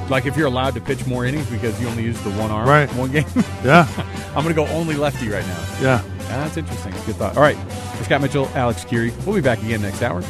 Like 0.09 0.27
if 0.27 0.37
you're 0.37 0.47
allowed 0.47 0.75
to 0.75 0.81
pitch 0.81 1.05
more 1.07 1.25
innings 1.25 1.49
because 1.51 1.81
you 1.81 1.89
only 1.89 2.05
use 2.05 2.21
the 2.23 2.31
one 2.33 2.51
arm, 2.51 2.69
Right. 2.69 2.89
one 2.95 3.11
game. 3.11 3.25
Yeah. 3.65 3.87
I'm 4.37 4.45
going 4.45 4.49
to 4.49 4.55
go 4.55 4.67
only 4.69 4.95
lefty 4.97 5.29
right 5.29 5.45
now. 5.47 5.65
Yeah. 5.81 6.03
Ah, 6.05 6.45
that's 6.45 6.57
interesting. 6.57 6.93
Good 7.07 7.17
thought. 7.17 7.37
All 7.37 7.43
right. 7.43 7.57
For 7.97 8.05
Scott 8.05 8.21
Mitchell, 8.21 8.49
Alex 8.55 8.85
Kirry. 8.85 9.13
We'll 9.25 9.35
be 9.35 9.41
back 9.41 9.63
again 9.63 9.83
next 9.83 10.03
hour. 10.03 10.23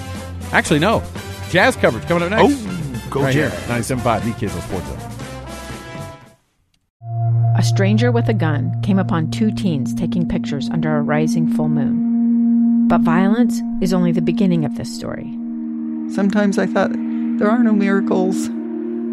Actually, 0.53 0.79
no. 0.79 1.03
Jazz 1.51 1.77
coverage 1.77 2.07
coming 2.07 2.23
up 2.25 2.31
next. 2.31 2.55
Oh, 2.59 3.03
go 3.11 3.23
right 3.23 3.35
Jazz. 3.35 3.53
here, 3.67 3.77
97.5, 3.97 4.25
the 4.25 4.33
Kids 4.33 4.55
on 4.55 4.63
Sports 4.63 4.87
Zone. 4.89 4.99
A 7.59 7.63
stranger 7.63 8.13
with 8.13 8.29
a 8.29 8.35
gun 8.35 8.81
came 8.83 8.99
upon 8.99 9.31
two 9.31 9.51
teens 9.51 9.95
taking 9.95 10.29
pictures 10.29 10.69
under 10.71 10.97
a 10.97 11.03
rising 11.03 11.51
full 11.55 11.69
moon. 11.69 12.87
But 12.89 13.01
violence 13.01 13.61
is 13.81 13.93
only 13.95 14.13
the 14.13 14.21
beginning 14.23 14.65
of 14.65 14.77
this 14.77 14.95
story. 14.95 15.25
Sometimes 16.13 16.59
I 16.59 16.67
thought, 16.67 16.93
there 16.93 17.51
are 17.51 17.63
no 17.63 17.73
miracles. 17.73 18.49